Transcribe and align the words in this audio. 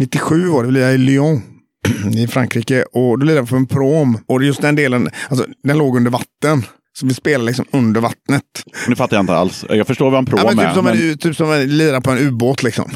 97 0.00 0.48
var 0.48 0.64
det, 0.64 0.70
lirade 0.70 0.90
jag 0.90 0.94
i 0.94 0.98
Lyon 0.98 1.42
i 2.14 2.26
Frankrike. 2.26 2.82
Och 2.82 3.18
då 3.18 3.26
lirade 3.26 3.40
jag 3.40 3.48
på 3.48 3.56
en 3.56 3.66
prom. 3.66 4.18
Och 4.26 4.42
just 4.42 4.62
den 4.62 4.76
delen, 4.76 5.08
alltså, 5.28 5.46
den 5.62 5.78
låg 5.78 5.96
under 5.96 6.10
vatten. 6.10 6.64
Så 6.98 7.06
vi 7.06 7.14
spelade 7.14 7.46
liksom 7.46 7.64
under 7.70 8.00
vattnet. 8.00 8.42
Nu 8.88 8.96
fattar 8.96 9.16
jag 9.16 9.22
inte 9.22 9.34
alls. 9.34 9.64
Jag 9.68 9.86
förstår 9.86 10.10
vad 10.10 10.18
en 10.18 10.26
prom 10.26 10.40
ja, 10.42 10.46
men 10.46 10.56
typ, 10.56 10.66
är. 10.66 10.74
som 10.74 10.84
men... 10.84 11.10
en, 11.10 11.18
typ 11.18 11.36
som 11.36 11.50
att 11.50 11.66
lira 11.66 12.00
på 12.00 12.10
en 12.10 12.18
ubåt 12.18 12.62
liksom. 12.62 12.90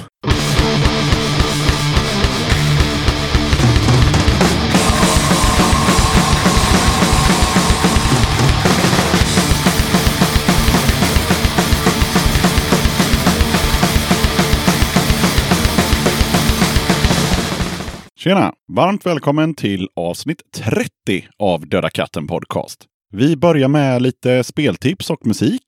Tjena! 18.28 18.52
Varmt 18.72 19.06
välkommen 19.06 19.54
till 19.54 19.88
avsnitt 19.96 20.42
30 20.54 21.28
av 21.38 21.68
Döda 21.68 21.90
katten 21.90 22.26
Podcast. 22.26 22.84
Vi 23.12 23.36
börjar 23.36 23.68
med 23.68 24.02
lite 24.02 24.44
speltips 24.44 25.10
och 25.10 25.26
musik. 25.26 25.62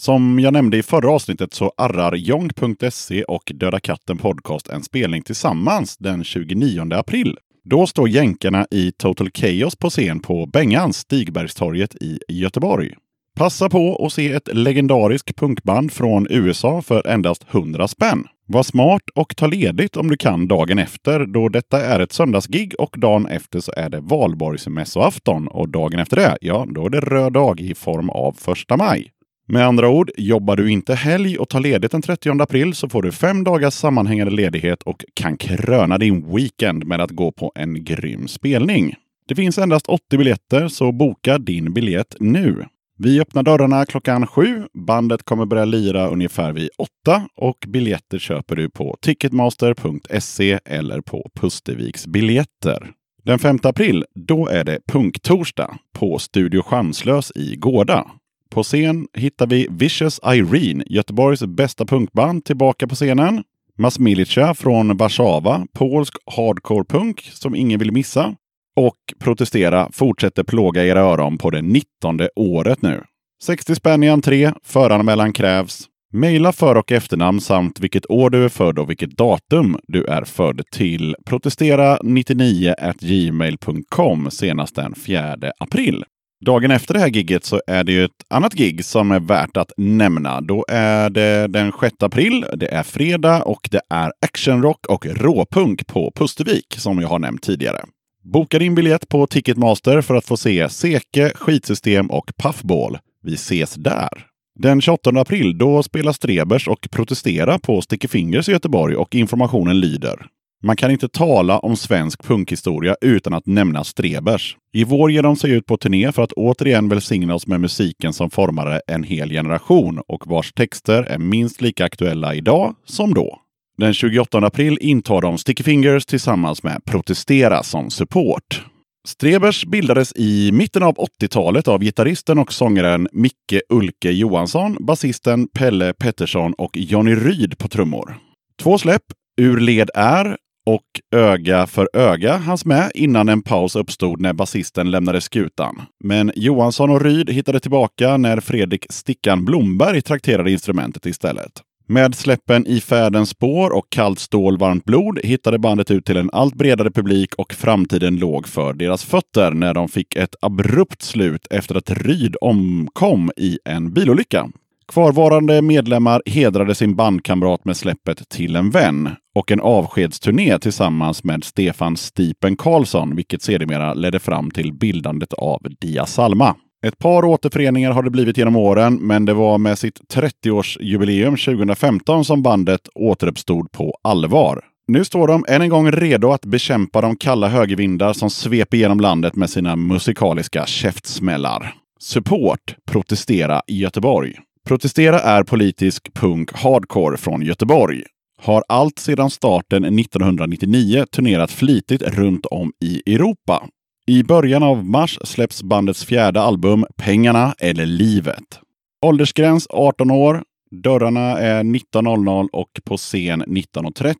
Som 0.00 0.38
jag 0.38 0.52
nämnde 0.52 0.76
i 0.76 0.82
förra 0.82 1.10
avsnittet 1.10 1.54
så 1.54 1.72
arrar 1.76 2.14
Jong.se 2.14 3.24
och 3.24 3.52
Döda 3.54 3.80
katten 3.80 4.18
Podcast 4.18 4.68
en 4.68 4.82
spelning 4.82 5.22
tillsammans 5.22 5.96
den 5.96 6.24
29 6.24 6.94
april. 6.94 7.38
Då 7.64 7.86
står 7.86 8.08
jänkarna 8.08 8.66
i 8.70 8.92
Total 8.92 9.30
Chaos 9.34 9.76
på 9.76 9.90
scen 9.90 10.20
på 10.20 10.46
Bengans, 10.46 10.96
Stigbergstorget 10.96 11.94
i 11.94 12.18
Göteborg. 12.28 12.94
Passa 13.36 13.68
på 13.68 14.06
att 14.06 14.12
se 14.12 14.32
ett 14.32 14.48
legendariskt 14.54 15.36
punkband 15.36 15.92
från 15.92 16.26
USA 16.30 16.82
för 16.82 17.06
endast 17.06 17.46
100 17.50 17.88
spänn. 17.88 18.24
Var 18.52 18.62
smart 18.62 19.02
och 19.14 19.36
ta 19.36 19.46
ledigt 19.46 19.96
om 19.96 20.08
du 20.08 20.16
kan 20.16 20.48
dagen 20.48 20.78
efter 20.78 21.26
då 21.26 21.48
detta 21.48 21.84
är 21.84 22.00
ett 22.00 22.12
söndagsgig 22.12 22.74
och 22.78 22.96
dagen 22.98 23.26
efter 23.26 23.60
så 23.60 23.72
är 23.76 23.88
det 23.88 24.00
valborgsmässoafton 24.00 25.48
och 25.48 25.68
dagen 25.68 26.00
efter 26.00 26.16
det, 26.16 26.38
ja, 26.40 26.66
då 26.68 26.86
är 26.86 26.90
det 26.90 27.00
röd 27.00 27.32
dag 27.32 27.60
i 27.60 27.74
form 27.74 28.10
av 28.10 28.32
första 28.32 28.76
maj. 28.76 29.10
Med 29.48 29.66
andra 29.66 29.88
ord, 29.88 30.10
jobbar 30.16 30.56
du 30.56 30.70
inte 30.70 30.94
helg 30.94 31.38
och 31.38 31.48
tar 31.48 31.60
ledigt 31.60 31.92
den 31.92 32.02
30 32.02 32.42
april 32.42 32.74
så 32.74 32.88
får 32.88 33.02
du 33.02 33.12
fem 33.12 33.44
dagars 33.44 33.74
sammanhängande 33.74 34.32
ledighet 34.34 34.82
och 34.82 35.04
kan 35.14 35.36
kröna 35.36 35.98
din 35.98 36.34
weekend 36.34 36.86
med 36.86 37.00
att 37.00 37.10
gå 37.10 37.32
på 37.32 37.52
en 37.54 37.84
grym 37.84 38.28
spelning. 38.28 38.94
Det 39.28 39.34
finns 39.34 39.58
endast 39.58 39.86
80 39.86 40.18
biljetter, 40.18 40.68
så 40.68 40.92
boka 40.92 41.38
din 41.38 41.72
biljett 41.72 42.16
nu. 42.20 42.64
Vi 43.02 43.20
öppnar 43.20 43.42
dörrarna 43.42 43.86
klockan 43.86 44.26
sju. 44.26 44.66
Bandet 44.86 45.22
kommer 45.22 45.46
börja 45.46 45.64
lira 45.64 46.08
ungefär 46.08 46.52
vid 46.52 46.68
åtta 46.78 47.28
och 47.36 47.64
biljetter 47.68 48.18
köper 48.18 48.56
du 48.56 48.70
på 48.70 48.96
ticketmaster.se 49.00 50.58
eller 50.64 51.00
på 51.00 51.30
Pusterviks 51.34 52.06
biljetter. 52.06 52.90
Den 53.24 53.38
5 53.38 53.58
april, 53.62 54.04
då 54.14 54.46
är 54.46 54.64
det 54.64 54.78
punktorsdag 54.88 55.78
på 55.94 56.18
Studio 56.18 56.62
Chanslös 56.62 57.32
i 57.34 57.56
Gårda. 57.56 58.06
På 58.50 58.62
scen 58.62 59.06
hittar 59.14 59.46
vi 59.46 59.66
Vicious 59.70 60.20
Irene, 60.24 60.84
Göteborgs 60.86 61.42
bästa 61.42 61.84
punkband, 61.84 62.44
tillbaka 62.44 62.88
på 62.88 62.94
scenen. 62.94 63.44
Mass 63.78 63.98
Milica 63.98 64.54
från 64.54 64.96
Warszawa, 64.96 65.66
polsk 65.74 66.14
hardcore 66.36 66.84
punk 66.84 67.20
som 67.32 67.54
ingen 67.54 67.78
vill 67.78 67.92
missa 67.92 68.34
och 68.76 68.96
protestera 69.18 69.88
fortsätter 69.92 70.42
plåga 70.42 70.84
era 70.84 71.00
öron 71.00 71.38
på 71.38 71.50
det 71.50 71.62
19 71.62 72.20
året 72.36 72.82
nu. 72.82 73.02
60 73.42 73.74
spänn 73.74 74.02
i 74.02 74.08
entré, 74.08 74.52
föranmälan 74.64 75.32
krävs. 75.32 75.86
Maila 76.12 76.52
för 76.52 76.74
och 76.74 76.92
efternamn 76.92 77.40
samt 77.40 77.80
vilket 77.80 78.10
år 78.10 78.30
du 78.30 78.44
är 78.44 78.48
född 78.48 78.78
och 78.78 78.90
vilket 78.90 79.16
datum 79.16 79.78
du 79.88 80.04
är 80.04 80.24
född 80.24 80.62
till 80.72 81.16
protestera99 81.26 82.74
gmail.com 83.00 84.30
senast 84.30 84.76
den 84.76 84.94
4 84.94 85.36
april. 85.58 86.04
Dagen 86.44 86.70
efter 86.70 86.94
det 86.94 87.00
här 87.00 87.08
gigget 87.08 87.44
så 87.44 87.60
är 87.66 87.84
det 87.84 87.92
ju 87.92 88.04
ett 88.04 88.24
annat 88.30 88.52
gig 88.52 88.84
som 88.84 89.10
är 89.10 89.20
värt 89.20 89.56
att 89.56 89.72
nämna. 89.76 90.40
Då 90.40 90.64
är 90.68 91.10
det 91.10 91.46
den 91.46 91.72
6 91.80 91.94
april, 92.02 92.46
det 92.56 92.66
är 92.66 92.82
fredag 92.82 93.42
och 93.42 93.68
det 93.70 93.80
är 93.90 94.12
actionrock 94.26 94.86
och 94.86 95.06
råpunk 95.06 95.86
på 95.86 96.12
Pustervik 96.14 96.74
som 96.76 97.00
jag 97.00 97.08
har 97.08 97.18
nämnt 97.18 97.42
tidigare. 97.42 97.84
Boka 98.24 98.58
din 98.58 98.74
biljett 98.74 99.08
på 99.08 99.26
Ticketmaster 99.26 100.00
för 100.00 100.14
att 100.14 100.24
få 100.24 100.36
se 100.36 100.68
Seke, 100.68 101.32
Skitsystem 101.34 102.10
och 102.10 102.30
Puffball. 102.42 102.98
Vi 103.22 103.34
ses 103.34 103.74
där! 103.74 104.26
Den 104.58 104.80
28 104.80 105.10
april 105.10 105.58
då 105.58 105.82
spelar 105.82 106.12
Strebers 106.12 106.68
och 106.68 106.88
protestera 106.90 107.58
på 107.58 107.82
Sticky 107.82 108.08
Fingers 108.08 108.48
i 108.48 108.52
Göteborg 108.52 108.96
och 108.96 109.14
informationen 109.14 109.80
lyder. 109.80 110.26
Man 110.62 110.76
kan 110.76 110.90
inte 110.90 111.08
tala 111.08 111.58
om 111.58 111.76
svensk 111.76 112.22
punkhistoria 112.22 112.96
utan 113.00 113.34
att 113.34 113.46
nämna 113.46 113.84
Strebers. 113.84 114.56
I 114.72 114.84
vår 114.84 115.10
ger 115.10 115.22
de 115.22 115.36
sig 115.36 115.50
ut 115.50 115.66
på 115.66 115.76
turné 115.76 116.12
för 116.12 116.22
att 116.22 116.32
återigen 116.32 116.88
välsigna 116.88 117.34
oss 117.34 117.46
med 117.46 117.60
musiken 117.60 118.12
som 118.12 118.30
formade 118.30 118.80
en 118.86 119.02
hel 119.02 119.30
generation 119.30 120.00
och 120.08 120.26
vars 120.26 120.52
texter 120.52 121.02
är 121.02 121.18
minst 121.18 121.60
lika 121.60 121.84
aktuella 121.84 122.34
idag 122.34 122.74
som 122.84 123.14
då. 123.14 123.38
Den 123.80 123.94
28 123.94 124.38
april 124.38 124.78
intar 124.80 125.20
de 125.20 125.38
Sticky 125.38 125.62
Fingers 125.62 126.06
tillsammans 126.06 126.62
med 126.62 126.84
Protestera 126.84 127.62
som 127.62 127.90
support. 127.90 128.64
Strebers 129.08 129.64
bildades 129.64 130.12
i 130.16 130.52
mitten 130.52 130.82
av 130.82 130.94
80-talet 130.94 131.68
av 131.68 131.80
gitarristen 131.80 132.38
och 132.38 132.52
sångaren 132.52 133.08
Micke 133.12 133.60
Ulke 133.68 134.10
Johansson, 134.10 134.76
basisten 134.80 135.48
Pelle 135.48 135.92
Pettersson 135.92 136.52
och 136.52 136.76
Johnny 136.76 137.14
Ryd 137.14 137.58
på 137.58 137.68
trummor. 137.68 138.16
Två 138.62 138.78
släpp, 138.78 139.02
Ur 139.40 139.60
led 139.60 139.90
är 139.94 140.36
och 140.66 141.18
Öga 141.20 141.66
för 141.66 141.88
öga 141.92 142.36
hans 142.36 142.64
med 142.64 142.90
innan 142.94 143.28
en 143.28 143.42
paus 143.42 143.76
uppstod 143.76 144.20
när 144.20 144.32
basisten 144.32 144.90
lämnade 144.90 145.20
skutan. 145.20 145.82
Men 146.04 146.32
Johansson 146.36 146.90
och 146.90 147.02
Ryd 147.02 147.30
hittade 147.30 147.60
tillbaka 147.60 148.16
när 148.16 148.40
Fredrik 148.40 148.86
Stickan 148.90 149.44
Blomberg 149.44 150.02
trakterade 150.02 150.52
instrumentet 150.52 151.06
istället. 151.06 151.62
Med 151.90 152.14
släppen 152.14 152.66
I 152.66 152.80
färdens 152.80 153.30
spår 153.30 153.70
och 153.70 153.90
Kallt 153.90 154.18
stål, 154.18 154.58
varmt 154.58 154.84
blod 154.84 155.18
hittade 155.24 155.58
bandet 155.58 155.90
ut 155.90 156.04
till 156.04 156.16
en 156.16 156.30
allt 156.32 156.54
bredare 156.54 156.90
publik 156.90 157.34
och 157.34 157.52
framtiden 157.52 158.16
låg 158.16 158.48
för 158.48 158.72
deras 158.72 159.04
fötter 159.04 159.50
när 159.50 159.74
de 159.74 159.88
fick 159.88 160.16
ett 160.16 160.34
abrupt 160.40 161.02
slut 161.02 161.46
efter 161.50 161.74
att 161.74 161.90
Ryd 161.90 162.36
omkom 162.40 163.30
i 163.36 163.58
en 163.64 163.92
bilolycka. 163.92 164.48
Kvarvarande 164.92 165.62
medlemmar 165.62 166.22
hedrade 166.26 166.74
sin 166.74 166.96
bandkamrat 166.96 167.64
med 167.64 167.76
släppet 167.76 168.28
Till 168.28 168.56
en 168.56 168.70
vän 168.70 169.10
och 169.34 169.52
en 169.52 169.60
avskedsturné 169.60 170.58
tillsammans 170.58 171.24
med 171.24 171.44
Stefan 171.44 171.96
Stipen 171.96 172.56
Karlsson, 172.56 173.16
vilket 173.16 173.42
sedermera 173.42 173.94
ledde 173.94 174.18
fram 174.18 174.50
till 174.50 174.72
bildandet 174.72 175.32
av 175.32 175.60
Dia 175.80 176.06
Salma. 176.06 176.56
Ett 176.86 176.98
par 176.98 177.24
återföreningar 177.24 177.92
har 177.92 178.02
det 178.02 178.10
blivit 178.10 178.38
genom 178.38 178.56
åren, 178.56 178.94
men 178.94 179.24
det 179.24 179.34
var 179.34 179.58
med 179.58 179.78
sitt 179.78 180.00
30-årsjubileum 180.14 181.44
2015 181.44 182.24
som 182.24 182.42
bandet 182.42 182.88
återuppstod 182.94 183.72
på 183.72 183.98
allvar. 184.02 184.64
Nu 184.88 185.04
står 185.04 185.28
de 185.28 185.44
än 185.48 185.62
en 185.62 185.68
gång 185.68 185.90
redo 185.90 186.32
att 186.32 186.44
bekämpa 186.44 187.00
de 187.00 187.16
kalla 187.16 187.48
högervindar 187.48 188.12
som 188.12 188.30
sveper 188.30 188.76
genom 188.76 189.00
landet 189.00 189.36
med 189.36 189.50
sina 189.50 189.76
musikaliska 189.76 190.66
käftsmällar. 190.66 191.74
Support 192.00 192.76
Protestera 192.90 193.62
i 193.66 193.78
Göteborg. 193.78 194.34
Protestera 194.68 195.20
är 195.20 195.42
politisk 195.42 196.14
punk 196.14 196.52
hardcore 196.52 197.16
från 197.16 197.42
Göteborg. 197.42 198.02
Har 198.42 198.64
allt 198.68 198.98
sedan 198.98 199.30
starten 199.30 199.84
1999 199.98 201.04
turnerat 201.12 201.50
flitigt 201.50 202.02
runt 202.02 202.46
om 202.46 202.72
i 202.84 203.14
Europa. 203.14 203.68
I 204.10 204.24
början 204.24 204.62
av 204.62 204.84
mars 204.84 205.18
släpps 205.24 205.62
bandets 205.62 206.04
fjärde 206.04 206.40
album 206.40 206.86
Pengarna 206.96 207.54
eller 207.58 207.86
livet. 207.86 208.60
Åldersgräns 209.06 209.66
18 209.70 210.10
år. 210.10 210.42
Dörrarna 210.70 211.38
är 211.38 211.62
19.00 211.62 212.48
och 212.52 212.80
på 212.84 212.96
scen 212.96 213.42
19.30. 213.42 214.14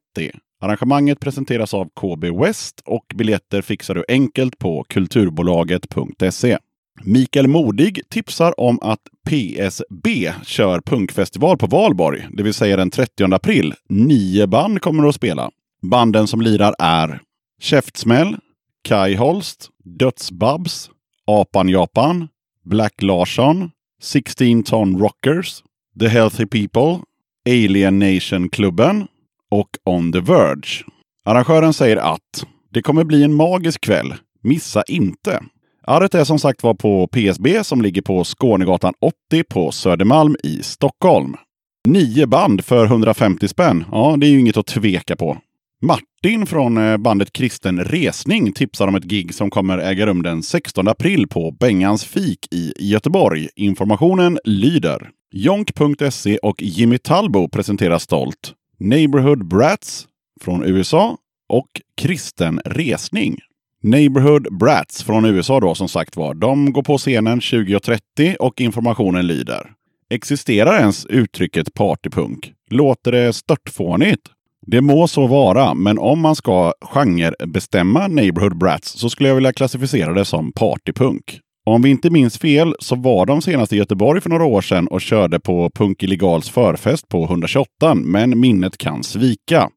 Arrangemanget 0.60 1.20
presenteras 1.20 1.74
av 1.74 1.88
KB 2.00 2.24
West 2.24 2.82
och 2.84 3.04
biljetter 3.14 3.62
fixar 3.62 3.94
du 3.94 4.04
enkelt 4.08 4.58
på 4.58 4.84
kulturbolaget.se. 4.88 6.58
Mikael 7.04 7.48
Modig 7.48 8.00
tipsar 8.10 8.60
om 8.60 8.78
att 8.82 9.02
PSB 9.28 10.32
kör 10.44 10.80
punkfestival 10.80 11.58
på 11.58 11.66
Valborg, 11.66 12.26
det 12.32 12.42
vill 12.42 12.54
säga 12.54 12.76
den 12.76 12.90
30 12.90 13.34
april. 13.34 13.74
Nio 13.88 14.46
band 14.46 14.80
kommer 14.80 15.08
att 15.08 15.14
spela. 15.14 15.50
Banden 15.82 16.26
som 16.26 16.40
lirar 16.40 16.74
är 16.78 17.20
Käftsmäll, 17.60 18.36
Kai 18.82 19.14
Holst, 19.14 19.69
Dödsbabs, 19.84 20.90
Apan 21.26 21.68
Japan, 21.68 22.28
Black 22.64 23.02
Larsson, 23.02 23.70
16 24.02 24.62
Ton 24.62 24.98
Rockers, 24.98 25.62
The 26.00 26.08
Healthy 26.08 26.46
People, 26.46 27.04
Alien 27.48 27.98
Nation-klubben 27.98 29.06
och 29.50 29.68
On 29.84 30.12
the 30.12 30.20
Verge. 30.20 30.84
Arrangören 31.24 31.72
säger 31.72 31.96
att 31.96 32.46
det 32.70 32.82
kommer 32.82 33.04
bli 33.04 33.24
en 33.24 33.34
magisk 33.34 33.80
kväll. 33.80 34.14
Missa 34.42 34.82
inte! 34.82 35.42
Arret 35.86 36.14
är 36.14 36.24
som 36.24 36.38
sagt 36.38 36.62
var 36.62 36.74
på 36.74 37.06
PSB 37.06 37.64
som 37.64 37.82
ligger 37.82 38.02
på 38.02 38.24
Skånegatan 38.24 38.94
80 39.00 39.44
på 39.44 39.72
Södermalm 39.72 40.36
i 40.42 40.62
Stockholm. 40.62 41.36
Nio 41.88 42.26
band 42.26 42.64
för 42.64 42.84
150 42.84 43.48
spänn. 43.48 43.84
Ja, 43.92 44.16
det 44.18 44.26
är 44.26 44.30
ju 44.30 44.40
inget 44.40 44.56
att 44.56 44.66
tveka 44.66 45.16
på. 45.16 45.38
Martin 45.82 46.06
Martin 46.24 46.46
från 46.46 46.78
eh, 46.78 46.96
bandet 46.96 47.32
Kristen 47.32 47.84
Resning 47.84 48.52
tipsar 48.52 48.88
om 48.88 48.94
ett 48.94 49.04
gig 49.04 49.34
som 49.34 49.50
kommer 49.50 49.78
äga 49.78 50.06
rum 50.06 50.22
den 50.22 50.42
16 50.42 50.88
april 50.88 51.28
på 51.28 51.50
Bengans 51.50 52.04
fik 52.04 52.54
i 52.54 52.72
Göteborg. 52.78 53.48
Informationen 53.56 54.38
lyder. 54.44 55.10
Jonk.se 55.32 56.38
och 56.38 56.62
Jimmy 56.62 56.98
Talbo 56.98 57.48
presenterar 57.48 57.98
stolt 57.98 58.54
Neighborhood 58.78 59.48
Brats 59.48 60.06
från 60.40 60.64
USA 60.64 61.16
och 61.48 61.68
Kristen 61.96 62.60
Resning. 62.64 63.38
Neighborhood 63.82 64.58
Brats 64.58 65.02
från 65.02 65.24
USA 65.24 65.60
då 65.60 65.74
som 65.74 65.88
sagt 65.88 66.16
var. 66.16 66.34
De 66.34 66.72
går 66.72 66.82
på 66.82 66.98
scenen 66.98 67.40
20.30 67.40 68.36
och 68.36 68.60
informationen 68.60 69.26
lyder. 69.26 69.72
Existerar 70.10 70.78
ens 70.78 71.06
uttrycket 71.06 71.74
partypunk? 71.74 72.52
Låter 72.70 73.12
det 73.12 73.32
störtfånigt? 73.32 74.22
Det 74.66 74.80
må 74.80 75.08
så 75.08 75.26
vara, 75.26 75.74
men 75.74 75.98
om 75.98 76.20
man 76.20 76.36
ska 76.36 76.72
genrebestämma 76.80 78.08
Neighborhood 78.08 78.58
Brats 78.58 78.90
så 78.90 79.10
skulle 79.10 79.28
jag 79.28 79.36
vilja 79.36 79.52
klassificera 79.52 80.12
det 80.12 80.24
som 80.24 80.52
partypunk. 80.52 81.40
Om 81.66 81.82
vi 81.82 81.90
inte 81.90 82.10
minns 82.10 82.38
fel 82.38 82.74
så 82.78 82.96
var 82.96 83.26
de 83.26 83.42
senast 83.42 83.72
i 83.72 83.76
Göteborg 83.76 84.20
för 84.20 84.30
några 84.30 84.44
år 84.44 84.60
sedan 84.60 84.88
och 84.88 85.00
körde 85.00 85.40
på 85.40 85.70
Punk 85.74 86.02
Illegals 86.02 86.50
förfest 86.50 87.08
på 87.08 87.24
128, 87.24 87.94
men 87.94 88.40
minnet 88.40 88.78
kan 88.78 89.02
svika. 89.02 89.70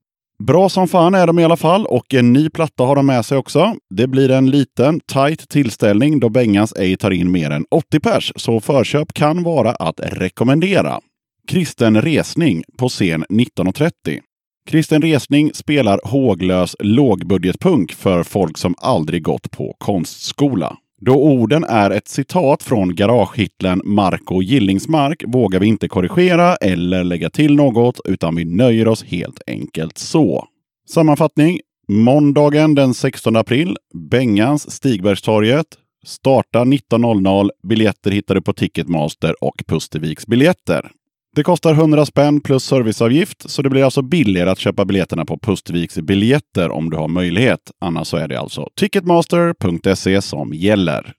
Bra 0.44 0.70
som 0.70 0.88
fan 0.88 1.16
är 1.16 1.28
de 1.28 1.40
i 1.40 1.44
alla 1.44 1.58
fall 1.58 1.86
och 1.86 2.14
en 2.14 2.34
ny 2.34 2.50
platta 2.50 2.84
har 2.84 2.96
de 2.96 3.06
med 3.06 3.26
sig 3.26 3.38
också. 3.38 3.76
Det 3.96 4.08
blir 4.08 4.32
en 4.32 4.50
liten, 4.50 5.00
tight 5.00 5.50
tillställning 5.50 6.20
då 6.20 6.30
Bengans 6.30 6.74
ej 6.74 6.98
tar 6.98 7.12
in 7.12 7.32
mer 7.32 7.52
än 7.52 7.66
80 7.72 8.00
pers, 8.00 8.32
så 8.36 8.60
förköp 8.60 9.14
kan 9.14 9.44
vara 9.44 9.72
att 9.72 10.00
rekommendera. 10.04 11.00
Kristen 11.48 12.02
Resning 12.02 12.64
på 12.78 12.90
scen 12.90 13.26
19.30. 13.30 14.20
Kristen 14.66 15.02
Resning 15.02 15.54
spelar 15.54 16.00
håglös 16.04 16.76
lågbudgetpunk 16.80 17.94
för 17.94 18.24
folk 18.24 18.58
som 18.58 18.76
aldrig 18.78 19.24
gått 19.24 19.52
på 19.52 19.76
konstskola. 19.78 20.78
Då 21.02 21.14
orden 21.16 21.64
är 21.64 21.92
ett 21.92 22.08
citat 22.08 22.64
från 22.64 22.96
garagehitlen 22.96 23.82
Marco 23.86 24.42
Gillingsmark 24.42 25.24
vågar 25.28 25.60
vi 25.60 25.68
inte 25.68 25.88
korrigera 25.88 26.56
eller 26.56 27.04
lägga 27.04 27.30
till 27.30 27.56
något, 27.56 28.00
utan 28.06 28.36
vi 28.36 28.46
nöjer 28.46 28.88
oss 28.88 29.04
helt 29.04 29.42
enkelt 29.48 29.98
så. 29.98 30.48
Sammanfattning. 30.90 31.60
Måndagen 31.88 32.76
den 32.76 32.94
16 32.94 33.36
april, 33.36 33.78
Bengans, 34.12 34.72
Stigbergstorget. 34.72 35.68
Starta 36.06 36.60
19.00. 36.60 37.50
Biljetter 37.68 38.12
hittar 38.12 38.36
du 38.36 38.42
på 38.42 38.54
Ticketmaster 38.54 39.44
och 39.44 39.64
Pusterviks 39.68 40.28
biljetter. 40.28 40.92
Det 41.36 41.44
kostar 41.44 41.74
100 41.74 42.06
spänn 42.06 42.42
plus 42.42 42.64
serviceavgift, 42.64 43.50
så 43.50 43.62
det 43.62 43.70
blir 43.70 43.84
alltså 43.84 44.02
billigare 44.02 44.50
att 44.50 44.60
köpa 44.60 44.86
biljetterna 44.86 45.26
på 45.26 45.38
Pustviks 45.38 45.96
biljetter 45.96 46.70
om 46.70 46.90
du 46.90 46.98
har 46.98 47.08
möjlighet. 47.08 47.60
Annars 47.82 48.08
så 48.08 48.18
är 48.18 48.28
det 48.28 48.40
alltså 48.40 48.70
ticketmaster.se 48.76 50.22
som 50.22 50.54
gäller. 50.54 51.14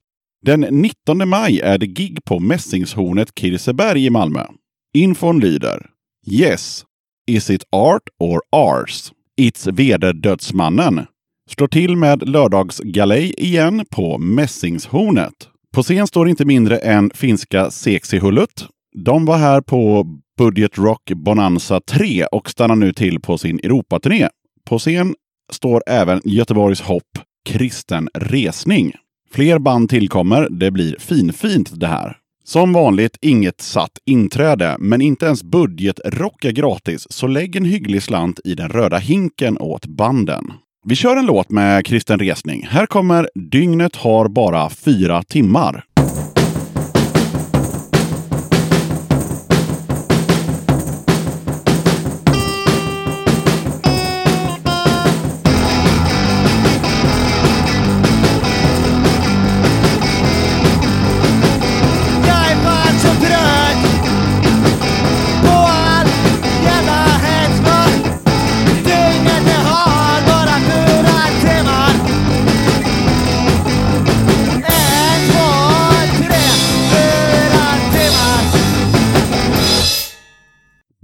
Den 0.47 0.61
19 0.61 1.29
maj 1.29 1.61
är 1.61 1.79
det 1.79 1.87
gig 1.87 2.25
på 2.25 2.41
Mässingshornet 2.41 3.29
Kirseberg 3.41 4.07
i 4.07 4.11
Malmö. 4.11 4.45
Infon 4.95 5.41
lyder 5.41 5.87
Yes, 6.27 6.85
is 7.27 7.51
it 7.51 7.65
art 7.73 8.03
or 8.19 8.41
ours? 8.57 9.13
It's 9.41 9.73
Vederdödsmannen. 9.73 11.07
Slår 11.51 11.69
till 11.69 11.97
med 11.97 12.29
lördagsgalej 12.29 13.35
igen 13.39 13.85
på 13.91 14.19
Mässingshornet. 14.19 15.49
På 15.75 15.83
scen 15.83 16.07
står 16.07 16.29
inte 16.29 16.45
mindre 16.45 16.79
än 16.79 17.11
finska 17.15 17.71
Seksihullut, 17.71 18.67
de 18.99 19.25
var 19.25 19.37
här 19.37 19.61
på 19.61 20.07
Budget 20.39 20.79
Rock 20.79 21.13
Bonanza 21.15 21.81
3 21.81 22.25
och 22.25 22.51
stannar 22.51 22.77
nu 22.77 22.93
till 22.93 23.21
på 23.21 23.39
sin 23.39 23.59
Europaturné. 23.59 24.29
På 24.65 24.79
scen 24.79 25.15
står 25.53 25.83
även 25.87 26.21
Göteborgs 26.25 26.81
hopp 26.81 27.19
Kristen 27.49 28.09
Resning. 28.15 28.93
Fler 29.31 29.59
band 29.59 29.91
tillkommer. 29.91 30.49
Det 30.51 30.71
blir 30.71 30.97
finfint 30.99 31.81
det 31.81 31.87
här. 31.87 32.17
Som 32.45 32.73
vanligt 32.73 33.19
inget 33.21 33.61
satt 33.61 33.99
inträde, 34.07 34.77
men 34.79 35.01
inte 35.01 35.27
ens 35.27 35.43
budgetrock 35.43 36.45
är 36.45 36.53
gratis, 36.53 37.07
så 37.11 37.27
lägg 37.27 37.57
en 37.57 37.65
hygglig 37.65 38.03
slant 38.03 38.41
i 38.45 38.55
den 38.55 38.69
röda 38.69 38.99
hinken 38.99 39.59
åt 39.59 39.87
banden. 39.87 40.53
Vi 40.87 40.95
kör 40.97 41.17
en 41.17 41.27
låt 41.27 41.51
med 41.51 41.87
Kristen 41.87 42.19
Resning. 42.19 42.67
Här 42.71 42.87
kommer 42.87 43.29
Dygnet 43.35 43.97
har 43.97 44.29
bara 44.29 44.71
fyra 44.71 45.23
timmar. 45.23 45.85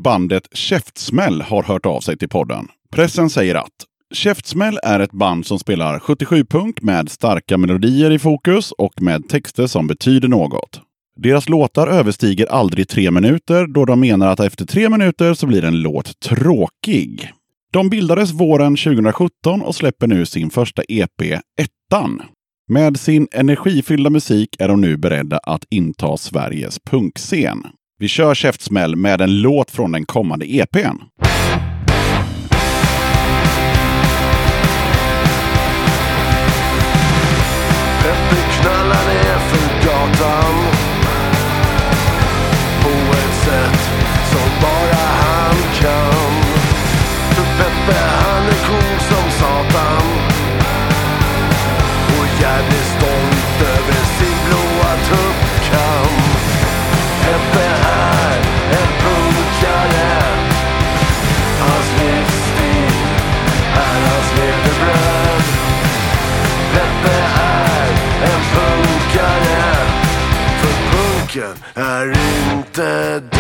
Bandet 0.03 0.49
Käftsmäll 0.53 1.43
har 1.43 1.63
hört 1.63 1.87
av 1.87 2.01
sig 2.01 2.19
till 2.19 2.29
podden. 2.29 2.69
Pressen 2.93 3.31
säger 3.31 3.55
att 3.55 3.87
Käftsmäll 4.15 4.79
är 4.83 5.01
ett 5.01 5.13
band 5.13 5.47
som 5.47 5.59
spelar 5.59 5.99
77-punk 5.99 6.83
med 6.83 7.11
starka 7.11 7.59
melodier 7.59 8.11
i 8.11 8.19
fokus 8.19 8.73
och 8.73 9.03
med 9.03 9.29
texter 9.29 9.67
som 9.67 9.87
betyder 9.87 10.29
något. 10.29 10.81
Deras 11.17 11.49
låtar 11.49 11.87
överstiger 11.87 12.47
aldrig 12.47 12.89
tre 12.89 13.11
minuter 13.11 13.67
då 13.67 13.85
de 13.85 14.01
menar 14.01 14.29
att 14.29 14.41
efter 14.41 14.67
tre 14.67 14.89
minuter 14.89 15.35
så 15.35 15.47
blir 15.47 15.65
en 15.65 15.81
låt 15.81 16.21
tråkig. 16.21 17.31
De 17.73 17.91
bildades 17.91 18.33
våren 18.33 18.77
2017 18.77 19.63
och 19.63 19.75
släpper 19.75 20.07
nu 20.07 20.27
sin 20.27 20.51
första 20.51 20.83
EP, 20.89 21.23
Ettan. 21.61 22.23
Med 22.69 23.01
sin 23.01 23.29
energifyllda 23.33 24.11
musik 24.11 24.57
är 24.59 24.69
de 24.69 24.81
nu 24.81 24.97
beredda 24.97 25.39
att 25.39 25.65
inta 25.71 26.17
Sveriges 26.17 26.79
punkscen. 26.79 27.67
Vi 28.01 28.09
kör 28.09 28.35
käftsmäll 28.35 28.97
med 28.97 29.21
en 29.21 29.41
låt 29.41 29.71
från 29.71 29.93
den 29.93 30.07
kommande 30.07 30.47
EPn. 30.47 30.97
Peppe 38.03 38.41
knallar 38.61 39.05
ner 39.09 39.39
för 39.39 39.87
gatan 39.87 40.55
på 42.83 43.17
ett 43.17 43.37
sätt 43.45 43.81
som 44.33 44.49
bara 44.63 45.07
han 45.07 45.57
kan. 45.81 46.33
För 47.31 47.45
Peppe 47.59 47.99
han 47.99 48.45
är 48.45 48.67
cool 48.67 49.01
som 49.01 49.31
satan 49.31 50.03
och 52.07 52.43
jävligt 52.43 52.89
stolt 52.97 53.63
över 53.63 53.93
sin 53.93 54.39
blåa 54.47 54.97
tuppkam. 55.09 56.20
Punken 71.33 71.65
är 71.75 72.13
inte 72.53 73.21
död. 73.21 73.31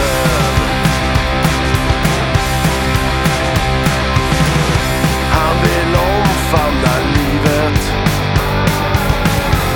Han 5.30 5.56
vill 5.62 5.94
omfamna 5.94 6.94
livet 7.14 7.92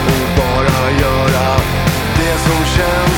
och 0.06 0.28
bara 0.36 0.90
göra 0.90 1.56
det 2.16 2.38
som 2.38 2.64
känns 2.64 3.13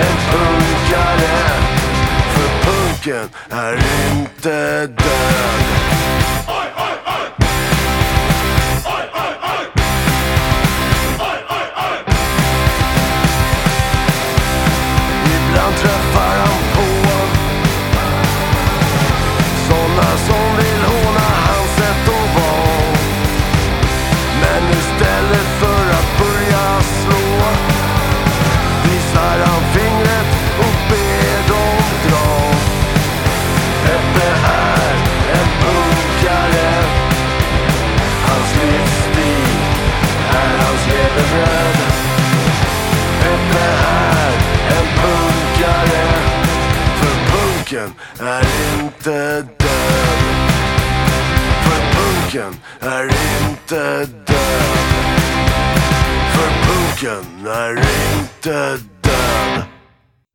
en 0.00 0.16
punkare. 0.30 1.38
För 2.34 2.48
punken 2.70 3.28
är 3.50 3.76
inte 4.12 4.86
död. 4.86 5.40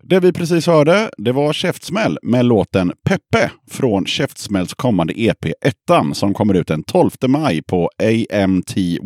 Det 0.10 0.20
vi 0.20 0.34
precis 0.34 0.68
hörde, 0.68 1.10
det 1.18 1.32
var 1.32 1.54
Käftsmäll 1.54 2.18
med 2.22 2.46
låten 2.46 2.92
Peppe 3.06 3.52
från 3.72 4.06
Käftsmälls 4.06 4.74
kommande 4.74 5.22
EP 5.22 5.46
Ettan 5.66 6.16
som 6.16 6.34
kommer 6.34 6.54
ut 6.54 6.68
den 6.68 6.84
12 6.84 7.10
maj 7.28 7.62
på 7.62 7.90
AMTY 8.34 9.00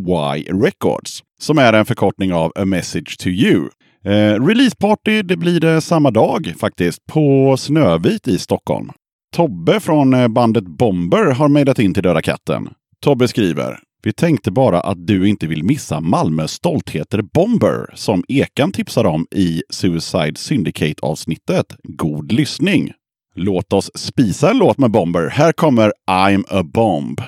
Records. 0.63 1.23
Som 1.39 1.57
är 1.57 1.73
en 1.73 1.85
förkortning 1.85 2.33
av 2.33 2.51
A 2.55 2.65
Message 2.65 3.17
to 3.19 3.27
You. 3.27 3.69
Eh, 4.05 4.45
releaseparty, 4.45 5.21
det 5.21 5.37
blir 5.37 5.59
det 5.59 5.81
samma 5.81 6.11
dag 6.11 6.53
faktiskt, 6.59 7.05
på 7.05 7.57
Snövit 7.57 8.27
i 8.27 8.37
Stockholm. 8.37 8.89
Tobbe 9.35 9.79
från 9.79 10.13
eh, 10.13 10.27
bandet 10.27 10.63
Bomber 10.63 11.31
har 11.31 11.47
mejlat 11.47 11.79
in 11.79 11.93
till 11.93 12.03
Döda 12.03 12.21
katten. 12.21 12.69
Tobbe 13.03 13.27
skriver 13.27 13.79
vi 14.03 14.13
tänkte 14.13 14.51
bara 14.51 14.79
att 14.79 15.07
du 15.07 15.29
inte 15.29 15.47
vill 15.47 15.63
missa 15.63 15.99
Malmös 15.99 16.51
stoltheter 16.51 17.21
Bomber 17.21 17.95
som 17.95 18.23
Ekan 18.27 18.71
tipsar 18.71 19.05
om 19.05 19.27
i 19.31 19.63
Suicide 19.69 20.35
Syndicate-avsnittet. 20.35 21.75
God 21.83 22.31
lyssning! 22.31 22.91
Låt 23.35 23.73
oss 23.73 23.91
spisa 23.95 24.51
en 24.51 24.57
låt 24.57 24.77
med 24.77 24.91
Bomber. 24.91 25.29
Här 25.29 25.51
kommer 25.51 25.93
I'm 26.11 26.43
a 26.49 26.63
Bomb. 26.63 27.21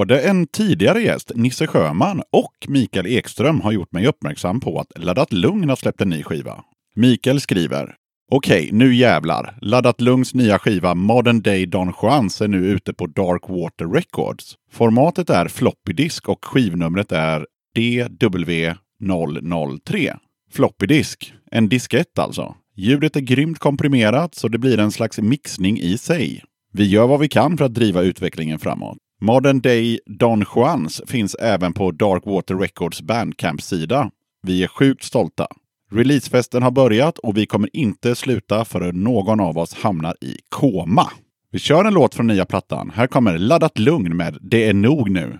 Både 0.00 0.20
en 0.20 0.46
tidigare 0.46 1.02
gäst, 1.02 1.32
Nisse 1.34 1.66
Sjöman, 1.66 2.22
och 2.32 2.54
Mikael 2.68 3.06
Ekström 3.06 3.60
har 3.60 3.72
gjort 3.72 3.92
mig 3.92 4.06
uppmärksam 4.06 4.60
på 4.60 4.80
att 4.80 4.98
Laddat 4.98 5.32
Lugn 5.32 5.68
har 5.68 5.76
släppt 5.76 6.00
en 6.00 6.08
ny 6.08 6.22
skiva. 6.22 6.64
Mikael 6.94 7.40
skriver 7.40 7.94
Okej, 8.30 8.68
nu 8.72 8.94
jävlar. 8.94 9.58
Laddat 9.60 10.00
Lugns 10.00 10.34
nya 10.34 10.58
skiva 10.58 10.94
Modern 10.94 11.42
Day 11.42 11.66
Don 11.66 11.92
Juans 12.02 12.40
är 12.40 12.48
nu 12.48 12.66
ute 12.66 12.94
på 12.94 13.06
Dark 13.06 13.48
Water 13.48 13.86
Records. 13.86 14.54
Formatet 14.72 15.30
är 15.30 15.48
floppy 15.48 15.92
disk 15.92 16.28
och 16.28 16.44
skivnumret 16.44 17.12
är 17.12 17.46
DW003. 17.78 20.16
Floppy 20.52 20.86
disk. 20.86 21.34
En 21.50 21.68
diskett 21.68 22.18
alltså. 22.18 22.54
Ljudet 22.76 23.16
är 23.16 23.20
grymt 23.20 23.58
komprimerat 23.58 24.34
så 24.34 24.48
det 24.48 24.58
blir 24.58 24.78
en 24.78 24.92
slags 24.92 25.18
mixning 25.18 25.80
i 25.80 25.98
sig. 25.98 26.42
Vi 26.72 26.86
gör 26.86 27.06
vad 27.06 27.20
vi 27.20 27.28
kan 27.28 27.58
för 27.58 27.64
att 27.64 27.74
driva 27.74 28.02
utvecklingen 28.02 28.58
framåt. 28.58 28.98
Modern 29.22 29.60
Day 29.60 30.00
Don 30.06 30.44
Juans 30.56 31.02
finns 31.06 31.34
även 31.34 31.72
på 31.72 31.90
Dark 31.90 32.22
Water 32.26 32.54
Records 32.54 33.02
Bandcamp-sida. 33.02 34.10
Vi 34.42 34.62
är 34.62 34.68
sjukt 34.68 35.04
stolta. 35.04 35.46
Releasefesten 35.92 36.62
har 36.62 36.70
börjat 36.70 37.18
och 37.18 37.36
vi 37.36 37.46
kommer 37.46 37.76
inte 37.76 38.14
sluta 38.14 38.64
förrän 38.64 39.04
någon 39.04 39.40
av 39.40 39.58
oss 39.58 39.74
hamnar 39.74 40.14
i 40.20 40.36
koma. 40.48 41.10
Vi 41.52 41.58
kör 41.58 41.84
en 41.84 41.94
låt 41.94 42.14
från 42.14 42.26
nya 42.26 42.44
plattan. 42.44 42.92
Här 42.94 43.06
kommer 43.06 43.38
Laddat 43.38 43.78
Lugn 43.78 44.16
med 44.16 44.38
Det 44.40 44.64
är 44.64 44.74
nog 44.74 45.10
nu. 45.10 45.38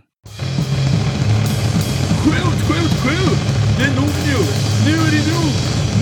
Skjut, 2.24 2.34
skjut, 2.68 2.90
skjut! 2.90 3.38
Det 3.78 3.84
är 3.84 3.94
nog 3.96 4.10
nu! 4.26 4.38
Nu 4.86 4.92
är 4.92 5.10
det 5.10 5.32
nog! 5.32 5.52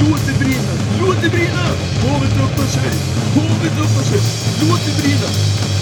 Låt 0.00 0.26
det 0.26 0.44
brinna! 0.44 0.77
Låt 1.18 1.30
det 1.32 1.36
brinna! 1.36 1.66
Havet 2.02 2.32
öppnar 2.32 2.66
sig! 2.66 2.90
Havet 3.34 3.72
öppnar 3.72 4.04
sig! 4.04 4.20
Låt 4.60 4.80
det 4.86 5.02
brinna! 5.02 5.28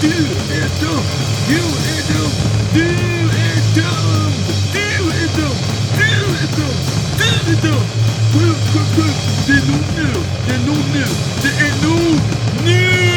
Du 0.01 0.07
är 0.55 0.69
dum! 0.81 1.03
Du 1.47 1.55
är 1.55 2.03
dum! 2.11 2.31
Du 2.73 2.81
är 2.81 3.61
dum! 3.77 4.31
Du 4.73 4.79
är 4.79 5.29
dum! 5.37 5.57
Du 5.93 6.05
är 6.33 6.47
dum! 6.57 6.77
Du 7.17 7.51
är 7.51 7.61
dum! 7.61 7.85
Skjut, 8.33 8.57
skjut, 8.73 8.89
skjut! 8.95 9.15
Det 9.47 9.53
är 9.53 9.67
nog 9.67 9.85
nu! 9.97 10.09
Det 10.47 10.53
är 10.53 10.59
nog 10.59 10.83
nu! 10.93 11.05
Det 11.41 11.65
är 11.65 11.87
nog 11.87 12.19
nu! 12.65 13.16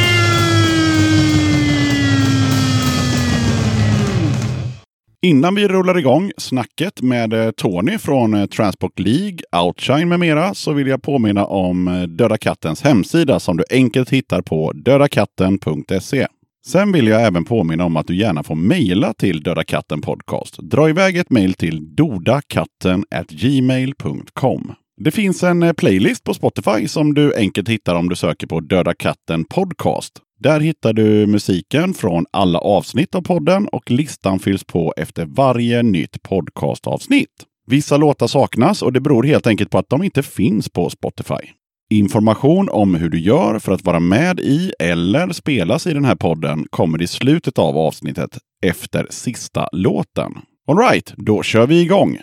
Innan 5.22 5.54
vi 5.54 5.68
rullar 5.68 5.98
igång 5.98 6.32
snacket 6.36 7.02
med 7.02 7.32
eh, 7.32 7.50
Tony 7.50 7.98
från 7.98 8.34
eh, 8.34 8.46
Transport 8.46 8.98
League, 8.98 9.38
Outshine 9.64 10.08
med 10.08 10.20
mera 10.20 10.54
så 10.54 10.72
vill 10.72 10.86
jag 10.86 11.02
påminna 11.02 11.46
om 11.46 11.88
eh, 11.88 12.02
Döda 12.02 12.38
Kattens 12.38 12.82
hemsida 12.82 13.40
som 13.40 13.56
du 13.56 13.64
enkelt 13.70 14.10
hittar 14.10 14.42
på 14.42 14.72
dödakatten.se. 14.72 16.26
Sen 16.66 16.92
vill 16.92 17.06
jag 17.06 17.22
även 17.22 17.44
påminna 17.44 17.84
om 17.84 17.96
att 17.96 18.06
du 18.06 18.16
gärna 18.16 18.42
får 18.42 18.54
mejla 18.54 19.14
till 19.14 19.42
Döda 19.42 19.64
katten 19.64 20.00
podcast. 20.00 20.58
Dra 20.58 20.88
iväg 20.88 21.16
ett 21.16 21.30
mejl 21.30 21.54
till 21.54 21.94
dodakattengmail.com. 21.94 24.72
Det 24.96 25.10
finns 25.10 25.42
en 25.42 25.74
playlist 25.74 26.24
på 26.24 26.34
Spotify 26.34 26.88
som 26.88 27.14
du 27.14 27.36
enkelt 27.36 27.68
hittar 27.68 27.94
om 27.94 28.08
du 28.08 28.16
söker 28.16 28.46
på 28.46 28.60
Döda 28.60 28.94
katten 28.94 29.44
podcast. 29.44 30.12
Där 30.42 30.61
hittar 30.61 30.92
du 30.92 31.26
musiken 31.26 31.94
från 31.94 32.26
alla 32.30 32.59
avsnitt 32.59 33.14
av 33.14 33.23
podden 33.23 33.68
och 33.68 33.90
listan 33.90 34.38
fylls 34.38 34.64
på 34.64 34.94
efter 34.97 35.26
varje 35.26 35.82
nytt 35.82 36.23
podcastavsnitt. 36.23 37.47
Vissa 37.66 37.97
låtar 37.97 38.26
saknas 38.26 38.82
och 38.82 38.92
det 38.92 39.00
beror 39.00 39.23
helt 39.23 39.47
enkelt 39.47 39.70
på 39.70 39.78
att 39.78 39.88
de 39.88 40.02
inte 40.02 40.23
finns 40.23 40.68
på 40.68 40.90
Spotify. 40.90 41.50
Information 41.90 42.68
om 42.68 42.94
hur 42.94 43.11
du 43.11 43.20
gör 43.20 43.59
för 43.59 43.73
att 43.73 43.85
vara 43.85 44.00
med 44.00 44.40
i 44.40 44.73
eller 44.78 45.32
spelas 45.32 45.87
i 45.87 45.94
den 45.94 46.04
här 46.04 46.16
podden 46.16 46.66
kommer 46.70 47.02
i 47.02 47.06
slutet 47.06 47.59
av 47.59 47.78
avsnittet 47.78 48.38
efter 48.66 49.06
sista 49.11 49.68
låten. 49.73 50.32
Alright, 50.68 51.14
då 51.16 51.42
kör 51.42 51.66
vi 51.66 51.80
igång! 51.80 52.18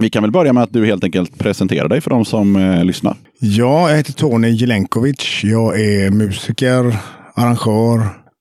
Vi 0.00 0.10
kan 0.10 0.22
väl 0.22 0.32
börja 0.32 0.52
med 0.52 0.62
att 0.62 0.72
du 0.72 0.86
helt 0.86 1.04
enkelt 1.04 1.38
presenterar 1.38 1.88
dig 1.88 2.00
för 2.00 2.10
de 2.10 2.24
som 2.24 2.56
eh, 2.56 2.84
lyssnar. 2.84 3.16
Ja, 3.40 3.90
jag 3.90 3.96
heter 3.96 4.12
Tony 4.12 4.48
Jelenkovic. 4.50 5.40
Jag 5.44 5.80
är 5.80 6.10
musiker, 6.10 6.96
arrangör 7.34 8.00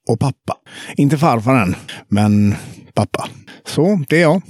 och 0.09 0.19
pappa. 0.19 0.53
Inte 0.97 1.17
farfar 1.17 1.55
än, 1.55 1.75
men 2.07 2.55
pappa. 2.93 3.27
Så, 3.65 4.03
det 4.09 4.17
är 4.17 4.21
jag. 4.21 4.41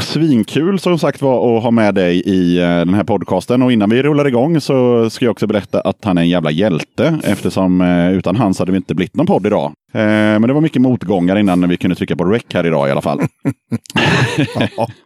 Svinkul 0.00 0.78
som 0.78 0.98
sagt 0.98 1.22
var 1.22 1.56
att 1.56 1.62
ha 1.62 1.70
med 1.70 1.94
dig 1.94 2.16
i 2.20 2.58
eh, 2.58 2.62
den 2.68 2.94
här 2.94 3.04
podcasten. 3.04 3.62
Och 3.62 3.72
innan 3.72 3.90
vi 3.90 4.02
rullar 4.02 4.28
igång 4.28 4.60
så 4.60 5.10
ska 5.10 5.24
jag 5.24 5.32
också 5.32 5.46
berätta 5.46 5.80
att 5.80 6.04
han 6.04 6.18
är 6.18 6.22
en 6.22 6.28
jävla 6.28 6.50
hjälte. 6.50 7.18
Eftersom 7.24 7.80
eh, 7.80 8.12
utan 8.12 8.36
hans 8.36 8.58
hade 8.58 8.72
vi 8.72 8.76
inte 8.78 8.94
blivit 8.94 9.16
någon 9.16 9.26
podd 9.26 9.46
idag. 9.46 9.72
Eh, 9.92 10.00
Men 10.02 10.42
det 10.42 10.52
var 10.52 10.60
mycket 10.60 10.82
motgångar 10.82 11.36
innan 11.38 11.68
vi 11.68 11.76
kunde 11.76 11.96
trycka 11.96 12.16
på 12.16 12.24
rec 12.24 12.42
här 12.54 12.66
idag 12.66 12.88
i 12.88 12.90
alla 12.90 13.02
fall. 13.02 13.20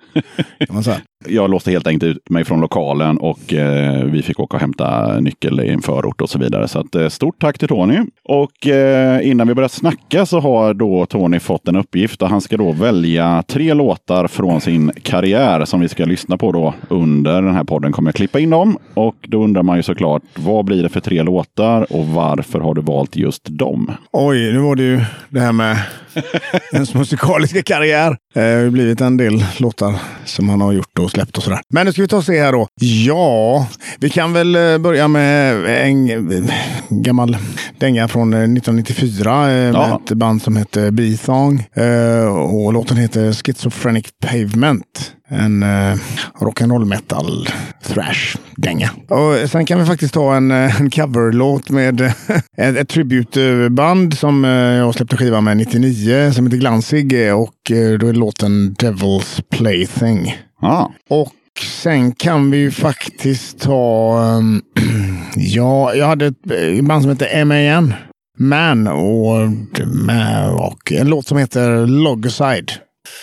Kan 0.67 0.75
man 0.75 0.85
säga. 0.85 1.01
Jag 1.27 1.51
låste 1.51 1.71
helt 1.71 1.87
enkelt 1.87 2.17
ut 2.17 2.31
mig 2.31 2.45
från 2.45 2.61
lokalen 2.61 3.19
och 3.19 3.55
eh, 3.55 4.05
vi 4.05 4.23
fick 4.23 4.41
åka 4.41 4.57
och 4.57 4.61
hämta 4.61 5.21
nyckel 5.21 5.61
i 5.61 5.69
en 5.69 5.83
förort 5.83 6.21
och 6.21 6.31
så 6.31 6.39
vidare. 6.39 6.69
Så 6.69 6.79
att, 6.81 6.95
eh, 6.95 7.09
stort 7.09 7.41
tack 7.41 7.59
till 7.59 7.69
Tony. 7.69 7.99
Och 8.25 8.67
eh, 8.67 9.29
innan 9.29 9.49
vi 9.49 9.55
börjar 9.55 9.69
snacka 9.69 10.27
så 10.27 10.41
har 10.41 10.75
då 10.75 11.07
Tony 11.07 11.41
fått 11.41 11.69
en 11.69 11.77
uppgift 11.77 12.23
och 12.23 12.29
han 12.29 12.41
ska 12.41 12.57
då 12.57 12.73
välja 12.73 13.43
tre 13.47 13.75
låtar 13.75 14.27
från 14.27 14.61
sin 14.61 14.93
karriär 15.03 15.65
som 15.65 15.81
vi 15.81 15.89
ska 15.89 16.05
lyssna 16.05 16.37
på 16.39 16.53
då 16.53 16.75
under 16.89 17.43
den 17.43 17.55
här 17.55 17.65
podden. 17.65 17.93
Kommer 17.93 18.09
jag 18.09 18.15
klippa 18.15 18.39
in 18.41 18.51
dem 18.51 18.79
och 18.95 19.17
då 19.29 19.45
undrar 19.45 19.63
man 19.63 19.77
ju 19.77 19.83
såklart 19.83 20.23
vad 20.37 20.65
blir 20.65 20.83
det 20.83 20.89
för 20.89 21.01
tre 21.01 21.23
låtar 21.23 21.93
och 21.93 22.07
varför 22.07 22.61
har 22.61 22.75
du 22.75 22.81
valt 22.83 23.17
just 23.17 23.45
dem? 23.45 23.93
Oj, 24.13 24.53
nu 24.53 24.59
var 24.59 24.77
det 24.77 24.83
ju 24.83 25.01
det 25.29 25.41
här 25.41 25.53
med 25.53 25.77
ens 26.73 26.95
musikaliska 26.95 27.63
karriär. 27.63 28.11
Eh, 28.11 28.17
Det 28.35 28.41
har 28.55 28.61
ju 28.61 28.71
blivit 28.71 29.01
en 29.01 29.17
del 29.17 29.45
låtar 29.59 29.95
som 30.25 30.49
han 30.49 30.61
har 30.61 30.73
gjort 30.73 30.99
och 31.09 31.13
släppt 31.13 31.37
och 31.37 31.43
sådär. 31.43 31.61
Men 31.75 31.87
nu 31.87 31.93
ska 31.93 32.03
vi 32.03 32.09
ta 32.09 32.17
och 32.17 32.25
se 32.25 32.41
här 32.43 32.53
då. 32.53 32.69
Ja, 32.81 33.67
vi 34.01 34.11
kan 34.11 34.33
väl 34.33 34.57
eh, 34.57 34.79
börja 34.79 35.09
med 35.09 35.55
en 35.89 36.11
eh, 36.31 36.55
gammal 36.89 37.37
dänga 37.79 38.09
från 38.09 38.33
eh, 38.35 38.39
1994 38.41 39.41
eh, 39.41 39.47
med 39.47 39.75
Ja. 39.75 40.01
ett 40.05 40.13
band 40.13 40.43
som 40.43 40.57
heter 40.57 40.91
B-Thong. 40.91 41.67
Eh, 41.75 42.27
Och 42.37 42.73
låten 42.73 42.97
heter 42.97 43.33
Schizophrenic 43.33 44.07
Pavement. 44.27 45.13
En 45.31 45.63
eh, 45.63 45.97
rock'n'roll 46.41 46.85
metal 46.85 47.49
thrash 47.87 48.37
dänga. 48.57 48.91
Och 49.09 49.51
sen 49.51 49.67
kan 49.67 49.79
vi 49.81 49.87
faktiskt 49.87 50.15
ta 50.15 50.35
en, 50.37 50.51
en 50.51 50.91
coverlåt 50.91 51.71
med 51.71 52.01
ett, 52.01 52.77
ett 52.77 52.89
tributeband 52.89 54.19
som 54.19 54.45
jag 54.45 54.95
släppte 54.95 55.17
skiva 55.17 55.41
med 55.41 55.57
99 55.57 56.33
som 56.35 56.47
heter 56.47 56.59
Glansig 56.59 57.35
och 57.35 57.55
då 58.01 58.07
är 58.09 58.13
låten 58.13 58.75
Devil's 58.79 59.43
Plaything. 59.51 60.37
Ah, 60.63 60.87
Och 61.11 61.33
sen 61.79 62.13
kan 62.13 62.51
vi 62.51 62.59
ju 62.59 62.71
faktiskt 62.71 63.61
ta... 63.61 64.19
Um, 64.39 64.63
ja, 65.37 65.95
jag 65.95 66.07
hade 66.07 66.27
ett 66.27 66.51
eh, 66.51 66.85
band 66.85 67.03
som 67.03 67.11
heter 67.11 67.45
MAN. 67.45 67.95
Man 68.39 68.87
och, 68.87 69.81
eh, 69.81 70.55
och 70.55 70.93
en 70.93 71.09
låt 71.09 71.27
som 71.27 71.39
heter 71.39 71.87
Logside 71.87 72.73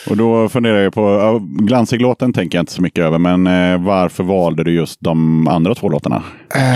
och 0.09 0.17
då 0.17 0.49
funderar 0.49 0.77
jag 0.77 0.93
på, 0.93 1.01
ja, 1.01 1.39
Glansig-låten 1.65 2.33
tänker 2.33 2.57
jag 2.57 2.61
inte 2.61 2.71
så 2.71 2.81
mycket 2.81 3.03
över, 3.03 3.17
men 3.19 3.47
eh, 3.47 3.85
varför 3.85 4.23
valde 4.23 4.63
du 4.63 4.71
just 4.71 4.97
de 5.01 5.47
andra 5.47 5.75
två 5.75 5.89
låtarna? 5.89 6.23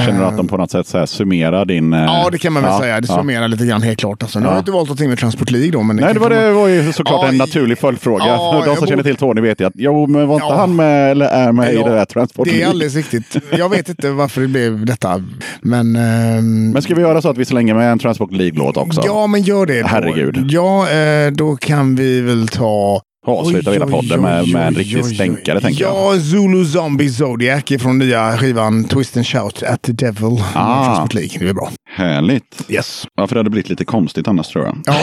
Känner 0.05 0.19
du 0.19 0.25
att 0.25 0.37
de 0.37 0.47
på 0.47 0.57
något 0.57 0.71
sätt 0.71 0.87
så 0.87 0.97
här 0.97 1.05
summerar 1.05 1.65
din... 1.65 1.93
eh, 1.93 1.99
Ja, 2.03 2.29
det 2.31 2.37
kan 2.37 2.53
man 2.53 2.63
väl 2.63 2.71
ja, 2.71 2.79
säga. 2.79 3.01
Det 3.01 3.07
ja. 3.09 3.15
summerar 3.17 3.47
lite 3.47 3.65
grann 3.65 3.81
helt 3.81 3.99
klart. 3.99 4.23
Alltså, 4.23 4.39
nu 4.39 4.45
Ja. 4.45 4.49
har 4.49 4.55
jag 4.55 4.61
inte 4.61 4.71
valt 4.71 4.87
någonting 4.87 5.09
med 5.09 5.17
Transport 5.19 5.51
League 5.51 5.71
då. 5.71 5.83
Men 5.83 5.95
Nej, 5.95 6.13
det 6.13 6.19
var, 6.19 6.29
det 6.29 6.51
var 6.51 6.67
ju 6.67 6.93
såklart 6.93 7.19
Ja, 7.23 7.29
en 7.29 7.37
naturlig 7.37 7.77
följdfråga. 7.77 8.25
Ja, 8.27 8.63
De 8.67 8.75
som 8.75 8.87
känner 8.87 9.03
till 9.03 9.15
Tony 9.15 9.41
vet 9.41 9.61
ju 9.61 9.65
att 9.67 9.73
jo, 9.75 10.07
men 10.07 10.27
var 10.27 10.35
inte 10.35 10.45
Ja. 10.49 10.55
han 10.57 10.75
med 10.75 11.11
eller 11.11 11.25
är 11.25 11.51
med 11.51 11.73
i 11.73 11.75
Ja, 11.75 11.83
det 11.87 11.91
där 11.95 12.05
Transport 12.05 12.45
Det 12.45 12.51
är 12.51 12.53
League? 12.53 12.69
alldeles 12.69 12.95
riktigt. 12.95 13.35
Jag 13.57 13.69
vet 13.69 13.89
inte 13.89 14.09
varför 14.11 14.41
det 14.41 14.47
blev 14.47 14.85
detta. 14.85 15.23
Men, 15.61 15.95
ehm, 15.95 16.71
Men 16.71 16.81
ska 16.81 16.95
vi 16.95 17.01
göra 17.01 17.21
så 17.21 17.29
att 17.29 17.37
vi 17.37 17.45
slänger 17.45 17.73
med 17.73 17.91
en 17.91 17.99
Transport 17.99 18.31
League-låt 18.31 18.77
också? 18.77 19.01
ja, 19.05 19.27
men 19.27 19.41
gör 19.41 19.65
det. 19.65 19.81
Då. 19.81 19.87
Herregud. 19.87 20.47
Ja, 20.51 20.89
eh, 20.89 21.31
då 21.31 21.55
kan 21.55 21.95
vi 21.95 22.21
väl 22.21 22.47
ta... 22.47 22.98
Avsluta 23.27 23.71
hela 23.71 23.87
podden 23.87 24.21
med, 24.21 24.47
med 24.49 24.67
en 24.67 24.75
riktig 24.75 25.05
stänkare, 25.05 25.61
tänker 25.61 25.83
jag. 25.83 25.95
Ja, 26.15 26.19
Zulu 26.19 26.65
Zombie 26.65 27.09
Zodiac 27.09 27.63
från 27.79 27.97
nya 27.99 28.37
skivan 28.37 28.83
Twist 28.83 29.17
and 29.17 29.27
Shout 29.27 29.63
at 29.63 29.81
the 29.81 29.91
Devil. 29.91 30.43
Ah. 30.55 31.07
Det 31.13 31.35
är 31.35 31.53
bra. 31.53 31.69
Härligt. 31.89 32.65
Yes. 32.69 33.07
Ja, 33.15 33.27
för 33.27 33.35
det 33.35 33.39
hade 33.39 33.49
blivit 33.49 33.69
lite 33.69 33.85
konstigt 33.85 34.27
annars 34.27 34.47
tror 34.47 34.65
jag. 34.65 34.77
Ja, 34.85 34.97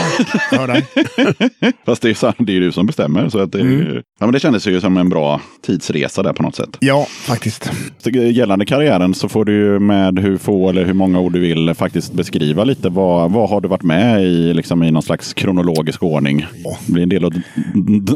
hör 0.57 0.67
dig. 0.67 0.85
Fast 1.85 2.01
det 2.01 2.09
är, 2.09 2.13
så, 2.13 2.33
det 2.37 2.55
är 2.57 2.59
du 2.59 2.71
som 2.71 2.85
bestämmer. 2.85 3.29
Så 3.29 3.39
att 3.39 3.51
det, 3.51 3.59
Mm. 3.61 3.95
ja, 3.95 4.25
men 4.25 4.31
det 4.31 4.39
kändes 4.39 4.67
ju 4.67 4.81
som 4.81 4.97
en 4.97 5.09
bra 5.09 5.41
tidsresa 5.65 6.23
där 6.23 6.33
på 6.33 6.43
något 6.43 6.55
sätt. 6.55 6.77
Ja, 6.79 7.05
faktiskt. 7.09 7.71
Så 7.97 8.09
Gällande 8.09 8.65
karriären 8.65 9.13
så 9.13 9.29
får 9.29 9.45
du 9.45 9.79
med 9.79 10.19
hur 10.19 10.37
få 10.37 10.69
eller 10.69 10.85
hur 10.85 10.93
många 10.93 11.19
ord 11.19 11.33
du 11.33 11.39
vill 11.39 11.73
faktiskt 11.73 12.13
beskriva 12.13 12.63
lite. 12.63 12.89
Vad, 12.89 13.31
vad 13.31 13.49
har 13.49 13.61
du 13.61 13.67
varit 13.67 13.83
med 13.83 14.23
i, 14.23 14.53
liksom, 14.53 14.83
i 14.83 14.91
någon 14.91 15.03
slags 15.03 15.33
kronologisk 15.33 16.03
ordning? 16.03 16.45
Det 16.85 16.91
blir 16.93 17.03
en 17.03 17.09
del 17.09 17.25
att 17.25 17.33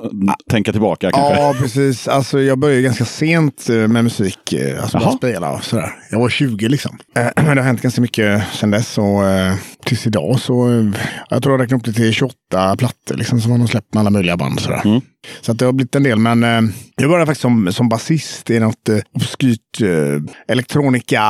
tänka 0.49 0.71
tillbaka 0.71 1.11
kanske. 1.11 1.41
Ja, 1.41 1.55
precis. 1.59 2.07
Alltså, 2.07 2.41
jag 2.41 2.59
började 2.59 2.81
ganska 2.81 3.05
sent 3.05 3.69
eh, 3.69 3.75
med 3.75 4.03
musik. 4.03 4.53
eh, 4.53 4.81
Alltså 4.81 4.97
bara 4.99 5.11
spela 5.11 5.51
och 5.51 5.63
sådär. 5.63 5.93
Jag 6.11 6.19
var 6.19 6.29
20 6.29 6.67
liksom. 6.69 6.97
Men 7.35 7.45
det 7.45 7.61
har 7.61 7.61
hänt 7.61 7.81
ganska 7.81 8.01
mycket 8.01 8.43
sedan 8.53 8.71
dess. 8.71 8.97
Och 8.97 9.25
eh, 9.25 9.55
tills 9.85 10.07
idag 10.07 10.39
så, 10.39 10.83
jag 11.29 11.43
tror 11.43 11.53
jag 11.53 11.61
räknade 11.63 11.79
upp 11.79 11.85
det 11.85 11.93
till 11.93 12.13
28 12.13 12.35
plattor 12.77 13.15
liksom, 13.15 13.41
som 13.41 13.51
man 13.51 13.59
har 13.61 13.67
släppt 13.67 13.93
med 13.93 14.01
alla 14.01 14.09
möjliga 14.09 14.37
band. 14.37 14.59
Sådär. 14.59 14.81
Mm. 14.85 15.01
Så 15.41 15.51
att 15.51 15.59
det 15.59 15.65
har 15.65 15.73
blivit 15.73 15.95
en 15.95 16.03
del. 16.03 16.19
Men 16.19 16.43
eh, 16.43 16.61
jag 16.95 17.09
började 17.09 17.25
faktiskt 17.25 17.41
som, 17.41 17.73
som 17.73 17.89
basist 17.89 18.49
i 18.49 18.59
något 18.59 18.89
eh, 18.89 18.97
obskyrt 19.15 19.81
eh, 19.81 20.21
elektronika, 20.47 21.21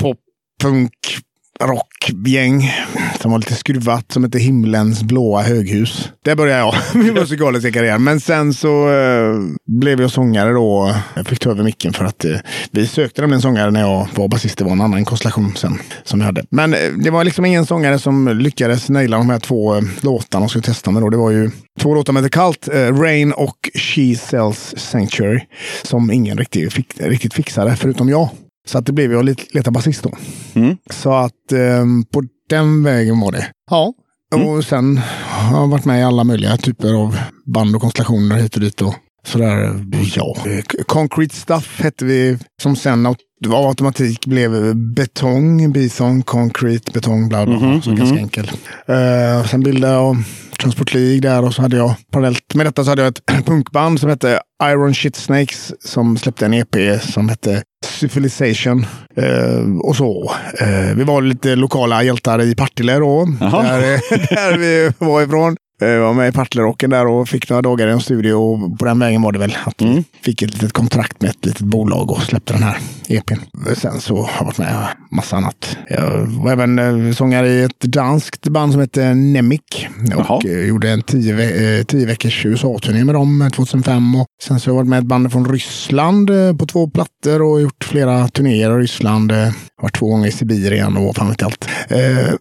pop, 0.00 0.18
punk, 0.62 0.90
rockgäng 1.60 2.72
som 3.20 3.30
var 3.30 3.38
lite 3.38 3.54
skruvat 3.54 4.12
som 4.12 4.24
hette 4.24 4.38
Himlens 4.38 5.02
blåa 5.02 5.42
höghus. 5.42 6.08
Där 6.24 6.36
började 6.36 6.60
jag 6.60 6.74
min 7.04 7.14
musikaliska 7.14 7.72
karriär. 7.72 7.98
Men 7.98 8.20
sen 8.20 8.54
så 8.54 8.90
eh, 8.90 9.34
blev 9.66 10.00
jag 10.00 10.10
sångare 10.10 10.52
då. 10.52 10.94
Jag 11.14 11.26
fick 11.26 11.38
ta 11.38 11.50
över 11.50 11.64
micken 11.64 11.92
för 11.92 12.04
att 12.04 12.24
eh, 12.24 12.36
vi 12.70 12.86
sökte 12.86 13.20
nämligen 13.20 13.42
sångare 13.42 13.70
när 13.70 13.80
jag 13.80 14.08
var 14.14 14.28
basist. 14.28 14.58
Det 14.58 14.64
var 14.64 14.72
en 14.72 14.80
annan 14.80 15.04
konstellation 15.04 15.56
sen 15.56 15.78
som 16.04 16.20
jag 16.20 16.26
hade. 16.26 16.44
Men 16.50 16.74
eh, 16.74 16.80
det 17.04 17.10
var 17.10 17.24
liksom 17.24 17.44
ingen 17.44 17.66
sångare 17.66 17.98
som 17.98 18.38
lyckades 18.38 18.88
naila 18.88 19.16
de 19.16 19.30
här 19.30 19.38
två 19.38 19.76
eh, 19.76 19.82
låtarna 20.00 20.44
och 20.44 20.50
skulle 20.50 20.64
testa 20.64 20.90
mig 20.90 21.02
då. 21.02 21.10
Det 21.10 21.16
var 21.16 21.30
ju 21.30 21.50
två 21.80 21.94
låtar 21.94 22.12
med 22.12 22.22
The 22.22 22.28
Cult, 22.28 22.68
eh, 22.68 23.00
Rain 23.00 23.32
och 23.32 23.70
She 23.74 24.16
Sells 24.16 24.74
Sanctuary. 24.76 25.40
Som 25.82 26.10
ingen 26.10 26.38
riktigt, 26.38 26.72
fick, 26.72 27.00
riktigt 27.00 27.34
fixade 27.34 27.76
förutom 27.76 28.08
jag. 28.08 28.28
Så 28.68 28.78
att 28.78 28.86
det 28.86 28.92
blev 28.92 29.12
jag 29.12 29.24
lite 29.24 29.42
leta 29.50 29.70
basist 29.70 30.02
då. 30.02 30.12
Mm. 30.54 30.76
Så 30.90 31.12
att 31.12 31.52
ehm, 31.52 32.04
på 32.04 32.22
den 32.48 32.82
vägen 32.82 33.20
var 33.20 33.32
det. 33.32 33.46
Ja. 33.70 33.94
Och 34.34 34.64
sen 34.64 35.00
har 35.28 35.60
jag 35.60 35.68
varit 35.68 35.84
med 35.84 36.00
i 36.00 36.02
alla 36.02 36.24
möjliga 36.24 36.56
typer 36.56 36.94
av 36.94 37.18
band 37.46 37.76
och 37.76 37.80
konstellationer 37.82 38.36
hit 38.36 38.54
och 38.54 38.60
dit. 38.60 38.82
Och 38.82 38.94
sådär, 39.28 39.84
ja. 40.14 40.36
Eh, 40.46 40.84
Concrete 40.86 41.34
Stuff 41.34 41.80
hette 41.80 42.04
vi 42.04 42.38
som 42.62 42.76
sen 42.76 43.06
av 43.06 43.16
automatik 43.50 44.26
blev 44.26 44.76
betong, 44.76 45.72
bison, 45.72 46.22
concrete, 46.22 46.92
betong, 46.92 47.28
bla 47.28 47.46
bla. 47.46 47.56
Mhm, 47.56 47.82
så 47.82 47.94
ganska 47.94 48.18
enkel. 48.18 48.50
Eh, 48.86 49.46
sen 49.46 49.60
bildade 49.60 49.94
jag 49.94 50.16
Transport 50.60 50.94
League 50.94 51.20
där 51.20 51.44
och 51.44 51.54
så 51.54 51.62
hade 51.62 51.76
jag 51.76 51.94
parallellt 52.12 52.54
med 52.54 52.66
detta 52.66 52.84
så 52.84 52.90
hade 52.90 53.02
jag 53.02 53.08
ett 53.08 53.44
punkband 53.46 54.00
som 54.00 54.10
hette 54.10 54.40
Iron 54.64 54.94
Shit 54.94 55.16
Snakes 55.16 55.72
som 55.80 56.16
släppte 56.18 56.46
en 56.46 56.54
EP 56.54 57.02
som 57.02 57.28
hette 57.28 57.62
Civilization. 57.86 58.86
Eh, 59.16 59.78
och 59.82 59.96
så. 59.96 60.32
Eh, 60.60 60.96
vi 60.96 61.04
var 61.04 61.22
lite 61.22 61.56
lokala 61.56 62.02
hjältar 62.02 62.42
i 62.42 62.54
Partille 62.54 62.94
då. 62.98 63.24
Där, 63.40 63.80
där 64.34 64.58
vi 64.58 64.92
var 64.98 65.22
ifrån. 65.22 65.56
Eh, 65.82 65.88
Jag 65.88 66.00
var 66.00 66.14
med 66.14 66.28
i 66.28 66.32
Partillerocken 66.32 66.90
där 66.90 67.06
och 67.06 67.28
fick 67.28 67.50
några 67.50 67.62
dagar 67.62 67.88
i 67.88 67.90
en 67.90 68.00
studio. 68.00 68.32
Och 68.34 68.78
på 68.78 68.84
den 68.84 68.98
vägen 68.98 69.22
var 69.22 69.32
det 69.32 69.38
väl 69.38 69.56
att 69.64 69.82
vi 69.82 70.04
fick 70.24 70.42
ett 70.42 70.52
litet 70.52 70.72
kontrakt 70.72 71.22
med 71.22 71.30
ett 71.30 71.44
litet 71.46 71.60
bolag 71.62 72.10
och 72.10 72.22
släppte 72.22 72.52
den 72.52 72.62
här 72.62 72.76
EPn. 73.08 73.34
Sen 73.76 74.00
så 74.00 74.16
har 74.22 74.30
jag 74.38 74.44
varit 74.44 74.58
med 74.58 74.88
massa 75.10 75.36
annat. 75.36 75.76
Jag 75.88 76.26
var 76.26 76.52
även 76.52 76.78
eh, 77.08 77.12
sångare 77.14 77.48
i 77.48 77.62
ett 77.62 77.80
danskt 77.80 78.48
band 78.48 78.72
som 78.72 78.80
heter 78.80 79.14
Nemic. 79.14 79.60
Jaha. 80.10 80.36
Och 80.36 80.46
eh, 80.46 80.66
gjorde 80.66 80.90
en 80.90 81.02
tio, 81.02 81.34
ve- 81.34 81.78
eh, 81.78 81.84
tio 81.84 82.06
veckors 82.06 82.46
USA-turné 82.46 83.04
med 83.04 83.14
dem 83.14 83.42
eh, 83.42 83.48
2005. 83.48 84.14
Och 84.14 84.26
sen 84.42 84.60
så 84.60 84.70
har 84.70 84.72
jag 84.72 84.76
varit 84.76 84.88
med 84.88 84.96
i 84.96 85.00
ett 85.00 85.06
band 85.06 85.32
från 85.32 85.48
Ryssland 85.52 86.30
eh, 86.30 86.56
på 86.56 86.66
två 86.66 86.90
plattor 86.90 87.42
och 87.42 87.60
gjort 87.60 87.84
flera 87.84 88.28
turnéer 88.28 88.78
i 88.78 88.82
Ryssland. 88.82 89.32
Eh, 89.32 89.48
Varit 89.82 89.94
två 89.96 90.06
gånger 90.08 90.28
i 90.28 90.32
Sibirien 90.32 90.96
och 90.96 91.16
fan 91.16 91.28
vet 91.28 91.40
jag 91.40 91.46
allt. 91.48 91.68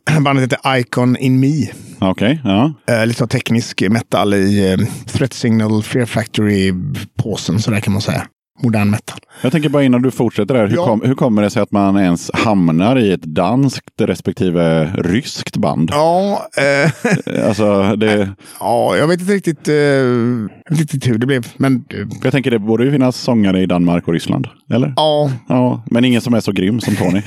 Eh, 0.08 0.19
bandet 0.21 0.43
heter 0.43 0.78
Icon 0.78 1.17
in 1.17 1.39
Me. 1.39 1.67
Okej, 2.00 2.41
ja. 2.43 2.73
Eh, 2.89 3.06
lite 3.06 3.17
teknisk 3.28 3.82
metal 3.90 4.34
i 4.34 4.72
eh, 4.72 4.88
Threat 5.06 5.34
Signal, 5.34 5.84
Fear 5.84 6.06
Factory-påsen, 6.06 7.60
så 7.60 7.72
där 7.72 7.80
kan 7.80 7.94
man 7.94 8.02
säga. 8.02 8.28
Modern 8.63 8.90
metal. 8.90 9.20
Jag 9.42 9.52
tänker 9.52 9.70
bara 9.70 9.84
innan 9.84 10.02
du 10.02 10.12
fortsätter 10.12 10.54
där. 10.56 10.68
Hur, 10.68 10.76
Ja. 10.76 10.86
kom, 10.86 11.02
hur 11.06 11.16
kommer 11.16 11.42
det 11.42 11.50
sig 11.50 11.62
att 11.62 11.72
man 11.72 11.98
ens 11.98 12.32
hamnar 12.34 13.00
i 13.00 13.12
ett 13.12 13.22
danskt 13.24 14.02
respektive 14.02 14.92
ryskt 14.98 15.58
band? 15.58 15.90
Ja, 15.94 16.48
eh, 16.58 16.92
Alltså, 17.48 17.96
det, 17.96 18.30
ja, 18.60 18.98
jag 18.98 19.08
vet 19.08 19.20
inte 19.22 19.34
riktigt, 19.34 19.68
eh, 19.68 20.76
riktigt 20.78 21.08
hur 21.08 21.18
det 21.18 21.26
blev. 21.26 21.48
Men 21.58 21.76
eh, 21.94 22.00
jag 22.24 22.32
tänker 22.32 22.52
det 22.52 22.60
borde 22.60 22.84
ju 22.86 22.92
finnas 22.92 23.18
sångare 23.18 23.62
i 23.62 23.66
Danmark 23.66 24.08
och 24.08 24.13
Ryssland. 24.13 24.48
Eller? 24.74 24.94
ja, 24.96 25.32
Ja, 25.50 25.84
men 25.92 26.06
ingen 26.06 26.22
som 26.22 26.34
är 26.34 26.40
så 26.42 26.52
grym 26.52 26.80
som 26.82 26.96
Tony. 26.96 27.22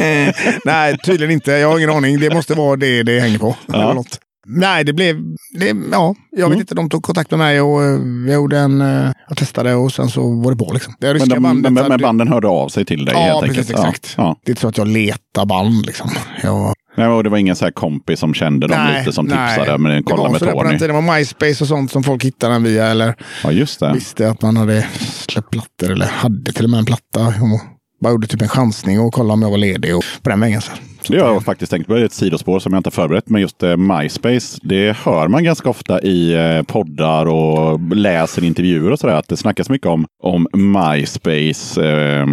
nej, 0.64 0.98
tydligen 0.98 1.32
inte. 1.32 1.52
Jag 1.52 1.68
har 1.70 1.78
ingen 1.78 1.90
aning. 1.90 2.20
Det 2.20 2.34
måste 2.34 2.54
vara 2.54 2.76
det 2.76 3.02
det 3.02 3.20
hänger 3.20 3.38
på. 3.38 3.56
Ja. 3.66 4.04
Nej, 4.46 4.84
det 4.84 4.92
blev... 4.92 5.16
Det, 5.58 5.74
ja, 5.92 6.14
jag 6.30 6.48
vet 6.48 6.58
inte. 6.58 6.74
De 6.74 6.90
tog 6.90 7.02
kontakt 7.02 7.30
med 7.30 7.38
mig 7.38 7.60
och 7.60 7.82
eh, 7.82 7.90
jag 8.26 8.34
gjorde 8.34 8.58
en... 8.58 8.80
eh, 8.80 9.10
Jag 9.28 9.36
testade 9.38 9.74
och 9.74 9.92
sen 9.92 10.08
så 10.08 10.40
var 10.40 10.50
det 10.50 10.56
på 10.64 10.72
liksom. 10.72 10.94
Det 11.00 11.14
Men, 11.14 11.28
de, 11.28 11.42
bandet 11.42 11.72
men, 11.72 11.88
men 11.88 12.00
banden 12.00 12.28
hörde 12.28 12.48
av 12.48 12.68
sig 12.68 12.84
till 12.84 13.04
dig 13.04 13.14
Ja, 13.14 13.20
helt 13.20 13.40
precis. 13.40 13.58
enkelt? 13.58 13.70
Exakt. 13.96 14.14
Ja, 14.16 14.36
Det 14.44 14.48
är 14.48 14.52
inte 14.52 14.60
så 14.60 14.68
att 14.68 14.78
jag 14.78 14.88
letar 14.88 15.46
band 15.46 15.86
liksom. 15.86 16.10
Jag, 16.42 16.52
ja. 16.52 16.74
Nej, 16.96 17.06
och 17.08 17.24
det 17.24 17.30
var 17.30 17.38
ingen 17.38 17.56
så 17.56 17.64
här 17.64 17.72
kompis 17.72 18.20
som 18.20 18.34
kände 18.34 18.66
dem 18.68 18.88
lite 18.98 19.12
som 19.12 19.26
tipsade, 19.26 19.78
men 19.78 19.96
det 19.96 20.02
kolla 20.02 20.22
var 20.22 20.30
med 20.30 20.38
sådär 20.38 20.52
på 20.52 20.58
den 20.62 20.66
Tony. 20.70 20.78
tiden. 20.78 20.96
Det 20.96 21.02
var 21.02 21.18
MySpace 21.18 21.64
och 21.64 21.68
sånt 21.68 21.90
som 21.92 22.02
folk 22.02 22.24
hittade 22.24 22.52
den 22.54 22.62
via. 22.62 22.86
Eller 22.86 23.14
Ja, 23.44 23.52
just 23.52 23.80
det. 23.80 23.92
visste 23.92 24.30
att 24.30 24.42
man 24.42 24.56
hade 24.56 24.86
släppt 25.28 25.50
plattor 25.50 25.90
eller 25.92 26.06
hade 26.06 26.52
till 26.52 26.64
och 26.64 26.70
med 26.70 26.78
en 26.78 26.84
platta. 26.84 27.26
Och 27.26 27.60
bara 28.00 28.12
gjorde 28.12 28.26
typ 28.26 28.42
en 28.42 28.48
chansning 28.48 29.00
och 29.00 29.12
kollade 29.14 29.32
om 29.34 29.42
jag 29.42 29.50
var 29.50 29.58
ledig 29.58 29.96
och 29.96 30.04
på 30.22 30.30
den 30.30 30.40
vägen. 30.40 30.60
Så. 30.62 30.72
Så 31.04 31.12
Det 31.12 31.20
har 31.20 31.32
jag 31.32 31.44
faktiskt 31.44 31.72
tänkt 31.72 31.86
på. 31.86 31.94
Det 31.94 32.00
är 32.00 32.04
ett 32.04 32.12
sidospår 32.12 32.58
som 32.58 32.72
jag 32.72 32.80
inte 32.80 32.90
förberett. 32.90 33.28
Men 33.28 33.40
just 33.40 33.62
eh, 33.62 33.76
MySpace, 33.76 34.58
det 34.62 34.96
hör 34.96 35.28
man 35.28 35.44
ganska 35.44 35.70
ofta 35.70 36.02
i 36.02 36.34
eh, 36.34 36.62
poddar 36.62 37.26
och 37.26 37.80
läser 37.96 38.44
intervjuer 38.44 38.90
och 38.90 38.98
sådär. 38.98 39.14
Att 39.14 39.28
det 39.28 39.36
snackas 39.36 39.70
mycket 39.70 39.86
om, 39.86 40.06
om 40.22 40.46
MySpace 40.52 41.88
eh, 41.88 42.26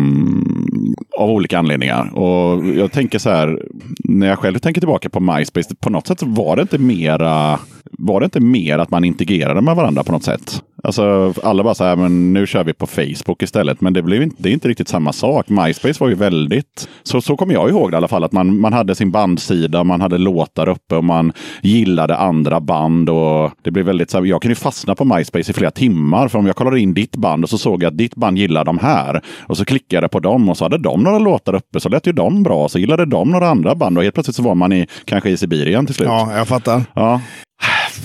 av 1.18 1.30
olika 1.30 1.60
anledningar. 1.60 2.18
Och 2.18 2.68
jag 2.68 2.92
tänker 2.92 3.20
så 3.20 3.30
här, 3.30 3.62
när 4.04 4.28
jag 4.28 4.40
själv 4.40 4.60
tänker 4.60 4.82
tillbaka 4.82 5.10
på 5.10 5.20
MySpace, 5.20 5.76
på 5.76 5.90
något 5.90 6.08
sätt 6.08 6.24
var 6.24 6.56
det 6.56 6.62
inte 6.62 6.78
mera 6.78 7.60
var 7.92 8.20
det 8.20 8.26
inte 8.26 8.40
mer 8.40 8.78
att 8.78 8.90
man 8.90 9.04
integrerade 9.04 9.62
med 9.62 9.76
varandra 9.76 10.04
på 10.04 10.12
något 10.12 10.24
sätt? 10.24 10.64
Alltså 10.84 11.34
alla 11.44 11.64
bara 11.64 11.76
så 11.76 11.84
här, 11.84 11.96
men 11.96 12.34
nu 12.34 12.48
kör 12.48 12.64
vi 12.64 12.74
på 12.74 12.88
Facebook 12.88 13.44
istället. 13.44 13.82
Men 13.82 13.94
det, 13.94 14.02
blev 14.02 14.24
inte, 14.24 14.36
det 14.40 14.50
är 14.50 14.54
inte 14.54 14.68
riktigt 14.68 14.88
samma 14.88 15.14
sak. 15.14 15.50
MySpace 15.50 15.98
var 16.00 16.10
ju 16.10 16.16
väldigt, 16.16 16.90
så, 17.04 17.22
så 17.22 17.38
kommer 17.38 17.54
jag 17.54 17.70
ihåg 17.70 17.92
det 17.92 17.96
i 17.96 17.98
alla 17.98 18.08
fall, 18.08 18.24
att 18.24 18.32
man, 18.32 18.60
man 18.60 18.74
hade 18.74 18.96
sin 18.96 19.12
bandsida, 19.12 19.84
man 19.84 20.02
hade 20.02 20.18
låtar 20.18 20.70
uppe 20.70 20.96
och 20.96 21.04
man 21.04 21.34
gillade 21.62 22.18
andra 22.18 22.60
band. 22.60 23.10
Och 23.10 23.52
det 23.62 23.72
blev 23.72 23.86
väldigt, 23.86 24.10
så 24.10 24.18
här, 24.18 24.26
jag 24.26 24.42
kunde 24.42 24.56
fastna 24.56 24.96
på 24.96 25.06
MySpace 25.06 25.52
i 25.52 25.54
flera 25.54 25.72
timmar. 25.72 26.28
För 26.28 26.40
om 26.40 26.48
jag 26.48 26.56
kollade 26.56 26.80
in 26.80 26.94
ditt 26.94 27.16
band 27.16 27.44
och 27.44 27.50
så 27.50 27.58
såg 27.58 27.84
jag 27.84 27.92
att 27.92 27.98
ditt 27.98 28.16
band 28.16 28.38
gillar 28.38 28.66
de 28.66 28.78
här. 28.78 29.22
Och 29.40 29.58
så 29.58 29.66
klickade 29.66 30.04
jag 30.04 30.12
på 30.12 30.20
dem 30.20 30.50
och 30.50 30.58
så 30.58 30.66
hade 30.66 30.78
de 30.78 31.04
några 31.04 31.20
låtar 31.20 31.56
uppe. 31.56 31.80
Så 31.80 31.90
lät 31.90 32.08
ju 32.08 32.12
de 32.12 32.44
bra. 32.44 32.70
Så 32.70 32.80
gillade 32.80 33.06
de 33.06 33.30
några 33.32 33.50
andra 33.50 33.76
band. 33.76 33.98
Och 33.98 34.04
helt 34.04 34.14
plötsligt 34.14 34.36
så 34.36 34.44
var 34.44 34.56
man 34.56 34.74
i, 34.74 34.88
kanske 35.06 35.30
i 35.30 35.38
Sibirien 35.38 35.86
till 35.86 35.96
slut. 35.96 36.08
ja, 36.08 36.38
jag 36.38 36.48
fattar. 36.48 36.84
Ja. 36.94 37.22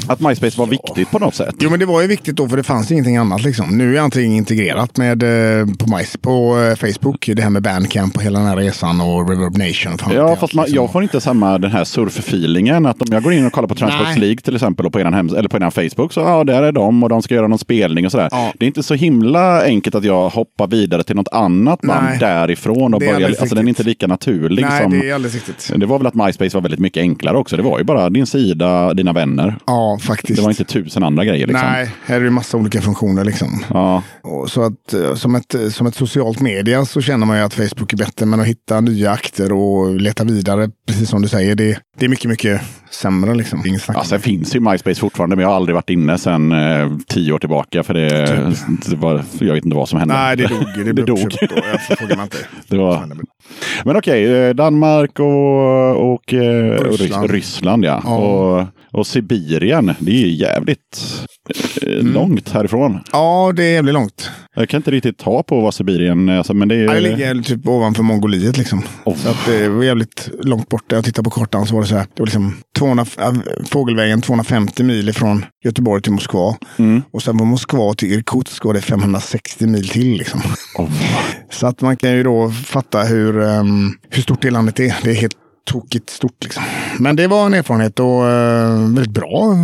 Att 0.09 0.20
MySpace 0.20 0.59
var 0.59 0.66
viktigt 0.66 1.11
på 1.11 1.18
något 1.18 1.35
sätt. 1.35 1.54
Jo, 1.59 1.70
men 1.70 1.78
det 1.78 1.87
var 1.87 2.00
ju 2.02 2.07
viktigt 2.07 2.37
då 2.37 2.48
för 2.48 2.57
det 2.57 2.62
fanns 2.62 2.90
ingenting 2.90 3.16
annat. 3.16 3.42
Liksom. 3.42 3.78
Nu 3.78 3.96
är 3.96 4.00
allting 4.00 4.37
integrerat 4.37 4.96
med, 4.96 5.22
eh, 5.22 5.66
på, 5.78 5.96
My, 5.96 6.04
på 6.20 6.59
eh, 6.59 6.76
Facebook. 6.76 7.30
Det 7.37 7.42
här 7.42 7.50
med 7.50 7.62
Bandcamp 7.62 8.16
och 8.16 8.22
hela 8.22 8.38
den 8.38 8.48
här 8.48 8.57
resan 8.57 9.00
och 9.00 9.30
Reverb 9.30 9.57
Nation. 9.57 9.98
Fan, 9.98 10.14
Ja, 10.14 10.37
fast 10.37 10.54
man, 10.54 10.64
liksom. 10.64 10.83
jag 10.83 10.92
får 10.92 11.02
inte 11.02 11.20
samma 11.20 11.59
den 11.59 11.70
här 11.70 11.85
surf-feelingen. 11.85 12.88
Att 12.90 13.02
om 13.02 13.09
jag 13.11 13.22
går 13.22 13.33
in 13.33 13.46
och 13.46 13.52
kollar 13.52 13.68
på 13.68 13.74
Transports. 13.74 14.16
League 14.16 14.37
till 14.37 14.54
exempel 14.54 14.87
och 14.87 14.92
på 14.92 15.00
eran, 15.00 15.14
eller 15.14 15.48
på 15.48 15.57
eran 15.57 15.70
Facebook 15.70 16.12
så 16.12 16.20
ja, 16.20 16.44
där 16.44 16.62
är 16.62 16.72
de 16.72 17.02
och 17.02 17.09
de 17.09 17.22
ska 17.22 17.35
göra 17.35 17.48
någon 17.48 17.59
spelning 17.59 18.07
och 18.07 18.12
sådär. 18.12 18.28
Ja. 18.30 18.52
Det 18.59 18.64
är 18.64 18.66
inte 18.66 18.83
så 18.83 18.94
himla 18.94 19.64
enkelt 19.64 19.94
att 19.94 20.04
jag 20.04 20.28
hoppar 20.28 20.66
vidare 20.66 21.02
till 21.02 21.16
något 21.16 21.28
annat 21.33 21.80
band 21.80 22.07
Nej. 22.09 22.18
därifrån. 22.18 22.94
Och 22.94 23.00
börjar, 23.00 23.28
alltså, 23.28 23.54
den 23.54 23.64
är 23.64 23.68
inte 23.68 23.83
lika 23.83 24.07
naturlig 24.07 24.62
Nej, 24.62 24.83
som... 24.83 25.00
det 25.00 25.11
är 25.11 25.14
alldeles 25.14 25.35
riktigt. 25.35 25.72
Det 25.76 25.87
var 25.87 25.98
väl 25.98 26.07
att 26.07 26.14
MySpace 26.14 26.57
var 26.57 26.61
väldigt 26.61 26.80
mycket 26.80 27.00
enklare 27.00 27.37
också. 27.37 27.57
Det 27.57 27.62
var 27.62 27.78
ju 27.78 27.85
bara 27.85 28.11
din 28.11 28.26
sida, 28.26 28.94
dina 28.94 29.12
vänner. 29.12 29.57
Ja, 29.66 29.84
faktiskt. 29.99 30.37
Det 30.37 30.42
var 30.42 30.51
inte 30.51 30.64
tusen 30.64 31.03
andra 31.03 31.25
grejer. 31.25 31.47
Liksom. 31.47 31.68
Nej, 31.68 31.90
här 32.07 32.20
är 32.20 32.25
det 32.25 32.31
massa 32.31 32.57
olika 32.57 32.81
funktioner. 32.81 33.25
Liksom. 33.25 33.64
Ja. 33.70 34.03
Och 34.23 34.51
så 34.51 34.62
att, 34.62 34.94
eh, 34.94 35.14
som, 35.14 35.35
ett, 35.35 35.55
som 35.70 35.87
ett 35.87 35.94
socialt 35.94 36.40
media 36.40 36.85
så 36.85 37.01
känner 37.01 37.27
man 37.27 37.37
ju 37.37 37.42
att 37.42 37.55
Facebook 37.55 37.92
är 37.92 37.97
bättre. 37.97 38.27
Men 38.27 38.40
att 38.40 38.47
hitta 38.47 38.81
nya 38.81 39.11
akter 39.11 39.53
och 39.53 39.94
leta 40.01 40.25
vidare, 40.25 40.68
precis 40.88 41.09
som 41.09 41.23
du 41.23 41.29
säger, 41.29 41.55
det, 41.55 41.79
det 41.99 42.05
är 42.05 42.09
mycket, 42.09 42.31
mycket 42.31 42.61
sämre. 42.90 43.35
Liksom. 43.35 43.66
Inget 43.66 43.83
snack 43.83 44.07
sen 44.07 44.18
det. 44.18 44.23
finns 44.23 44.57
ju 44.57 44.61
MySpace 44.61 45.01
fortfarande, 45.01 45.37
men 45.37 45.42
jag 45.42 45.49
har 45.51 45.57
aldrig 45.57 45.75
varit 45.75 45.90
inne 45.90 46.18
sedan 46.18 46.53
eh, 46.53 46.90
tio 47.09 47.33
år 47.33 47.38
tillbaka. 47.38 47.83
För 47.83 47.94
det, 47.94 48.09
det 48.90 48.97
var, 48.97 49.23
jag 49.38 49.55
vet 49.55 49.64
inte 49.64 49.77
vad 49.77 49.88
som 49.88 49.99
hände. 49.99 50.14
Nej, 50.14 50.37
det 50.37 50.47
dog. 50.47 50.64
Det, 50.85 50.92
Det 50.92 51.03
dog. 51.03 51.18
då. 51.18 51.23
Inte. 51.23 52.37
Det 52.68 52.77
var- 52.77 53.09
Men 53.85 53.97
okej, 53.97 54.25
eh, 54.49 54.55
Danmark 54.55 55.20
och, 55.20 56.12
och, 56.12 56.35
eh, 56.35 56.77
och 56.77 56.99
Ryssland. 56.99 57.31
Ryssland. 57.31 57.31
Ryssland 57.31 57.85
ja. 57.85 58.03
Ja. 58.05 58.16
Och, 58.16 58.66
och 58.94 59.07
Sibirien, 59.07 59.94
det 59.98 60.11
är 60.11 60.26
ju 60.26 60.35
jävligt 60.35 61.02
eh, 61.83 61.92
Mm. 62.00 62.12
långt 62.12 62.48
härifrån. 62.48 63.00
Ja, 63.12 63.52
det 63.57 63.62
är 63.64 63.72
jävligt 63.72 63.94
långt. 63.94 64.30
Jag 64.57 64.68
kan 64.68 64.78
inte 64.78 64.90
riktigt 64.90 65.18
ta 65.18 65.42
på 65.42 65.61
vad 65.61 65.74
Sibirien 65.74 66.28
är, 66.28 66.38
alltså, 66.38 66.54
men 66.54 66.68
det 66.68 66.74
är... 66.74 66.94
Det 66.94 67.00
ligger 67.00 67.42
typ 67.42 67.68
ovanför 67.68 68.02
Mongoliet 68.02 68.57
liksom. 68.59 68.83
Oh. 69.04 69.16
Så 69.16 69.28
att 69.28 69.46
det 69.46 69.68
var 69.68 69.85
jävligt 69.85 70.28
långt 70.42 70.68
bort. 70.68 70.85
Jag 70.88 71.04
tittade 71.04 71.24
på 71.24 71.30
kartan 71.30 71.66
så 71.66 71.74
var 71.74 71.83
det 71.83 71.88
så 71.88 71.96
här. 71.96 72.07
Det 72.14 72.20
var 72.22 72.26
liksom 72.26 72.57
200, 72.78 73.07
äh, 73.18 73.33
fågelvägen 73.64 74.22
250 74.22 74.83
mil 74.83 75.09
ifrån 75.09 75.44
Göteborg 75.64 76.02
till 76.02 76.12
Moskva. 76.12 76.57
Mm. 76.76 77.02
Och 77.11 77.22
sen 77.22 77.38
från 77.38 77.48
Moskva 77.48 77.94
till 77.94 78.12
Irkutsk 78.12 78.64
var 78.64 78.74
det 78.74 78.80
560 78.80 79.66
mil 79.66 79.88
till 79.88 80.12
liksom. 80.18 80.40
Oh. 80.78 80.90
Så 81.50 81.66
att 81.66 81.80
man 81.80 81.96
kan 81.96 82.12
ju 82.12 82.22
då 82.22 82.50
fatta 82.50 83.02
hur, 83.02 83.42
ehm, 83.42 83.90
hur 84.11 84.22
stort 84.22 84.42
det 84.42 84.50
landet 84.50 84.80
är. 84.80 84.94
Det 85.02 85.11
är 85.11 85.14
helt 85.14 85.37
tokigt 85.64 86.11
stort 86.11 86.44
liksom. 86.44 86.62
Men 86.98 87.16
det 87.16 87.27
var 87.27 87.46
en 87.46 87.55
erfarenhet 87.55 88.00
och 88.00 88.29
eh, 88.29 88.79
väldigt 88.79 89.14
bra. 89.14 89.57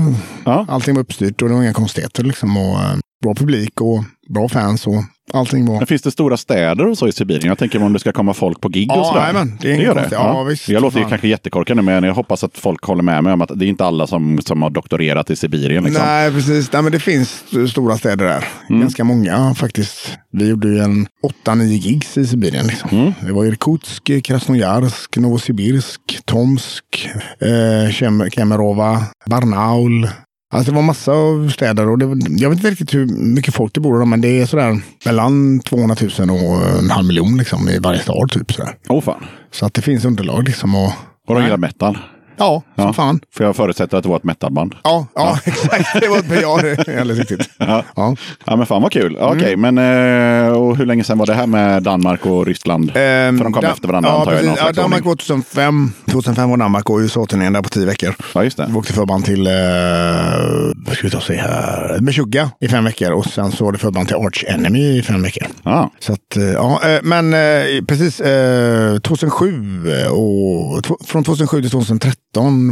Ja. 0.44 0.66
Allting 0.68 0.94
var 0.94 1.02
uppstyrt 1.02 1.42
och 1.42 1.48
det 1.48 1.54
var 1.54 1.62
inga 1.62 1.72
konstigheter 1.72 2.24
liksom. 2.24 2.56
Och, 2.56 2.80
eh, 2.80 2.96
bra 3.22 3.34
publik 3.34 3.80
och 3.80 4.04
bra 4.34 4.48
fans 4.48 4.86
och 4.86 5.04
allting 5.34 5.66
var... 5.66 5.76
Men 5.78 5.86
finns 5.86 6.02
det 6.02 6.10
stora 6.10 6.36
städer 6.36 6.86
och 6.86 6.98
så 6.98 7.08
i 7.08 7.12
Sibirien? 7.12 7.46
Jag 7.48 7.58
tänker 7.58 7.82
om 7.82 7.92
det 7.92 7.98
ska 7.98 8.12
komma 8.12 8.34
folk 8.34 8.60
på 8.60 8.68
gig 8.68 8.86
Ja, 8.90 9.00
och 9.00 9.06
sådär. 9.06 9.20
jajamän, 9.20 9.58
det 9.60 9.68
är 9.68 9.70
det 9.72 9.76
inget 9.76 9.88
det? 9.88 9.94
konstigt. 9.94 10.18
Ja, 10.18 10.42
visst. 10.42 10.68
jag 10.68 10.82
låter 10.82 10.98
ju 10.98 11.04
kanske 11.04 11.28
jättekorkad 11.28 11.76
nu, 11.76 11.82
men 11.82 12.04
jag 12.04 12.14
hoppas 12.14 12.44
att 12.44 12.58
folk 12.58 12.84
håller 12.84 13.02
med 13.02 13.24
mig 13.24 13.32
om 13.32 13.42
att 13.42 13.50
det 13.54 13.64
är 13.64 13.68
inte 13.68 13.84
alla 13.84 14.06
som, 14.06 14.38
som 14.42 14.62
har 14.62 14.70
doktorerat 14.70 15.30
i 15.30 15.36
Sibirien. 15.36 15.84
Liksom. 15.84 16.04
Nej, 16.06 16.30
precis. 16.30 16.72
Nej, 16.72 16.82
men 16.82 16.92
det 16.92 17.00
finns 17.00 17.42
st- 17.46 17.68
stora 17.68 17.98
städer 17.98 18.24
där. 18.24 18.44
Mm. 18.68 18.80
Ganska 18.80 19.04
många 19.04 19.54
faktiskt. 19.54 20.18
Vi 20.32 20.48
gjorde 20.48 20.68
ju 20.68 20.78
en 20.78 21.06
8-9 21.46 21.62
gigs 21.64 22.18
i 22.18 22.26
Sibirien. 22.26 22.66
Liksom. 22.66 22.90
Mm. 22.98 23.12
Det 23.26 23.32
var 23.32 23.44
Irkutsk, 23.44 24.10
Krasnojarsk, 24.24 25.16
Novosibirsk, 25.16 26.00
Tomsk, 26.24 26.84
eh, 27.40 27.90
Kem- 27.90 28.30
Kemerova, 28.30 29.02
Barnaul. 29.26 30.08
Alltså 30.52 30.70
det 30.70 30.76
var 30.76 30.82
massa 30.82 31.12
av 31.12 31.48
städer 31.48 31.88
och 31.88 31.98
det, 31.98 32.04
jag 32.28 32.50
vet 32.50 32.58
inte 32.58 32.70
riktigt 32.70 32.94
hur 32.94 33.06
mycket 33.06 33.54
folk 33.54 33.74
det 33.74 33.80
bor 33.80 34.02
i, 34.02 34.06
men 34.06 34.20
det 34.20 34.40
är 34.40 34.46
sådär 34.46 34.80
mellan 35.04 35.60
200 35.60 35.96
000 36.18 36.30
och 36.30 36.78
en 36.78 36.90
halv 36.90 37.06
miljon 37.06 37.36
liksom, 37.36 37.68
i 37.68 37.78
varje 37.78 38.00
stad. 38.00 38.30
Typ, 38.30 38.52
sådär. 38.52 38.74
Åh 38.88 39.00
fan. 39.02 39.24
Så 39.50 39.66
att 39.66 39.74
det 39.74 39.82
finns 39.82 40.04
underlag. 40.04 40.44
Liksom, 40.44 40.74
och, 40.74 40.92
Och 41.28 41.34
de 41.34 41.42
gillar 41.42 41.56
metal. 41.56 41.98
Ja, 42.40 42.62
som 42.76 42.84
Ja. 42.84 42.92
fan. 42.92 43.20
För 43.36 43.44
jag 43.44 43.56
förutsätter 43.56 43.96
att 43.96 44.02
det 44.02 44.08
var 44.08 44.16
ett 44.16 44.24
metalband. 44.24 44.74
Ja, 44.84 45.06
ja, 45.14 45.38
exakt. 45.44 46.00
Det 46.00 46.08
var 46.08 46.18
ett 46.18 46.42
ja, 46.42 46.60
alldeles 47.00 47.18
riktigt. 47.18 47.50
Ja. 47.58 47.84
Ja. 47.96 48.16
Ja 48.46 48.56
men 48.56 48.66
fan 48.66 48.82
vad 48.82 48.92
kul. 48.92 49.16
Mm. 49.16 49.28
Okej, 49.28 49.56
men 49.56 49.78
eh, 49.78 50.52
och 50.52 50.76
hur 50.76 50.86
länge 50.86 51.04
sedan 51.04 51.18
var 51.18 51.26
det 51.26 51.34
här 51.34 51.46
med 51.46 51.82
Danmark 51.82 52.26
och 52.26 52.46
Ryssland? 52.46 52.92
Ehm, 52.94 53.36
För 53.38 53.44
de 53.44 53.52
kom 53.52 53.62
Da- 53.62 53.70
efter 53.72 53.88
varandra 53.88 54.10
ja, 54.10 54.18
antar 54.20 54.32
jag. 54.32 54.44
Ja, 54.58 54.72
Danmark 54.72 55.04
var 55.04 55.14
2005. 55.16 55.92
2005 56.10 56.50
var 56.50 56.56
Danmark 56.56 56.90
och 56.90 56.98
USA-turnén 56.98 57.52
där 57.52 57.62
på 57.62 57.68
tio 57.68 57.86
veckor. 57.86 58.14
Ja 58.34 58.44
just 58.44 58.56
det. 58.56 58.66
Vi 58.68 58.74
åkte 58.74 58.92
förband 58.92 59.24
till, 59.24 59.46
eh, 59.46 59.52
vad 60.86 60.94
ska 60.96 61.06
vi 61.06 61.10
ta 61.10 61.16
och 61.16 61.22
se 61.22 61.34
här, 61.36 61.98
Meshuggah 62.00 62.48
i 62.60 62.68
fem 62.68 62.84
veckor 62.84 63.10
och 63.12 63.24
sen 63.26 63.52
så 63.52 63.64
var 63.64 63.72
det 63.72 63.78
förband 63.78 64.08
till 64.08 64.16
Arch 64.16 64.44
Enemy 64.48 64.98
i 64.98 65.02
fem 65.02 65.22
veckor. 65.22 65.46
Ja. 65.62 65.90
Så 66.00 66.12
att, 66.12 66.36
eh, 66.36 66.42
ja, 66.44 66.80
eh, 66.88 66.98
men 67.02 67.30
precis 67.86 68.20
eh, 68.20 68.98
2007 68.98 69.52
och 70.10 70.86
från 71.06 71.24
2007 71.24 71.60
till 71.62 71.70
2013 71.70 72.10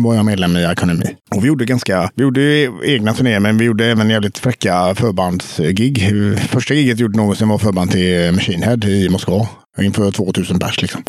var 0.00 0.14
jag 0.14 0.24
medlem 0.24 0.56
i 0.56 0.64
Akademi. 0.64 1.16
Och 1.30 1.44
vi 1.44 1.48
gjorde 1.48 1.64
ganska, 1.64 2.10
vi 2.14 2.22
gjorde 2.22 2.70
egna 2.84 3.14
turnéer 3.14 3.40
men 3.40 3.58
vi 3.58 3.64
gjorde 3.64 3.86
även 3.86 4.10
jävligt 4.10 4.38
fräcka 4.38 4.94
förbandsgig. 4.94 6.10
Första 6.48 6.74
giget 6.74 6.98
gjorde 6.98 7.16
någonsin 7.18 7.48
var 7.48 7.58
förband 7.58 7.90
till 7.90 8.32
Machine 8.32 8.62
Head 8.62 8.84
i 8.84 9.08
Moskva. 9.08 9.48
Inför 9.80 10.10
2000 10.10 10.58
pers 10.58 10.82
liksom. 10.82 11.02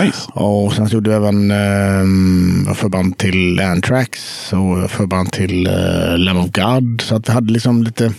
Nice. 0.00 0.30
Och 0.32 0.72
sen 0.72 0.88
så 0.88 0.94
gjorde 0.94 1.10
vi 1.10 1.16
även 1.16 1.50
eh, 1.50 2.74
förband 2.74 3.18
till 3.18 3.60
Anthrax 3.60 4.20
och 4.52 4.90
förband 4.90 5.32
till 5.32 5.66
eh, 5.66 6.18
Lamb 6.18 6.38
of 6.38 6.50
God. 6.50 7.00
Så 7.00 7.14
att 7.14 7.28
vi 7.28 7.32
hade 7.32 7.52
liksom 7.52 7.82
lite, 7.82 8.12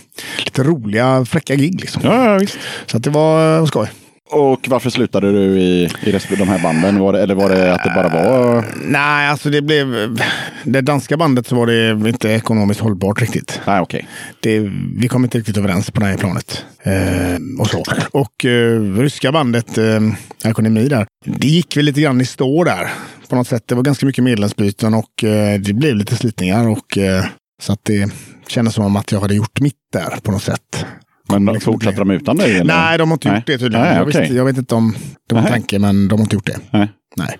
lite 0.44 0.62
roliga, 0.62 1.24
fräcka 1.24 1.54
gig 1.54 1.80
liksom. 1.80 2.02
Ja, 2.04 2.30
ja 2.30 2.38
visst. 2.38 2.58
Så 2.86 2.96
att 2.96 3.04
det 3.04 3.10
var, 3.10 3.60
var 3.60 3.66
skoj. 3.66 3.88
Och 4.30 4.68
varför 4.68 4.90
slutade 4.90 5.32
du 5.32 5.60
i, 5.60 5.84
i 6.02 6.36
de 6.38 6.48
här 6.48 6.62
banden? 6.62 6.98
Var 6.98 7.12
det, 7.12 7.22
eller 7.22 7.34
var 7.34 7.48
det 7.48 7.74
att 7.74 7.84
det 7.84 7.92
bara 7.94 8.08
var... 8.08 8.64
Nej, 8.84 9.28
alltså 9.28 9.50
det 9.50 9.62
blev... 9.62 10.18
Det 10.64 10.80
danska 10.80 11.16
bandet 11.16 11.46
så 11.46 11.56
var 11.56 11.66
det 11.66 12.08
inte 12.08 12.28
ekonomiskt 12.28 12.80
hållbart 12.80 13.20
riktigt. 13.20 13.60
Nej, 13.66 13.80
okej. 13.80 14.08
Det, 14.40 14.70
vi 14.96 15.08
kom 15.08 15.24
inte 15.24 15.38
riktigt 15.38 15.56
överens 15.56 15.90
på 15.90 16.00
det 16.00 16.06
här 16.06 16.16
planet. 16.16 16.64
Eh, 16.82 17.60
och 17.60 17.66
så. 17.66 17.84
Och 18.10 18.44
eh, 18.44 18.80
ryska 18.80 19.32
bandet, 19.32 19.78
eh, 19.78 20.00
Ekonomi 20.44 20.88
där, 20.88 21.06
det 21.24 21.48
gick 21.48 21.76
väl 21.76 21.84
lite 21.84 22.00
grann 22.00 22.20
i 22.20 22.24
stå 22.24 22.64
där. 22.64 22.88
På 23.28 23.36
något 23.36 23.48
sätt. 23.48 23.62
Det 23.66 23.74
var 23.74 23.82
ganska 23.82 24.06
mycket 24.06 24.24
medlemsbyten 24.24 24.94
och 24.94 25.24
eh, 25.24 25.60
det 25.60 25.72
blev 25.72 25.96
lite 25.96 26.16
slitningar. 26.16 26.68
Och, 26.68 26.98
eh, 26.98 27.24
så 27.62 27.72
att 27.72 27.84
det 27.84 28.12
kändes 28.48 28.74
som 28.74 28.96
att 28.96 29.12
jag 29.12 29.20
hade 29.20 29.34
gjort 29.34 29.60
mitt 29.60 29.74
där 29.92 30.18
på 30.22 30.32
något 30.32 30.42
sätt. 30.42 30.86
Men 31.32 31.44
Liksom 31.54 31.72
fortsatte 31.72 31.98
de 31.98 32.10
utan 32.10 32.36
dig? 32.36 32.54
Eller? 32.58 32.74
Nej, 32.74 32.98
de 32.98 33.08
har 33.10 33.14
inte 33.14 33.28
Nej. 33.28 33.36
gjort 33.38 33.46
det 33.46 33.58
tydligen. 33.58 33.86
Nej, 33.86 33.94
jag, 33.96 34.08
okej. 34.08 34.20
visste, 34.20 34.36
jag 34.36 34.44
vet 34.44 34.56
inte 34.58 34.74
om 34.74 34.94
det 35.28 35.34
var 35.34 35.38
en 35.42 35.44
Nej. 35.44 35.52
tanke, 35.52 35.78
men 35.78 36.08
de 36.08 36.14
har 36.18 36.22
inte 36.24 36.36
gjort 36.36 36.46
det. 36.46 36.58
Nej. 36.70 36.88
Nej. 37.16 37.38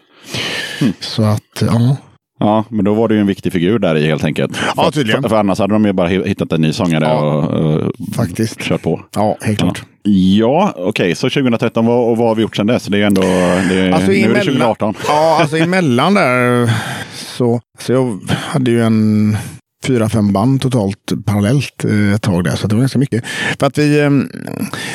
Så 1.00 1.22
att, 1.22 1.42
ja. 1.60 1.96
Ja, 2.40 2.64
men 2.68 2.84
då 2.84 2.94
var 2.94 3.08
det 3.08 3.14
ju 3.14 3.20
en 3.20 3.26
viktig 3.26 3.52
figur 3.52 3.78
där 3.78 3.96
i 3.96 4.06
helt 4.06 4.24
enkelt. 4.24 4.58
Ja, 4.76 4.84
för, 4.84 4.90
tydligen. 4.90 5.22
För, 5.22 5.28
för 5.28 5.36
annars 5.36 5.58
hade 5.58 5.72
de 5.74 5.84
ju 5.84 5.92
bara 5.92 6.08
hittat 6.08 6.52
en 6.52 6.60
ny 6.60 6.72
sångare 6.72 7.04
Ja, 7.04 7.18
och 7.20 7.82
uh, 7.82 7.88
faktiskt. 8.16 8.60
kört 8.60 8.82
på. 8.82 9.00
Ja, 9.14 9.36
helt 9.42 9.58
klart. 9.58 9.82
Ja, 10.38 10.72
okej, 10.76 11.14
så 11.14 11.30
2013, 11.30 11.86
vad, 11.86 12.10
och 12.10 12.16
vad 12.16 12.28
har 12.28 12.34
vi 12.34 12.42
gjort 12.42 12.56
sedan 12.56 12.66
dess? 12.66 12.86
Det 12.86 12.98
är 13.02 13.06
ändå, 13.06 13.20
det, 13.22 13.92
Alltså, 13.94 14.10
nu 14.10 14.16
är 14.16 14.20
det 14.20 14.24
emellan- 14.24 14.44
2018. 14.44 14.94
Ja, 15.08 15.38
alltså 15.40 15.56
emellan 15.64 16.14
där 16.14 16.70
så, 17.14 17.60
så 17.78 17.92
jag 17.92 18.18
hade 18.30 18.70
ju 18.70 18.82
en 18.82 19.36
fyra, 19.88 20.08
fem 20.08 20.32
band 20.32 20.60
totalt 20.60 21.12
parallellt 21.24 21.84
eh, 21.84 22.14
ett 22.14 22.22
tag 22.22 22.44
där. 22.44 22.56
Så 22.56 22.66
det 22.66 22.74
var 22.74 22.80
ganska 22.80 22.98
mycket. 22.98 23.24
För 23.58 23.66
att 23.66 23.78
vi, 23.78 24.00
eh, 24.00 24.10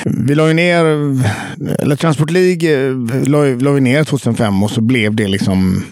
vi 0.06 0.36
la 0.36 0.48
ju 0.48 0.54
ner, 0.54 0.86
eller 1.80 1.96
Transport 1.96 2.30
League 2.30 2.88
eh, 2.88 2.96
la, 3.28 3.44
la 3.44 3.72
vi 3.72 3.82
ner 3.82 4.04
2005 4.04 4.64
och 4.64 4.72
så 4.72 4.82
blev 4.82 5.16
det 5.16 5.28
liksom 5.28 5.86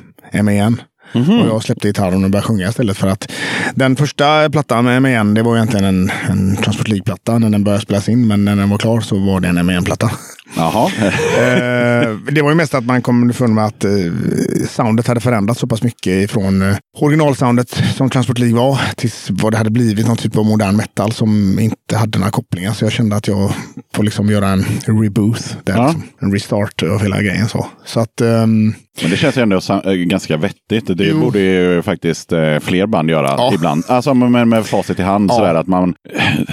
MEN. 0.44 0.82
Och 1.14 1.48
jag 1.48 1.64
släppte 1.64 1.88
gitarren 1.88 2.24
och 2.24 2.30
började 2.30 2.48
sjunga 2.48 2.70
istället 2.70 2.98
för 2.98 3.08
att 3.08 3.32
den 3.76 3.96
första 3.96 4.50
plattan 4.50 4.86
med 4.86 5.02
MEN, 5.02 5.34
det 5.34 5.42
var 5.42 5.56
egentligen 5.56 5.86
en, 5.86 6.12
en 6.30 6.58
Transport 6.58 6.88
League-platta 6.88 7.38
när 7.38 7.50
den 7.50 7.64
började 7.64 7.82
spelas 7.82 8.10
in. 8.10 8.28
Men 8.28 8.46
när 8.46 8.56
den 8.56 8.70
var 8.70 8.78
klar 8.78 9.02
så 9.02 9.20
var 9.20 9.40
det 9.40 9.48
en 9.48 9.66
MEN-platta. 9.66 10.12
Jaha. 10.56 10.92
Eh, 11.38 12.16
det 12.32 12.42
var 12.42 12.50
ju 12.50 12.56
mest 12.56 12.74
att 12.74 12.86
man 12.86 13.02
kom 13.02 13.22
underfund 13.22 13.56
med 13.56 13.66
att 13.66 13.84
eh, 13.84 13.92
soundet 14.70 15.08
hade 15.08 15.20
förändrats 15.20 15.60
så 15.60 15.68
pass 15.68 15.84
mycket 15.84 16.14
ifrån 16.24 16.62
eh, 16.62 16.76
originalsoundet 17.00 17.70
som 17.96 18.10
Transport 18.10 18.38
League 18.40 18.58
var 18.60 18.80
tills 18.96 19.28
vad 19.30 19.54
det 19.54 19.58
hade 19.58 19.70
blivit 19.70 20.08
någon 20.08 20.18
typ 20.18 20.38
av 20.38 20.46
modern 20.46 20.76
metal 20.76 21.12
som 21.12 21.60
inte 21.60 21.98
hade 21.98 22.20
några 22.20 22.32
kopplingar. 22.32 22.72
Så 22.74 22.86
jag 22.86 22.92
kände 22.92 23.16
att 23.16 23.28
jag 23.28 23.52
får 23.96 24.04
liksom 24.04 24.30
göra 24.30 24.48
en 24.48 24.66
reboot, 24.86 25.58
där, 25.64 25.74
Ja. 25.76 25.84
liksom, 25.88 26.04
en 26.20 26.32
restart 26.34 26.84
av 26.84 27.02
hela 27.02 27.22
grejen. 27.22 27.48
Så, 27.50 27.66
så 27.86 28.00
att 28.00 28.22
ehm, 28.22 28.74
Men 29.02 29.12
det 29.12 29.18
känns 29.18 29.38
ju 29.38 29.42
ändå 29.42 29.60
eh, 29.86 29.92
ganska 29.94 30.38
vettigt. 30.38 30.98
Det 30.98 31.06
Jo. 31.06 31.20
borde 31.22 31.40
ju 31.40 31.82
faktiskt 31.82 32.32
eh, 32.34 32.60
fler 32.60 32.86
band 32.88 33.10
göra 33.10 33.28
Ja. 33.28 33.52
ibland. 33.54 33.84
Alltså 33.88 34.14
med, 34.14 34.48
med 34.48 34.66
facit 34.66 35.00
i 35.00 35.02
hand 35.04 35.30
Ja. 35.32 35.36
sådär 35.36 35.56
att 35.56 35.68
man, 35.68 35.94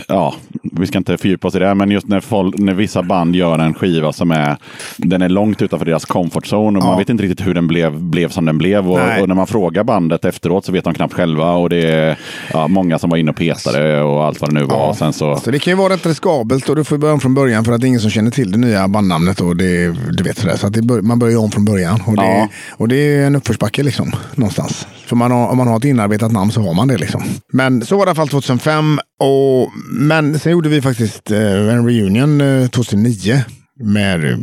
ja, 0.08 0.34
vi 0.80 0.86
ska 0.86 0.98
inte 0.98 1.18
fördjupa 1.18 1.48
oss 1.48 1.54
i 1.54 1.58
det, 1.58 1.74
men 1.74 1.90
just 1.90 2.08
när, 2.08 2.20
folk, 2.20 2.58
när 2.58 2.74
vissa 2.74 3.02
band 3.02 3.36
gör 3.36 3.58
en 3.58 3.74
skiva 3.74 4.12
som 4.12 4.30
är, 4.30 4.56
den 4.96 5.22
är 5.22 5.28
långt 5.28 5.62
utanför 5.62 5.86
deras 5.86 6.04
comfort 6.04 6.44
zone 6.52 6.78
och 6.78 6.84
Ja. 6.84 6.88
man 6.88 6.98
vet 6.98 7.08
inte 7.08 7.22
riktigt 7.22 7.46
hur 7.46 7.54
den 7.54 7.66
blev, 7.68 8.00
blev 8.00 8.28
som 8.28 8.44
den 8.44 8.58
blev. 8.58 8.90
Och, 8.90 9.00
och 9.20 9.28
när 9.28 9.34
man 9.34 9.46
frågar 9.46 9.84
bandet 9.84 10.24
efteråt 10.24 10.64
så 10.64 10.72
vet 10.72 10.84
de 10.84 10.94
knappt 10.94 11.14
själva 11.14 11.52
och 11.52 11.70
det 11.70 11.90
är 11.90 12.18
ja, 12.52 12.68
många 12.68 12.98
som 12.98 13.10
var 13.10 13.16
inne 13.16 13.30
och 13.30 13.36
petade 13.36 14.02
och 14.02 14.24
allt 14.24 14.40
vad 14.40 14.50
det 14.50 14.54
nu 14.60 14.64
var. 14.66 14.76
Ja. 14.86 14.94
Sen 14.94 15.12
så, 15.12 15.36
Så 15.36 15.50
det 15.50 15.58
kan 15.58 15.70
ju 15.72 15.76
vara 15.76 15.92
rätt 15.92 16.06
riskabelt 16.06 16.68
och 16.68 16.76
du 16.76 16.84
får 16.84 16.98
börja 16.98 17.14
om 17.14 17.20
från 17.20 17.34
början 17.34 17.64
för 17.64 17.72
att 17.72 17.80
det 17.80 17.86
är 17.86 17.88
ingen 17.88 18.00
som 18.00 18.10
känner 18.10 18.30
till 18.30 18.50
det 18.52 18.58
nya 18.58 18.88
bandnamnet. 18.88 19.40
Och 19.40 19.56
det, 19.56 19.88
du 20.12 20.22
vet 20.24 20.38
sådär. 20.38 20.56
Så 20.56 20.66
att 20.66 20.72
det 20.72 20.82
bör, 20.82 21.00
man 21.02 21.18
börjar 21.18 21.38
om 21.38 21.50
från 21.50 21.64
början. 21.64 22.00
Och 22.06 22.16
det, 22.16 22.22
Ja. 22.22 22.48
och 22.70 22.88
det 22.88 22.96
är 22.96 23.26
en 23.26 23.36
uppförsbacke 23.36 23.82
liksom, 23.82 24.12
någonstans. 24.34 24.86
För 25.06 25.16
man 25.16 25.30
har, 25.30 25.48
om 25.48 25.56
man 25.56 25.68
har 25.68 25.76
ett 25.76 25.84
inarbetat 25.84 26.32
namn 26.32 26.50
så 26.50 26.60
har 26.62 26.74
man 26.74 26.88
det. 26.88 26.98
liksom. 26.98 27.22
Men 27.52 27.84
så 27.86 27.96
var 27.98 28.06
det 28.06 28.08
i 28.08 28.10
alla 28.10 28.14
fall 28.16 28.28
2005. 28.28 28.98
Och, 29.20 29.70
men 29.92 30.38
sen 30.38 30.52
gjorde 30.52 30.67
vi 30.68 30.82
faktiskt 30.82 31.30
eh, 31.30 31.74
en 31.74 31.86
reunion 31.86 32.40
eh, 32.40 32.68
2009 32.68 33.44
med 33.84 34.24
eh, 34.24 34.38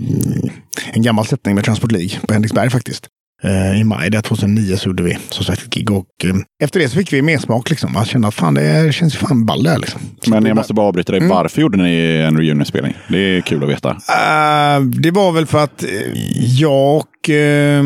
en 0.94 1.02
gammal 1.02 1.26
sättning 1.26 1.56
med 1.56 1.64
Transport 1.64 1.92
League 1.92 2.20
på 2.28 2.34
Henriksberg 2.34 2.70
faktiskt. 2.70 3.08
Eh, 3.46 3.80
I 3.80 3.84
maj 3.84 4.10
där 4.10 4.22
2009 4.22 4.78
så 4.78 4.90
gjorde 4.90 5.04
vi 5.04 5.18
som 5.30 5.46
sagt 5.46 5.62
ett 5.62 5.70
gig 5.70 5.92
och 5.92 6.06
eh, 6.24 6.36
efter 6.64 6.80
det 6.80 6.90
så 6.90 6.98
fick 6.98 7.14
vi 7.14 7.22
mer 7.22 7.38
smak. 7.38 7.70
Liksom. 7.70 7.94
Man 7.94 8.06
kände 8.06 8.28
att 8.28 8.34
fan 8.34 8.54
det 8.54 8.94
känns 8.94 9.16
ju 9.16 9.18
fan 9.18 9.46
ball 9.46 9.64
det 9.64 9.70
här. 9.70 9.80
Liksom. 9.80 10.02
Men 10.28 10.46
jag 10.46 10.56
måste 10.56 10.74
bara 10.74 10.88
avbryta 10.88 11.12
dig. 11.12 11.20
Mm. 11.20 11.30
Varför 11.30 11.62
gjorde 11.62 11.78
ni 11.78 12.24
en 12.28 12.38
reunion-spelning? 12.38 12.94
Det 13.10 13.18
är 13.18 13.42
kul 13.42 13.64
att 13.64 13.70
veta. 13.70 13.90
Eh, 13.90 14.82
det 14.82 15.12
var 15.12 15.32
väl 15.32 15.46
för 15.46 15.64
att 15.64 15.84
jag 16.60 17.04
och 17.26 17.30
eh, 17.30 17.80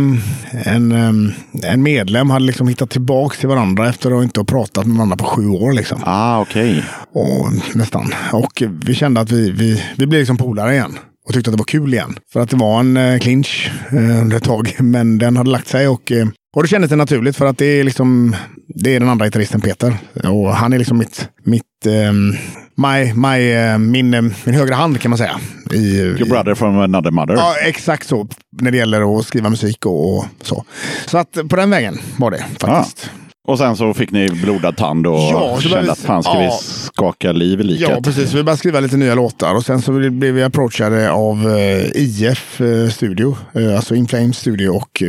en, 0.65 0.91
eh, 0.91 1.71
en 1.71 1.83
medlem 1.83 2.29
hade 2.29 2.45
liksom 2.45 2.67
hittat 2.67 2.89
tillbaka 2.89 3.37
till 3.37 3.49
varandra 3.49 3.89
efter 3.89 4.17
att 4.17 4.23
inte 4.23 4.39
ha 4.39 4.45
pratat 4.45 4.85
med 4.87 4.95
varandra 4.95 5.17
på 5.17 5.25
sju 5.25 5.47
år. 5.47 5.73
Liksom. 5.73 6.01
Ah, 6.05 6.39
okej. 6.41 6.83
Och, 7.13 7.75
nästan. 7.75 8.13
Och 8.33 8.63
vi 8.85 8.95
kände 8.95 9.21
att 9.21 9.31
vi, 9.31 9.51
vi, 9.51 9.83
vi 9.97 10.07
blev 10.07 10.19
liksom 10.19 10.37
polare 10.37 10.73
igen. 10.73 10.97
Och 11.29 11.35
tyckte 11.35 11.49
att 11.49 11.53
det 11.53 11.61
var 11.61 11.65
kul 11.65 11.93
igen. 11.93 12.15
För 12.33 12.39
att 12.39 12.49
det 12.49 12.55
var 12.57 12.79
en 12.79 12.97
eh, 12.97 13.19
clinch 13.19 13.71
eh, 13.91 14.21
under 14.21 14.37
ett 14.37 14.43
tag. 14.43 14.75
Men 14.79 15.17
den 15.17 15.37
hade 15.37 15.49
lagt 15.49 15.67
sig. 15.67 15.87
Och, 15.87 16.11
eh, 16.11 16.27
och 16.55 16.63
det 16.63 16.69
kändes 16.69 16.89
det 16.89 16.95
naturligt 16.95 17.35
för 17.35 17.45
att 17.45 17.57
det 17.57 17.65
är 17.65 17.83
liksom 17.83 18.35
det 18.75 18.95
är 18.95 18.99
den 18.99 19.09
andra 19.09 19.25
gitarristen 19.25 19.61
Peter. 19.61 19.97
Och 20.23 20.55
han 20.55 20.73
är 20.73 20.77
liksom 20.77 20.97
mitt, 20.97 21.29
mitt 21.43 21.85
ehm, 21.85 22.33
my, 22.75 23.13
my, 23.13 23.51
eh, 23.51 23.77
min, 23.77 24.13
eh, 24.13 24.21
min 24.21 24.55
högra 24.55 24.75
hand 24.75 25.01
kan 25.01 25.09
man 25.11 25.17
säga. 25.17 25.39
I, 25.71 25.97
Your 25.97 26.21
i- 26.21 26.29
brother 26.29 26.55
from 26.55 26.79
another 26.79 27.11
mother. 27.11 27.33
Ja, 27.33 27.55
exakt 27.65 28.07
så. 28.07 28.27
När 28.61 28.71
det 28.71 28.77
gäller 28.77 29.19
att 29.19 29.25
skriva 29.25 29.49
musik 29.49 29.85
och, 29.85 30.17
och 30.17 30.25
så. 30.41 30.65
Så 31.05 31.17
att 31.17 31.37
på 31.49 31.55
den 31.55 31.69
vägen 31.69 31.97
var 32.17 32.31
det 32.31 32.45
faktiskt. 32.59 33.11
Och 33.49 33.57
sen 33.57 33.75
så 33.75 33.93
fick 33.93 34.11
ni 34.11 34.29
blodad 34.29 34.77
tand 34.77 35.07
och 35.07 35.13
Ja, 35.19 35.57
kände 35.61 35.81
vi- 35.81 35.89
att 35.89 35.99
fan 35.99 36.23
ska 36.23 36.37
vi 36.37 36.45
ja. 36.45 36.59
skaka 36.61 37.31
liv 37.31 37.59
i 37.61 37.63
liket. 37.63 37.89
Ja, 37.89 38.01
precis. 38.03 38.33
Vi 38.33 38.43
började 38.43 38.57
skriva 38.57 38.79
lite 38.79 38.97
nya 38.97 39.15
låtar 39.15 39.55
och 39.55 39.65
sen 39.65 39.81
så 39.81 39.91
blev 39.91 40.33
vi 40.33 40.43
approachade 40.43 41.11
av 41.11 41.57
eh, 41.57 41.85
IF 41.95 42.61
eh, 42.61 42.89
Studio, 42.89 43.37
eh, 43.55 43.75
alltså 43.75 43.95
In 43.95 44.07
Flames 44.07 44.37
Studio 44.37 44.69
och 44.69 45.03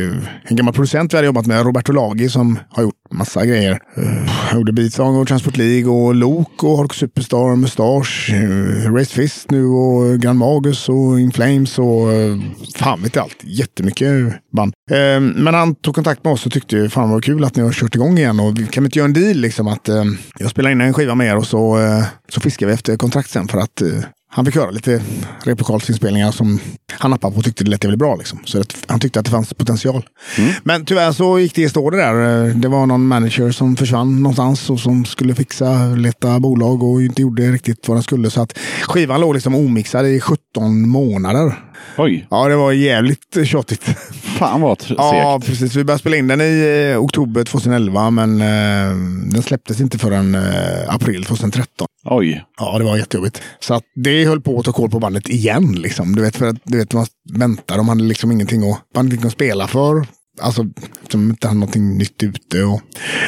en 0.47 0.55
gammal 0.55 0.73
producent 0.73 1.13
vi 1.13 1.17
hade 1.17 1.25
jobbat 1.25 1.45
med, 1.45 1.65
Roberto 1.65 1.91
Lagi, 1.93 2.29
som 2.29 2.59
har 2.69 2.83
gjort 2.83 2.95
massa 3.11 3.45
grejer. 3.45 3.79
Han 4.49 4.59
gjorde 4.59 4.73
Beatsong 4.73 5.15
och 5.15 5.27
Transport 5.27 5.57
League 5.57 5.91
och 5.91 6.15
Lok 6.15 6.63
och 6.63 6.77
Hardcore 6.77 6.97
Superstar, 6.99 7.55
Mustache, 7.55 8.33
uh, 8.43 8.93
Raised 8.93 9.15
Fist 9.15 9.51
nu 9.51 9.65
och 9.65 10.19
Grand 10.19 10.39
Magus 10.39 10.89
och 10.89 11.19
In 11.19 11.31
Flames 11.31 11.79
och 11.79 12.07
fan 12.75 13.01
vet 13.03 13.17
allt. 13.17 13.37
Jättemycket 13.43 14.09
band. 14.55 14.73
Men 15.35 15.53
han 15.53 15.75
tog 15.75 15.95
kontakt 15.95 16.23
med 16.23 16.33
oss 16.33 16.45
och 16.45 16.51
tyckte 16.51 16.89
fan 16.89 17.09
vad 17.09 17.23
kul 17.23 17.43
att 17.43 17.55
ni 17.55 17.63
har 17.63 17.71
kört 17.71 17.95
igång 17.95 18.17
igen 18.17 18.30
och 18.39 18.59
vi 18.59 18.67
kan 18.67 18.83
vi 18.83 18.87
inte 18.87 18.99
göra 18.99 19.05
en 19.05 19.13
deal 19.13 19.37
liksom 19.37 19.67
att 19.67 19.89
eh, 19.89 20.03
jag 20.39 20.51
spelar 20.51 20.69
in 20.69 20.81
en 20.81 20.93
skiva 20.93 21.15
med 21.15 21.27
er 21.27 21.37
och 21.37 21.47
så, 21.47 21.79
eh, 21.79 22.03
så 22.29 22.41
fiskar 22.41 22.67
vi 22.67 22.73
efter 22.73 22.97
kontrakt 22.97 23.29
sen 23.29 23.47
för 23.47 23.57
att 23.57 23.81
eh, 23.81 23.87
han 24.33 24.45
fick 24.45 24.55
höra 24.55 24.71
lite 24.71 25.01
replokalsinspelningar 25.43 26.31
som 26.31 26.59
han 26.91 27.11
nappade 27.11 27.33
på 27.33 27.37
och 27.39 27.45
tyckte 27.45 27.63
det 27.63 27.69
lät 27.69 27.99
bra. 27.99 28.15
Liksom. 28.15 28.39
Så 28.45 28.59
att 28.61 28.75
han 28.87 28.99
tyckte 28.99 29.19
att 29.19 29.25
det 29.25 29.31
fanns 29.31 29.53
potential. 29.53 30.03
Men 30.63 30.85
tyvärr 30.85 31.11
så 31.11 31.39
gick 31.39 31.55
det 31.55 31.61
i 31.61 31.69
stå 31.69 31.89
det 31.89 31.97
där. 31.97 32.13
Det 32.53 32.67
var 32.67 32.85
någon 32.85 33.07
manager 33.07 33.51
som 33.51 33.75
försvann 33.75 34.21
någonstans 34.23 34.69
och 34.69 34.79
som 34.79 35.05
skulle 35.05 35.35
fixa, 35.35 35.85
leta 35.87 36.39
bolag 36.39 36.83
och 36.83 37.01
inte 37.01 37.21
gjorde 37.21 37.43
riktigt 37.51 37.87
vad 37.87 37.97
den 37.97 38.03
skulle. 38.03 38.29
Så 38.29 38.41
att 38.41 38.57
skivan 38.81 39.21
låg 39.21 39.33
liksom 39.33 39.55
omixad 39.55 40.07
i 40.07 40.19
17 40.19 40.89
månader. 40.89 41.53
Oj, 41.97 42.27
Ja, 42.29 42.47
det 42.47 42.55
var 42.55 42.71
jävligt 42.71 43.37
tjatigt. 43.47 43.83
fan 44.23 44.61
vad 44.61 44.77
tr- 44.77 44.95
Ja, 44.97 45.39
segt. 45.41 45.49
precis. 45.51 45.75
Vi 45.75 45.83
började 45.83 45.99
spela 45.99 46.15
in 46.17 46.27
den 46.27 46.41
i 46.41 46.91
eh, 46.93 47.03
oktober 47.03 47.43
2011, 47.43 48.09
men 48.09 48.41
eh, 48.41 48.95
den 49.33 49.41
släpptes 49.43 49.79
inte 49.81 49.97
förrän 49.97 50.35
eh, 50.35 50.41
april 50.95 51.25
2013. 51.25 51.87
Oj. 52.05 52.45
Ja, 52.59 52.77
det 52.77 52.83
var 52.83 52.97
jättejobbigt. 52.97 53.41
Så 53.59 53.73
att 53.73 53.83
det 53.95 54.20
höll 54.25 54.41
på 54.41 54.59
att 54.59 54.65
ta 54.65 54.71
koll 54.71 54.89
på 54.89 54.99
bandet 54.99 55.29
igen. 55.29 55.71
Liksom. 55.71 56.15
Du 56.15 56.21
vet, 56.21 56.35
för 56.35 56.47
att 56.47 56.57
du 56.63 56.77
vet, 56.77 56.93
man 56.93 57.05
väntar. 57.33 57.77
De 57.77 57.89
hade 57.89 58.03
liksom 58.03 58.31
ingenting 58.31 58.71
att, 58.71 58.79
ingenting 58.95 59.27
att 59.27 59.31
spela 59.31 59.67
för. 59.67 60.07
Alltså, 60.41 60.65
de 61.11 61.29
inte 61.29 61.47
hade 61.47 61.59
någonting 61.59 61.97
nytt 61.97 62.23
ute. 62.23 62.63
Och... 62.63 62.81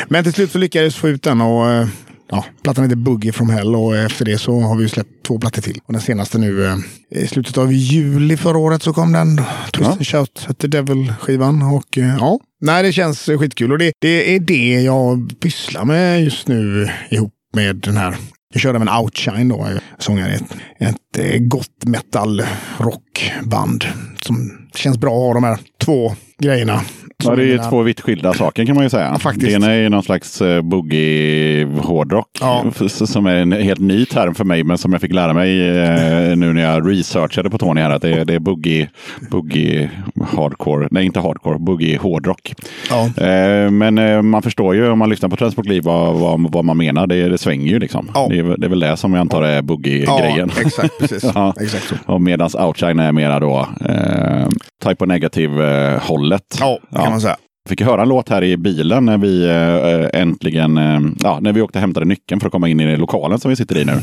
Men 0.08 0.24
till 0.24 0.34
slut 0.34 0.52
så 0.52 0.58
lyckades 0.58 0.96
vi 0.96 1.00
få 1.00 1.10
ut 1.10 1.24
den. 1.24 1.42
Och, 1.42 1.72
eh, 1.72 1.88
ja, 2.30 2.46
plattan 2.64 2.84
heter 2.84 2.96
Boogie 2.96 3.32
from 3.32 3.50
Hell 3.50 3.76
och 3.76 3.98
efter 3.98 4.26
det 4.26 4.38
så 4.38 4.60
har 4.60 4.76
vi 4.76 4.90
släppt 4.90 5.26
två 5.28 5.40
plattor 5.40 5.62
till. 5.62 5.80
Och 5.86 5.94
den 5.94 6.02
senaste 6.02 6.38
nu 6.38 6.66
eh, 6.66 6.78
i 7.10 7.28
slutet 7.28 7.58
av 7.58 7.74
juli 7.74 8.38
förra 8.38 8.58
året 8.58 8.84
så 8.84 8.94
kom 8.94 9.12
den. 9.12 9.42
Twist 9.74 9.90
and 9.90 10.08
Shout 10.08 10.46
at 10.50 10.58
the 10.60 10.68
Devil-skivan. 10.68 11.62
Och 11.62 11.98
eh, 11.98 12.16
ja, 12.20 12.40
nej 12.62 12.84
det 12.84 12.94
känns 12.94 13.26
skitkul. 13.26 13.72
Och 13.72 13.78
det, 13.78 13.92
det 14.00 14.36
är 14.36 14.40
det 14.40 14.82
jag 14.82 15.34
pysslar 15.40 15.86
med 15.86 16.24
just 16.24 16.48
nu 16.48 16.90
ihop 17.10 17.34
med 17.54 17.76
den 17.76 17.98
här 17.98 18.18
jag 18.54 18.62
kör 18.62 18.74
även 18.74 18.90
Outshine 18.90 19.50
då, 19.50 19.58
jag 19.58 19.72
är 19.72 19.82
sångare 19.98 20.32
i 20.32 20.36
ett, 20.36 20.56
ett 20.78 21.18
eh, 21.18 21.40
gott 21.40 21.86
metal 21.86 22.44
rockband. 22.78 23.86
Som 24.22 24.68
känns 24.76 24.98
bra 24.98 25.12
att 25.12 25.20
ha 25.20 25.34
de 25.34 25.44
här 25.44 25.60
två 25.86 26.16
grejerna. 26.40 26.82
Ja, 27.26 27.36
det 27.36 27.44
är 27.44 27.48
ju 27.48 27.58
två 27.70 27.82
vitt 27.82 28.02
skilda 28.02 28.34
saker 28.34 28.66
kan 28.66 28.76
man 28.76 28.84
ju 28.84 28.90
säga. 28.90 29.20
Faktiskt. 29.20 29.46
Det 29.48 29.54
ena 29.54 29.72
är 29.72 29.82
ju 29.82 29.90
någon 29.90 30.04
slags 30.04 30.42
uh, 30.42 30.62
boogie-hårdrock. 30.62 32.28
Ja. 32.42 32.66
Som 32.88 33.26
är 33.26 33.36
en 33.36 33.52
helt 33.52 33.80
ny 33.80 34.06
term 34.06 34.36
för 34.36 34.44
mig, 34.44 34.64
men 34.64 34.78
som 34.78 34.92
jag 34.92 35.02
fick 35.02 35.14
lära 35.14 35.34
mig 35.34 35.70
eh, 35.70 36.36
nu 36.36 36.54
när 36.54 36.62
jag 36.62 36.92
researchade 36.92 37.50
på 37.50 37.58
Tony 37.58 37.82
här. 37.82 37.90
Att 37.90 38.02
det 38.02 38.10
är, 38.10 38.26
det 38.26 38.34
är 38.34 38.40
boogie, 38.40 38.90
boogie 39.32 39.90
hardcore. 40.36 40.88
Nej, 40.92 41.06
inte 41.06 41.20
hardcore. 41.20 41.60
Boogie 41.60 41.98
hårdrock. 41.98 42.54
Ja. 42.90 43.24
Eh, 43.24 43.72
men 43.72 43.98
eh, 43.98 44.22
man 44.22 44.42
förstår 44.42 44.76
ju 44.76 44.90
om 44.90 45.00
man 45.00 45.10
lyssnar 45.10 45.30
på 45.30 45.36
Transport 45.36 45.66
Live 45.66 45.82
vad, 45.82 46.16
vad, 46.16 46.52
vad 46.52 46.66
man 46.66 46.78
menar. 46.78 47.08
Det, 47.08 47.30
det 47.30 47.38
svänger 47.38 47.68
ju 47.68 47.80
liksom. 47.80 48.12
Ja. 48.14 48.28
Det, 48.30 48.40
är, 48.40 48.58
det 48.58 48.68
är 48.68 48.70
väl 48.70 48.80
det 48.80 48.98
som 48.98 49.14
jag 49.14 49.22
antar 49.22 49.44
är 49.44 49.62
boogie-grejen. 49.62 50.52
Ja, 50.56 50.62
exakt, 50.66 51.00
precis. 51.00 51.24
Ja. 51.36 51.54
exakt 51.62 51.88
så. 51.88 51.96
Och 52.06 52.22
medans 52.22 52.56
Outshine 52.56 53.00
är 53.00 53.12
mera 53.12 53.40
då 53.40 53.68
eh, 53.86 54.48
type 54.84 55.04
of 55.04 55.08
negative-hållet. 55.08 56.58
Ja, 56.60 56.80
man 57.14 57.22
säga. 57.22 57.38
Fick 57.70 57.82
höra 57.82 58.02
en 58.02 58.10
låt 58.10 58.30
här 58.30 58.44
i 58.44 58.58
bilen 58.58 59.06
när 59.06 59.18
vi 59.18 59.46
eh, 59.46 60.22
äntligen, 60.22 60.78
eh, 60.78 61.00
ja, 61.24 61.40
när 61.42 61.54
vi 61.54 61.62
åkte 61.62 61.78
och 61.78 61.82
hämtade 61.82 62.06
nyckeln 62.06 62.40
för 62.42 62.48
att 62.48 62.52
komma 62.52 62.70
in 62.70 62.80
i 62.80 62.98
lokalen 62.98 63.40
som 63.40 63.50
vi 63.50 63.56
sitter 63.56 63.78
i 63.78 63.86
nu. 63.86 63.94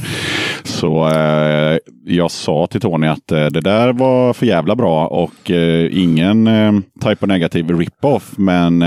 Så 0.64 1.08
eh, 1.08 1.78
jag 2.04 2.30
sa 2.30 2.66
till 2.66 2.80
Tony 2.80 3.06
att 3.06 3.26
det 3.26 3.60
där 3.60 3.92
var 3.92 4.32
för 4.32 4.46
jävla 4.46 4.76
bra 4.76 5.06
och 5.06 5.50
ingen 5.90 6.46
eh, 6.46 6.72
type 7.04 7.26
negativ 7.26 7.78
rip-off. 7.78 8.32
Men 8.36 8.82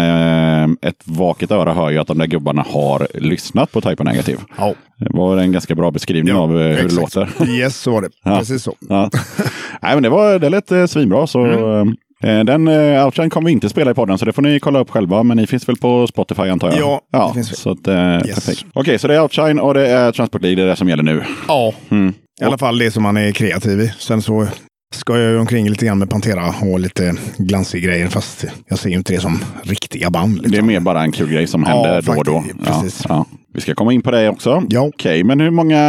ett 0.82 1.02
vaket 1.04 1.52
öra 1.52 1.74
hör 1.74 1.90
ju 1.90 1.98
att 1.98 2.08
de 2.08 2.18
där 2.18 2.28
gubbarna 2.28 2.66
har 2.70 3.08
lyssnat 3.14 3.72
på 3.72 3.82
type 3.82 4.04
negativ. 4.04 4.38
Ja. 4.58 4.74
Det 4.98 5.10
var 5.10 5.38
en 5.38 5.52
ganska 5.52 5.76
bra 5.76 5.92
beskrivning 5.92 6.34
av 6.34 6.62
eh, 6.62 6.78
hur 6.78 6.90
det 6.90 6.96
låter. 6.96 7.30
Yes, 7.48 7.78
så 7.82 7.92
var 7.92 8.02
det. 8.02 8.10
Ja. 8.24 8.38
Precis 8.40 8.64
så. 8.64 8.76
Ja. 8.90 9.10
Nej, 9.82 9.94
men 9.94 10.04
det, 10.04 10.10
var, 10.10 10.40
det 10.40 10.50
lät 10.50 10.72
eh, 10.72 10.86
svinbra. 10.86 11.28
Så, 11.28 11.40
Mm. 11.44 11.96
Eh, 12.24 12.40
den 12.44 12.68
eh, 12.68 13.06
outshine 13.06 13.30
kommer 13.30 13.46
vi 13.46 13.52
inte 13.52 13.70
spela 13.70 13.92
i 13.92 13.94
podden, 13.94 14.18
så 14.18 14.26
det 14.26 14.34
får 14.34 14.42
ni 14.42 14.60
kolla 14.60 14.80
upp 14.80 14.90
själva. 14.90 15.24
Men 15.24 15.38
ni 15.38 15.48
finns 15.48 15.70
väl 15.70 15.76
på 15.76 16.08
Spotify 16.08 16.42
antar 16.50 16.72
jag? 16.72 17.02
Ja, 17.12 17.28
det 17.28 17.34
finns. 17.34 17.58
Så 17.58 17.72
att, 17.72 17.88
eh, 17.88 18.20
perfekt. 18.20 18.66
Okej, 18.74 19.00
så 19.00 19.08
det 19.08 19.16
är 19.16 19.22
outshine 19.22 19.60
och 19.60 19.74
det 19.74 19.88
är 19.88 20.12
Transport 20.12 20.42
League, 20.42 20.56
det 20.56 20.62
är 20.62 20.68
det 20.70 20.76
som 20.76 20.90
gäller 20.90 21.04
nu. 21.04 21.24
Ja, 21.48 21.74
Mm. 21.90 22.14
i 22.42 22.44
alla 22.44 22.58
fall 22.58 22.78
det 22.78 22.92
som 22.92 23.04
man 23.04 23.18
är 23.18 23.32
kreativ 23.32 23.80
i. 23.82 23.94
Sen 24.00 24.22
så 24.22 24.48
ska 24.94 25.18
jag 25.18 25.32
ju 25.32 25.40
omkring 25.40 25.70
lite 25.70 25.86
grann 25.86 26.00
med 26.00 26.10
Pantera 26.10 26.54
och 26.62 26.80
lite 26.80 27.14
glansig 27.38 27.84
grejer. 27.84 28.08
Fast 28.08 28.46
jag 28.68 28.80
ser 28.80 28.90
ju 28.90 28.96
inte 28.96 29.14
det 29.14 29.20
som 29.20 29.40
riktiga 29.64 30.10
band. 30.10 30.34
Liksom. 30.34 30.52
Det 30.52 30.58
är 30.58 30.62
mer 30.62 30.80
bara 30.80 31.02
en 31.04 31.12
kul 31.12 31.30
grej 31.32 31.48
som 31.48 31.64
händer 31.64 32.02
Ja, 32.08 32.14
då 32.14 32.20
och 32.20 32.26
då. 32.26 32.44
precis. 32.66 33.02
Ja, 33.10 33.16
ja. 33.16 33.38
Vi 33.54 33.62
ska 33.62 33.76
komma 33.76 33.94
in 33.94 34.02
på 34.02 34.12
det 34.12 34.30
också. 34.30 34.64
Ja. 34.70 34.82
Okej, 34.82 35.24
men 35.24 35.40
hur 35.40 35.50
många, 35.52 35.80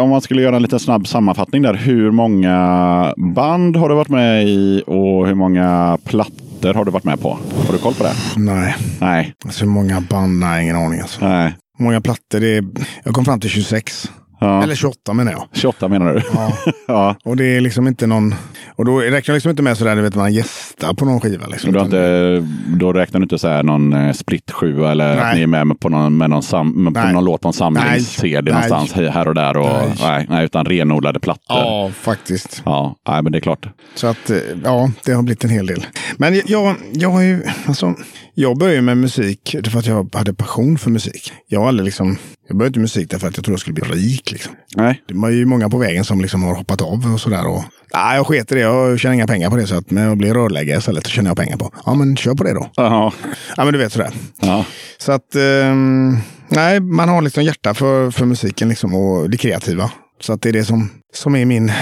om 0.00 0.10
man 0.10 0.20
skulle 0.20 0.42
göra 0.42 0.56
en 0.56 0.62
liten 0.62 0.78
snabb 0.78 1.06
sammanfattning 1.08 1.62
där. 1.62 1.74
Hur 1.74 2.10
många 2.10 3.14
band 3.34 3.76
har 3.76 3.88
du 3.88 3.94
varit 3.94 4.08
med 4.08 4.44
i 4.48 4.82
och 4.86 5.26
hur 5.26 5.34
många 5.34 5.98
plattor 6.04 6.74
har 6.74 6.84
du 6.84 6.90
varit 6.90 7.04
med 7.04 7.20
på? 7.20 7.38
Har 7.66 7.72
du 7.72 7.78
koll 7.78 7.94
på 7.94 8.04
det? 8.04 8.12
Nej, 8.36 8.74
Nej. 9.00 9.32
alltså 9.44 9.64
hur 9.64 9.70
många 9.72 10.00
band? 10.00 10.38
Nej, 10.38 10.62
ingen 10.64 10.76
aning. 10.76 11.00
Alltså. 11.00 11.28
Nej. 11.28 11.54
Många 11.78 12.00
plattor? 12.00 12.40
Det 12.40 12.56
är... 12.56 12.64
Jag 13.04 13.14
kom 13.14 13.24
fram 13.24 13.40
till 13.40 13.50
26. 13.50 14.10
Ja. 14.40 14.62
Eller 14.62 14.74
28 14.74 15.12
menar 15.12 15.32
jag. 15.32 15.46
28 15.52 15.88
menar 15.88 16.14
du? 16.14 16.22
Ja. 16.34 16.52
ja. 16.86 17.16
Och 17.24 17.36
det 17.36 17.56
är 17.56 17.60
liksom 17.60 17.86
inte 17.86 18.06
någon... 18.06 18.34
Och 18.76 18.84
då 18.84 19.00
räknar 19.00 19.32
jag 19.32 19.34
liksom 19.34 19.50
inte 19.50 19.62
med 19.62 19.76
sådär, 19.76 19.96
du 19.96 20.02
vet, 20.02 20.14
man 20.14 20.32
gästar 20.32 20.94
på 20.94 21.04
någon 21.04 21.20
skiva. 21.20 21.46
Liksom. 21.46 21.72
Du 21.72 21.80
inte, 21.80 22.46
då 22.66 22.92
räknar 22.92 23.20
du 23.20 23.24
inte 23.24 23.38
så 23.38 23.48
här 23.48 23.62
någon 23.62 23.92
eh, 23.92 24.12
split 24.12 24.50
7 24.50 24.84
eller 24.84 25.10
att 25.16 25.22
Nej. 25.22 25.36
ni 25.36 25.42
är 25.42 25.64
med 25.64 25.80
på 25.80 25.88
någon, 25.88 26.16
med 26.16 26.30
någon, 26.30 26.42
sam, 26.42 26.94
på 26.94 27.00
någon 27.12 27.24
låt 27.24 27.40
på 27.40 27.48
en 27.48 27.52
samlings-CD 27.52 28.52
någonstans 28.52 28.92
här- 28.92 29.28
och 29.28 29.34
där. 29.34 29.56
Och, 29.56 29.66
nej. 29.66 29.96
Nej. 30.00 30.26
Nej, 30.28 30.44
utan 30.44 30.64
renodlade 30.64 31.20
plattor. 31.20 31.56
Ja, 31.56 31.90
faktiskt. 32.00 32.62
Ja, 32.64 32.96
nej, 33.08 33.22
men 33.22 33.32
det 33.32 33.38
är 33.38 33.40
klart. 33.40 33.66
Så 33.94 34.06
att, 34.06 34.30
eh, 34.30 34.36
ja, 34.64 34.90
det 35.04 35.12
har 35.12 35.22
blivit 35.22 35.44
en 35.44 35.50
hel 35.50 35.66
del. 35.66 35.86
Men 36.16 36.42
jag, 36.46 36.74
jag 36.92 37.10
har 37.10 37.22
ju, 37.22 37.42
alltså, 37.66 37.94
jag 38.34 38.58
började 38.58 38.82
med 38.82 38.96
musik 38.98 39.56
för 39.70 39.78
att 39.78 39.86
jag 39.86 40.14
hade 40.14 40.34
passion 40.34 40.78
för 40.78 40.90
musik. 40.90 41.32
Jag 41.48 41.60
har 41.60 41.68
aldrig 41.68 41.84
liksom, 41.84 42.16
jag 42.50 42.56
började 42.56 42.68
inte 42.70 42.80
musik 42.80 43.10
därför 43.10 43.28
att 43.28 43.36
jag 43.36 43.44
trodde 43.44 43.54
jag 43.54 43.60
skulle 43.60 43.74
bli 43.74 43.82
rik. 43.84 44.32
Liksom. 44.32 44.52
Nej. 44.76 45.02
Det 45.08 45.14
var 45.14 45.28
ju 45.28 45.46
många 45.46 45.70
på 45.70 45.78
vägen 45.78 46.04
som 46.04 46.20
liksom 46.20 46.42
har 46.42 46.54
hoppat 46.54 46.82
av 46.82 47.12
och 47.14 47.20
sådär. 47.20 47.46
Och, 47.46 47.64
nej, 47.94 48.16
jag 48.16 48.26
sket 48.26 48.52
i 48.52 48.54
det. 48.54 48.60
Jag 48.60 49.00
tjänar 49.00 49.14
inga 49.14 49.26
pengar 49.26 49.50
på 49.50 49.56
det. 49.56 49.66
Så 49.66 49.74
att, 49.74 49.90
men 49.90 50.02
jag 50.04 50.18
blir 50.18 50.34
rörläggare 50.34 50.78
istället. 50.78 51.06
så 51.06 51.10
tjänar 51.10 51.30
jag 51.30 51.36
pengar 51.36 51.56
på. 51.56 51.72
Ja, 51.86 51.94
men 51.94 52.16
kör 52.16 52.34
på 52.34 52.44
det 52.44 52.54
då. 52.54 52.70
Ja. 52.76 53.12
Ja, 53.56 53.64
men 53.64 53.72
du 53.72 53.78
vet 53.78 53.92
sådär. 53.92 54.10
Ja. 54.40 54.64
Så 54.98 55.12
att, 55.12 55.34
ehm, 55.34 56.16
nej, 56.48 56.80
man 56.80 57.08
har 57.08 57.22
liksom 57.22 57.44
hjärta 57.44 57.74
för, 57.74 58.10
för 58.10 58.24
musiken 58.24 58.68
liksom 58.68 58.94
och 58.94 59.30
det 59.30 59.36
kreativa. 59.36 59.90
Så 60.20 60.32
att 60.32 60.42
det 60.42 60.48
är 60.48 60.52
det 60.52 60.64
som, 60.64 60.90
som 61.14 61.36
är 61.36 61.44
min 61.44 61.72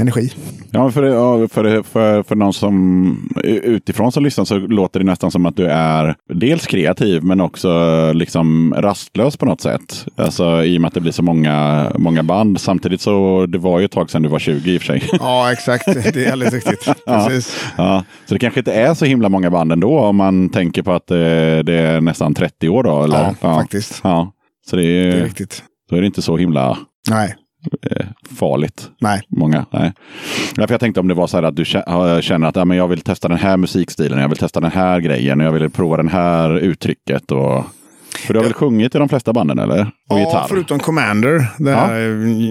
energi. 0.00 0.32
Ja, 0.70 0.90
för, 0.90 1.02
ja, 1.02 1.48
för, 1.48 1.82
för, 1.82 2.22
för 2.22 2.34
någon 2.34 2.52
som 2.52 3.30
utifrån 3.44 4.12
som 4.12 4.24
lyssnar 4.24 4.44
så 4.44 4.58
låter 4.58 5.00
det 5.00 5.06
nästan 5.06 5.30
som 5.30 5.46
att 5.46 5.56
du 5.56 5.66
är 5.66 6.14
dels 6.34 6.66
kreativ 6.66 7.24
men 7.24 7.40
också 7.40 7.72
liksom 8.12 8.74
rastlös 8.78 9.36
på 9.36 9.46
något 9.46 9.60
sätt. 9.60 10.06
Alltså 10.16 10.64
i 10.64 10.76
och 10.76 10.80
med 10.80 10.88
att 10.88 10.94
det 10.94 11.00
blir 11.00 11.12
så 11.12 11.22
många, 11.22 11.86
många 11.98 12.22
band. 12.22 12.60
Samtidigt 12.60 13.00
så 13.00 13.46
det 13.46 13.58
var 13.58 13.78
ju 13.78 13.84
ett 13.84 13.92
tag 13.92 14.10
sedan 14.10 14.22
du 14.22 14.28
var 14.28 14.38
20 14.38 14.70
i 14.70 14.76
och 14.76 14.82
för 14.82 14.86
sig. 14.86 15.08
Ja, 15.12 15.52
exakt. 15.52 15.84
Det 15.86 16.16
är 16.26 16.32
alldeles 16.32 16.54
riktigt. 16.54 16.84
Precis. 17.06 17.64
Ja, 17.76 18.04
så 18.26 18.34
det 18.34 18.38
kanske 18.38 18.60
inte 18.60 18.72
är 18.72 18.94
så 18.94 19.04
himla 19.04 19.28
många 19.28 19.50
band 19.50 19.72
ändå 19.72 19.98
om 20.00 20.16
man 20.16 20.48
tänker 20.48 20.82
på 20.82 20.92
att 20.92 21.10
eh, 21.10 21.16
det 21.16 21.74
är 21.74 22.00
nästan 22.00 22.34
30 22.34 22.68
år 22.68 22.82
då? 22.82 23.04
Eller? 23.04 23.34
Ja, 23.40 23.54
faktiskt. 23.54 24.00
Ja, 24.04 24.32
så 24.70 24.76
det 24.76 24.82
är, 24.84 25.10
Det 25.12 25.18
är 25.20 25.24
riktigt. 25.24 25.62
då 25.90 25.96
är 25.96 26.00
det 26.00 26.06
inte 26.06 26.22
så 26.22 26.36
himla 26.36 26.78
Nej, 27.10 27.34
eh, 27.90 28.06
farligt. 28.38 28.90
nej. 29.00 29.22
Många, 29.28 29.66
nej. 29.72 29.92
Därför 30.54 30.74
jag 30.74 30.80
tänkte 30.80 31.00
om 31.00 31.08
det 31.08 31.14
var 31.14 31.26
så 31.26 31.36
här 31.36 31.42
att 31.44 31.56
du 31.56 31.64
känner 31.64 32.46
att 32.46 32.56
ja, 32.56 32.64
men 32.64 32.76
jag 32.76 32.88
vill 32.88 33.00
testa 33.00 33.28
den 33.28 33.38
här 33.38 33.56
musikstilen, 33.56 34.18
jag 34.18 34.28
vill 34.28 34.38
testa 34.38 34.60
den 34.60 34.70
här 34.72 35.00
grejen, 35.00 35.40
jag 35.40 35.52
vill 35.52 35.70
prova 35.70 35.96
den 35.96 36.08
här 36.08 36.58
uttrycket. 36.58 37.32
Och... 37.32 37.64
För 38.26 38.32
du 38.34 38.38
har 38.40 38.44
väl 38.44 38.52
sjungit 38.54 38.94
i 38.94 38.98
de 38.98 39.08
flesta 39.08 39.32
banden 39.32 39.58
eller? 39.58 39.80
Och 39.82 40.18
Ja, 40.18 40.18
gitarr? 40.18 40.46
förutom 40.48 40.78
Commander, 40.78 41.46
det 41.58 41.70
Ja. 41.70 41.76
här 41.76 42.08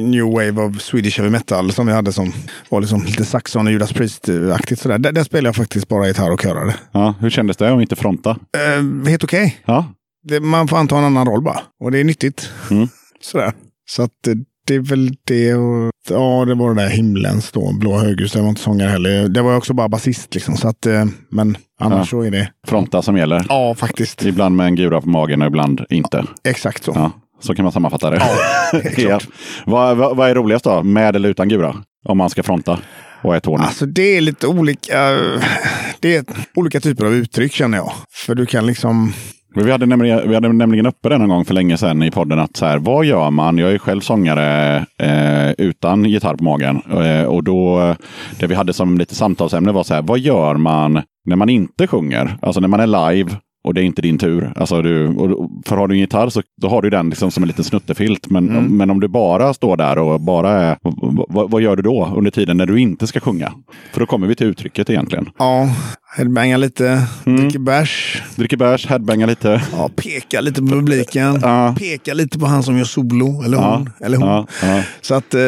New 0.09 0.23
Wave 0.25 0.61
of 0.61 0.81
Swedish 0.81 1.17
Heavy 1.17 1.29
Metal 1.31 1.71
som 1.71 1.87
vi 1.87 1.93
hade 1.93 2.11
som 2.11 2.31
var 2.69 2.81
liksom 2.81 3.03
lite 3.03 3.25
Saxon 3.25 3.67
och 3.67 3.71
Judas 3.73 3.93
Priest-aktigt. 3.93 4.79
Sådär. 4.81 4.97
Där, 4.97 5.11
där 5.11 5.23
spelade 5.23 5.47
jag 5.47 5.55
faktiskt 5.55 5.87
bara 5.87 6.07
gitarr 6.07 6.31
och 6.31 6.39
körade. 6.41 6.75
Ja, 6.91 7.13
hur 7.19 7.29
kändes 7.29 7.57
det 7.57 7.73
att 7.73 7.81
inte 7.81 7.95
fronta? 7.95 8.29
Eh, 8.29 9.07
helt 9.09 9.23
okej. 9.23 9.57
Ja, 9.65 9.85
Det- 10.23 10.39
Man 10.39 10.67
får 10.67 10.77
anta 10.77 10.97
en 10.97 11.03
annan 11.03 11.27
roll 11.27 11.41
bara. 11.43 11.59
Och 11.83 11.91
det 11.91 11.99
är 11.99 12.03
nyttigt. 12.03 12.49
Mm. 12.71 12.87
Sådär. 13.21 13.53
Så 13.89 14.03
att 14.03 14.27
eh, 14.27 14.33
det 14.67 14.75
är 14.75 14.79
väl 14.79 15.11
det. 15.27 15.53
Och, 15.55 15.91
ja, 16.09 16.45
det 16.45 16.55
var 16.55 16.73
det 16.73 16.81
där 16.81 16.89
himlens 16.89 17.51
då. 17.51 17.73
Blå 17.79 17.97
höghus. 17.97 18.31
Det 18.31 18.41
var 18.41 18.49
inte 18.49 18.61
sångare 18.61 18.89
heller. 18.89 19.27
Det 19.29 19.41
var 19.41 19.55
också 19.57 19.73
bara 19.73 19.89
basist 19.89 20.33
liksom. 20.33 20.57
Så 20.57 20.67
att, 20.67 20.85
eh, 20.85 21.05
men 21.29 21.57
annars 21.79 21.99
Ja. 21.99 22.05
så 22.19 22.21
är 22.21 22.31
det. 22.31 22.49
fronta 22.67 23.01
som 23.01 23.17
gäller. 23.17 23.45
Ja, 23.49 23.75
faktiskt. 23.75 24.25
Ibland 24.25 24.55
med 24.55 24.65
en 24.65 24.75
gura 24.75 25.01
på 25.01 25.09
magen 25.09 25.41
och 25.41 25.47
ibland 25.47 25.81
inte. 25.89 26.23
Exakt 26.43 26.83
så. 26.83 26.91
Ja, 26.95 27.11
så 27.41 27.55
kan 27.55 27.63
man 27.63 27.71
sammanfatta 27.71 28.09
det. 28.09 28.21
klart. 28.95 29.27
Vad, 29.65 29.97
vad, 29.97 30.17
vad 30.17 30.29
är 30.29 30.35
roligast 30.35 30.65
då? 30.65 30.83
Med 30.83 31.15
eller 31.15 31.29
utan 31.29 31.49
gura? 31.49 31.75
Om 32.05 32.17
man 32.17 32.29
ska 32.29 32.43
fronta 32.43 32.79
och 33.23 33.35
är 33.35 33.39
Tony. 33.39 33.63
Alltså 33.63 33.85
det 33.85 34.17
är 34.17 34.21
lite 34.21 34.47
olika. 34.47 35.17
Det 35.99 36.15
är 36.15 36.25
olika 36.55 36.79
typer 36.79 37.05
av 37.05 37.13
uttryck 37.13 37.53
känner 37.53 37.77
jag. 37.77 37.91
För 38.13 38.35
du 38.35 38.45
kan 38.45 38.65
liksom. 38.65 39.13
Men 39.55 39.65
Vi 39.65 39.71
hade, 39.71 39.85
nämligen, 39.85 40.29
vi 40.29 40.35
hade 40.35 40.53
nämligen 40.53 40.85
uppe 40.85 41.09
det 41.09 41.17
någon 41.17 41.29
gång 41.29 41.45
för 41.45 41.53
länge 41.53 41.77
sedan 41.77 42.03
i 42.03 42.11
podden 42.11 42.39
att 42.39 42.57
så 42.57 42.65
här, 42.65 42.77
vad 42.77 43.05
gör 43.05 43.31
man? 43.31 43.57
Jag 43.57 43.71
är 43.71 43.77
själv 43.77 44.01
sångare 44.01 44.77
eh, 44.99 45.51
utan 45.57 46.05
gitarr 46.05 46.35
på 46.35 46.43
magen. 46.43 46.81
Eh, 46.91 47.23
och 47.23 47.43
då, 47.43 47.81
eh, 47.81 47.95
det 48.39 48.47
vi 48.47 48.55
hade 48.55 48.73
som 48.73 48.97
lite 48.97 49.15
samtalsämne 49.15 49.71
var 49.71 49.83
så 49.83 49.93
här, 49.93 50.01
vad 50.01 50.19
gör 50.19 50.55
man 50.55 51.01
när 51.25 51.35
man 51.35 51.49
inte 51.49 51.87
sjunger? 51.87 52.37
Alltså 52.41 52.61
när 52.61 52.67
man 52.67 52.79
är 52.79 53.13
live 53.13 53.31
och 53.65 53.73
det 53.73 53.81
är 53.81 53.83
inte 53.83 54.01
din 54.01 54.17
tur. 54.17 54.53
Alltså 54.55 54.81
du, 54.81 55.07
och, 55.07 55.49
för 55.65 55.77
har 55.77 55.87
du 55.87 55.93
en 55.95 55.99
gitarr 55.99 56.29
så 56.29 56.41
då 56.61 56.69
har 56.69 56.81
du 56.81 56.89
den 56.89 57.09
liksom 57.09 57.31
som 57.31 57.43
en 57.43 57.47
liten 57.47 57.63
snuttefilt. 57.63 58.29
Men, 58.29 58.45
men 58.77 58.89
om 58.89 58.99
du 58.99 59.07
bara 59.07 59.53
står 59.53 59.77
där 59.77 59.97
och 59.97 60.21
bara 60.21 60.51
är, 60.51 60.77
vad, 61.47 61.61
gör 61.61 61.75
du 61.75 61.81
då 61.81 62.13
under 62.15 62.31
tiden 62.31 62.57
när 62.57 62.65
du 62.65 62.79
inte 62.79 63.07
ska 63.07 63.19
sjunga? 63.19 63.53
För 63.93 63.99
då 63.99 64.05
kommer 64.05 64.27
vi 64.27 64.35
till 64.35 64.47
uttrycket 64.47 64.89
egentligen. 64.89 65.29
Ja, 65.37 65.69
headbanga 66.17 66.57
lite. 66.57 67.07
Mm. 67.25 67.41
Dricker 67.41 67.59
bärs. 67.59 68.23
Dricker 68.35 68.57
bärs, 68.57 68.87
headbanga 68.87 69.25
lite. 69.25 69.61
Ja, 69.71 69.89
peka 69.95 70.41
lite 70.41 70.61
på 70.61 70.67
publiken. 70.67 71.39
Ja. 71.41 71.75
Peka 71.79 72.13
lite 72.13 72.39
på 72.39 72.45
han 72.45 72.63
som 72.63 72.77
gör 72.77 72.85
solo. 72.85 73.43
Eller 73.43 73.57
Ja, 73.57 73.75
hon. 73.75 73.89
Eller 74.05 74.17
hon. 74.17 74.27
Ja, 74.27 74.47
ja. 74.61 74.83
Så 75.01 75.15
att. 75.15 75.33
Eh, 75.33 75.41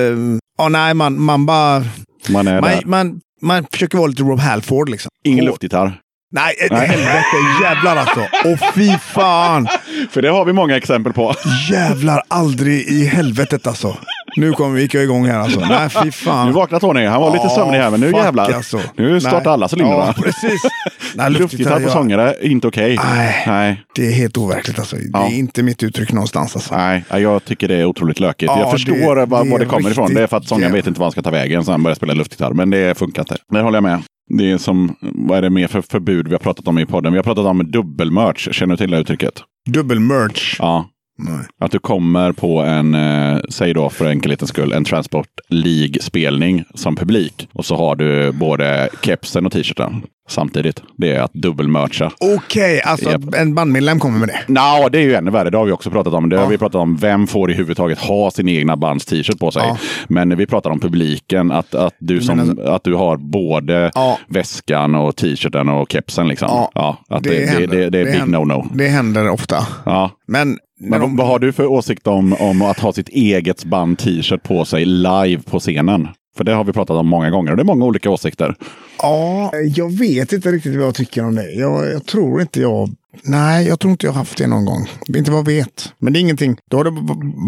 ja, 0.57 0.69
nej, 0.69 0.93
man, 0.93 1.21
man 1.21 1.45
bara. 1.45 1.83
Man 2.29 2.47
är 2.47 2.61
Man, 2.61 2.71
där. 2.71 2.81
man, 2.85 3.19
man 3.41 3.65
försöker 3.71 3.97
vara 3.97 4.07
lite 4.07 4.23
Rob 4.23 4.39
Halford 4.39 4.89
liksom. 4.89 5.09
Ingen 5.23 5.45
luftgitarr. 5.45 6.01
Nej, 6.31 6.55
helvete. 6.71 7.25
Jävlar 7.61 7.95
alltså. 7.95 8.27
Åh 8.45 8.71
fy 8.75 8.97
fan. 8.97 9.67
För 10.11 10.21
det 10.21 10.29
har 10.29 10.45
vi 10.45 10.53
många 10.53 10.77
exempel 10.77 11.13
på. 11.13 11.33
Jävlar 11.69 12.21
aldrig 12.27 12.87
i 12.87 13.05
helvetet 13.05 13.67
alltså. 13.67 13.97
Nu 14.37 14.51
kommer 14.53 14.79
gick 14.79 14.93
jag 14.93 15.03
igång 15.03 15.25
här 15.25 15.39
alltså. 15.39 15.59
Nej, 15.59 15.89
fy 15.89 16.11
fan. 16.11 16.47
Nu 16.47 16.53
vaknar 16.53 16.79
Tony. 16.79 17.05
Han 17.05 17.21
var 17.21 17.33
lite 17.33 17.49
sömnig 17.49 17.77
här, 17.77 17.91
men 17.91 17.99
nu 17.99 18.11
jävlar. 18.11 18.51
alltså. 18.51 18.79
Nu 18.95 19.19
startar 19.19 19.51
alla 19.51 19.67
cylindrar. 19.73 19.97
Ja, 19.97 20.13
precis. 20.23 20.61
Nej, 21.15 21.31
Luftgitarr 21.31 21.79
på 21.79 21.89
sångare, 21.89 22.35
inte 22.41 22.67
okej. 22.67 22.99
Nej. 23.15 23.43
Nej. 23.47 23.83
Det 23.95 24.07
är 24.07 24.11
helt 24.11 24.37
overkligt 24.37 24.79
alltså. 24.79 24.95
Det 24.95 25.17
är 25.19 25.37
inte 25.37 25.63
mitt 25.63 25.83
uttryck 25.83 26.11
någonstans 26.11 26.55
alltså. 26.55 26.75
Nej, 26.77 27.03
jag 27.09 27.45
tycker 27.45 27.67
det 27.67 27.75
är 27.75 27.85
otroligt 27.85 28.19
lökigt. 28.19 28.51
Ja, 28.55 28.59
jag 28.59 28.71
förstår 28.71 28.93
det- 28.93 29.25
var, 29.25 29.43
det 29.43 29.51
var 29.51 29.59
det 29.59 29.65
kommer 29.65 29.89
ifrån. 29.91 30.13
Det 30.13 30.21
är 30.23 30.27
för 30.27 30.37
att 30.37 30.47
sångaren 30.47 30.73
vet 30.73 30.87
inte 30.87 30.99
var 30.99 31.05
han 31.05 31.11
ska 31.11 31.21
ta 31.21 31.29
vägen 31.31 31.63
så 31.65 31.71
han 31.71 31.83
börjar 31.83 31.95
spela 31.95 32.13
luftgitarr. 32.13 32.53
Men 32.53 32.69
det 32.69 32.97
funkar 32.97 33.21
inte. 33.21 33.37
Det 33.51 33.61
håller 33.61 33.75
jag 33.77 33.83
med. 33.83 34.01
Det 34.37 34.51
är 34.51 34.57
som, 34.57 34.95
vad 35.01 35.37
är 35.37 35.41
det 35.41 35.49
mer 35.49 35.67
för 35.67 35.81
förbud 35.81 36.27
vi 36.27 36.33
har 36.33 36.39
pratat 36.39 36.67
om 36.67 36.79
i 36.79 36.85
podden? 36.85 37.13
Vi 37.13 37.17
har 37.17 37.23
pratat 37.23 37.45
om 37.45 37.71
dubbelmerch. 37.71 38.47
Känner 38.51 38.73
du 38.73 38.77
till 38.77 38.91
det 38.91 38.97
uttrycket? 38.97 39.33
Dubbel 39.69 39.99
merch. 39.99 40.55
Ja. 40.59 40.85
Nej. 41.17 41.45
Att 41.61 41.71
du 41.71 41.79
kommer 41.79 42.31
på 42.31 42.59
en, 42.61 42.95
eh, 42.95 43.39
säg 43.49 43.73
då 43.73 43.89
för 43.89 44.05
enkelhetens 44.05 44.49
skull, 44.49 44.73
en 44.73 44.83
Transport 44.83 45.27
League-spelning 45.49 46.63
som 46.73 46.95
publik. 46.95 47.49
Och 47.53 47.65
så 47.65 47.75
har 47.75 47.95
du 47.95 48.31
både 48.31 48.89
kepsen 49.01 49.45
och 49.45 49.51
t-shirten 49.51 50.01
samtidigt. 50.29 50.81
Det 50.97 51.13
är 51.13 51.21
att 51.21 51.33
dubbelmercha. 51.33 52.11
Okej, 52.19 52.81
alltså 52.81 53.11
Japp. 53.11 53.21
en 53.35 53.55
bandmedlem 53.55 53.99
kommer 53.99 54.19
med 54.19 54.27
det. 54.27 54.39
Nå, 54.47 54.89
det 54.91 54.97
är 54.97 55.01
ju 55.01 55.15
ännu 55.15 55.31
värre. 55.31 55.49
Det 55.49 55.57
har 55.57 55.65
vi 55.65 55.71
också 55.71 55.89
pratat 55.91 56.13
om. 56.13 56.29
Det 56.29 56.35
har 56.35 56.43
Ja. 56.43 56.49
vi 56.49 56.57
pratat 56.57 56.75
om. 56.81 56.95
Vem 56.97 57.27
får 57.27 57.51
i 57.51 57.53
huvud 57.53 57.77
taget 57.77 57.99
ha 57.99 58.31
sin 58.31 58.49
egna 58.49 58.77
bands 58.77 59.05
t-shirt 59.05 59.39
på 59.39 59.51
sig? 59.51 59.63
Ja. 59.65 59.77
Men 60.07 60.37
vi 60.37 60.45
pratar 60.45 60.69
om 60.69 60.79
publiken. 60.79 61.51
Att, 61.51 61.75
att, 61.75 61.93
du, 61.99 62.21
som, 62.21 62.37
menar- 62.37 62.63
att 62.75 62.83
du 62.83 62.93
har 62.95 63.17
både 63.17 63.91
Ja. 63.95 64.19
väskan 64.29 64.95
och 64.95 65.15
t-shirten 65.15 65.69
och 65.69 65.91
kepsen. 65.91 66.27
Liksom. 66.27 66.47
Ja, 66.75 66.97
att 67.09 67.23
det, 67.23 67.29
det, 67.29 67.45
händer. 67.45 67.67
det, 67.77 67.89
det 67.89 67.99
är 67.99 68.05
big 68.05 68.21
no-no. 68.35 68.67
Det 68.73 68.87
händer 68.87 69.29
ofta. 69.29 69.67
Ja. 69.85 70.11
Men, 70.27 70.57
Men 70.79 71.01
vad, 71.01 71.17
vad 71.17 71.27
har 71.27 71.39
du 71.39 71.53
för 71.53 71.65
åsikt 71.65 72.07
om, 72.07 72.33
om 72.33 72.61
att 72.61 72.79
ha 72.79 72.93
sitt 72.93 73.09
eget 73.09 73.65
band 73.65 73.97
t-shirt 73.97 74.43
på 74.43 74.65
sig 74.65 74.85
live 74.85 75.41
på 75.45 75.59
scenen? 75.59 76.07
För 76.37 76.43
det 76.43 76.53
har 76.53 76.63
vi 76.63 76.73
pratat 76.73 76.97
om 76.97 77.07
många 77.07 77.29
gånger 77.29 77.51
och 77.51 77.57
det 77.57 77.63
är 77.63 77.65
många 77.65 77.85
olika 77.85 78.09
åsikter. 78.09 78.55
Ja, 79.01 79.51
jag 79.75 79.97
vet 79.97 80.33
inte 80.33 80.51
riktigt 80.51 80.75
vad 80.75 80.87
jag 80.87 80.95
tycker 80.95 81.25
om 81.25 81.35
det. 81.35 81.51
Jag, 81.51 81.91
jag 81.91 82.05
tror 82.05 82.41
inte 82.41 82.61
jag... 82.61 82.89
Nej, 83.23 83.67
jag 83.67 83.79
tror 83.79 83.91
inte 83.91 84.05
jag 84.05 84.13
har 84.13 84.17
haft 84.19 84.37
det 84.37 84.47
någon 84.47 84.65
gång. 84.65 84.87
Inte 85.15 85.31
vad 85.31 85.39
jag 85.39 85.45
vet. 85.45 85.93
Men 85.99 86.13
det 86.13 86.19
är 86.19 86.21
ingenting. 86.21 86.57
Då 86.71 86.77
har 86.77 86.83
det 86.83 86.91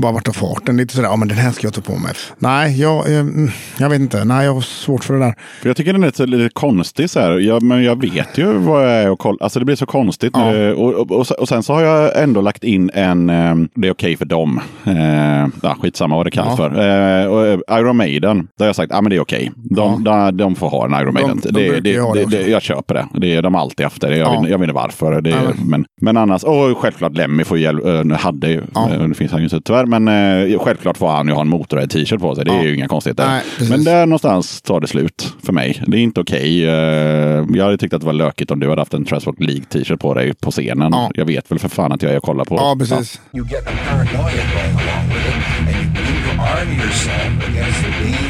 bara 0.01 0.11
varit 0.11 0.27
av 0.27 0.33
farten. 0.33 0.77
Lite 0.77 0.95
sådär, 0.95 1.07
ja 1.09 1.15
men 1.15 1.27
den 1.27 1.37
här 1.37 1.51
ska 1.51 1.67
jag 1.67 1.73
ta 1.73 1.81
på 1.81 1.95
mig. 1.95 2.11
Nej, 2.39 2.81
jag, 2.81 3.11
eh, 3.11 3.19
mm, 3.19 3.51
jag 3.77 3.89
vet 3.89 3.99
inte. 3.99 4.25
Nej, 4.25 4.45
jag 4.45 4.53
har 4.53 4.61
svårt 4.61 5.03
för 5.03 5.13
det 5.13 5.19
där. 5.19 5.35
För 5.61 5.69
jag 5.69 5.77
tycker 5.77 5.93
den 5.93 6.03
är 6.03 6.07
lite, 6.07 6.25
lite 6.25 6.49
konstig 6.53 7.09
så 7.09 7.19
här. 7.19 7.31
Jag, 7.39 7.63
men 7.63 7.83
jag 7.83 8.01
vet 8.01 8.37
ju 8.37 8.53
vad 8.53 8.83
jag 8.85 8.91
är 8.91 9.09
och 9.09 9.19
kolla. 9.19 9.37
Alltså 9.41 9.59
det 9.59 9.65
blir 9.65 9.75
så 9.75 9.85
konstigt. 9.85 10.31
Ja. 10.35 10.51
det, 10.51 10.73
och, 10.73 10.93
och, 10.93 11.11
och, 11.11 11.31
och 11.31 11.47
sen 11.49 11.63
så 11.63 11.73
har 11.73 11.81
jag 11.81 12.23
ändå 12.23 12.41
lagt 12.41 12.63
in 12.63 12.89
en, 12.93 13.29
eh, 13.29 13.55
det 13.75 13.87
är 13.87 13.91
okej 13.91 14.17
för 14.17 14.25
dem. 14.25 14.61
Eh, 14.85 15.47
ja, 15.61 15.77
skitsamma 15.81 16.15
vad 16.15 16.25
det 16.25 16.31
kallas 16.31 16.59
Ja. 16.59 16.69
för. 16.69 16.79
Eh, 16.79 17.53
eh, 17.69 17.79
Iron 17.79 17.97
Maiden, 17.97 18.37
där 18.57 18.65
har 18.65 18.69
jag 18.69 18.75
sagt, 18.75 18.91
ja 18.93 19.01
men 19.01 19.09
det 19.09 19.15
är 19.15 19.19
okej. 19.21 19.51
De, 19.55 20.03
de, 20.03 20.37
de 20.37 20.55
får 20.55 20.69
ha 20.69 20.85
en 20.85 21.01
Iron 21.01 21.13
Maiden. 21.13 21.41
de 21.43 21.51
brukar 21.51 21.81
det, 21.81 22.25
det 22.25 22.47
jag 22.47 22.61
köper 22.61 22.93
det. 22.93 23.07
det. 23.13 23.41
De 23.41 23.53
har 23.53 23.61
alltid 23.61 23.83
haft 23.85 24.01
det. 24.01 24.17
Jag, 24.17 24.27
Ja. 24.35 24.41
vet, 24.41 24.49
jag 24.51 24.57
vet 24.57 24.63
inte 24.69 24.75
varför. 24.75 25.21
Det, 25.21 25.29
Ja, 25.29 25.35
men- 25.65 25.85
men, 26.01 26.17
annars, 26.17 26.43
och 26.43 26.77
självklart 26.77 27.17
Lemmy 27.17 27.43
får 27.43 27.57
hjälp, 27.57 27.85
äh, 27.85 28.17
hade 28.17 28.49
ju, 28.49 28.61
Ja. 28.75 28.89
eh, 28.93 29.07
nu 29.07 29.13
finns 29.13 29.31
han 29.31 29.39
ju 29.41 29.43
inte 29.45 29.61
tyvärr, 29.61 29.85
men 29.85 30.07
eh, 30.51 30.59
självklart 30.59 30.97
får 30.97 31.07
han 31.07 31.27
ju 31.27 31.33
ha 31.33 31.41
en 31.41 31.47
motorhead 31.49 31.87
t-shirt 31.87 32.19
på 32.19 32.35
sig. 32.35 32.45
Det 32.45 32.51
är 32.51 32.55
Ja. 32.57 32.63
ju 32.63 32.75
inga 32.75 32.87
konstigheter. 32.87 33.27
Nej, 33.27 33.69
men 33.69 33.83
där 33.83 34.05
någonstans 34.05 34.61
tar 34.61 34.79
det 34.79 34.87
slut 34.87 35.33
för 35.43 35.53
mig. 35.53 35.83
Det 35.87 35.97
är 35.97 36.01
inte 36.01 36.21
okej. 36.21 36.63
Eh, 36.65 37.45
jag 37.53 37.63
hade 37.65 37.77
tyckt 37.77 37.93
att 37.93 38.01
det 38.01 38.05
var 38.05 38.13
lökigt 38.13 38.51
om 38.51 38.59
du 38.59 38.69
hade 38.69 38.81
haft 38.81 38.93
en 38.93 39.05
Transport 39.05 39.39
League 39.39 39.63
t-shirt 39.63 39.99
på 39.99 40.13
dig 40.13 40.33
på 40.41 40.51
scenen. 40.51 40.89
Ja. 40.91 41.11
Jag 41.13 41.25
vet 41.25 41.51
väl 41.51 41.59
för 41.59 41.69
fan 41.69 41.91
att 41.91 42.01
jag 42.03 42.13
är 42.13 42.19
kollar 42.19 42.45
på. 42.45 42.55
Ja, 42.55 42.75
precis. 42.79 43.21
You 43.33 43.45
get 43.47 43.65
the 43.65 43.71
paranoia 43.89 44.43
going 44.55 44.75
along 44.75 45.07
with 45.09 45.29
it, 45.29 45.35
and 45.59 45.75
you 45.75 45.93
begin 45.93 46.37
to 46.37 46.41
arm 46.41 46.69
yourself 46.81 47.49
against 47.49 47.79
the 47.83 47.91
dangers 48.03 48.28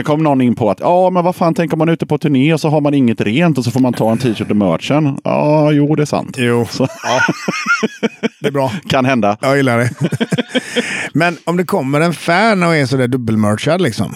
Sen 0.00 0.04
kom 0.04 0.22
någon 0.22 0.40
in 0.40 0.54
på 0.54 0.70
att 0.70 0.80
ja, 0.80 1.10
men 1.10 1.24
vad 1.24 1.36
fan, 1.36 1.54
tänk 1.54 1.72
om 1.72 1.78
man 1.78 1.88
är 1.88 1.92
ute 1.92 2.06
på 2.06 2.18
turné 2.18 2.54
och 2.54 2.60
så 2.60 2.68
har 2.68 2.80
man 2.80 2.94
inget 2.94 3.20
rent 3.20 3.58
och 3.58 3.64
så 3.64 3.70
får 3.70 3.80
man 3.80 3.92
ta 3.92 4.12
en 4.12 4.18
t-shirt 4.18 4.50
och 4.50 4.56
merchen. 4.56 5.18
Ja, 5.24 5.72
jo, 5.72 5.94
det 5.94 6.02
är 6.02 6.06
sant. 6.06 6.36
Jo, 6.38 6.66
Så, 6.70 6.88
det 8.40 8.46
är 8.48 8.52
bra. 8.52 8.72
kan 8.88 9.04
hända. 9.04 9.36
Jag 9.40 9.56
gillar 9.56 9.78
det. 9.78 9.90
Men 11.14 11.36
om 11.44 11.56
det 11.56 11.64
kommer 11.64 12.00
en 12.00 12.12
fan 12.12 12.62
och 12.62 12.76
är 12.76 12.86
sådär 12.86 13.08
dubbelmerchad 13.08 13.80
liksom. 13.80 14.14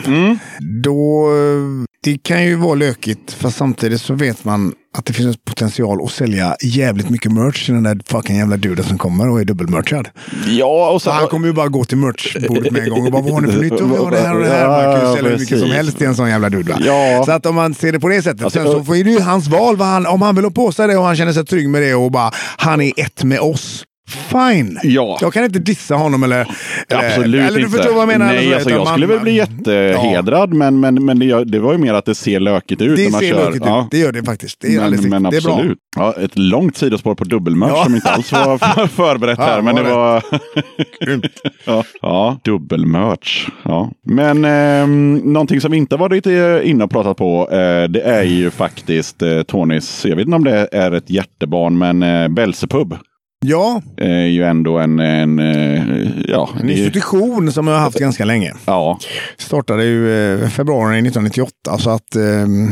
Då, 0.85 1.27
eh, 1.27 1.85
det 2.05 2.23
kan 2.23 2.45
ju 2.45 2.55
vara 2.57 2.75
lökigt. 2.75 3.33
Fast 3.33 3.57
samtidigt 3.57 4.01
så 4.01 4.15
vet 4.15 4.45
man 4.45 4.75
att 4.99 5.05
det 5.05 5.13
finns 5.13 5.37
potential 5.37 6.05
att 6.05 6.11
sälja 6.11 6.57
jävligt 6.63 7.11
mycket 7.11 7.33
merch 7.33 7.65
till 7.65 7.75
den 7.75 7.83
där 7.83 8.01
fucking 8.07 8.37
jävla 8.37 8.57
duden 8.57 8.85
som 8.85 8.99
kommer 8.99 9.29
och 9.29 9.41
är 9.41 9.45
dubbelmerchad. 9.45 10.09
Ja, 10.47 10.91
och 10.91 11.03
Så 11.03 11.11
sen, 11.11 11.19
han 11.19 11.29
kommer 11.29 11.47
ju 11.47 11.53
bara 11.53 11.69
gå 11.69 11.85
till 11.85 11.99
merchbordet 11.99 12.73
med 12.73 12.83
en 12.83 12.91
gång 12.91 13.07
och 13.07 13.13
bara 13.13 13.23
vad 13.23 13.33
har 13.33 13.41
ni 13.41 13.53
för 13.53 13.61
nytt? 13.61 13.73
Och 13.73 14.11
det 14.11 14.21
här 14.21 14.35
och 14.35 14.41
det 14.41 14.49
här. 14.49 14.69
Man 14.69 15.01
kan 15.01 15.11
ju 15.11 15.17
sälja 15.17 15.31
hur 15.31 15.39
mycket 15.39 15.61
som 15.61 15.71
helst 15.71 15.99
till 15.99 16.07
en 16.07 16.15
sån 16.15 16.29
jävla 16.29 16.51
dude. 16.51 16.77
Ja. 16.87 17.23
Så 17.27 17.33
att 17.33 17.47
om 17.47 17.55
man 17.55 17.75
ser 17.75 17.93
det 17.93 18.01
på 18.01 18.09
det 18.09 18.23
sättet. 18.23 18.45
Alltså, 18.45 18.59
sen 18.63 18.73
så 18.73 18.85
får 18.85 18.97
ju 18.97 19.21
hans 19.21 19.49
val. 19.49 19.77
Vad 19.77 19.89
han, 19.89 20.07
om 20.07 20.23
han 20.23 20.35
vill 20.35 20.45
ha 20.45 20.51
på 20.51 20.73
sig 20.73 20.89
det 20.89 20.97
och 20.97 21.05
han 21.05 21.17
känner 21.17 21.33
sig 21.33 21.47
trygg 21.47 21.69
med 21.69 21.83
det 21.83 21.95
och 21.95 22.11
bara 22.11 22.31
han 22.57 22.81
är 22.81 22.93
ett 22.97 23.25
med 23.25 23.41
oss. 23.41 23.85
Fine. 24.09 24.79
Ja. 24.83 25.19
Jag 25.21 25.33
kan 25.33 25.45
inte 25.45 25.59
dissa 25.59 25.95
honom 25.95 26.23
eller... 26.23 26.47
eller 26.89 27.07
Absolut 27.09 27.27
eller, 27.35 27.49
inte. 27.49 27.61
du 27.61 27.69
förstår 27.69 27.93
vad 27.93 28.01
jag 28.03 28.09
menar? 28.09 28.27
Nej, 28.27 28.55
alltså, 28.55 28.71
jag 28.71 28.79
man- 28.79 28.87
skulle 28.87 29.07
väl 29.07 29.21
bli 29.21 29.33
jättehedrad, 29.37 30.55
men, 30.55 30.81
men, 30.81 31.05
men 31.05 31.19
det, 31.19 31.45
det 31.45 31.59
var 31.59 31.73
ju 31.73 31.79
mer 31.79 31.95
att 31.95 32.05
det 32.05 32.15
ser 32.15 32.41
lökigt 32.41 32.83
ut 32.83 32.89
när 32.99 33.05
Det 33.05 33.11
man 33.11 33.21
ser 33.21 33.29
kör. 33.31 33.47
lökigt 33.47 33.65
Ja. 33.67 33.81
ut. 33.85 33.91
Det 33.91 33.99
gör 33.99 34.13
det 34.13 34.23
faktiskt. 34.25 34.61
Det 34.61 34.75
är 34.75 34.81
alldeles 34.83 35.07
men, 35.07 35.23
men. 35.23 35.31
Det 35.31 35.37
är 35.37 35.43
bra. 35.43 35.63
Ja, 35.97 36.15
ett 36.21 36.39
långt 36.39 36.77
sidospår 36.77 37.15
på 37.15 37.25
dubbelmerch 37.25 37.73
Ja. 37.75 37.85
som 37.85 37.95
inte 37.95 38.11
alls 38.11 38.33
var 38.33 38.87
förberett 38.89 39.39
Ja, 39.39 39.45
här. 39.45 39.63
Men 39.63 39.75
det 39.77 39.83
var 39.83 40.23
ja, 41.67 41.85
ja, 42.03 42.39
dubbelmerch. 42.45 43.49
Ja. 43.63 43.91
Men 44.07 44.45
ehm, 44.45 45.15
någonting 45.15 45.61
som 45.61 45.75
inte 45.75 45.97
var 45.97 46.11
lite 46.11 46.61
inne 46.65 46.85
och 46.85 46.91
pratat 46.91 47.17
på, 47.17 47.49
eh, 47.51 47.89
det 47.91 48.01
är 48.01 48.23
ju 48.23 48.51
faktiskt 48.51 49.23
eh, 49.23 49.43
Tonys, 49.43 50.05
jag 50.05 50.17
vet 50.17 50.25
inte 50.27 50.37
om 50.37 50.45
det 50.45 50.69
är 50.73 50.93
ett 50.93 51.11
hjärtebarn, 51.11 51.79
men 51.79 52.03
eh, 52.03 52.29
Belsepub 52.29 52.97
Ja, 53.47 53.83
är 53.97 54.27
ju 54.27 54.45
ändå 54.45 54.79
en, 54.79 55.01
en 55.01 55.39
eh, 55.39 56.09
ja, 56.29 56.51
en 56.61 56.69
är 56.69 56.73
ju- 56.75 56.79
institution 56.85 57.53
som 57.53 57.67
jag 57.67 57.75
har 57.75 57.81
haft 57.81 57.99
ganska 57.99 58.25
länge. 58.25 58.53
ja, 58.67 58.99
Startade 59.39 59.85
ju 59.85 60.33
eh, 60.43 60.49
februari 60.49 60.93
1998 60.99 61.79
så 61.79 61.91
att 61.91 62.17
eh, 62.17 62.23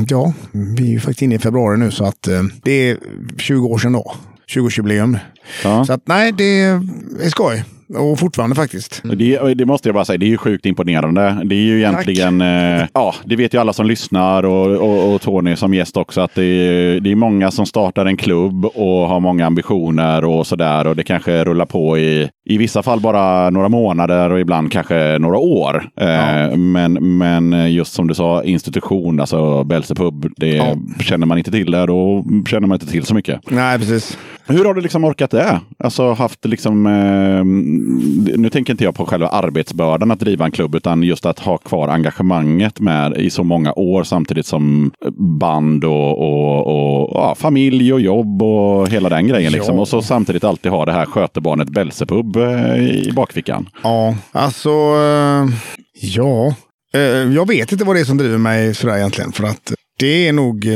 ja, 0.09 0.33
vi 0.53 0.83
är 0.87 0.91
ju 0.93 1.01
faktiskt 1.01 1.23
inne 1.23 1.35
i 1.35 1.39
februari 1.39 1.79
nu 1.79 1.91
så 1.91 2.05
att 2.05 2.29
eh, 2.29 2.43
det 2.64 2.91
är 2.91 2.97
20 3.39 3.66
år 3.68 3.79
sedan 3.79 3.93
då. 3.93 4.12
20-årsjubileum. 4.55 5.18
ja. 5.64 5.85
Så 5.85 5.93
att 5.93 6.03
nej, 6.05 6.33
det 6.33 6.61
är 6.62 7.29
skoj. 7.31 7.64
Och 7.97 8.18
fortfarande 8.18 8.57
faktiskt. 8.57 9.03
Och 9.11 9.16
Det, 9.16 9.55
det 9.55 9.64
måste 9.66 9.88
jag 9.88 9.95
bara 9.95 10.05
säga, 10.05 10.18
det 10.18 10.26
är 10.26 10.30
ju 10.30 10.36
sjukt 10.38 10.66
imponerande. 10.66 11.36
Det 11.45 11.55
är 11.55 11.61
ju 11.61 11.78
egentligen, 11.78 12.40
eh, 12.40 12.84
ja, 12.93 13.14
det 13.24 13.36
vet 13.36 13.55
ju 13.55 13.59
alla 13.59 13.72
som 13.72 13.86
lyssnar 13.86 14.43
och, 14.43 14.66
och, 14.76 15.14
och 15.14 15.20
Tony 15.22 15.57
som 15.57 15.74
gäst 15.74 15.97
också, 15.97 16.20
att 16.20 16.34
det 16.34 16.45
är, 16.45 17.01
det 17.01 17.11
är 17.12 17.16
många 17.16 17.51
som 17.51 17.66
startar 17.66 18.07
en 18.07 18.16
klubb 18.16 18.64
och 18.64 19.09
har 19.09 19.20
många 19.20 19.47
ambitioner 19.47 20.24
och 20.24 20.47
sådär. 20.47 20.86
Och 20.86 20.97
det 20.97 21.03
kanske 21.05 21.45
rullar 21.45 21.66
på 21.66 21.99
i 21.99 22.28
i 22.45 22.59
vissa 22.59 22.82
fall 22.82 23.01
bara 23.01 23.51
några 23.51 23.68
månader 23.68 24.30
och 24.30 24.40
ibland 24.40 24.72
kanske 24.72 25.18
några 25.18 25.38
år. 25.38 25.84
Eh, 26.01 26.57
men, 26.57 27.18
men 27.18 27.72
just 27.72 27.93
som 27.93 28.09
du 28.09 28.14
sa, 28.14 28.43
institution, 28.45 29.20
alltså 29.20 29.64
Belsepub, 29.64 30.26
det 30.36 30.49
Ja. 30.57 30.76
känner 31.01 31.26
man 31.26 31.38
inte 31.38 31.51
till 31.51 31.70
där, 31.70 31.86
då 31.86 32.24
känner 32.49 32.68
man 32.68 32.76
inte 32.76 32.86
till 32.86 33.05
så 33.05 33.14
mycket. 33.14 33.51
Nej, 33.51 33.78
precis. 33.78 34.18
Hur 34.47 34.64
har 34.64 34.74
du 34.74 34.80
liksom 34.80 35.05
orkat 35.05 35.30
det? 35.30 35.61
Alltså 35.78 36.12
haft 36.12 36.45
liksom, 36.45 36.86
eh, 36.86 37.45
nu 38.37 38.51
tänker 38.51 38.72
inte 38.72 38.85
jag 38.85 38.95
på 38.95 39.07
själva 39.07 39.28
arbetsbördan 39.28 40.11
att 40.11 40.20
driva 40.20 40.45
en 40.45 40.51
klubb, 40.51 40.74
utan 40.74 41.03
just 41.03 41.26
att 41.26 41.39
ha 41.39 41.59
kvar 41.59 41.89
engagemanget 41.89 42.80
med 42.80 43.16
i 43.16 43.30
så 43.30 43.45
många 43.45 43.72
år 43.72 44.05
samtidigt 44.05 44.47
som 44.47 44.93
band 45.41 45.85
och, 45.85 46.18
och, 46.18 46.66
och 46.66 47.11
ja, 47.14 47.35
familj 47.39 47.93
och 47.93 48.01
jobb 48.01 48.43
och 48.43 48.89
hela 48.89 49.09
den 49.09 49.26
grejen. 49.28 49.53
Liksom. 49.53 49.78
Och 49.78 49.89
så 49.89 50.03
samtidigt 50.03 50.45
alltid 50.45 50.72
ha 50.72 50.85
det 50.85 50.93
här 50.93 51.07
skötebarnet 51.07 51.68
Belsepub 51.68 52.37
eh, 52.37 52.76
i 52.76 53.12
bakfickan. 53.16 53.68
Ja, 53.83 54.16
alltså... 54.33 54.70
eh, 54.70 55.49
Ja. 55.95 56.55
Eh, 56.95 57.01
Jag 57.35 57.49
vet 57.49 57.72
inte 57.72 57.85
vad 57.85 57.97
det 57.97 58.01
är 58.01 58.05
som 58.05 58.16
driver 58.18 58.39
mig 58.39 58.74
sådär 58.74 58.97
egentligen. 58.97 59.33
För 59.33 59.45
att 59.45 59.72
det 59.99 60.28
är 60.28 60.33
nog 60.33 60.66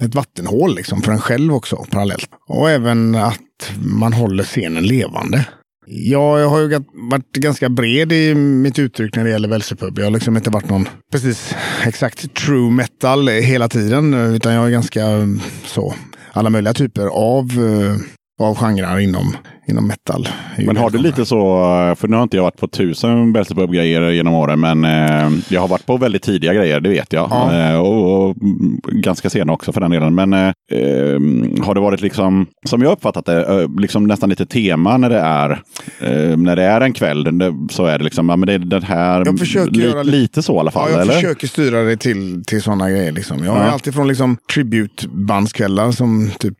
ett 0.00 0.14
vattenhål 0.14 0.74
liksom 0.74 1.02
för 1.02 1.12
en 1.12 1.20
själv 1.20 1.54
också 1.54 1.76
parallellt. 1.90 2.28
Och 2.48 2.70
även 2.70 3.14
att 3.14 3.72
man 4.00 4.12
håller 4.12 4.44
scenen 4.44 4.86
levande. 4.86 5.46
Ja, 5.92 6.40
jag 6.40 6.48
har 6.48 6.60
ju 6.60 6.80
varit 6.92 7.32
ganska 7.32 7.68
bred 7.68 8.12
i 8.12 8.34
mitt 8.34 8.78
uttryck 8.78 9.16
när 9.16 9.24
det 9.24 9.30
gäller 9.30 9.48
Välsepub. 9.48 9.98
Jag 9.98 10.04
har 10.06 10.10
liksom 10.10 10.36
inte 10.36 10.50
varit 10.50 10.68
någon 10.68 10.88
precis 11.12 11.54
exakt 11.84 12.34
true 12.34 12.70
metal 12.70 13.28
hela 13.28 13.68
tiden. 13.68 14.14
Utan 14.14 14.52
jag 14.54 14.66
är 14.66 14.70
ganska 14.70 15.00
så 15.64 15.94
alla 16.32 16.50
möjliga 16.50 16.74
typer 16.74 17.06
av, 17.06 17.44
eh, 17.44 17.96
av 18.44 18.56
genrer 18.56 18.98
inom, 18.98 19.36
inom 19.68 19.86
metal. 19.88 20.28
Men 20.58 20.76
har 20.76 20.90
du 20.90 20.98
lite 20.98 21.24
så, 21.26 21.36
för 21.98 22.08
nu 22.08 22.16
har 22.16 22.22
inte 22.22 22.36
jag 22.36 22.44
varit 22.44 22.56
på 22.60 22.68
tusen 22.68 23.32
Belsepub-grejer 23.32 24.10
genom 24.10 24.34
åren, 24.34 24.60
men 24.60 24.84
eh, 24.84 25.30
jag 25.48 25.60
har 25.60 25.68
varit 25.68 25.86
på 25.86 25.96
väldigt 25.96 26.22
tidiga 26.22 26.54
grejer, 26.54 26.80
det 26.80 26.88
vet 26.88 27.12
jag. 27.12 27.28
Ja. 27.30 27.54
Eh, 27.70 27.78
och, 27.80 28.26
och 28.28 28.36
ganska 28.92 29.30
sena 29.30 29.52
också 29.52 29.72
för 29.72 29.80
den 29.80 29.90
delen. 29.90 30.14
Men 30.14 30.32
eh, 30.32 30.46
eh, 30.72 31.20
har 31.64 31.74
det 31.74 31.80
varit 31.80 32.00
liksom, 32.00 32.46
som 32.66 32.82
jag 32.82 32.92
uppfattat 32.92 33.26
det, 33.26 33.62
eh, 33.62 33.68
liksom 33.80 34.04
nästan 34.06 34.28
lite 34.30 34.46
tema 34.46 34.96
när 34.96 35.10
det 35.10 35.18
är, 35.20 35.50
eh, 36.00 36.36
när 36.36 36.56
det 36.56 36.62
är 36.62 36.80
en 36.80 36.92
kväll, 36.92 37.38
det, 37.38 37.54
så 37.70 37.84
är 37.86 37.98
det 37.98 38.04
liksom, 38.04 38.28
ja, 38.28 38.36
men 38.36 38.46
det 38.46 38.52
är 38.52 38.58
den 38.58 38.82
här, 38.82 39.22
Jag 39.26 39.38
försöker 39.38 39.72
li, 39.72 39.84
göra 39.84 40.02
lite- 40.02 40.42
så 40.42 40.56
i 40.56 40.58
alla 40.58 40.70
fall, 40.70 40.88
Ja, 40.90 40.94
jag 40.96 41.02
eller? 41.02 41.12
försöker 41.14 41.46
styra 41.46 41.82
det 41.82 41.96
till, 41.96 42.44
till 42.46 42.62
sådana 42.62 42.90
grejer. 42.90 43.12
Liksom. 43.12 43.44
Jag 43.44 43.52
har 43.52 43.64
Ja. 43.64 43.70
alltid 43.70 43.94
från 43.94 44.08
liksom, 44.08 44.36
tributebandskvällar 44.54 45.92
som 45.92 46.30
typ 46.38 46.58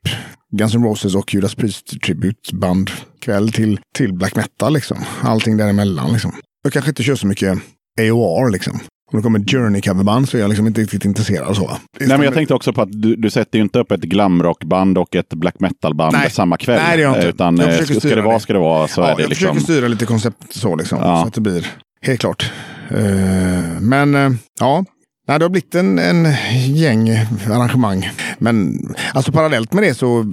Guns 0.51 0.75
N' 0.75 0.85
Roses 0.85 1.15
och 1.15 1.35
Judas 1.35 1.55
Priest 1.55 2.01
tributbandkväll 2.03 3.53
till, 3.53 3.81
till 3.97 4.13
black 4.13 4.37
metal. 4.37 4.73
Liksom. 4.75 4.99
Allting 5.23 5.57
däremellan. 5.57 6.13
Liksom. 6.13 6.33
Jag 6.63 6.73
kanske 6.73 6.89
inte 6.91 7.03
kör 7.03 7.15
så 7.17 7.27
mycket 7.27 7.59
AOR. 8.01 8.51
Liksom. 8.51 8.81
Om 9.13 9.19
det 9.19 9.23
kommer 9.23 9.39
Journey-coverband 9.39 10.27
så 10.27 10.37
är 10.37 10.41
jag 10.41 10.49
liksom 10.49 10.67
inte 10.67 10.81
riktigt 10.81 11.05
intresserad. 11.05 11.49
av 11.49 11.55
Så. 11.55 11.71
Nej, 12.01 12.09
men 12.09 12.23
jag 12.23 12.35
tänkte 12.35 12.55
också 12.55 12.73
på 12.73 12.83
att 12.83 13.03
du, 13.03 13.17
du 13.17 13.31
sätter 13.31 13.59
ju 13.59 13.63
inte 13.65 13.79
upp 13.79 13.91
ett 13.93 14.01
glamrockband 14.01 14.99
och 14.99 15.17
ett 15.17 15.29
black 15.29 15.61
metal-band 15.61 16.17
samma 16.31 16.57
kväll. 16.57 16.81
Nej, 16.87 16.97
det 16.97 17.03
gör 17.03 17.09
jag 17.11 17.19
inte. 17.19 17.29
Utan 17.29 17.57
Jag 17.57 17.69
eh, 17.69 17.85
ska, 17.85 18.01
ska 18.01 18.15
det 18.15 18.23
vara 18.23 18.35
det. 18.35 18.41
ska 18.41 18.53
det 18.53 18.59
vara. 18.59 18.89
Så 18.89 19.01
ja, 19.01 19.07
är 19.09 19.17
det 19.17 19.23
jag 19.23 19.29
liksom. 19.29 19.47
försöker 19.47 19.61
styra 19.61 19.89
lite 19.89 20.07
koncept 20.07 20.37
så. 20.51 20.77
Liksom, 20.77 20.99
Ja. 20.99 21.21
Så 21.23 21.29
att 21.29 21.35
det 21.35 21.41
blir 21.41 21.67
helt 22.03 22.21
klart. 22.21 22.53
Eh, 22.91 23.01
men 23.81 24.15
eh, 24.15 24.31
ja, 24.61 24.85
Nej, 25.31 25.39
det 25.39 25.45
har 25.45 25.51
blivit 25.51 25.75
en, 25.75 25.99
en 25.99 26.35
gäng 26.75 27.11
arrangemang. 27.51 28.11
Men 28.39 28.81
alltså 29.15 29.33
parallellt 29.33 29.73
med 29.73 29.83
det 29.83 29.95
så 29.95 30.33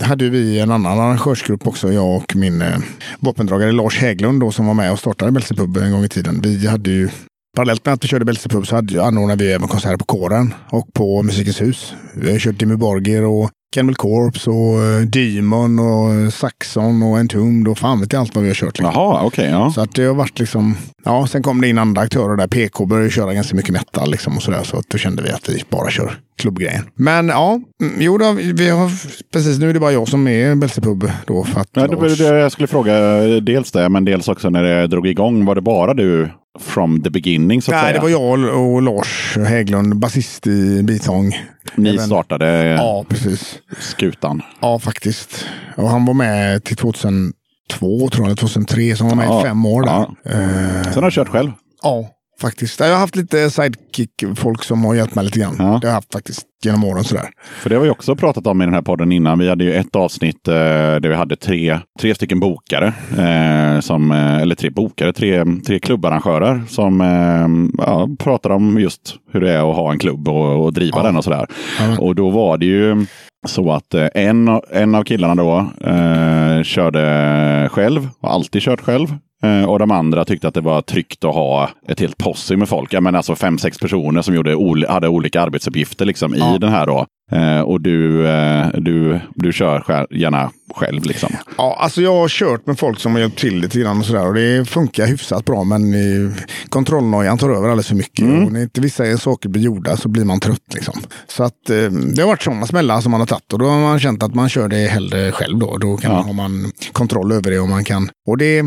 hade 0.00 0.30
vi 0.30 0.60
en 0.60 0.70
annan 0.70 1.00
arrangörsgrupp 1.00 1.66
också. 1.66 1.92
Jag 1.92 2.16
och 2.16 2.36
min 2.36 2.62
eh, 2.62 2.78
vapendragare 3.20 3.72
Lars 3.72 3.98
Häglund 3.98 4.40
då, 4.40 4.52
som 4.52 4.66
var 4.66 4.74
med 4.74 4.92
och 4.92 4.98
startade 4.98 5.32
Belsepub 5.32 5.76
en 5.76 5.92
gång 5.92 6.04
i 6.04 6.08
tiden. 6.08 6.40
Vi 6.40 6.66
hade 6.66 6.90
ju 6.90 7.08
Parallellt 7.56 7.84
med 7.84 7.94
att 7.94 8.04
vi 8.04 8.08
körde 8.08 8.24
Belsepub 8.24 8.66
så 8.66 8.76
hade, 8.76 9.04
anordnade 9.04 9.44
vi 9.44 9.52
även 9.52 9.68
konserter 9.68 9.96
på 9.96 10.04
kåren 10.04 10.54
och 10.70 10.92
på 10.92 11.22
Musikens 11.22 11.60
hus. 11.60 11.94
Vi 12.14 12.32
har 12.32 12.38
kört 12.38 12.58
Dimmy 12.58 12.76
Borgir 12.76 13.22
och 13.22 13.50
Cannibal 13.74 13.94
Corpse 13.94 14.50
och 14.50 14.82
eh, 14.82 15.00
Demon 15.00 15.78
och 15.78 16.32
Saxon 16.32 17.02
och 17.02 17.18
Entombed 17.18 17.70
och 17.70 17.78
fan 17.78 18.00
vet 18.00 18.12
jag 18.12 18.20
allt 18.20 18.34
vad 18.34 18.44
vi 18.44 18.50
har 18.50 18.54
kört. 18.54 18.78
Liksom. 18.78 18.92
Jaha, 18.94 19.22
okej. 19.24 19.50
ja. 19.50 19.72
Så 19.74 19.80
att 19.80 19.94
det 19.94 20.04
har 20.04 20.14
varit 20.14 20.38
liksom, 20.38 20.76
ja, 21.04 21.26
sen 21.26 21.42
kom 21.42 21.60
det 21.60 21.68
in 21.68 21.78
andra 21.78 22.02
aktörer 22.02 22.36
där. 22.36 22.46
PK 22.46 22.86
började 22.86 23.10
köra 23.10 23.34
ganska 23.34 23.56
mycket 23.56 23.72
metal 23.72 24.10
liksom 24.10 24.36
och 24.36 24.42
sådär. 24.42 24.62
Så 24.62 24.76
att 24.76 24.88
då 24.88 24.98
kände 24.98 25.22
vi 25.22 25.30
att 25.30 25.48
vi 25.48 25.62
bara 25.70 25.90
kör 25.90 26.18
klubbgrejen. 26.38 26.84
Men 26.94 27.28
ja, 27.28 27.60
mm, 27.82 27.94
jo 27.98 28.18
då, 28.18 28.32
vi 28.32 28.68
har, 28.68 28.90
precis 29.32 29.58
nu 29.58 29.70
är 29.70 29.74
det 29.74 29.80
bara 29.80 29.92
jag 29.92 30.08
som 30.08 30.28
är 30.28 30.54
Belsepub 30.54 31.10
då. 31.26 31.44
För 31.44 31.60
att 31.60 31.68
Ja, 31.72 31.86
det 31.86 31.96
var 31.96 32.32
det 32.32 32.40
jag 32.40 32.52
skulle 32.52 32.68
fråga. 32.68 33.20
Dels 33.40 33.72
det, 33.72 33.88
men 33.88 34.04
dels 34.04 34.28
också 34.28 34.50
när 34.50 34.62
det 34.62 34.86
drog 34.86 35.06
igång. 35.06 35.44
Var 35.44 35.54
det 35.54 35.60
bara 35.60 35.94
du 35.94 36.30
from 36.60 37.02
the 37.02 37.10
beginning 37.10 37.62
så 37.62 37.70
att 37.70 37.74
Nej, 37.76 37.82
säga? 37.82 37.92
det 37.94 38.02
var 38.02 38.08
jag 38.08 38.58
och 38.58 38.82
Lars 38.82 39.36
Hägglund, 39.48 39.96
basist 39.96 40.46
i 40.46 40.82
Bitång. 40.82 41.32
Ni 41.74 41.88
Även- 41.90 42.06
startade 42.06 42.64
Ja, 42.68 43.04
precis. 43.08 43.58
skutan. 43.80 44.42
Ja, 44.60 44.78
faktiskt. 44.78 45.46
Och 45.76 45.88
han 45.90 46.04
var 46.04 46.14
med 46.14 46.64
till 46.64 46.76
2002, 46.76 47.32
tror 47.80 48.10
jag, 48.12 48.24
eller 48.26 48.36
2003, 48.36 48.96
så 48.96 49.04
han 49.04 49.08
var 49.08 49.16
med 49.16 49.26
Ja, 49.26 49.40
i 49.40 49.44
fem 49.44 49.66
år 49.66 49.82
där. 49.82 49.92
ja. 49.92 50.14
Eh, 50.30 50.82
Sen 50.92 50.94
har 51.02 51.02
du 51.02 51.10
kört 51.10 51.28
själv. 51.28 51.50
Ja, 51.82 52.06
faktiskt. 52.44 52.80
Jag 52.80 52.86
har 52.88 52.96
haft 52.98 53.16
lite 53.16 53.50
sidekick-folk 53.50 54.64
som 54.64 54.84
har 54.84 54.94
hjälpt 54.94 55.14
mig 55.14 55.24
lite 55.24 55.38
grann. 55.40 55.54
Ja. 55.58 55.64
Det 55.64 55.70
har 55.70 55.80
jag 55.86 55.92
haft 55.92 56.12
faktiskt 56.12 56.46
genom 56.64 56.84
åren 56.84 57.04
sådär. 57.04 57.28
För 57.62 57.70
det 57.70 57.76
har 57.76 57.82
vi 57.82 57.90
också 57.90 58.16
pratat 58.16 58.46
om 58.46 58.62
i 58.62 58.64
den 58.64 58.74
här 58.74 58.82
podden 58.82 59.12
innan. 59.12 59.38
Vi 59.38 59.48
hade 59.48 59.64
ju 59.64 59.72
ett 59.74 59.96
avsnitt 59.96 60.48
eh, 60.48 60.54
där 60.54 61.08
vi 61.08 61.14
hade 61.14 61.36
tre, 61.36 61.78
tre 62.00 62.14
stycken 62.14 62.40
bokare. 62.40 62.86
Eh, 63.18 63.80
som, 63.80 64.12
eh, 64.12 64.36
eller 64.42 64.54
tre 64.54 64.70
bokare, 64.70 65.12
tre, 65.12 65.44
tre 65.66 65.78
klubbarrangörer 65.78 66.62
som 66.68 67.00
eh, 67.00 67.84
ja, 67.86 68.08
pratar 68.18 68.50
om 68.50 68.78
just 68.80 69.14
hur 69.32 69.40
det 69.40 69.52
är 69.52 69.70
att 69.70 69.76
ha 69.76 69.92
en 69.92 69.98
klubb 69.98 70.28
och, 70.28 70.64
och 70.64 70.72
driva 70.72 70.98
Ja. 70.98 71.02
den 71.02 71.16
och 71.16 71.24
sådär. 71.24 71.46
Ja. 71.80 71.98
Och 71.98 72.14
då 72.14 72.30
var 72.30 72.58
det 72.58 72.66
ju 72.66 73.06
så 73.46 73.72
att 73.72 73.94
eh, 73.94 74.06
en, 74.14 74.60
en 74.70 74.94
av 74.94 75.02
killarna 75.04 75.34
då 75.34 75.58
eh, 75.90 76.62
körde 76.62 77.68
själv, 77.72 78.08
och 78.20 78.32
alltid 78.32 78.62
kört 78.62 78.80
själv. 78.80 79.08
Eh, 79.44 79.64
Och 79.64 79.78
de 79.78 79.90
andra 79.90 80.24
tyckte 80.24 80.48
att 80.48 80.54
det 80.54 80.60
var 80.60 80.82
tryggt 80.82 81.24
att 81.24 81.34
ha 81.34 81.70
ett 81.88 82.00
helt 82.00 82.18
posse 82.18 82.56
med 82.56 82.68
folk. 82.68 82.92
Ja, 82.92 83.00
men 83.00 83.14
alltså 83.14 83.34
fem, 83.36 83.58
sex 83.58 83.78
personer 83.78 84.22
som 84.22 84.34
gjorde, 84.34 84.86
hade 84.88 85.08
olika 85.08 85.42
arbetsuppgifter 85.42 86.04
liksom 86.04 86.34
Ja. 86.38 86.54
i 86.54 86.58
den 86.58 86.70
här 86.70 86.86
då. 86.86 87.06
Eh, 87.32 87.60
och 87.60 87.80
du, 87.80 88.28
eh, 88.28 88.66
du, 88.74 89.20
du 89.34 89.52
kör 89.52 89.80
själv, 89.80 90.06
gärna 90.10 90.50
själv 90.74 91.04
liksom. 91.04 91.32
Ja, 91.58 91.76
alltså 91.80 92.02
jag 92.02 92.14
har 92.14 92.28
kört 92.28 92.66
med 92.66 92.78
folk 92.78 93.00
som 93.00 93.12
har 93.12 93.20
hjälpt 93.20 93.38
till 93.38 93.60
lite 93.60 93.80
grann 93.80 93.98
och 93.98 94.04
sådär. 94.06 94.26
Och 94.28 94.34
det 94.34 94.68
funkar 94.68 95.06
hyfsat 95.06 95.44
bra. 95.44 95.64
Men 95.64 95.94
eh, 95.94 96.32
kontrollnojan 96.68 97.38
tar 97.38 97.50
över 97.50 97.62
alldeles 97.68 97.88
för 97.88 97.94
mycket. 97.94 98.24
Mm. 98.24 98.44
Och 98.44 98.52
när 98.52 98.62
inte 98.62 98.80
vissa 98.80 99.16
saker 99.16 99.48
blir 99.48 99.62
gjorda 99.62 99.96
så 99.96 100.08
blir 100.08 100.24
man 100.24 100.40
trött. 100.40 100.74
Liksom. 100.74 100.94
Så 101.28 101.42
att 101.44 101.70
eh, 101.70 101.76
det 101.90 102.22
har 102.22 102.26
varit 102.28 102.42
sådana 102.42 102.66
smällar 102.66 103.00
som 103.00 103.10
man 103.10 103.20
har 103.20 103.26
tagit. 103.26 103.52
Och 103.52 103.58
då 103.58 103.66
har 103.66 103.80
man 103.80 104.00
känt 104.00 104.22
att 104.22 104.34
man 104.34 104.48
kör 104.48 104.68
det 104.68 104.76
hellre 104.86 105.32
själv 105.32 105.58
då. 105.58 105.76
Då 105.78 105.96
kan 105.96 106.10
Ja. 106.10 106.16
man, 106.16 106.26
har 106.26 106.32
man 106.48 106.72
kontroll 106.92 107.32
över 107.32 107.50
det. 107.50 107.58
Och 107.60 107.68
man 107.68 107.84
kan. 107.84 108.08
Och 108.26 108.38
det, 108.38 108.62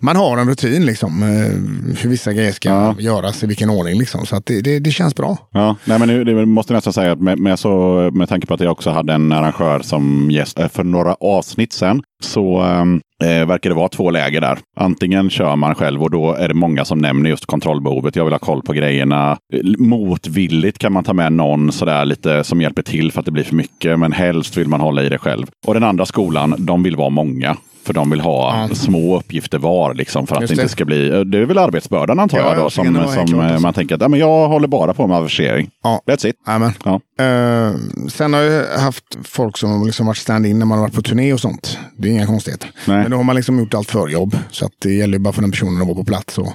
man 0.00 0.16
har 0.16 0.38
en 0.38 0.48
rutin 0.48 0.86
liksom. 0.86 1.22
Eh, 1.22 1.98
hur 2.02 2.10
vissa 2.10 2.32
grejer 2.32 2.52
ska 2.52 2.68
Ja. 2.68 2.94
göras 2.98 3.42
i 3.42 3.46
vilken 3.46 3.70
ordning 3.70 3.98
liksom. 3.98 4.26
Så 4.26 4.36
att 4.36 4.46
det, 4.46 4.60
det, 4.60 4.78
det 4.78 4.90
känns 4.90 5.14
bra. 5.14 5.38
Ja, 5.52 5.76
nej, 5.84 5.98
men 5.98 6.08
nu, 6.08 6.24
det 6.24 6.46
måste 6.46 6.72
jag 6.72 6.76
nästan 6.76 6.92
säga 6.92 7.12
att 7.12 7.20
med, 7.20 7.38
med, 7.38 7.58
så, 7.58 8.01
med 8.10 8.28
tanke 8.28 8.46
på 8.46 8.54
att 8.54 8.60
jag 8.60 8.72
också 8.72 8.90
hade 8.90 9.12
en 9.12 9.32
arrangör 9.32 9.80
som 9.80 10.30
gäst 10.30 10.58
eh, 10.58 10.68
för 10.68 10.84
några 10.84 11.14
avsnitt 11.14 11.72
sedan 11.72 12.02
så 12.24 12.60
ehm, 12.60 13.00
eh, 13.22 13.46
verkar 13.46 13.70
det 13.70 13.76
vara 13.76 13.88
två 13.88 14.10
läger 14.10 14.40
där. 14.40 14.58
Antingen 14.76 15.30
kör 15.30 15.56
man 15.56 15.74
själv 15.74 16.02
och 16.02 16.10
då 16.10 16.34
är 16.34 16.48
det 16.48 16.54
många 16.54 16.84
som 16.84 16.98
nämner 16.98 17.30
just 17.30 17.46
kontrollbehovet. 17.46 18.16
Jag 18.16 18.24
vill 18.24 18.34
ha 18.34 18.38
koll 18.38 18.62
på 18.62 18.72
grejerna. 18.72 19.38
Motvilligt 19.78 20.78
kan 20.78 20.92
man 20.92 21.04
ta 21.04 21.12
med 21.12 21.32
någon 21.32 21.72
sådär 21.72 22.04
lite 22.04 22.44
som 22.44 22.60
hjälper 22.60 22.82
till 22.82 23.12
för 23.12 23.20
att 23.20 23.26
det 23.26 23.32
blir 23.32 23.44
för 23.44 23.54
mycket. 23.54 23.98
Men 23.98 24.12
helst 24.12 24.56
vill 24.56 24.68
man 24.68 24.80
hålla 24.80 25.02
i 25.02 25.08
det 25.08 25.18
själv. 25.18 25.46
Och 25.66 25.74
den 25.74 25.84
andra 25.84 26.06
skolan, 26.06 26.54
de 26.58 26.82
vill 26.82 26.96
vara 26.96 27.10
många. 27.10 27.56
För 27.86 27.92
de 27.92 28.10
vill 28.10 28.20
ha 28.20 28.66
Ja. 28.68 28.74
små 28.74 29.18
uppgifter 29.18 29.58
var, 29.58 29.94
liksom, 29.94 30.26
för 30.26 30.34
att 30.36 30.40
Just 30.42 30.54
det 30.56 30.62
inte 30.62 30.72
ska 30.72 30.84
bli... 30.84 31.10
eh, 31.10 31.20
Det 31.20 31.38
är 31.38 31.42
väl 31.44 31.58
arbetsbördan 31.58 32.18
antar 32.18 32.38
Ja, 32.38 32.44
jag 32.48 32.56
då, 32.56 32.70
som, 32.70 32.84
som 32.84 32.94
klart 32.94 33.30
eh, 33.32 33.44
alltså. 33.46 33.62
man 33.62 33.74
tänker 33.74 33.94
att 33.94 34.00
ja, 34.00 34.08
men 34.08 34.20
jag 34.20 34.48
håller 34.48 34.68
bara 34.68 34.94
på 34.94 35.06
med 35.06 35.16
affischering. 35.16 35.70
Ja. 35.82 36.00
That's 36.06 36.26
it. 36.26 36.36
Amen. 36.46 36.72
Ja. 36.84 37.00
Eh, 37.24 37.72
sen 38.08 38.34
har 38.34 38.40
jag 38.40 38.78
haft 38.78 39.04
folk 39.24 39.56
som 39.58 39.86
liksom 39.86 40.06
varit 40.06 40.16
stand-in 40.16 40.58
när 40.58 40.66
man 40.66 40.78
har 40.78 40.84
varit 40.84 40.94
på 40.94 41.02
turné 41.02 41.32
och 41.32 41.40
sånt. 41.40 41.78
Det 41.96 42.08
är 42.08 42.12
inga 42.12 42.26
konstigheter. 42.26 42.70
Nej. 42.86 42.96
Men 43.02 43.10
då 43.10 43.16
har 43.16 43.24
man 43.24 43.36
liksom 43.36 43.58
gjort 43.58 43.74
allt 43.74 43.90
förjobb. 43.90 44.36
Så 44.50 44.66
att 44.66 44.72
det 44.78 44.92
gäller 44.94 45.18
bara 45.18 45.32
för 45.32 45.42
den 45.42 45.50
personen 45.50 45.80
att 45.82 45.86
vara 45.88 45.96
på 45.96 46.04
plats. 46.04 46.38
Och... 46.38 46.52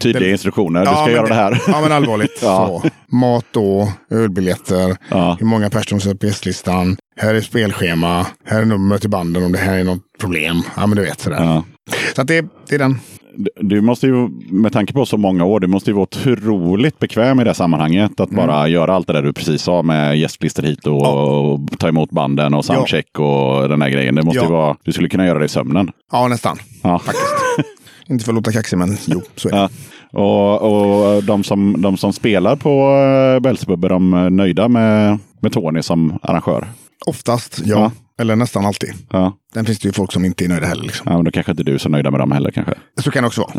Tydliga 0.00 0.20
Det- 0.20 0.30
instruktioner. 0.30 0.80
Du 0.80 0.86
Ja, 0.86 0.92
ska 0.96 1.04
men 1.04 1.14
göra 1.14 1.26
det 1.26 1.34
här. 1.34 1.62
Ja, 1.66 1.80
men 1.80 1.92
allvarligt. 1.92 2.38
Ja. 2.42 2.80
så. 2.82 2.88
Mat 3.16 3.44
då, 3.52 3.92
ölbiljetter, 4.10 4.96
hur 5.38 5.46
många 5.46 5.70
personer 5.70 6.00
står 6.00 6.14
på 6.14 6.26
gästlistan. 6.26 6.96
Här 7.22 7.34
är 7.34 7.40
spelschema, 7.40 8.26
här 8.44 8.60
är 8.60 8.64
nummer 8.64 8.98
till 8.98 9.10
banden 9.10 9.44
om 9.44 9.52
det 9.52 9.58
här 9.58 9.78
är 9.78 9.84
något 9.84 10.02
problem. 10.20 10.62
Ja, 10.76 10.86
men 10.86 10.96
du 10.96 11.02
vet 11.02 11.20
sådär. 11.20 11.36
Ja. 11.44 11.64
Så 12.14 12.22
att 12.22 12.28
det, 12.28 12.46
det 12.68 12.74
är 12.74 12.78
den. 12.78 12.98
du- 13.60 13.80
måste 13.80 14.06
ju, 14.06 14.28
med 14.50 14.72
tanke 14.72 14.92
på 14.92 15.06
så 15.06 15.16
många 15.16 15.44
år, 15.44 15.60
du 15.60 15.66
måste 15.66 15.90
ju 15.90 15.94
vara 15.94 16.02
otroligt 16.02 16.98
bekväm 16.98 17.40
i 17.40 17.44
det 17.44 17.54
sammanhanget. 17.54 18.20
Att 18.20 18.30
bara 18.30 18.68
göra 18.68 18.94
allt 18.94 19.06
det 19.06 19.12
där 19.12 19.22
du 19.22 19.32
precis 19.32 19.62
sa 19.62 19.82
med 19.82 20.18
gästlistor 20.18 20.62
hit 20.62 20.86
och, 20.86 21.52
och 21.52 21.60
ta 21.78 21.88
emot 21.88 22.10
banden 22.10 22.54
och 22.54 22.64
soundcheck 22.64 23.18
och 23.18 23.68
den 23.68 23.78
där 23.80 23.88
grejen. 23.88 24.14
Det 24.14 24.22
måste 24.22 24.38
Ja. 24.38 24.44
ju 24.44 24.50
vara, 24.50 24.76
du 24.84 24.92
skulle 24.92 25.08
kunna 25.08 25.26
göra 25.26 25.38
det 25.38 25.44
i 25.44 25.48
sömnen. 25.48 25.90
Ja, 26.12 26.28
nästan. 26.28 26.56
Ja. 26.82 26.98
Faktiskt. 26.98 27.34
Inte 28.08 28.24
för 28.24 28.32
att 28.32 28.36
låta 28.36 28.52
kaxig, 28.52 28.76
men 28.78 28.96
jo, 29.06 29.22
så 29.36 29.48
är 29.48 29.52
det. 29.52 29.58
Ja. 29.58 29.68
Och, 30.20 31.14
och 31.16 31.24
de, 31.24 31.44
som, 31.44 31.82
de 31.82 31.96
som 31.96 32.12
spelar 32.12 32.56
på 32.56 32.96
Belsebub, 33.42 33.84
är 33.84 33.88
de 33.88 34.14
eh, 34.14 34.30
nöjda 34.30 34.68
med, 34.68 35.18
med 35.40 35.52
Tony 35.52 35.82
som 35.82 36.18
arrangör? 36.22 36.68
Oftast, 37.06 37.60
ja. 37.64 37.76
Ja. 37.76 37.92
Eller 38.22 38.36
nästan 38.36 38.66
alltid. 38.66 38.92
Ja. 39.10 39.36
Sen 39.54 39.66
finns 39.66 39.78
det 39.78 39.88
ju 39.88 39.92
folk 39.92 40.12
som 40.12 40.24
inte 40.24 40.44
är 40.44 40.48
nöjda 40.48 40.66
heller. 40.66 40.82
Liksom. 40.82 41.06
ja, 41.10 41.16
men 41.16 41.24
då 41.24 41.30
kanske 41.30 41.52
inte 41.52 41.62
du 41.62 41.74
är 41.74 41.78
så 41.78 41.88
nöjda 41.88 42.10
med 42.10 42.20
dem 42.20 42.32
heller 42.32 42.50
kanske. 42.50 42.74
Så 43.02 43.10
kan 43.10 43.22
det 43.22 43.26
också 43.26 43.40
vara. 43.40 43.52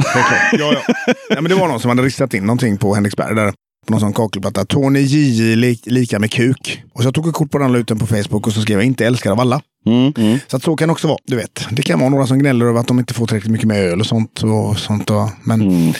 Ja, 0.53 0.73
ja. 0.73 0.93
ja, 1.29 1.41
men 1.41 1.43
det 1.49 1.55
var 1.55 1.67
någon 1.67 1.79
som 1.79 1.89
hade 1.89 2.01
ristat 2.03 2.33
in 2.33 2.43
någonting 2.43 2.77
på 2.77 2.95
Henriksberg. 2.95 3.35
Där, 3.35 3.53
på 3.87 3.91
någon 3.91 3.99
sån 3.99 4.13
kakelplatta. 4.13 4.65
Tony 4.65 4.99
JJ 4.99 5.55
li 5.55 5.79
lika 5.85 6.19
med 6.19 6.31
kuk. 6.31 6.83
Och 6.93 7.01
så 7.01 7.07
jag 7.07 7.13
tog 7.13 7.27
ett 7.27 7.33
kort 7.33 7.51
på 7.51 7.57
den 7.57 7.75
och 7.75 7.79
ut 7.79 7.87
på 7.99 8.07
Facebook 8.07 8.47
och 8.47 8.53
så 8.53 8.61
skrev 8.61 8.77
jag 8.77 8.85
inte 8.85 9.05
älskad 9.05 9.31
av 9.31 9.39
alla. 9.39 9.61
Mm, 9.85 10.13
mm. 10.17 10.39
Så 10.47 10.57
att 10.57 10.63
så 10.63 10.75
kan 10.75 10.87
det 10.87 10.91
också 10.91 11.07
vara. 11.07 11.17
Du 11.25 11.35
vet, 11.35 11.65
det 11.71 11.81
kan 11.81 11.99
vara 11.99 12.09
några 12.09 12.27
som 12.27 12.39
gnäller 12.39 12.65
över 12.65 12.79
att 12.79 12.87
de 12.87 12.99
inte 12.99 13.13
får 13.13 13.27
tillräckligt 13.27 13.51
mycket 13.51 13.67
med 13.67 13.77
öl 13.77 13.99
och 13.99 14.05
sånt. 14.05 14.43
Och 14.43 14.77
sånt 14.79 15.09
och, 15.09 15.29
men 15.43 15.61
Mm. 15.61 15.93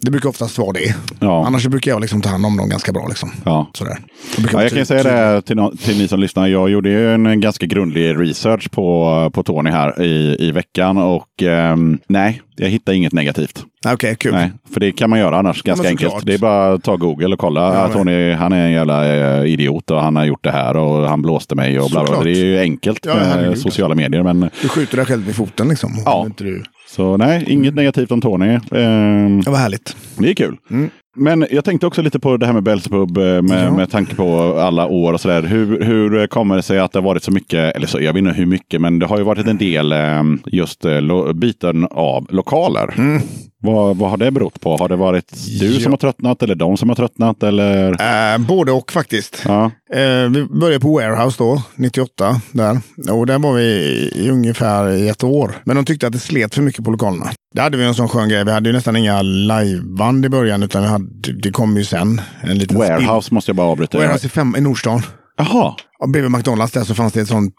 Det 0.00 0.10
brukar 0.10 0.28
oftast 0.28 0.58
vara 0.58 0.72
det. 0.72 0.94
Ja. 1.20 1.46
Annars 1.46 1.66
brukar 1.66 1.90
jag 1.90 2.00
liksom 2.00 2.20
ta 2.20 2.28
hand 2.28 2.46
om 2.46 2.56
dem 2.56 2.68
ganska 2.68 2.92
bra. 2.92 3.06
Liksom. 3.08 3.30
Ja. 3.44 3.70
Sådär. 3.74 3.98
Brukar 4.38 4.58
Ja, 4.58 4.62
jag 4.62 4.72
kan 4.72 4.86
säga 4.86 5.02
det 5.32 5.42
till, 5.42 5.56
no- 5.56 5.76
till 5.84 5.98
ni 5.98 6.08
som 6.08 6.20
lyssnar. 6.20 6.46
Jag 6.46 6.70
gjorde 6.70 6.88
ju 6.88 7.14
en 7.14 7.40
ganska 7.40 7.66
grundlig 7.66 8.20
research 8.20 8.70
på, 8.70 9.30
på 9.34 9.42
Tony 9.42 9.70
här 9.70 10.02
i, 10.02 10.36
i 10.38 10.50
veckan 10.52 10.98
och 10.98 11.42
ehm, 11.42 11.98
nej, 12.08 12.42
jag 12.56 12.68
hittar 12.68 12.92
inget 12.92 13.12
negativt. 13.12 13.64
Okej, 13.86 14.16
kul. 14.16 14.32
Nej, 14.32 14.52
för 14.72 14.80
det 14.80 14.92
kan 14.92 15.10
man 15.10 15.18
göra 15.18 15.38
annars 15.38 15.62
ganska 15.62 15.82
men 15.82 15.90
enkelt. 15.90 16.26
Det 16.26 16.34
är 16.34 16.38
bara 16.38 16.72
att 16.72 16.82
ta 16.84 16.96
Google 16.96 17.32
och 17.32 17.38
kolla. 17.38 17.60
Ja, 17.74 17.88
Ja, 17.88 17.92
Tony, 17.92 18.32
han 18.32 18.52
är 18.52 18.64
en 18.66 18.72
jävla 18.72 19.16
eh, 19.40 19.52
idiot 19.52 19.90
och 19.90 20.00
han 20.02 20.16
har 20.16 20.24
gjort 20.24 20.44
det 20.44 20.50
här 20.50 20.76
och 20.76 21.08
han 21.08 21.22
blåste 21.22 21.54
mig 21.54 21.80
och 21.80 21.90
bla 21.90 22.04
bla. 22.04 22.22
Det 22.22 22.30
är 22.30 22.44
ju 22.44 22.58
enkelt 22.60 23.06
Ja, 23.06 23.14
med 23.14 23.58
sociala 23.58 23.94
medier. 23.94 24.22
Men 24.22 24.50
Du 24.62 24.68
skjuter 24.68 24.96
dig 24.96 25.06
själv 25.06 25.28
i 25.28 25.32
foten 25.32 25.68
liksom. 25.68 25.90
Ja. 26.04 26.24
Inte 26.26 26.44
du... 26.44 26.62
så 26.88 27.16
nej, 27.16 27.44
inget 27.46 27.74
negativt 27.74 28.12
om 28.12 28.20
Tony. 28.20 28.46
Ehm, 28.72 29.40
Det 29.40 29.50
var 29.50 29.58
härligt. 29.58 29.96
det 30.18 30.30
är 30.30 30.34
kul. 30.34 30.56
Mm. 30.70 30.90
Men 31.18 31.46
jag 31.50 31.64
tänkte 31.64 31.86
också 31.86 32.02
lite 32.02 32.18
på 32.20 32.36
det 32.36 32.46
här 32.46 32.52
med 32.52 32.62
Belsepub 32.62 33.18
eh, 33.18 33.22
med, 33.42 33.64
Ja. 33.66 33.70
med 33.76 33.90
tanke 33.90 34.14
på 34.14 34.58
alla 34.60 34.86
år 34.86 35.12
och 35.12 35.20
sådär. 35.20 35.42
Hur, 35.42 35.84
hur 35.84 36.26
kommer 36.26 36.56
det 36.56 36.62
sig 36.62 36.78
att 36.78 36.92
det 36.92 36.98
har 36.98 37.04
varit 37.04 37.22
så 37.22 37.30
mycket, 37.30 37.76
eller 37.76 37.86
så, 37.86 38.00
jag 38.00 38.12
vet 38.12 38.18
inte 38.20 38.32
hur 38.32 38.46
mycket, 38.46 38.80
men 38.80 38.98
det 38.98 39.06
har 39.06 39.18
ju 39.18 39.24
varit 39.24 39.46
en 39.46 39.58
del 39.58 39.92
eh, 39.92 40.22
just 40.46 40.84
eh, 40.84 41.00
lo, 41.00 41.32
byten 41.32 41.84
av 41.90 42.26
lokaler. 42.30 42.94
Mm. 42.98 43.22
Vad, 43.62 43.96
vad 43.96 44.10
har 44.10 44.16
det 44.16 44.30
berott 44.30 44.60
på? 44.60 44.76
Har 44.76 44.88
det 44.88 44.96
varit 44.96 45.32
du 45.60 45.66
Ja. 45.74 45.80
som 45.80 45.92
har 45.92 45.96
tröttnat 45.96 46.42
eller 46.42 46.54
de 46.54 46.76
som 46.76 46.88
har 46.88 46.96
tröttnat? 46.96 47.42
Eller? 47.42 47.90
Eh, 48.34 48.38
både 48.38 48.72
och 48.72 48.92
faktiskt. 48.92 49.42
Ja. 49.46 49.64
Eh, 49.94 50.30
vi 50.30 50.46
började 50.60 50.80
på 50.80 50.92
Warehouse 50.94 51.36
då, 51.38 51.62
98. 51.76 52.40
Där. 52.52 52.78
Och 53.12 53.26
där 53.26 53.38
var 53.38 53.52
vi 53.52 53.62
i 54.14 54.30
ungefär 54.30 54.90
i 54.90 55.08
ett 55.08 55.24
år. 55.24 55.50
Men 55.64 55.76
de 55.76 55.84
tyckte 55.84 56.06
att 56.06 56.12
det 56.12 56.18
slet 56.18 56.54
för 56.54 56.62
mycket 56.62 56.84
på 56.84 56.90
lokalerna. 56.90 57.26
Där 57.54 57.62
hade 57.62 57.76
vi 57.76 57.84
en 57.84 57.94
sån 57.94 58.08
skön 58.08 58.28
grej. 58.28 58.44
Vi 58.44 58.52
hade 58.52 58.68
ju 58.68 58.72
nästan 58.72 58.96
inga 58.96 59.22
liveband 59.22 60.24
i 60.26 60.28
början. 60.28 60.62
Utan 60.62 60.82
vi 60.82 60.88
hade, 60.88 61.07
det 61.42 61.50
kom 61.50 61.76
ju 61.76 61.84
sen. 61.84 62.20
En 62.40 62.58
liten 62.58 62.78
Warehouse 62.78 63.34
måste 63.34 63.48
jag 63.50 63.56
bara 63.56 63.66
avbryta. 63.66 63.98
Warehouse 63.98 64.26
i, 64.26 64.30
fem, 64.30 64.56
i 64.56 64.60
Nordstan. 64.60 65.02
Jaha. 65.38 65.74
Och 66.00 66.08
bredvid 66.08 66.30
McDonalds 66.32 66.72
där 66.72 66.84
så 66.84 66.94
fanns 66.94 67.12
det 67.12 67.20
ett 67.20 67.28
sånt 67.28 67.54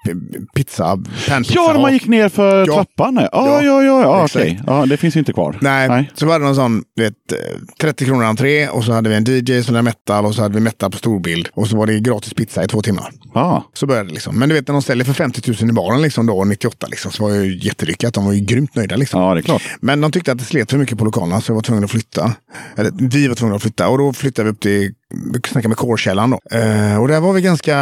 pizza, 0.56 0.98
panpizza. 1.30 1.54
Ja, 1.56 1.74
när 1.74 1.82
man 1.82 1.94
gick 1.94 2.08
ner 2.08 2.30
för 2.30 2.68
Ja. 2.68 2.74
trappan. 2.74 3.16
Ja, 3.16 3.30
ja, 3.32 3.62
Ja, 3.64 3.84
ja, 3.84 4.02
ja, 4.02 4.24
okej. 4.26 4.62
Ja, 4.68 4.86
det 4.86 4.98
finns 4.98 5.16
ju 5.16 5.20
inte 5.20 5.34
kvar. 5.34 5.58
Nej, 5.62 6.12
så 6.16 6.26
var 6.26 6.40
det 6.40 6.46
någon 6.46 6.56
sån, 6.56 6.84
vet, 6.96 7.14
eh, 7.32 7.38
30 7.82 8.06
kronor 8.06 8.24
entré 8.24 8.68
och 8.68 8.84
så 8.84 8.92
hade 8.94 9.10
vi 9.10 9.16
en 9.16 9.24
DJ 9.28 9.64
som 9.64 9.74
lärde 9.74 9.84
metal 9.84 10.26
och 10.26 10.36
så 10.36 10.42
hade 10.42 10.54
vi 10.56 10.60
metal 10.62 10.92
på 10.92 10.98
storbild. 10.98 11.50
Och 11.54 11.68
så 11.68 11.78
var 11.78 11.86
det 11.86 12.00
gratis 12.00 12.34
pizza 12.34 12.64
i 12.64 12.68
två 12.68 12.82
timmar. 12.82 13.12
Ah. 13.34 13.62
Så 13.74 13.86
började 13.86 14.08
det 14.10 14.14
liksom. 14.14 14.40
Men 14.40 14.50
du 14.50 14.56
vet 14.56 14.68
när 14.68 14.74
de 14.74 14.82
ställer 14.82 15.06
för 15.06 15.14
50 15.14 15.52
000 15.62 15.70
i 15.70 15.74
baren 15.74 16.02
liksom 16.02 16.26
då, 16.26 16.44
98 16.44 16.88
liksom, 16.88 17.12
så 17.12 17.24
var 17.24 17.36
jag 17.36 17.46
ju 17.46 17.58
jättelyckat. 17.58 18.14
De 18.14 18.26
var 18.26 18.34
ju 18.34 18.40
grymt 18.40 18.76
nöjda 18.76 18.96
liksom. 18.96 19.22
Ja, 19.22 19.34
det 19.34 19.40
är 19.40 19.42
klart. 19.42 19.62
Men 19.82 20.02
de 20.02 20.12
tyckte 20.12 20.32
att 20.32 20.38
det 20.40 20.44
slet 20.46 20.72
för 20.72 20.78
mycket 20.78 20.98
på 20.98 21.06
lokalerna 21.06 21.42
så 21.42 21.52
jag 21.52 21.56
var 21.56 21.62
tvungen 21.62 21.84
att 21.84 21.92
flytta. 21.92 22.34
Eller 22.78 22.92
vi 23.10 23.28
var 23.28 23.36
tvungna 23.36 23.56
att 23.56 23.62
flytta 23.62 23.88
och 23.90 23.98
då 23.98 24.14
flyttade 24.14 24.44
vi 24.46 24.52
upp 24.52 24.60
till, 24.60 24.92
vi 25.34 25.40
snackade 25.50 25.68
med 25.68 25.78
kårkällan 25.78 26.30
då. 26.30 26.58
Eh, 26.58 27.02
och 27.02 27.08
där 27.08 27.20
var 27.20 27.34
vi 27.34 27.42
ganska, 27.42 27.76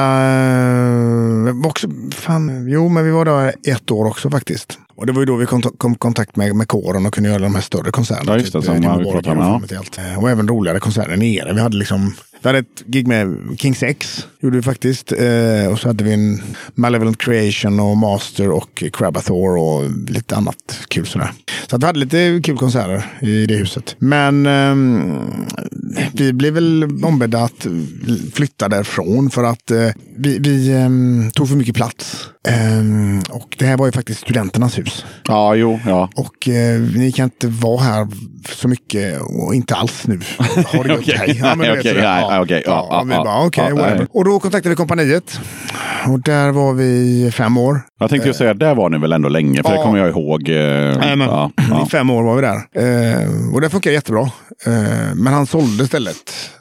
var 1.62 1.70
också, 1.70 1.88
fan, 2.12 2.68
jo 2.70 2.90
men 2.90 3.06
vi 3.06 3.12
var 3.12 3.26
där 3.26 3.54
ett 3.68 3.92
år 3.92 4.06
också 4.06 4.30
faktiskt. 4.30 4.80
Och 4.96 5.06
det 5.06 5.12
var 5.14 5.20
ju 5.20 5.26
då 5.26 5.36
vi 5.36 5.46
kom, 5.46 5.62
kom 5.62 5.96
kontakt 5.96 6.36
med, 6.36 6.56
med 6.56 6.68
kåren 6.68 7.06
och 7.06 7.14
kunde 7.14 7.30
göra 7.30 7.40
de 7.42 7.56
här 7.56 7.62
större 7.62 7.92
konserterna. 7.92 8.32
Ja, 8.32 8.40
just 8.40 8.54
det, 8.54 8.62
som 8.62 8.76
eh, 8.76 8.98
vi 8.98 9.12
pratade 9.12 9.42
om, 9.42 9.66
ja. 9.70 9.82
Eh, 9.98 10.20
Och 10.20 10.30
även 10.30 10.48
roligare 10.48 10.80
konserter 10.80 11.18
nere. 11.18 11.54
Vi 11.54 11.62
hade 11.62 11.78
liksom, 11.78 12.14
vi 12.42 12.50
hade 12.50 12.60
ett 12.60 12.84
gig 12.86 13.08
med 13.08 13.38
Kings 13.58 13.84
X, 13.84 14.28
gjorde 14.40 14.58
vi 14.58 14.64
faktiskt. 14.64 15.12
Eh, 15.12 15.72
och 15.72 15.80
så 15.80 15.88
hade 15.88 16.04
vi 16.04 16.14
en 16.14 16.42
Malevolent 16.76 17.18
Creation 17.18 17.80
och 17.80 17.98
Master 17.98 18.50
och 18.50 18.84
Crabathor 18.94 19.58
och 19.58 20.10
lite 20.10 20.36
annat 20.36 20.80
kul 20.88 21.06
sådär. 21.06 21.32
Så 21.70 21.76
att 21.76 21.84
vi 21.84 21.86
hade 21.86 22.00
lite 22.00 22.42
kul 22.44 22.58
konserter 22.58 23.06
i 23.22 23.46
det 23.46 23.56
huset. 23.56 23.96
Men 24.00 24.46
eh, 24.46 24.76
vi 26.14 26.34
blev 26.34 26.54
väl 26.54 26.84
ombedda 27.04 27.40
att 27.44 27.68
flytta 28.34 28.70
därifrån 28.70 29.30
för 29.30 29.44
att 29.44 29.72
eh, 29.72 29.90
vi, 30.18 30.40
vi 30.40 30.74
ehm, 30.74 31.32
tog 31.32 31.50
för 31.50 31.56
mycket 31.56 31.76
plats. 31.76 32.30
Ehm, 32.48 33.22
och 33.30 33.56
det 33.60 33.66
här 33.66 33.78
var 33.78 33.86
ju 33.86 33.92
faktiskt 33.92 34.20
studenternas 34.22 34.78
hus. 34.78 35.06
Ja, 35.28 35.56
jo, 35.56 35.80
ja. 35.86 36.10
Och 36.16 36.48
eh, 36.50 36.80
ni 36.82 37.12
kan 37.12 37.24
inte 37.24 37.48
vara 37.48 37.82
här 37.82 38.08
så 38.50 38.68
mycket 38.68 39.22
och 39.22 39.56
inte 39.56 39.76
alls 39.76 40.08
nu. 40.08 40.20
Har 40.68 40.84
det 40.84 40.94
Okej. 40.94 41.38
Ja, 41.42 41.54
Okej, 41.54 41.82
ja, 41.86 41.94
ja, 41.94 42.46
Ja, 42.50 42.90
ja, 43.06 43.76
bara 43.76 43.96
ja. 43.98 44.06
Och 44.12 44.26
då 44.26 44.40
kontaktade 44.40 44.70
vi 44.70 44.76
kompaniet. 44.76 45.40
Och 46.08 46.20
där 46.22 46.52
var 46.52 46.74
vi 46.74 47.32
fem 47.34 47.58
år. 47.58 47.82
Jag 48.00 48.10
tänkte 48.10 48.28
ju 48.28 48.34
säga, 48.34 48.54
där 48.54 48.76
var 48.76 48.90
ni 48.90 48.98
väl 48.98 49.14
ändå 49.14 49.30
länge, 49.30 49.64
för 49.64 49.70
det 49.70 49.76
Ja. 49.76 49.84
kommer 49.84 50.00
jag 50.00 50.10
ihåg. 50.10 50.50
Eh, 50.50 50.56
Jajamän. 50.56 51.28
ja, 51.30 51.52
ja. 51.70 51.84
I 51.88 51.90
fem 51.90 52.10
år 52.10 52.24
var 52.24 52.36
vi 52.36 52.42
där. 52.42 52.56
Eh, 52.56 53.54
och 53.54 53.62
det 53.62 53.70
funkar 53.70 53.92
jättebra. 53.92 54.22
Eh, 54.66 55.16
men 55.16 55.34
han 55.34 55.46
sålde 55.48 55.88
stället, 55.88 56.16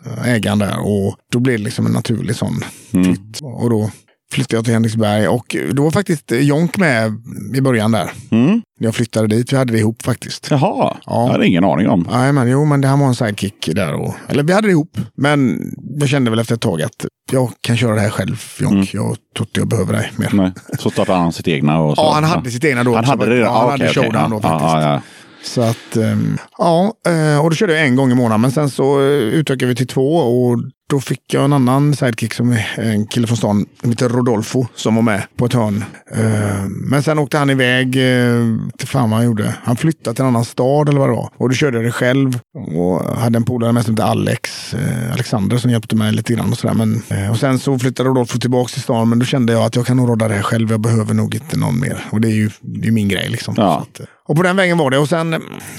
eh, 0.07 0.29
ägaren 0.35 0.59
där. 0.59 0.79
Och 0.81 1.17
då 1.33 1.39
blev 1.41 1.59
det 1.59 1.65
liksom 1.65 1.87
en 1.87 1.93
naturlig 1.93 2.37
sån 2.37 2.61
Mm. 2.93 3.05
flytt. 3.05 3.41
Och 3.43 3.71
då 3.71 3.91
flyttade 4.33 4.57
jag 4.57 4.65
till 4.65 4.75
Henriksberg. 4.75 5.29
Och 5.29 5.57
då 5.73 5.83
var 5.85 5.91
faktiskt 5.91 6.33
Jonk 6.33 6.77
med 6.79 7.13
i 7.57 7.61
början 7.61 7.93
där. 7.93 8.11
Mm. 8.31 8.63
Jag 8.79 8.95
flyttade 8.95 9.27
dit. 9.29 9.53
Vi 9.53 9.57
hade 9.57 9.73
det 9.73 9.79
ihop 9.79 10.03
faktiskt. 10.03 10.47
Jaha, 10.51 10.61
Ja. 10.61 10.97
jag 11.07 11.29
hade 11.33 11.47
ingen 11.47 11.65
aning 11.65 11.89
om. 11.89 12.09
Nej, 12.11 12.33
men 12.33 12.49
jo, 12.51 12.65
men 12.65 12.81
det 12.81 12.89
här 12.89 12.97
var 12.97 13.07
en 13.07 13.15
sidekick 13.15 13.69
där. 13.75 13.93
Och, 13.95 14.15
eller 14.29 14.43
vi 14.43 14.53
hade 14.53 14.69
det 14.69 14.73
ihop. 14.73 14.99
Men 15.17 15.61
jag 16.01 16.09
kände 16.09 16.31
väl 16.31 16.39
efter 16.41 16.55
ett 16.55 16.61
tag 16.61 16.83
att 16.83 17.07
jag 17.33 17.51
kan 17.61 17.77
köra 17.77 17.95
det 17.95 18.01
här 18.01 18.11
själv, 18.11 18.43
Jonk. 18.61 18.73
Mm. 18.73 18.87
Jag 18.93 19.17
tror 19.37 19.47
inte 19.47 19.61
jag 19.61 19.69
behöver 19.69 19.93
dig 19.93 20.13
mer. 20.17 20.31
Nej. 20.33 20.53
Så 20.79 20.91
startade 20.91 21.19
han 21.19 21.33
sitt 21.33 21.49
egna. 21.49 21.81
Och 21.81 21.97
så. 21.97 22.03
Ja, 22.03 22.11
han 22.15 22.25
hade 22.25 22.51
sitt 22.51 22.65
egna 22.65 22.85
då. 22.85 22.95
Han 22.95 23.05
hade 23.05 23.27
det? 23.27 23.37
Ja, 23.37 23.59
han 23.61 23.71
hade 23.71 23.89
okej. 23.91 24.03
showdown 24.05 24.31
då 24.31 24.41
faktiskt. 24.41 24.63
ja, 24.73 24.83
ja. 24.83 25.01
Så 25.43 25.61
att, 25.63 25.97
ehm, 25.97 26.39
ja, 26.59 26.93
eh, 27.09 27.45
och 27.45 27.51
då 27.51 27.57
körde 27.57 27.75
jag 27.75 27.87
en 27.87 27.97
gång 27.97 28.11
i 28.11 28.15
månaden. 28.15 28.41
Men 28.41 28.51
sen 28.51 28.71
så 28.71 29.01
eh, 29.01 29.07
utökade 29.09 29.67
vi 29.67 29.75
till 29.75 29.87
två 29.87 30.17
och 30.17 30.59
då 30.91 31.01
fick 31.01 31.35
jag 31.35 31.45
en 31.45 31.53
annan 31.53 31.97
sidekick 31.97 32.35
som 32.35 32.59
en 32.77 33.07
kille 33.07 33.27
från 33.27 33.37
stan 33.37 33.67
som 33.81 33.91
heter 33.91 34.09
Rodolfo 34.09 34.67
som 34.75 34.95
var 34.95 35.03
med 35.03 35.23
på 35.37 35.47
ett 35.47 35.53
hörn. 35.53 35.85
Eh, 36.15 36.65
Men 36.69 37.03
sen 37.03 37.19
åkte 37.19 37.39
han 37.39 37.51
iväg 37.51 37.87
eh, 37.97 38.45
till 38.79 38.89
fan 38.89 39.11
vad 39.11 39.19
han 39.19 39.27
gjorde. 39.27 39.55
Han 39.65 39.77
flyttade 39.77 40.15
till 40.15 40.23
en 40.23 40.29
annan 40.29 40.45
stad 40.45 40.89
eller 40.89 41.01
vad 41.01 41.09
det 41.09 41.15
var. 41.15 41.31
Och 41.37 41.49
då 41.49 41.55
körde 41.55 41.77
jag 41.77 41.85
det 41.87 41.93
själv 41.93 42.39
och 42.77 43.05
hade 43.19 43.37
en 43.37 43.45
polare 43.45 43.73
med 43.73 43.85
som 43.85 43.95
hette 43.95 44.05
Alex, 44.05 44.75
eh, 44.75 45.13
Alexander 45.13 45.59
som 45.59 45.71
hjälpte 45.71 45.97
mig 45.97 46.13
lite 46.13 46.33
grann 46.33 46.51
och 46.53 46.59
sådär. 46.59 46.75
Men, 46.75 47.03
och 47.31 47.39
sen 47.39 47.59
så 47.59 47.79
flyttade 47.79 48.09
Rodolfo 48.09 48.39
tillbaka 48.39 48.69
till 48.73 48.83
stan 48.83 49.09
men 49.09 49.19
då 49.19 49.25
kände 49.25 49.53
jag 49.53 49.63
att 49.63 49.77
jag 49.77 49.87
kan 49.87 49.97
nog 49.97 50.09
råda 50.09 50.29
det 50.29 50.35
här 50.35 50.43
själv. 50.43 50.71
Jag 50.71 50.81
behöver 50.81 51.15
nog 51.15 51.35
inte 51.35 51.59
någon 51.59 51.81
mer. 51.81 52.05
Och 52.11 52.21
det 52.21 52.29
är 52.29 52.35
ju 52.35 52.51
det 52.61 52.89
är 52.89 52.93
min 52.93 53.09
grej 53.09 53.29
liksom. 53.29 53.55
Ja. 53.57 53.87
Och 54.29 54.37
på 54.37 54.43
den 54.43 54.57
vägen 54.57 54.79
var 54.79 54.91
det. 54.91 54.99
Och 54.99 55.09
sen 55.09 55.31
var 55.31 55.39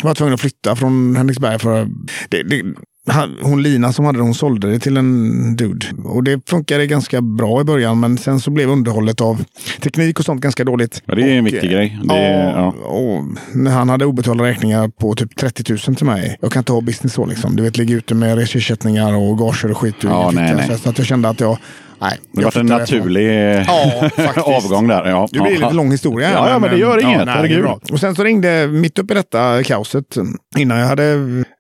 jag 0.10 0.18
tvungen 0.18 0.34
att 0.34 0.42
flytta 0.42 0.76
från 0.76 1.16
Henriksberg. 1.16 1.60
för 1.60 1.88
det, 2.30 2.44
det, 2.44 2.64
han, 3.08 3.38
Hon 3.42 3.64
Lina 3.64 3.94
som 3.94 4.06
hade 4.06 4.18
det, 4.20 4.24
hon 4.24 4.34
sålde 4.34 4.72
det 4.72 4.80
till 4.80 4.98
en 4.98 5.56
dude. 5.56 5.86
Och 6.04 6.24
det 6.24 6.50
funkade 6.50 6.88
ganska 6.88 7.22
bra 7.22 7.62
i 7.62 7.64
början. 7.64 8.00
Men 8.00 8.18
sen 8.18 8.40
så 8.40 8.52
blev 8.52 8.70
underhållet 8.70 9.22
av 9.22 9.44
teknik 9.82 10.20
och 10.20 10.26
sånt 10.26 10.42
ganska 10.42 10.64
dåligt. 10.64 11.02
Ja, 11.06 11.16
det 11.16 11.22
är 11.24 11.30
en 11.38 11.40
Och, 11.40 11.48
viktig 11.54 11.72
grej. 11.72 12.00
Det 12.04 12.16
är- 12.16 12.44
ja, 12.52 12.74
ja. 12.82 12.88
och 12.88 13.24
när 13.54 13.72
han 13.72 13.90
hade 13.90 14.06
obetalda 14.06 14.44
räkningar 14.44 14.88
på 14.88 15.16
typ 15.16 15.36
30 15.36 15.64
000 15.88 15.96
till 15.96 16.06
mig. 16.06 16.38
Jag 16.42 16.52
kan 16.52 16.60
inte 16.62 16.72
ha 16.74 16.82
business 16.82 17.14
så 17.14 17.26
liksom. 17.26 17.56
Du 17.56 17.64
vet, 17.64 17.78
ligga 17.78 17.96
ute 17.96 18.16
med 18.16 18.38
reseersättningar 18.38 19.14
och 19.14 19.38
gager 19.38 19.72
och 19.72 19.78
skit. 19.78 19.96
Ja, 20.04 20.32
nej, 20.34 20.54
nej. 20.68 20.80
Så 20.84 20.90
att 20.90 20.98
jag 20.98 21.08
kände 21.08 21.30
att 21.30 21.40
jag... 21.40 21.58
Nej, 22.00 22.20
Det 22.32 22.44
var 22.44 22.58
en 22.58 22.66
naturlig 22.66 23.56
Ja, 23.68 24.10
faktiskt. 24.16 24.38
avgång 24.48 24.88
där. 24.88 25.06
Ja. 25.10 25.28
Det 25.32 25.40
blir 25.40 25.52
ja. 25.52 25.60
lite 25.60 25.74
lång 25.74 25.92
historia. 25.92 26.32
Ja, 26.32 26.50
ja, 26.50 26.60
men 26.60 26.70
det 26.72 26.78
gör 26.78 27.02
inget. 27.02 27.26
nej, 27.26 27.50
det 27.50 27.56
är 27.56 27.62
bra. 27.62 27.80
Och 27.92 28.00
sen 28.00 28.16
så 28.16 28.24
ringde, 28.24 28.68
mitt 28.68 29.00
uppe 29.00 29.14
i 29.14 29.16
detta 29.18 29.64
kaoset, 29.64 30.18
innan 30.58 30.78
jag 30.80 30.88
hade, 30.88 31.04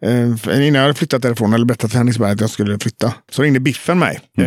eh, 0.05 0.57
innan 0.67 0.73
jag 0.75 0.81
hade 0.81 0.93
flyttat 0.93 1.21
därifrån, 1.21 1.53
eller 1.53 1.65
berättat 1.65 1.91
för 1.91 1.97
Henriksberg 1.97 2.31
att 2.31 2.41
jag 2.41 2.49
skulle 2.49 2.79
flytta, 2.79 3.13
så 3.31 3.41
ringde 3.41 3.59
Biffen 3.59 3.99
mig. 3.99 4.19
Eh, 4.37 4.45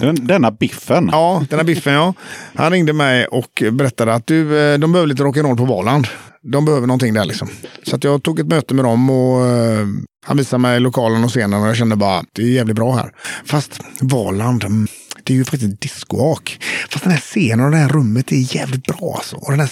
Den, 0.00 0.26
denna 0.26 0.50
biffen. 0.50 1.08
Ja, 1.12 1.44
den 1.50 1.58
här 1.58 1.66
Biffen 1.66 1.92
ja. 1.92 2.14
Han 2.54 2.70
ringde 2.72 2.92
mig 2.92 3.26
och 3.26 3.62
berättade 3.72 4.14
att 4.14 4.26
du, 4.26 4.58
eh, 4.72 4.78
de 4.78 4.92
behöver 4.92 5.06
lite 5.08 5.22
rock'n'roll 5.22 5.56
på 5.56 5.64
Valand. 5.64 6.06
De 6.52 6.64
behöver 6.64 6.86
någonting 6.86 7.14
där 7.14 7.24
liksom. 7.24 7.48
Så 7.82 7.96
att 7.96 8.04
jag 8.04 8.22
tog 8.22 8.40
ett 8.40 8.46
möte 8.46 8.74
med 8.74 8.84
dem 8.84 9.10
och 9.10 9.46
eh, 9.46 9.86
han 10.26 10.36
visade 10.36 10.60
mig 10.60 10.80
lokalen 10.80 11.24
och 11.24 11.30
scenen 11.30 11.62
och 11.62 11.68
jag 11.68 11.76
kände 11.76 11.96
bara 11.96 12.18
att 12.18 12.26
det 12.32 12.42
är 12.42 12.46
jävligt 12.46 12.76
bra 12.76 12.94
här. 12.94 13.12
Fast 13.44 13.80
Valand, 14.00 14.64
mm, 14.64 14.86
det 15.24 15.32
är 15.32 15.36
ju 15.36 15.44
faktiskt 15.44 15.80
discoak. 15.80 16.58
Fast 16.90 17.04
den 17.04 17.12
här 17.12 17.20
scenen 17.20 17.64
och 17.64 17.70
det 17.70 17.76
här 17.76 17.88
rummet 17.88 18.32
är 18.32 18.56
jävligt 18.56 18.86
bra 18.86 19.14
alltså. 19.16 19.36
Och 19.36 19.50
den 19.50 19.60
här 19.60 19.70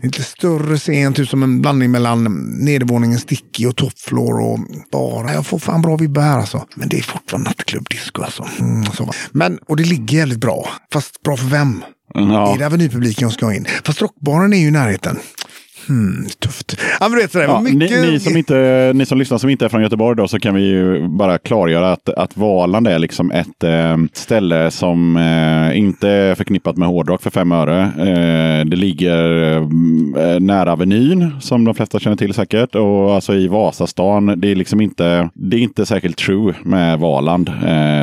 lite 0.00 0.22
större 0.22 0.78
scen, 0.78 1.14
typ 1.14 1.28
som 1.28 1.42
en 1.42 1.60
blandning 1.62 1.90
mellan 1.90 2.24
nedervåningen 2.64 3.18
sticky 3.18 3.66
och 3.66 3.76
topfloor 3.76 4.40
och 4.40 4.58
bara. 4.92 5.34
Jag 5.34 5.46
får 5.46 5.58
fan 5.58 5.82
bra 5.82 5.96
vibbar 5.96 6.22
här 6.22 6.38
alltså. 6.38 6.66
Men 6.74 6.88
det 6.88 6.98
är 6.98 7.02
fortfarande 7.02 7.50
nattklubb-disco 7.50 8.22
alltså. 8.22 8.46
Mm, 8.60 8.84
så. 8.84 9.12
Men, 9.32 9.58
och 9.58 9.76
det 9.76 9.84
ligger 9.84 10.18
jävligt 10.18 10.40
bra. 10.40 10.68
Fast 10.92 11.22
bra 11.22 11.36
för 11.36 11.46
vem? 11.46 11.84
Ja. 12.14 12.54
Är 12.54 12.58
det 12.58 12.66
avenypubliken 12.66 13.22
jag 13.22 13.32
ska 13.32 13.54
in? 13.54 13.66
Fast 13.84 14.02
rockbaren 14.02 14.52
är 14.52 14.58
ju 14.58 14.68
i 14.68 14.70
närheten. 14.70 15.18
Hmm, 15.88 16.26
tufft. 16.38 16.76
Ja, 17.00 17.08
men 17.08 17.10
du 17.10 17.22
vet 17.22 17.32
sådär. 17.32 17.44
Ja, 17.44 17.60
mycket... 17.60 18.02
ni, 18.02 18.10
ni, 18.10 18.20
som 18.20 18.36
inte, 18.36 18.92
ni 18.94 19.06
som 19.06 19.18
lyssnar 19.18 19.38
som 19.38 19.50
inte 19.50 19.64
är 19.64 19.68
från 19.68 19.82
Göteborg 19.82 20.16
då, 20.16 20.28
så 20.28 20.38
kan 20.38 20.54
vi 20.54 20.62
ju 20.62 21.08
bara 21.08 21.38
klargöra 21.38 21.92
att, 21.92 22.08
att 22.08 22.36
Valand 22.36 22.88
är 22.88 22.98
liksom 22.98 23.30
ett 23.30 23.64
eh, 23.64 23.96
ställe 24.12 24.70
som 24.70 25.16
eh, 25.16 25.78
inte 25.78 26.08
är 26.08 26.34
förknippat 26.34 26.76
med 26.76 26.88
hårdrock 26.88 27.22
för 27.22 27.30
fem 27.30 27.52
öre. 27.52 27.82
Eh, 27.82 28.66
det 28.66 28.76
ligger 28.76 30.40
nära 30.40 30.72
Avenyn 30.72 31.30
som 31.40 31.64
de 31.64 31.74
flesta 31.74 31.98
känner 31.98 32.16
till 32.16 32.34
säkert 32.34 32.74
och 32.74 33.14
alltså 33.14 33.34
i 33.34 33.48
Vasastan. 33.48 34.40
Det 34.40 34.50
är 34.50 34.54
liksom 34.54 34.80
inte, 34.80 35.30
det 35.34 35.56
är 35.56 35.60
inte 35.60 35.86
särskilt 35.86 36.16
true 36.16 36.54
med 36.62 36.98
Valand 36.98 37.50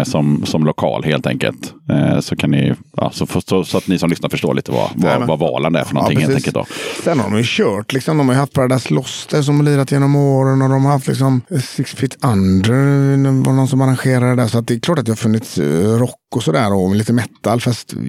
som, 0.03 0.45
som 0.45 0.65
lokal 0.65 1.03
helt 1.03 1.27
enkelt. 1.27 1.73
Så 2.19 2.35
kan 2.35 2.51
ni, 2.51 2.73
ja, 2.97 3.09
så, 3.13 3.27
så, 3.45 3.63
så 3.63 3.77
att 3.77 3.87
ni 3.87 3.97
som 3.97 4.09
lyssnar 4.09 4.29
förstår 4.29 4.53
lite 4.53 4.71
vad, 4.71 4.89
vad, 4.95 5.27
vad 5.27 5.39
Valand 5.39 5.75
är 5.75 5.83
för 5.83 5.95
någonting 5.95 6.19
helt 6.19 6.33
precis. 6.33 6.47
enkelt. 6.47 6.67
Då. 6.69 6.75
Sen 7.03 7.19
har 7.19 7.29
de 7.29 7.37
ju 7.37 7.43
kört, 7.45 7.72
liksom, 7.81 8.17
de 8.17 8.27
har 8.27 8.35
ju 8.35 8.39
haft 8.39 8.53
Paradise 8.53 8.93
Lost 8.93 9.29
där 9.29 9.41
som 9.41 9.57
har 9.57 9.63
lirat 9.63 9.91
genom 9.91 10.15
åren 10.15 10.61
och 10.61 10.69
de 10.69 10.85
har 10.85 10.91
haft 10.91 11.07
liksom 11.07 11.41
Six 11.75 11.91
Feet 11.95 12.25
Under, 12.25 12.73
det 13.17 13.45
var 13.45 13.53
någon 13.53 13.67
som 13.67 13.81
arrangerade 13.81 14.29
det 14.29 14.35
där. 14.41 14.47
Så 14.47 14.57
att 14.57 14.67
det 14.67 14.73
är 14.73 14.79
klart 14.79 14.99
att 14.99 15.05
det 15.05 15.11
har 15.11 15.17
funnits 15.17 15.57
eh, 15.57 15.97
rock 15.97 16.35
och 16.35 16.43
sådär 16.43 16.73
och 16.73 16.95
lite 16.95 17.13
metal. 17.13 17.61
Fast 17.61 17.93
eh, 17.93 17.99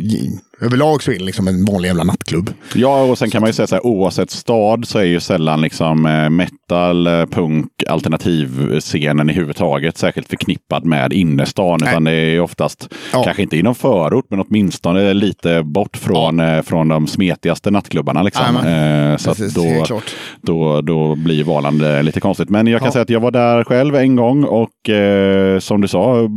överlag 0.65 1.03
så 1.03 1.11
är 1.13 1.19
det 1.19 1.25
liksom 1.25 1.49
en 1.49 1.65
vanlig 1.65 1.89
jävla 1.89 2.05
nattklubb. 2.05 2.51
Ja, 2.75 3.03
och 3.03 3.19
sen 3.19 3.31
kan 3.31 3.41
man 3.41 3.49
ju 3.49 3.53
säga 3.55 3.67
så 3.67 3.75
här, 3.75 3.87
oavsett 3.87 4.31
stad 4.31 4.89
så 4.89 4.99
är 4.99 5.05
ju 5.05 5.21
sällan 5.21 5.61
liksom 5.61 6.07
eh, 6.07 6.31
metal, 6.31 7.07
eh, 7.07 7.27
punk, 7.27 7.67
alternativscenen 7.89 9.31
i 9.31 9.33
huvudtaget 9.33 9.99
särskilt 9.99 10.29
förknippad 10.29 10.85
med 10.85 11.13
innerstan. 11.13 11.79
Nej. 11.83 11.91
Utan 11.91 12.05
det 12.05 12.13
är 12.13 12.41
oftast, 12.41 12.89
Ja. 13.13 13.23
kanske 13.25 13.43
inte 13.43 13.57
inom 13.57 13.75
förort, 13.75 14.25
men 14.31 14.41
åtminstone 14.41 15.15
lite 15.15 15.63
bort 15.63 15.97
från, 15.97 16.41
eh, 16.41 16.63
från 16.63 16.89
de 16.89 17.07
smetigaste 17.07 17.71
nattklubbarna. 17.71 18.23
Liksom. 18.23 18.45
Så 19.19 19.31
Precis, 19.35 19.55
då, 19.55 19.99
då, 20.43 20.81
då 20.81 21.15
blir 21.15 21.45
Valand 21.45 21.83
eh, 21.83 22.03
lite 22.03 22.21
konstigt. 22.21 22.49
Men 22.51 22.67
jag 22.67 22.81
kan 22.81 22.87
Ja. 22.87 22.93
säga 22.93 23.03
att 23.03 23.11
jag 23.11 23.21
var 23.21 23.31
där 23.31 23.65
själv 23.65 23.97
en 23.97 24.17
gång 24.17 24.45
och 24.45 24.89
eh, 24.91 25.59
som 25.59 25.81
du 25.81 25.89
sa, 25.89 26.29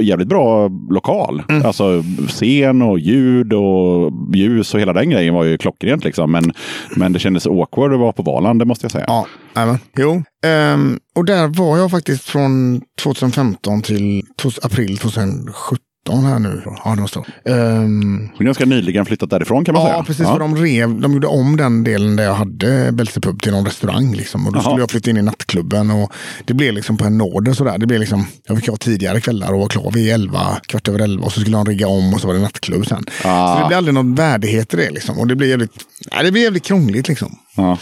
jävligt 0.00 0.28
bra 0.28 0.68
lokal. 0.90 1.42
Mm. 1.48 1.66
Alltså 1.66 2.04
scen 2.28 2.82
och 2.82 2.98
ljud 2.98 3.52
och 3.52 3.65
och 3.66 4.12
ljus 4.34 4.74
och 4.74 4.80
hela 4.80 4.92
den 4.92 5.10
grejen 5.10 5.34
var 5.34 5.44
ju 5.44 5.58
klockrent 5.58 6.04
liksom. 6.04 6.32
Men, 6.32 6.52
men 6.96 7.12
det 7.12 7.18
kändes 7.18 7.46
awkward 7.46 7.92
att 7.92 8.00
vara 8.00 8.12
på 8.12 8.22
Valand, 8.22 8.58
det 8.58 8.64
måste 8.64 8.84
jag 8.84 8.92
säga. 8.92 9.04
Ja, 9.08 9.26
jajamän. 9.54 9.78
Jo. 9.98 10.22
Ehm, 10.46 10.98
och 11.14 11.24
där 11.24 11.48
var 11.48 11.78
jag 11.78 11.90
faktiskt 11.90 12.24
från 12.24 12.82
2015 13.02 13.82
till 13.82 14.22
tos- 14.42 14.58
april 14.62 14.98
2017 14.98 15.85
här 16.12 16.38
nu. 16.38 16.62
Ja, 16.84 16.94
det 16.94 17.00
måste 17.00 17.18
är 17.44 18.44
ganska 18.44 18.64
nyligen 18.64 19.06
flyttat 19.06 19.30
därifrån 19.30 19.64
kan 19.64 19.74
man 19.74 19.82
säga. 19.82 19.96
Ja, 19.96 20.04
precis. 20.04 20.26
För 20.26 20.38
de, 20.38 20.56
rev, 20.56 21.00
de 21.00 21.12
gjorde 21.12 21.26
om 21.26 21.56
den 21.56 21.84
delen 21.84 22.16
där 22.16 22.24
jag 22.24 22.34
hade 22.34 22.92
Belsepub 22.92 23.42
till 23.42 23.52
någon 23.52 23.64
restaurang. 23.64 24.14
Liksom. 24.14 24.46
Och 24.46 24.52
då 24.52 24.56
Jaha. 24.56 24.64
skulle 24.64 24.82
jag 24.82 24.90
flytta 24.90 25.10
in 25.10 25.16
i 25.16 25.22
nattklubben. 25.22 25.90
Och 25.90 26.12
det 26.44 26.54
blev 26.54 26.74
liksom 26.74 26.96
på 26.96 27.04
en 27.04 27.18
nåder 27.18 27.52
sådär. 27.52 27.78
Det 27.78 27.86
blev 27.86 28.00
liksom, 28.00 28.26
jag 28.46 28.56
fick 28.56 28.68
ha 28.68 28.76
tidigare 28.76 29.20
kvällar 29.20 29.52
och 29.52 29.60
var 29.60 29.68
klar 29.68 29.90
vid 29.90 30.12
elva, 30.12 30.60
kvart 30.66 30.88
över 30.88 30.98
elva. 30.98 31.24
Och 31.24 31.32
så 31.32 31.40
skulle 31.40 31.56
de 31.56 31.66
rigga 31.66 31.88
om 31.88 32.14
och 32.14 32.20
så 32.20 32.26
var 32.26 32.34
det 32.34 32.40
nattklubb 32.40 32.86
sen. 32.86 33.04
Ah. 33.24 33.54
Så 33.54 33.62
det 33.62 33.68
blev 33.68 33.78
aldrig 33.78 33.94
någon 33.94 34.14
värdighet 34.14 34.74
i 34.74 34.76
det. 34.76 34.90
Liksom. 34.90 35.18
Och 35.18 35.26
det 35.26 35.36
blev 35.36 35.50
jävligt, 35.50 35.72
nej, 36.12 36.24
det 36.24 36.32
blev 36.32 36.44
jävligt 36.44 36.64
krångligt 36.64 37.08
liksom. 37.08 37.38
Ja. 37.56 37.78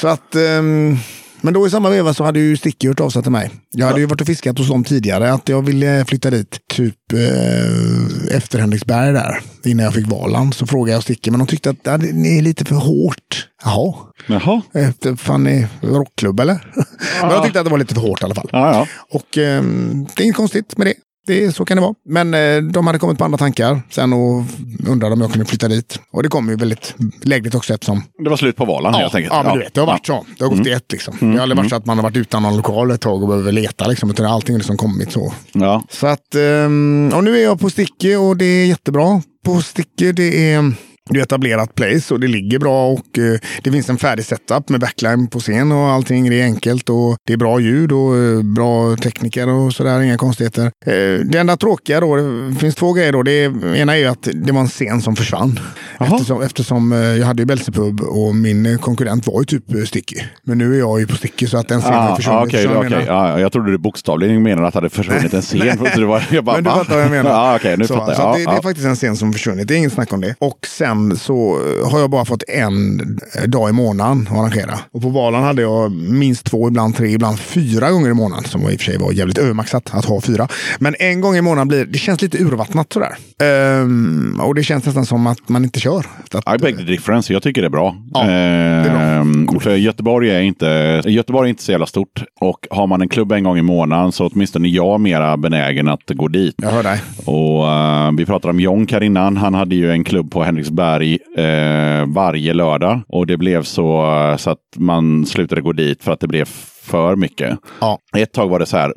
Så 0.00 0.08
att... 0.08 0.34
ehm, 0.34 0.98
men 1.40 1.54
då 1.54 1.66
i 1.66 1.70
samma 1.70 1.90
veva 1.90 2.14
så 2.14 2.24
hade 2.24 2.40
ju 2.40 2.56
Sticky 2.56 2.88
hört 2.88 3.00
av 3.00 3.10
sig 3.10 3.22
till 3.22 3.32
mig. 3.32 3.50
Jag 3.70 3.86
hade 3.86 4.00
ju 4.00 4.06
varit 4.06 4.20
och 4.20 4.26
fiskat 4.26 4.58
hos 4.58 4.68
dem 4.68 4.84
tidigare. 4.84 5.32
Att 5.32 5.48
jag 5.48 5.62
ville 5.62 6.04
flytta 6.04 6.30
dit 6.30 6.58
typ 6.68 7.12
eh, 7.12 8.36
efter 8.36 8.58
Henriksberg 8.58 9.12
där. 9.12 9.40
Innan 9.64 9.84
jag 9.84 9.94
fick 9.94 10.06
Valand. 10.06 10.54
Så 10.54 10.66
frågade 10.66 10.92
jag 10.92 11.02
Sticky. 11.02 11.30
Men 11.30 11.38
de 11.38 11.46
tyckte 11.46 11.70
att 11.70 11.76
ja, 11.82 11.98
det 11.98 12.38
är 12.38 12.42
lite 12.42 12.64
för 12.64 12.74
hårt. 12.74 13.48
Jaha. 13.64 13.94
Jaha. 14.26 14.62
Efter, 14.74 15.16
fan 15.16 15.46
är 15.46 15.68
rockklubb 15.80 16.40
eller? 16.40 16.54
men 17.22 17.30
jag 17.30 17.44
tyckte 17.44 17.60
att 17.60 17.66
det 17.66 17.70
var 17.70 17.78
lite 17.78 17.94
för 17.94 18.00
hårt 18.00 18.22
i 18.22 18.24
alla 18.24 18.34
fall. 18.34 18.48
Ja, 18.52 18.74
ja. 18.74 18.86
Och 19.10 19.38
ehm, 19.38 20.06
det 20.16 20.22
är 20.22 20.24
inget 20.24 20.36
konstigt 20.36 20.78
med 20.78 20.86
det. 20.86 20.94
Det 21.28 21.52
så 21.56 21.64
kan 21.64 21.76
det 21.76 21.80
vara. 21.80 21.94
Men 22.08 22.34
eh, 22.34 22.62
de 22.72 22.86
hade 22.86 22.98
kommit 22.98 23.18
på 23.18 23.24
andra 23.24 23.38
tankar 23.38 23.80
sen 23.90 24.12
och 24.12 24.42
undrade 24.88 25.12
om 25.14 25.20
jag 25.20 25.30
kunde 25.32 25.46
flytta 25.46 25.68
dit. 25.68 26.00
Och 26.10 26.22
det 26.22 26.28
kom 26.28 26.48
ju 26.48 26.56
väldigt 26.56 26.94
lägligt 27.22 27.54
också 27.54 27.74
eftersom 27.74 28.02
Det 28.24 28.30
var 28.30 28.36
slut 28.36 28.56
på 28.56 28.64
Valand 28.64 28.94
Ja, 28.96 29.00
helt 29.00 29.14
enkelt. 29.14 29.34
ja, 29.34 29.42
men 29.42 29.52
du 29.52 29.58
vet, 29.58 29.74
det 29.74 29.80
har 29.80 29.86
varit 29.86 30.06
så. 30.06 30.26
Det 30.38 30.44
har 30.44 30.50
gått 30.50 30.66
i 30.66 30.70
ett 30.70 30.92
liksom. 30.92 31.16
Det 31.20 31.26
har 31.26 31.38
aldrig 31.42 31.56
varit 31.56 31.70
så 31.70 31.76
att 31.76 31.86
man 31.86 31.98
har 31.98 32.02
varit 32.02 32.16
utan 32.16 32.42
någon 32.42 32.56
lokal 32.56 32.90
ett 32.90 33.00
tag 33.00 33.22
och 33.22 33.28
behöver 33.28 33.52
leta 33.52 33.86
liksom. 33.86 34.10
Utan 34.10 34.26
allting 34.26 34.54
har 34.54 34.58
liksom 34.58 34.76
kommit 34.76 35.12
så. 35.12 35.32
Ja. 35.52 35.82
Så 35.90 36.06
att, 36.06 36.34
ehm, 36.34 37.12
och 37.14 37.24
nu 37.24 37.38
är 37.38 37.42
jag 37.42 37.60
på 37.60 37.70
Sticky 37.70 38.16
och 38.16 38.36
det 38.36 38.44
är 38.44 38.66
jättebra. 38.66 39.22
På 39.44 39.60
Sticky 39.62 40.12
det 40.12 40.52
är 40.52 40.72
det 41.10 41.18
är 41.18 41.22
etablerat 41.22 41.74
place 41.74 42.14
och 42.14 42.20
det 42.20 42.26
ligger 42.26 42.58
bra 42.58 42.88
och 42.88 43.18
eh, 43.18 43.38
det 43.62 43.72
finns 43.72 43.88
en 43.90 43.98
färdig 43.98 44.24
setup 44.24 44.68
med 44.68 44.80
backline 44.80 45.26
på 45.26 45.40
scen 45.40 45.72
och 45.72 45.88
allting. 45.90 46.30
Det 46.30 46.40
är 46.40 46.44
enkelt 46.44 46.88
och 46.88 47.16
det 47.26 47.32
är 47.32 47.36
bra 47.36 47.60
ljud 47.60 47.92
och 47.92 48.16
eh, 48.16 48.42
bra 48.42 48.96
tekniker 48.96 49.48
och 49.48 49.72
sådär. 49.72 50.00
Inga 50.00 50.16
konstigheter. 50.16 50.62
Eh, 50.86 51.24
det 51.24 51.38
enda 51.38 51.56
tråkiga 51.56 52.00
då, 52.00 52.16
det 52.16 52.54
finns 52.60 52.74
två 52.74 52.92
grejer 52.92 53.12
då. 53.12 53.22
Det 53.22 53.32
är, 53.44 53.76
ena 53.76 53.94
är 53.94 53.98
ju 54.00 54.06
att 54.06 54.28
det 54.34 54.52
var 54.52 54.60
en 54.60 54.68
scen 54.68 55.02
som 55.02 55.16
försvann. 55.16 55.60
Eftersom, 56.00 56.42
eftersom 56.42 56.92
jag 56.92 57.26
hade 57.26 57.42
ju 57.42 57.46
Belsepub 57.46 58.00
och 58.00 58.34
min 58.34 58.78
konkurrent 58.78 59.26
var 59.26 59.40
ju 59.40 59.44
typ 59.44 59.88
Sticky. 59.88 60.16
Men 60.42 60.58
nu 60.58 60.74
är 60.74 60.78
jag 60.78 61.00
ju 61.00 61.06
på 61.06 61.16
Sticky 61.16 61.46
så 61.46 61.58
att 61.58 61.68
den 61.68 61.80
scenen 61.80 61.98
Ah, 61.98 62.16
försvunnit. 62.16 62.54
ah, 62.54 62.58
Så 62.58 62.64
jag 62.64 62.84
menar- 62.84 63.04
Ja, 63.06 63.40
jag 63.40 63.52
trodde 63.52 63.70
du 63.70 63.78
bokstavligen 63.78 64.42
menade 64.42 64.66
att 64.68 64.74
det 64.74 64.76
hade 64.76 64.90
försvunnit 64.90 65.34
en 65.34 65.42
scen. 65.42 65.78
Det 65.96 66.04
var, 66.04 66.26
jag 66.30 66.44
bara, 66.44 66.54
Men 66.56 66.64
du 66.64 66.70
fattar 66.70 66.94
vad 66.94 67.04
jag 67.04 67.10
menar. 67.10 67.30
Ja, 67.30 67.56
okej, 67.60 67.76
nu 67.76 67.86
så, 67.86 67.94
fattar 67.94 68.12
jag. 68.12 68.16
så 68.22 68.32
det, 68.38 68.44
det 68.44 68.56
är 68.58 68.62
faktiskt 68.62 68.86
en 68.86 68.96
scen 68.96 69.16
som 69.16 69.32
försvunnit. 69.32 69.68
Det 69.68 69.74
är 69.74 69.78
inget 69.78 69.92
snack 69.92 70.12
om 70.12 70.20
det. 70.20 70.34
Och 70.38 70.58
sen 70.66 70.97
så 71.16 71.58
eh, 71.82 71.90
har 71.90 72.00
jag 72.00 72.10
bara 72.10 72.24
fått 72.24 72.42
en 72.48 73.00
eh, 73.38 73.48
dag 73.48 73.70
i 73.70 73.72
månaden 73.72 74.28
att 74.30 74.38
arrangera. 74.38 74.78
Och 74.92 75.02
på 75.02 75.08
Valand 75.08 75.44
hade 75.44 75.62
jag 75.62 75.92
minst 75.92 76.44
två, 76.44 76.68
ibland 76.68 76.96
tre, 76.96 77.08
ibland 77.08 77.38
fyra 77.38 77.90
gånger 77.90 78.10
i 78.10 78.14
månaden. 78.14 78.44
Som 78.44 78.60
i 78.62 78.64
och 78.76 78.80
för 78.80 78.84
sig 78.84 78.98
var 78.98 79.12
jävligt 79.12 79.38
övermaxat 79.38 79.90
att 79.94 80.04
ha 80.04 80.20
fyra. 80.20 80.48
Men 80.78 80.94
en 80.98 81.20
gång 81.20 81.36
i 81.36 81.40
månaden 81.42 81.68
blir 81.68 81.84
det 81.84 81.98
känns 81.98 82.22
lite 82.22 82.38
urvattnat 82.38 82.92
sådär. 82.92 83.16
Ehm, 83.42 84.40
och 84.40 84.54
det 84.54 84.62
känns 84.62 84.86
nästan 84.86 85.06
som 85.06 85.26
att 85.26 85.48
man 85.48 85.64
inte 85.64 85.80
kör. 85.80 86.06
Att, 86.32 86.54
I 86.54 86.58
beg 86.62 86.76
the 86.76 86.82
difference. 86.84 87.32
Jag 87.32 87.42
tycker 87.42 87.62
det 87.62 87.66
är 87.68 87.70
bra. 87.70 87.96
Ja, 88.14 88.24
det 88.24 88.32
är 88.32 88.90
bra. 88.90 89.00
Ehm, 89.00 89.60
För 89.60 89.76
Göteborg 89.76 90.30
är, 90.30 90.40
inte, 90.40 91.02
Göteborg 91.06 91.48
är 91.48 91.50
inte 91.50 91.62
så 91.62 91.70
jävla 91.72 91.86
stort. 91.86 92.22
Och 92.40 92.66
har 92.70 92.86
man 92.86 93.02
en 93.02 93.08
klubb 93.08 93.32
en 93.32 93.44
gång 93.44 93.58
i 93.58 93.62
månaden 93.62 94.12
så 94.12 94.26
åtminstone 94.28 94.68
jag 94.68 95.00
mera 95.00 95.36
benägen 95.36 95.88
att 95.88 96.02
gå 96.08 96.28
dit. 96.28 96.54
jag 96.58 96.70
hör 96.70 96.82
dig. 96.82 97.00
Och 97.24 97.68
eh, 97.68 98.12
Vi 98.16 98.26
pratade 98.26 98.50
om 98.50 98.60
Jonk 98.60 98.92
här 98.92 99.02
innan. 99.02 99.36
Han 99.36 99.54
hade 99.54 99.74
ju 99.74 99.90
en 99.92 100.04
klubb 100.04 100.30
på 100.30 100.42
Henriksberg 100.42 100.87
eh, 101.36 102.06
varje 102.06 102.54
lördag. 102.54 103.00
Och 103.08 103.26
det 103.26 103.36
blev 103.36 103.62
så, 103.62 104.16
eh, 104.16 104.36
så 104.36 104.50
att 104.50 104.62
man 104.76 105.26
slutade 105.26 105.60
gå 105.60 105.72
dit 105.72 106.02
för 106.02 106.12
att 106.12 106.20
det 106.20 106.28
blev 106.28 106.48
för 106.88 107.16
mycket. 107.16 107.58
Ja. 107.80 107.98
Ett 108.16 108.32
tag 108.32 108.48
var 108.48 108.58
det 108.58 108.66
så 108.66 108.76
här, 108.76 108.92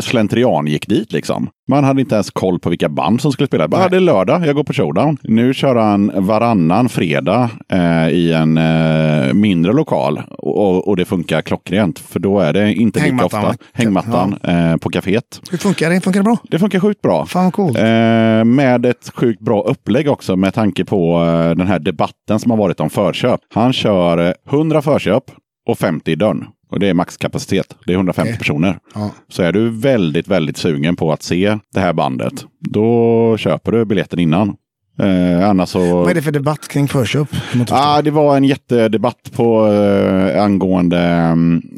slentrian 0.00 0.66
gick 0.66 0.88
dit 0.88 1.12
liksom. 1.12 1.48
Man 1.68 1.84
hade 1.84 2.00
inte 2.00 2.14
ens 2.14 2.30
koll 2.30 2.58
på 2.58 2.70
vilka 2.70 2.88
band 2.88 3.20
som 3.20 3.32
skulle 3.32 3.46
spela. 3.46 3.68
Bara, 3.68 3.80
Nej. 3.80 3.90
det 3.90 3.96
är 3.96 4.00
lördag, 4.00 4.46
jag 4.46 4.54
går 4.54 4.64
på 4.64 4.72
showdown. 4.72 5.18
Nu 5.22 5.54
kör 5.54 5.76
han 5.76 6.26
varannan 6.26 6.88
fredag 6.88 7.50
eh, 7.72 8.08
i 8.08 8.32
en 8.32 8.58
eh, 8.58 9.34
mindre 9.34 9.72
lokal. 9.72 10.22
Och, 10.38 10.88
och 10.88 10.96
det 10.96 11.04
funkar 11.04 11.42
klockrent. 11.42 11.98
För 11.98 12.20
då 12.20 12.40
är 12.40 12.52
det 12.52 12.72
inte 12.74 12.98
lika 12.98 13.06
Hängmattan, 13.06 13.44
ofta. 13.44 13.64
Hängmattan 13.72 14.36
eh, 14.42 14.76
på 14.76 14.90
kaféet. 14.90 15.40
Hur 15.50 15.58
funkar 15.58 15.90
det? 15.90 16.00
Funkar 16.00 16.20
det 16.20 16.24
bra? 16.24 16.36
Det 16.50 16.58
funkar 16.58 16.80
sjukt 16.80 17.02
bra. 17.02 17.26
Fan 17.26 17.44
vad 17.44 17.52
coolt. 17.52 17.78
Eh, 17.78 17.84
med 18.44 18.86
ett 18.86 19.10
sjukt 19.14 19.40
bra 19.40 19.62
upplägg 19.62 20.08
också 20.08 20.36
med 20.36 20.54
tanke 20.54 20.84
på 20.84 21.24
eh, 21.24 21.56
den 21.56 21.66
här 21.66 21.78
debatten 21.78 22.38
som 22.38 22.50
har 22.50 22.58
varit 22.58 22.80
om 22.80 22.90
förköp. 22.90 23.40
Han 23.54 23.72
kör 23.72 24.26
eh, 24.28 24.32
100 24.50 24.82
förköp 24.82 25.24
och 25.68 25.78
50 25.78 26.10
i 26.10 26.14
dörren. 26.14 26.44
Och 26.68 26.80
det 26.80 26.88
är 26.88 26.94
maxkapacitet. 26.94 27.76
Det 27.86 27.92
är 27.92 27.96
150 27.96 28.30
Okej. 28.30 28.38
personer. 28.38 28.78
Ja. 28.94 29.10
Så 29.28 29.42
är 29.42 29.52
du 29.52 29.70
väldigt, 29.70 30.28
väldigt 30.28 30.56
sugen 30.56 30.96
på 30.96 31.12
att 31.12 31.22
se 31.22 31.58
det 31.72 31.80
här 31.80 31.92
bandet, 31.92 32.46
då 32.60 33.36
köper 33.38 33.72
du 33.72 33.84
biljetten 33.84 34.18
innan. 34.18 34.56
Eh, 34.98 35.48
annars 35.50 35.68
så... 35.68 35.96
Vad 35.96 36.10
är 36.10 36.14
det 36.14 36.22
för 36.22 36.30
debatt 36.30 36.68
kring 36.68 36.88
förköp? 36.88 37.28
Ah, 37.70 38.02
det 38.02 38.10
var 38.10 38.36
en 38.36 38.44
jättedebatt 38.44 39.32
på 39.36 39.66
eh, 39.72 40.42
angående 40.42 41.00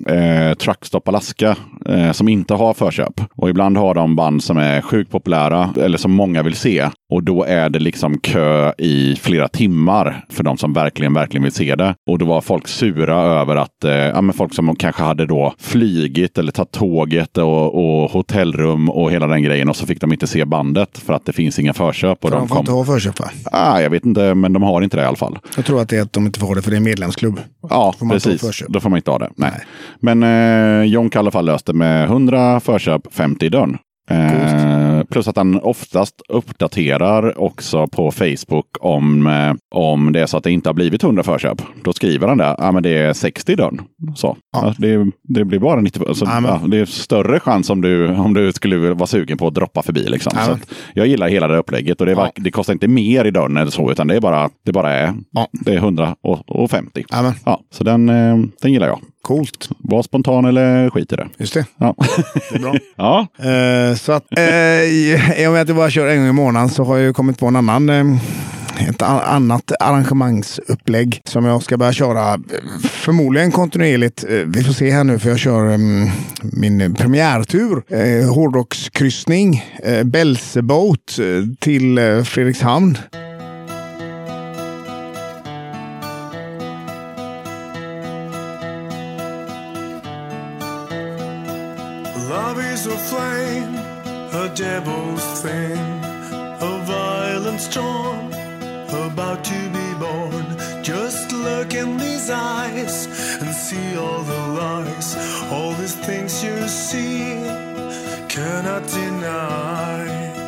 eh, 0.09 0.55
Truckstop 0.55 1.09
Alaska 1.09 1.57
eh, 1.87 2.13
som 2.13 2.29
inte 2.29 2.55
har 2.55 2.75
förköp. 2.75 3.21
Och 3.37 3.51
ibland 3.51 3.77
har 3.77 3.95
de 3.95 4.17
band 4.17 4.43
som 4.43 4.59
är 4.59 4.81
sjukt 4.81 5.11
populära 5.11 5.71
eller 5.83 5.99
som 5.99 6.13
många 6.13 6.43
vill 6.43 6.55
se. 6.55 6.89
Och 7.13 7.23
då 7.23 7.45
är 7.45 7.71
det 7.71 7.79
liksom 7.79 8.19
kö 8.19 8.73
i 8.79 9.17
flera 9.21 9.49
timmar 9.49 10.25
för 10.31 10.43
de 10.43 10.59
som 10.59 10.73
verkligen, 10.73 11.15
verkligen 11.15 11.43
vill 11.43 11.53
se 11.53 11.75
det. 11.75 11.95
Och 12.11 12.19
då 12.19 12.27
var 12.27 12.41
folk 12.41 12.69
sura 12.69 13.17
över 13.17 13.57
att 13.57 13.85
eh, 13.85 13.93
ja, 13.93 14.21
men 14.21 14.33
folk 14.33 14.55
som 14.55 14.77
kanske 14.77 15.03
hade 15.03 15.27
då 15.27 15.55
flygit 15.59 16.39
eller 16.39 16.53
tagit 16.53 16.73
tåget 16.73 17.39
och, 17.39 17.75
och 17.75 18.11
hotellrum 18.11 18.91
och 18.91 19.11
hela 19.11 19.27
den 19.27 19.43
grejen 19.43 19.69
och 19.69 19.77
så 19.77 19.87
fick 19.87 20.01
de 20.01 20.13
inte 20.13 20.27
se 20.27 20.45
bandet 20.45 20.99
för 20.99 21.13
att 21.13 21.27
det 21.27 21.33
finns 21.33 21.59
inga 21.59 21.73
förköp. 21.73 22.25
Och 22.25 22.31
För 22.31 22.37
de 22.37 22.49
de 22.49 22.49
kom... 22.49 22.59
inte 22.59 22.73
ha 22.73 22.85
förköp 22.85 23.08
va? 23.17 23.31
ah, 23.45 23.81
jag 23.81 23.91
vet 23.91 24.07
inte, 24.07 24.35
men 24.35 24.53
de 24.53 24.63
har 24.63 24.83
inte 24.83 24.97
det 24.97 25.03
i 25.03 25.07
alla 25.07 25.17
fall. 25.17 25.39
Jag 25.57 25.65
tror 25.65 25.83
att 25.83 25.89
det 25.89 25.97
är 25.97 26.03
att 26.03 26.13
de 26.13 26.27
inte 26.27 26.41
får 26.41 26.55
det 26.55 26.63
för 26.63 26.71
det 26.71 26.75
är 26.75 26.79
en 26.79 26.85
medlemsklubb. 26.85 27.41
Ja, 27.71 27.95
får 27.99 28.09
precis. 28.09 28.63
Då 28.69 28.81
får 28.81 28.91
man 28.91 28.97
inte 28.97 29.11
ha 29.11 29.19
det. 29.19 29.31
Nej. 29.37 29.51
Nej. 29.51 29.67
Men 30.01 30.23
eh, 30.83 30.85
Jonk 30.93 31.15
i 31.15 31.19
alla 31.19 31.31
fall 31.31 31.45
löst 31.45 31.67
det 31.67 31.73
med 31.73 32.05
100 32.05 32.61
förköp, 32.61 33.03
50 33.15 33.47
i 33.47 33.49
dörren. 33.49 33.79
Eh, 34.11 34.68
plus 35.05 35.29
att 35.29 35.37
han 35.37 35.61
oftast 35.61 36.15
uppdaterar 36.29 37.41
också 37.41 37.87
på 37.87 38.11
Facebook 38.11 38.67
om, 38.81 39.27
eh, 39.27 39.55
om 39.75 40.13
det 40.13 40.21
är 40.21 40.27
så 40.27 40.37
att 40.37 40.45
det 40.45 40.51
inte 40.53 40.69
har 40.69 40.75
blivit 40.75 41.03
100 41.03 41.23
förköp. 41.23 41.63
Då 41.85 41.93
skriver 41.93 42.29
han 42.29 42.39
det. 42.39 42.55
Ja, 42.59 42.73
men 42.73 42.83
det 42.83 42.91
är 42.99 43.13
60 43.13 43.53
i 43.53 43.55
dörren. 43.55 43.81
Så. 44.17 44.37
Ja. 44.53 44.63
Ja, 44.67 44.75
det, 44.79 45.11
det 45.23 45.45
blir 45.45 45.59
bara 45.59 45.81
90. 45.81 46.09
Alltså, 46.09 46.25
Ja, 46.25 46.41
men- 46.41 46.51
ja, 46.51 46.61
det 46.69 46.79
är 46.79 46.85
större 46.85 47.41
chans 47.41 47.71
om 47.71 47.81
du, 47.81 48.09
om 48.09 48.35
du 48.35 48.53
skulle 48.53 48.77
vara 48.95 49.07
sugen 49.07 49.39
på 49.39 49.47
att 49.47 49.55
droppa 49.55 49.83
förbi. 49.83 50.01
Liksom. 50.09 50.33
Ja, 50.37 50.43
så 50.45 50.51
men- 50.51 50.61
att 50.61 50.69
jag 50.95 51.07
gillar 51.07 51.29
hela 51.29 51.49
det 51.49 51.57
upplägget 51.57 52.01
och 52.01 52.07
det, 52.07 52.13
Ja. 52.13 52.19
vark- 52.19 52.33
det 52.37 52.51
kostar 52.51 52.73
inte 52.73 52.89
mer 52.89 53.25
i 53.25 53.31
dörren 53.31 53.57
eller 53.57 53.71
så, 53.71 53.91
utan 53.91 54.07
det 54.07 54.17
är 54.17 54.21
bara, 54.21 54.51
det 54.65 54.73
bara 54.73 54.93
är, 54.93 55.15
Ja. 55.31 55.49
det 55.53 55.73
är 55.73 55.77
100 55.79 56.17
och, 56.23 56.51
och 56.63 56.71
50. 56.71 57.05
Jajamän. 57.11 57.33
Ja, 57.45 57.61
så 57.71 57.85
den, 57.85 58.09
eh, 58.09 58.37
den 58.63 58.73
gillar 58.73 58.87
jag. 58.87 59.01
Coolt. 59.23 59.69
Var 59.79 60.03
spontan 60.03 60.45
eller 60.45 60.91
skit 60.91 61.13
i 61.13 61.17
det. 61.17 61.29
Just 61.39 61.55
det. 61.55 61.67
Ja. 61.79 61.95
Det 62.51 62.57
är 62.57 62.61
bra. 62.63 62.75
ja. 62.97 63.27
Eh, 63.51 63.95
så 63.97 64.13
att 64.13 64.25
eh, 64.39 64.88
i 64.89 65.47
och 65.49 65.53
med 65.53 65.63
att 65.63 65.69
jag 65.69 65.77
bara 65.77 65.91
kör 65.91 66.07
en 66.07 66.19
gång 66.19 66.29
i 66.29 66.33
månaden 66.33 66.69
så 66.69 66.85
har 66.85 66.97
jag 66.97 67.07
ju 67.07 67.13
kommit 67.13 67.39
på 67.39 67.47
en 67.47 67.57
annan 67.57 67.89
eh, 67.89 68.05
ett 68.89 69.03
annat 69.03 69.73
arrangemangsupplägg 69.81 71.21
som 71.25 71.45
jag 71.45 71.63
ska 71.63 71.77
börja 71.77 71.93
köra 71.93 72.35
eh, 72.35 72.39
förmodligen 72.91 73.53
kontinuerligt. 73.53 74.25
Eh, 74.29 74.31
vi 74.31 74.65
får 74.65 74.73
se 74.73 74.91
här 74.91 75.05
nu 75.05 75.19
för 75.19 75.29
jag 75.31 75.39
kör 75.39 75.71
eh, 75.71 75.79
min 76.43 76.95
premiärtur. 76.95 77.83
Eh, 77.89 78.35
hårdrockskryssning. 78.35 79.65
Eh, 79.85 80.05
Belseboat 80.05 81.19
till 81.61 81.99
eh, 81.99 82.23
Fredrikshamn. 82.23 82.99
Devil's 94.59 95.41
thing, 95.41 95.79
a 96.61 96.83
violent 96.85 97.61
storm 97.61 98.27
about 99.07 99.45
to 99.45 99.61
be 99.71 99.89
born. 100.01 100.83
Just 100.83 101.31
look 101.31 101.75
in 101.75 101.97
these 101.97 102.29
eyes 102.29 103.07
and 103.41 103.55
see 103.55 103.97
all 103.97 104.25
the 104.25 104.43
lies, 104.59 105.17
all 105.53 105.75
these 105.75 105.95
things 105.95 106.43
you 106.43 106.67
see 106.67 107.41
cannot 108.29 108.85
deny. 108.89 110.39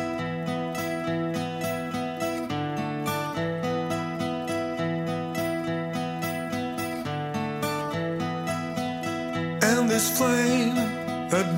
and 9.63 9.89
this 9.89 10.17
flame 10.17 10.70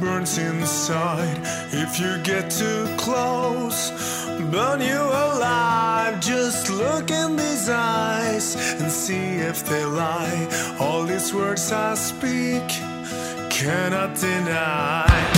burns 0.03 0.37
inside. 0.37 1.39
If 1.71 1.99
you 1.99 2.17
get 2.23 2.51
too 2.51 2.85
close, 2.97 3.91
burn 4.51 4.81
you 4.81 5.01
alive. 5.01 6.19
Just 6.19 6.69
look 6.69 7.09
in 7.09 7.35
these 7.37 7.69
eyes 7.69 8.55
and 8.79 8.91
see 8.91 9.37
if 9.51 9.65
they 9.65 9.85
lie. 9.85 10.47
All 10.79 11.03
these 11.03 11.33
words 11.33 11.71
I 11.71 11.95
speak 11.95 12.67
cannot 13.49 14.15
deny. 14.19 15.32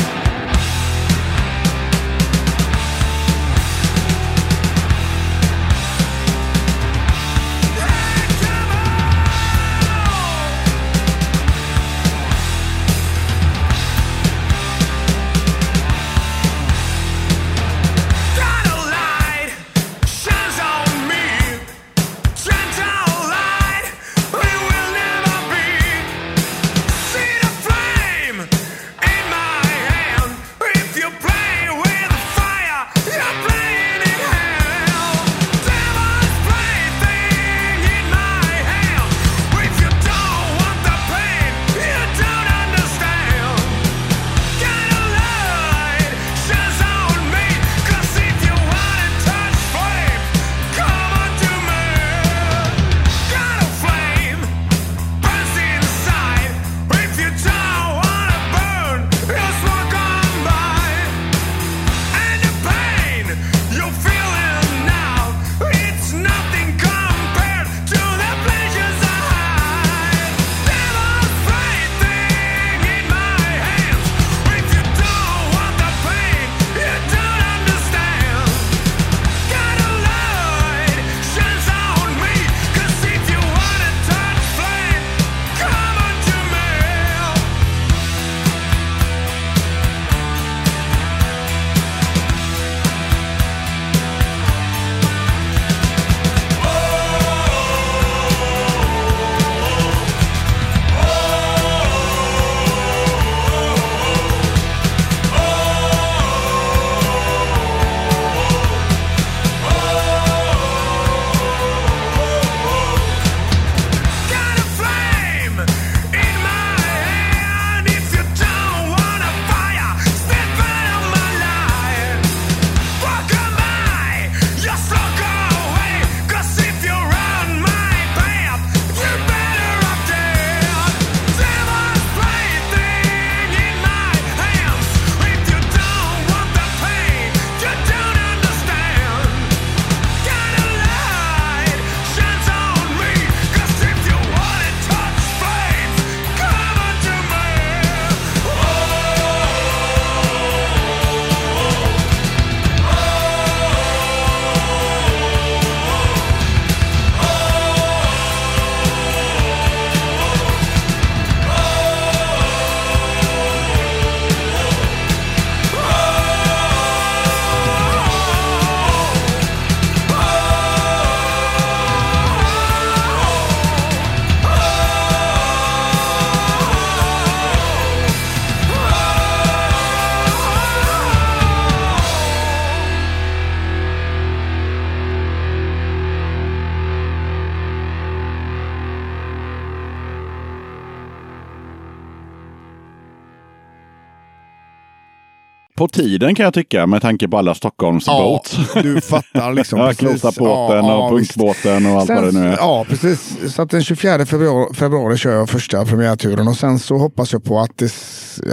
På 195.78 195.88
tiden 195.88 196.36
kan 196.36 196.44
jag 196.44 196.54
tycka 196.54 196.88
med 196.88 197.02
tanke 197.02 197.28
på 197.28 197.38
alla 197.38 197.56
Stockholms 197.56 198.06
boats. 198.06 198.58
du 198.84 199.02
fattar 199.02 199.54
liksom. 199.54 199.80
Ja, 199.86 199.88
precis. 199.88 200.00
Klosabåten 200.00 200.86
Ja, 200.86 200.96
och 200.96 201.04
ja, 201.04 201.10
punkbåten 201.10 201.86
och 201.86 201.92
allt 201.92 202.10
vad 202.10 202.24
det 202.24 202.32
nu 202.32 202.48
är. 202.48 202.58
Ja, 202.58 202.86
precis. 202.90 203.38
Så 203.56 203.62
att 203.62 203.70
den 203.70 203.84
24 203.84 204.26
februari, 204.26 204.74
februari 204.74 205.18
kör 205.18 205.32
jag 205.32 205.50
första 205.50 205.86
premiärturen 205.86 206.48
och 206.48 206.58
sen 206.58 206.80
så 206.80 206.98
hoppas 206.98 207.34
jag 207.34 207.44
på 207.44 207.60
att, 207.60 207.78
det, 207.78 207.92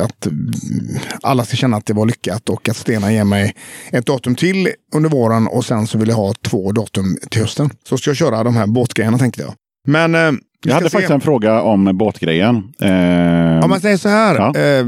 att 0.00 0.28
alla 1.22 1.44
ska 1.44 1.56
känna 1.56 1.76
att 1.76 1.86
det 1.86 1.92
var 1.92 2.06
lyckat 2.06 2.48
och 2.48 2.68
att 2.68 2.76
Stena 2.76 3.12
ger 3.12 3.24
mig 3.24 3.54
ett 3.92 4.06
datum 4.06 4.34
till 4.34 4.68
under 4.94 5.10
våren 5.10 5.46
och 5.48 5.64
sen 5.64 5.86
så 5.86 5.98
vill 5.98 6.08
jag 6.08 6.16
ha 6.16 6.32
två 6.32 6.72
datum 6.72 7.16
till 7.30 7.40
hösten. 7.40 7.70
Så 7.88 7.98
ska 7.98 8.10
jag 8.10 8.16
köra 8.16 8.44
de 8.44 8.56
här 8.56 8.66
båtgrejerna 8.66 9.18
tänkte 9.18 9.42
jag. 9.42 9.54
Men 9.88 10.14
eh, 10.14 10.32
Jag 10.64 10.74
hade 10.74 10.86
se. 10.90 10.92
faktiskt 10.92 11.10
en 11.10 11.20
fråga 11.20 11.60
om 11.62 11.90
båtgrejen. 11.98 12.56
Eh, 12.80 13.64
Om 13.64 13.70
man 13.70 13.80
säger 13.80 13.96
så 13.96 14.08
här, 14.08 14.34
Ja. 14.34 14.54
eh, 14.60 14.86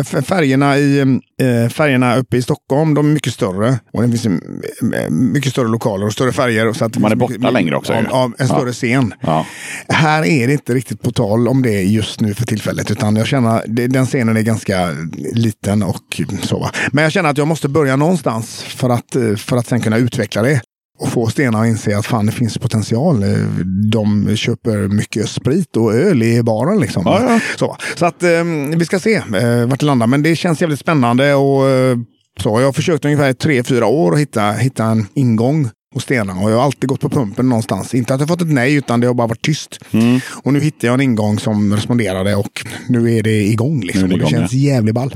f- 0.00 0.26
färgerna, 0.26 0.78
i, 0.78 1.00
eh, 1.00 1.68
färgerna 1.70 2.16
uppe 2.16 2.36
i 2.36 2.42
Stockholm, 2.42 2.94
de 2.94 3.08
är 3.08 3.12
mycket 3.14 3.32
större. 3.32 3.78
Och 3.92 4.02
det 4.02 4.08
finns 4.18 4.26
eh, 4.26 5.10
mycket 5.10 5.52
större 5.52 5.68
lokaler 5.68 6.06
och 6.06 6.12
större 6.12 6.32
färger. 6.32 6.72
Så 6.72 6.84
att 6.84 6.98
Man 6.98 7.12
är 7.12 7.16
borta 7.16 7.32
mycket- 7.32 7.52
längre 7.52 7.76
också 7.76 7.92
ju. 7.92 7.98
ja, 8.10 8.30
en 8.38 8.48
större 8.48 8.66
Ja. 8.68 8.72
scen. 8.72 9.14
ja. 9.20 9.46
Här 9.88 10.24
är 10.26 10.46
det 10.46 10.52
inte 10.52 10.74
riktigt 10.74 11.02
på 11.02 11.10
tal 11.12 11.48
om 11.48 11.62
det 11.62 11.82
just 11.82 12.20
nu 12.20 12.34
för 12.34 12.46
tillfället. 12.46 12.90
Utan 12.90 13.16
jag 13.16 13.26
känner 13.26 13.62
det- 13.66 13.86
den 13.86 14.06
scenen 14.06 14.36
är 14.36 14.42
ganska 14.42 14.88
liten 15.32 15.82
och 15.82 16.20
så. 16.42 16.58
Va? 16.58 16.70
Men 16.92 17.04
jag 17.04 17.12
känner 17.12 17.30
att 17.30 17.38
jag 17.38 17.48
måste 17.48 17.68
börja 17.68 17.96
någonstans 17.96 18.62
för 18.62 18.90
att, 18.90 19.16
eh, 19.16 19.34
för 19.36 19.56
att 19.56 19.66
sen 19.66 19.80
kunna 19.80 19.96
utveckla 19.96 20.42
det. 20.42 20.60
Och 20.98 21.08
få 21.08 21.26
Stena 21.26 21.60
att 21.60 21.66
inse 21.66 21.98
att 21.98 22.06
fan 22.06 22.26
det 22.26 22.32
finns 22.32 22.58
potential. 22.58 23.22
Eh, 23.22 23.38
De 23.92 24.36
köper 24.36 24.88
mycket 24.88 25.28
sprit 25.28 25.76
och 25.76 25.94
öl 25.94 26.22
i 26.22 26.42
baren 26.42 26.80
liksom. 26.80 27.02
Ja, 27.06 27.22
ja. 27.22 27.40
Så, 27.58 27.76
så 27.96 28.06
att 28.06 28.22
eh, 28.22 28.44
vi 28.76 28.84
ska 28.84 28.98
se 28.98 29.14
eh, 29.14 29.66
vart 29.66 29.80
det 29.80 29.86
landar. 29.86 30.06
Men 30.06 30.22
det 30.22 30.36
känns 30.36 30.60
jävligt 30.60 30.80
spännande. 30.80 31.34
Och, 31.34 31.68
eh, 31.68 31.96
så, 32.42 32.60
jag 32.60 32.66
har 32.66 32.72
försökt 32.72 33.04
ungefär 33.04 33.32
tre, 33.32 33.62
fyra 33.62 33.86
år 33.86 34.12
att 34.14 34.20
hitta, 34.20 34.52
hitta 34.52 34.84
en 34.84 35.06
ingång 35.14 35.68
hos 35.94 36.02
Stena. 36.02 36.32
Och 36.32 36.50
jag 36.50 36.56
har 36.56 36.64
alltid 36.64 36.88
gått 36.88 37.00
på 37.00 37.08
pumpen 37.08 37.48
någonstans. 37.48 37.94
Inte 37.94 38.14
att 38.14 38.20
jag 38.20 38.28
fått 38.28 38.42
ett 38.42 38.52
nej, 38.52 38.74
utan 38.74 39.00
det 39.00 39.06
har 39.06 39.14
bara 39.14 39.26
varit 39.26 39.42
tyst. 39.44 39.78
Mm. 39.90 40.20
Och 40.42 40.52
nu 40.52 40.60
hittade 40.60 40.86
jag 40.86 40.94
en 40.94 41.00
ingång 41.00 41.38
som 41.38 41.74
responderade 41.74 42.34
och 42.36 42.66
nu 42.88 43.16
är 43.18 43.22
det 43.22 43.42
igång. 43.42 43.80
Liksom. 43.80 44.00
Det 44.00 44.04
och 44.04 44.10
det 44.10 44.16
igång, 44.16 44.30
känns 44.30 44.52
jävligt 44.52 44.94
ball. 44.94 45.14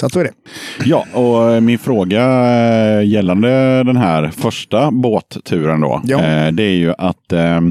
Så 0.00 0.06
att 0.06 0.12
så 0.12 0.20
är 0.20 0.24
det. 0.24 0.30
Ja, 0.84 1.06
och 1.12 1.50
eh, 1.52 1.60
min 1.60 1.78
fråga 1.78 2.22
eh, 2.98 3.06
gällande 3.06 3.82
den 3.84 3.96
här 3.96 4.30
första 4.36 4.90
båtturen 4.90 5.80
då. 5.80 6.00
Ja. 6.04 6.18
eh, 6.24 6.52
Det 6.52 6.62
är 6.62 6.74
ju 6.74 6.94
att 6.98 7.16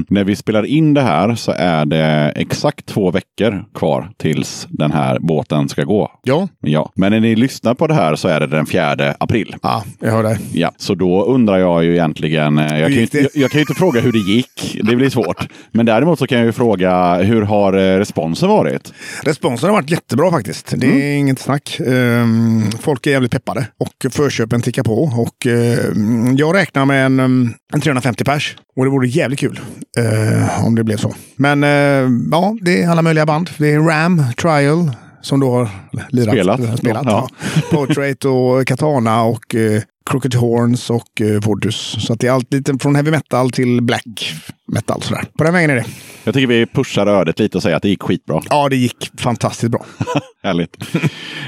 när 0.08 0.24
vi 0.24 0.36
spelar 0.36 0.64
in 0.66 0.94
det 0.94 1.00
här 1.00 1.34
så 1.34 1.52
är 1.56 1.84
det 1.84 2.32
exakt 2.36 2.86
två 2.86 3.10
veckor 3.10 3.64
kvar 3.74 4.10
tills 4.18 4.66
den 4.70 4.92
här 4.92 5.18
båten 5.18 5.68
ska 5.68 5.84
gå. 5.84 6.10
Ja, 6.22 6.48
Ja, 6.60 6.92
men 6.96 7.12
när 7.12 7.20
ni 7.20 7.36
lyssnar 7.36 7.74
på 7.74 7.86
det 7.86 7.94
här 7.94 8.16
så 8.16 8.28
är 8.28 8.40
det 8.40 8.46
den 8.46 8.66
4 8.66 9.14
april. 9.20 9.56
ja 9.62 9.84
jag 10.00 10.10
hör 10.12 10.22
dig. 10.22 10.38
Ja, 10.52 10.72
så 10.76 10.94
då 10.94 11.24
undrar 11.24 11.58
jag 11.58 11.84
ju 11.84 11.92
egentligen, 11.92 12.56
jag 12.58 12.68
kan 12.80 12.92
ju, 12.92 13.06
jag, 13.12 13.26
jag 13.34 13.50
kan 13.50 13.58
ju 13.58 13.62
inte 13.62 13.74
fråga 13.74 14.00
hur 14.00 14.12
det 14.12 14.18
gick, 14.32 14.78
det 14.82 14.96
blir 14.96 15.10
svårt. 15.10 15.48
Men 15.72 15.86
däremot 15.86 16.18
så 16.18 16.26
kan 16.26 16.38
jag 16.38 16.44
ju 16.46 16.52
fråga, 16.52 17.14
hur 17.14 17.42
har 17.42 17.72
responsen 17.72 18.48
varit? 18.48 18.92
Responsen 19.24 19.68
har 19.68 19.76
varit 19.76 19.90
jättebra 19.90 20.30
faktiskt. 20.30 20.74
Det 20.76 20.86
är 20.86 20.90
Mm. 20.92 21.18
inget 21.18 21.38
snack. 21.38 21.71
Ehm, 21.80 22.70
folk 22.80 23.06
är 23.06 23.10
jävligt 23.10 23.32
peppade 23.32 23.66
och 23.78 24.12
förköpen 24.12 24.62
tickar 24.62 24.82
på. 24.82 25.02
Och, 25.02 25.46
ehm, 25.46 26.36
jag 26.36 26.54
räknar 26.56 26.84
med 26.84 27.06
en, 27.06 27.20
um, 27.20 27.54
en 27.74 27.80
350 27.80 28.24
pers. 28.24 28.56
Och 28.76 28.84
det 28.84 28.90
vore 28.90 29.08
jävligt 29.08 29.40
kul 29.40 29.60
eh, 29.98 30.66
om 30.66 30.74
det 30.74 30.84
blev 30.84 30.96
så. 30.96 31.14
Men 31.36 31.64
eh, 31.64 32.10
ja, 32.30 32.56
det 32.60 32.82
är 32.82 32.88
alla 32.88 33.02
möjliga 33.02 33.26
band. 33.26 33.50
Det 33.58 33.72
är 33.72 33.80
Ram, 33.80 34.22
Trial, 34.36 34.90
som 35.22 35.40
då 35.40 35.50
har 35.50 35.68
lirat, 36.10 36.34
Spelat. 36.34 36.78
spelat 36.78 37.02
Ja. 37.06 37.28
ja. 37.40 37.46
Portrait 37.70 38.24
och 38.24 38.66
Katana 38.66 39.22
och 39.22 39.54
eh, 39.54 39.82
Crooked 40.10 40.34
Horns 40.34 40.90
och 40.90 41.20
eh, 41.20 41.40
Vodus. 41.40 41.96
Så 42.06 42.14
det 42.14 42.26
är 42.26 42.32
allt 42.32 42.52
lite 42.52 42.78
från 42.78 42.94
heavy 42.94 43.10
metal 43.10 43.50
till 43.50 43.82
black 43.82 44.32
metal. 44.72 45.02
Sådär. 45.02 45.24
På 45.38 45.44
den 45.44 45.52
vägen 45.52 45.70
är 45.70 45.74
det. 45.74 45.84
Jag 46.24 46.34
tycker 46.34 46.46
vi 46.46 46.66
pushar 46.66 47.06
ödet 47.06 47.38
lite 47.38 47.58
och 47.58 47.62
säger 47.62 47.76
att 47.76 47.82
det 47.82 47.88
gick 47.88 48.02
skitbra. 48.02 48.40
Ja, 48.50 48.68
det 48.68 48.76
gick 48.76 49.10
fantastiskt 49.20 49.72
bra. 49.72 49.84
Härligt. 50.42 50.76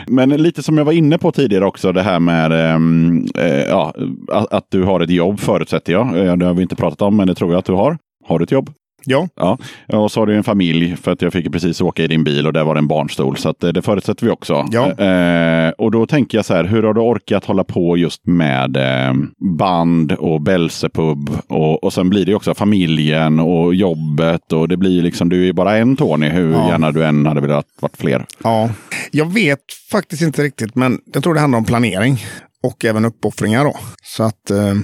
Men 0.07 0.31
lite 0.31 0.63
som 0.63 0.79
jag 0.79 0.85
var 0.85 0.93
inne 0.93 1.19
på 1.19 1.33
tidigare 1.33 1.67
också, 1.67 1.93
det 1.93 2.03
här 2.03 2.21
med 2.21 2.53
ehm, 2.75 3.27
eh, 3.39 3.47
ja, 3.63 3.95
att, 4.33 4.53
att 4.53 4.67
du 4.71 4.83
har 4.83 5.01
ett 5.01 5.11
jobb 5.11 5.41
förutsätter 5.41 5.93
jag. 5.93 6.27
Eh, 6.27 6.37
Det 6.37 6.47
har 6.47 6.55
vi 6.55 6.63
inte 6.63 6.77
pratat 6.77 7.03
om, 7.03 7.17
men 7.17 7.27
det 7.27 7.35
tror 7.35 7.53
jag 7.53 7.59
att 7.59 7.65
du 7.65 7.73
har. 7.73 7.99
Har 8.27 8.39
du 8.39 8.43
ett 8.43 8.51
jobb? 8.51 8.71
Ja, 9.07 9.29
Ja, 9.37 9.59
och 9.99 10.13
så 10.13 10.21
har 10.21 10.27
du 10.27 10.37
en 10.37 10.45
familj 10.45 10.97
för 10.97 11.13
att 11.13 11.23
jag 11.23 11.33
fick 11.33 11.53
precis 11.53 11.81
åka 11.81 12.03
i 12.03 12.07
din 12.07 12.25
bil 12.25 12.47
och 12.47 12.53
där 12.53 12.65
var 12.65 12.75
det 12.75 12.79
en 12.79 12.89
barnstol. 12.89 13.37
Så 13.37 13.49
eh, 13.49 13.69
det 13.69 13.83
förutsätter 13.83 14.27
vi 14.27 14.33
också. 14.33 14.67
Ja. 14.71 14.93
Eh, 15.05 15.71
och 15.71 15.91
då 15.91 16.07
tänker 16.07 16.39
jag 16.39 16.45
så 16.45 16.55
här, 16.55 16.65
hur 16.65 16.83
har 16.83 16.95
du 16.95 17.01
orkat 17.01 17.45
hålla 17.45 17.65
på 17.65 17.97
just 17.97 18.27
med 18.27 18.77
eh, 18.77 19.15
band 19.59 20.13
och 20.13 20.41
Belsepub 20.41 21.31
och, 21.49 21.85
och 21.85 21.93
sen 21.93 22.11
blir 22.11 22.27
det 22.27 22.35
också 22.35 22.55
familjen 22.55 23.41
och 23.41 23.75
jobbet 23.75 24.53
och 24.53 24.69
det 24.69 24.77
blir 24.77 25.03
liksom, 25.03 25.29
du 25.29 25.49
är 25.49 25.53
bara 25.53 25.77
en 25.77 25.97
Tony 25.97 26.29
hur 26.29 26.53
Ja. 26.53 26.69
gärna 26.69 26.93
du 26.93 27.05
än 27.05 27.27
hade 27.27 27.41
velat 27.41 27.67
varit 27.81 27.97
fler. 27.97 28.25
Ja, 28.43 28.71
jag 29.11 29.33
vet 29.33 29.59
faktiskt 29.91 30.23
inte 30.23 30.43
riktigt, 30.43 30.75
men 30.75 30.99
jag 31.15 31.23
tror 31.23 31.35
det 31.35 31.41
handlar 31.41 31.59
om 31.59 31.65
planering 31.65 32.19
och 32.63 32.85
även 32.85 33.05
uppoffringar. 33.05 33.65
Då. 33.65 33.77
Så 34.05 34.23
att, 34.23 34.51
eh, 34.51 34.75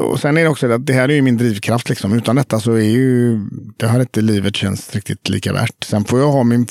och 0.00 0.20
sen 0.20 0.36
är 0.36 0.42
det 0.42 0.48
också 0.48 0.72
att 0.72 0.86
det 0.86 0.92
här 0.92 1.08
är 1.08 1.12
ju 1.14 1.22
min 1.22 1.36
drivkraft. 1.36 1.88
Liksom. 1.88 2.12
Utan 2.12 2.36
detta 2.36 2.60
så 2.60 2.72
är 2.72 2.80
ju 2.90 3.38
det 3.76 3.86
här 3.86 4.00
inte 4.00 4.20
livet 4.20 4.56
känns 4.56 4.94
riktigt 4.94 5.28
lika 5.28 5.52
värt. 5.52 5.84
Sen 5.84 6.04
får 6.04 6.20
jag 6.20 6.32
ha 6.32 6.42
min 6.44 6.66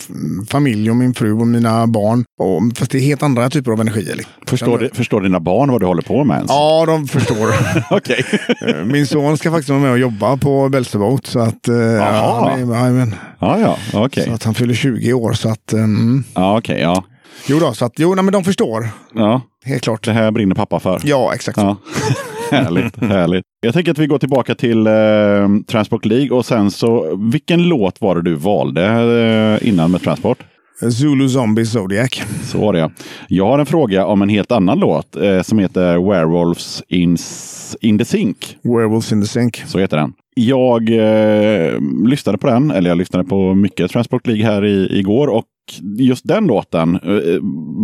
familj 0.49 0.89
och 0.89 0.95
min 0.95 1.13
fru 1.13 1.31
och 1.33 1.47
mina 1.47 1.87
barn. 1.87 2.23
Och, 2.39 2.77
fast 2.77 2.91
det 2.91 2.97
är 2.97 3.01
helt 3.01 3.23
andra 3.23 3.49
typer 3.49 3.71
av 3.71 3.81
energi. 3.81 4.01
Liksom. 4.15 4.33
Förstår, 4.47 4.79
di- 4.79 4.89
förstår 4.93 5.21
dina 5.21 5.39
barn 5.39 5.71
vad 5.71 5.81
du 5.81 5.85
håller 5.85 6.01
på 6.01 6.23
med 6.23 6.35
ens? 6.35 6.49
Ja, 6.51 6.83
de 6.87 7.07
förstår. 7.07 7.47
Okej. 7.89 8.25
Eh, 8.67 8.85
min 8.85 9.07
son 9.07 9.37
ska 9.37 9.51
faktiskt 9.51 9.69
vara 9.69 9.79
med 9.79 9.91
och 9.91 9.99
jobba 9.99 10.37
på 10.37 10.69
Belseboat. 10.69 11.25
Så 11.25 11.39
att, 11.39 11.67
eh, 11.67 11.75
Jaha. 11.75 12.49
han 12.75 12.99
är- 12.99 13.17
ja, 13.39 13.59
ja, 13.59 13.77
okej. 13.93 14.23
så 14.25 14.31
att 14.33 14.43
han 14.43 14.53
fyller 14.53 14.73
20 14.73 15.13
år. 15.13 15.33
Så 15.33 15.49
att, 15.49 15.73
mm, 15.73 16.23
Ja, 16.35 16.57
okej, 16.57 16.79
ja. 16.81 17.03
Jo, 17.47 17.59
då, 17.59 17.73
så 17.73 17.85
att, 17.85 17.93
jo 17.97 18.15
nej, 18.15 18.23
men 18.23 18.33
de 18.33 18.43
förstår. 18.43 18.89
ja. 19.13 19.41
Helt 19.65 19.83
klart. 19.83 20.03
Det 20.03 20.11
här 20.11 20.31
brinner 20.31 20.55
pappa 20.55 20.79
för. 20.79 20.99
Ja, 21.03 21.33
exakt. 21.33 21.57
Ja. 21.57 21.77
härligt, 22.51 23.03
härligt. 23.03 23.45
Jag 23.61 23.73
tänker 23.73 23.91
att 23.91 23.97
vi 23.97 24.07
går 24.07 24.19
tillbaka 24.19 24.55
till 24.55 24.87
eh, 24.87 24.93
Transport 25.67 26.05
League 26.05 26.37
och 26.37 26.45
sen 26.45 26.71
så, 26.71 27.15
vilken 27.31 27.63
låt 27.63 28.01
var 28.01 28.15
det 28.15 28.21
du 28.21 28.35
valde 28.35 28.85
eh, 29.61 29.67
innan 29.67 29.91
med 29.91 30.01
Transport? 30.01 30.37
Zulu 30.91 31.29
Zombie 31.29 31.65
Zodiac. 31.65 32.21
Så 32.43 32.57
var 32.57 32.73
det 32.73 32.79
ja. 32.79 32.91
Jag 33.27 33.45
har 33.45 33.59
en 33.59 33.65
fråga 33.65 34.05
om 34.05 34.21
en 34.21 34.29
helt 34.29 34.51
annan 34.51 34.79
låt 34.79 35.15
eh, 35.15 35.41
som 35.41 35.59
heter 35.59 36.09
Werewolves 36.09 36.83
in, 36.87 37.17
in 37.81 37.97
the 37.97 38.05
Sink. 38.05 38.57
Werewolves 38.63 39.11
in 39.11 39.21
the 39.21 39.27
Sink. 39.27 39.63
Så 39.65 39.79
heter 39.79 39.97
den. 39.97 40.13
Jag 40.35 40.89
eh, 40.89 41.79
lyssnade 42.05 42.37
på 42.37 42.47
den, 42.47 42.71
eller 42.71 42.89
jag 42.89 42.97
lyssnade 42.97 43.25
på 43.25 43.55
mycket 43.55 43.91
Transport 43.91 44.27
League 44.27 44.45
här 44.45 44.65
i, 44.65 44.99
igår 44.99 45.27
och 45.27 45.45
just 45.97 46.27
den 46.27 46.47
låten 46.47 46.95
eh, 46.95 47.39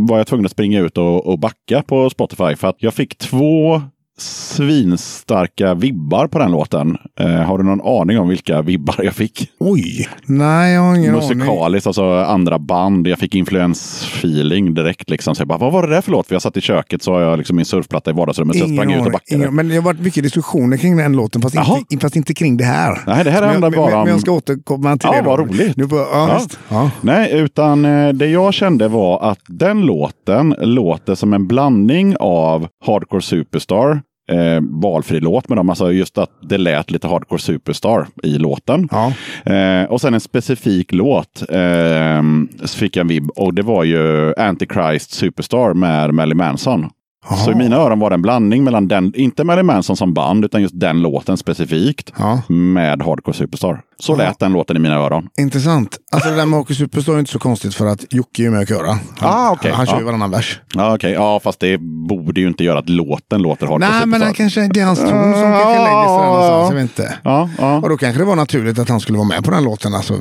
var 0.08 0.18
jag 0.18 0.28
tvungen 0.28 0.46
att 0.46 0.52
springa 0.52 0.82
ut 0.82 0.98
och, 0.98 1.28
och 1.28 1.40
backa 1.40 1.84
på 1.84 2.10
Spotify 2.10 2.56
för 2.56 2.68
att 2.68 2.84
jag 2.84 2.94
fick 2.94 3.18
två 3.18 3.82
svinstarka 4.18 5.74
vibbar 5.74 6.28
på 6.28 6.40
den 6.40 6.52
låten. 6.52 6.98
Eh, 7.20 7.28
har 7.28 7.58
du 7.58 7.64
någon 7.64 8.02
aning 8.02 8.20
om 8.20 8.28
vilka 8.28 8.62
vibbar 8.62 8.96
jag 9.04 9.14
fick? 9.14 9.52
Oj! 9.60 10.08
Nej, 10.26 10.74
jag 10.74 10.82
har 10.82 10.96
ingen 10.96 11.16
aning. 11.16 11.38
Musikaliskt, 11.38 11.88
alltså 11.88 12.14
andra 12.14 12.60
band. 12.60 13.08
Jag 13.08 13.20
fick 13.20 13.36
influensfeeling 13.36 14.74
direkt. 14.74 15.10
Liksom. 15.10 15.36
Så 15.36 15.42
jag 15.42 15.48
bara, 15.48 15.58
vad 15.58 15.72
var 15.74 15.88
det 15.88 15.94
där 15.94 16.02
för 16.02 16.12
låt? 16.12 16.28
För 16.28 16.36
jag 16.36 16.42
satt 16.42 16.58
i 16.58 16.62
köket 16.62 17.02
så 17.04 17.14
har 17.14 17.22
jag 17.22 17.38
liksom 17.38 17.56
min 17.56 17.66
surfplatta 17.66 18.12
i 18.12 18.14
vardagsrummet. 18.14 18.56
Så 18.56 18.60
jag 18.62 18.68
Ingen 18.70 18.84
sprang 18.84 19.00
ut 19.00 19.06
och 19.06 19.12
backade. 19.12 19.36
Ingen, 19.42 19.56
men 19.56 19.70
det 19.70 19.76
har 19.76 19.82
varit 19.82 20.00
mycket 20.00 20.24
diskussioner 20.24 20.78
kring 20.78 20.98
den 20.98 21.14
låten, 21.14 21.42
fast, 21.42 21.56
inte, 21.56 21.98
fast 22.06 22.16
inte 22.16 22.34
kring 22.34 22.58
det 22.58 22.66
här. 22.66 23.00
Nej, 23.08 23.24
det 23.24 23.32
här 23.32 23.42
men, 23.42 23.50
handlar 23.50 23.72
bara 23.72 23.96
om... 23.96 24.04
men 24.04 24.12
jag 24.12 24.22
ska 24.22 24.32
återkomma 24.32 24.98
till 24.98 25.10
Ja, 25.14 25.22
det. 25.22 25.28
vad 25.28 25.40
roligt. 25.40 25.78
Nu 25.78 25.88
på, 25.88 25.96
ja, 25.96 26.08
Ja. 26.12 26.42
Ja. 26.70 26.92
Nej, 27.02 27.32
utan 27.34 27.86
eh, 27.86 28.14
det 28.14 28.28
jag 28.28 28.54
kände 28.54 28.88
var 28.88 29.32
att 29.32 29.40
den 29.48 29.82
låten 29.82 30.56
låter 30.62 31.16
som 31.16 31.34
en 31.34 31.48
blandning 31.48 32.16
av 32.20 32.68
Hardcore 32.86 33.22
Superstar, 33.22 34.02
eh, 34.28 34.62
valfri 34.62 35.20
låt 35.20 35.50
med 35.50 35.58
dem, 35.58 35.70
alltså 35.70 35.92
just 35.92 36.18
att 36.18 36.30
det 36.42 36.58
lät 36.58 36.92
lite 36.92 37.08
Hardcore 37.08 37.40
Superstar 37.40 38.08
i 38.24 38.38
låten. 38.38 38.90
Ja. 38.92 39.14
Eh, 39.54 39.84
och 39.84 40.02
sen 40.02 40.14
en 40.14 40.20
specifik 40.20 40.92
låt 40.92 41.44
eh, 41.50 42.22
fick 42.78 42.96
jag 42.96 43.02
en 43.02 43.08
vibb 43.08 43.30
och 43.30 43.54
det 43.54 43.62
var 43.62 43.84
ju 43.84 44.34
Antichrist 44.36 45.12
Superstar 45.12 45.74
med 45.74 46.14
Melly 46.14 46.36
Manson. 46.36 46.90
Så 47.46 47.52
i 47.52 47.56
mina 47.56 47.76
öron 47.76 48.00
var 48.00 48.10
det 48.10 48.14
en 48.14 48.22
blandning 48.22 48.64
mellan 48.64 48.88
den, 48.88 49.14
inte 49.16 49.44
Marilyn 49.44 49.66
Manson 49.66 49.98
som 49.98 50.14
band, 50.14 50.46
utan 50.46 50.62
just 50.62 50.80
den 50.80 51.02
låten 51.02 51.38
specifikt 51.38 52.12
Ja. 52.20 52.42
med 52.48 53.02
Hardcore 53.02 53.34
Superstar. 53.38 53.82
Så 54.00 54.12
Ja. 54.14 54.18
lät 54.18 54.40
den 54.40 54.54
låten 54.54 54.78
i 54.78 54.80
mina 54.80 54.96
öron. 54.96 55.28
Intressant. 55.40 55.98
Alltså 56.12 56.30
det 56.30 56.36
där 56.36 56.46
med 56.46 56.60
Hockey 56.60 56.76
Superstar 56.76 57.14
är 57.14 57.20
inte 57.20 57.32
så 57.32 57.40
konstigt 57.40 57.76
för 57.76 57.86
att 57.86 58.06
Jocke 58.14 58.42
är 58.42 58.44
ju 58.44 58.52
med 58.52 58.62
och 58.62 58.68
körar. 58.68 58.88
Han, 58.88 59.00
Ah, 59.20 59.52
okej. 59.52 59.72
han 59.72 59.86
kör 59.86 59.94
ju 59.96 60.00
Ja. 60.02 60.06
varannan 60.06 60.32
vers. 60.32 60.60
Ja, 60.74 60.96
okej. 60.96 61.12
Ja, 61.12 61.40
fast 61.44 61.60
det 61.60 61.78
borde 62.10 62.42
ju 62.42 62.48
inte 62.48 62.64
göra 62.64 62.80
att 62.80 62.90
låten 62.90 63.42
låter 63.42 63.68
Hardcore 63.68 63.90
Nej, 63.90 64.00
men 64.00 64.02
Superstar. 64.20 64.26
han 64.26 64.34
kanske, 64.34 64.68
det 64.74 64.80
är 64.80 64.86
hans 64.86 65.00
ton 65.00 65.10
som 65.10 65.42
kanske 65.42 65.78
lägger 65.84 66.08
sig 66.08 66.26
någonstans. 66.28 66.70
Jag 66.70 66.76
vet 66.76 66.82
inte. 66.82 67.14
Ja, 67.24 67.50
ja. 67.60 67.76
Och 67.78 67.90
då 67.90 67.98
kanske 67.98 68.22
det 68.22 68.26
var 68.26 68.36
naturligt 68.36 68.80
att 68.80 68.90
han 68.90 69.00
skulle 69.00 69.18
vara 69.18 69.28
med 69.28 69.44
på 69.44 69.52
den 69.52 69.64
låten. 69.64 69.94
Alltså, 69.94 70.14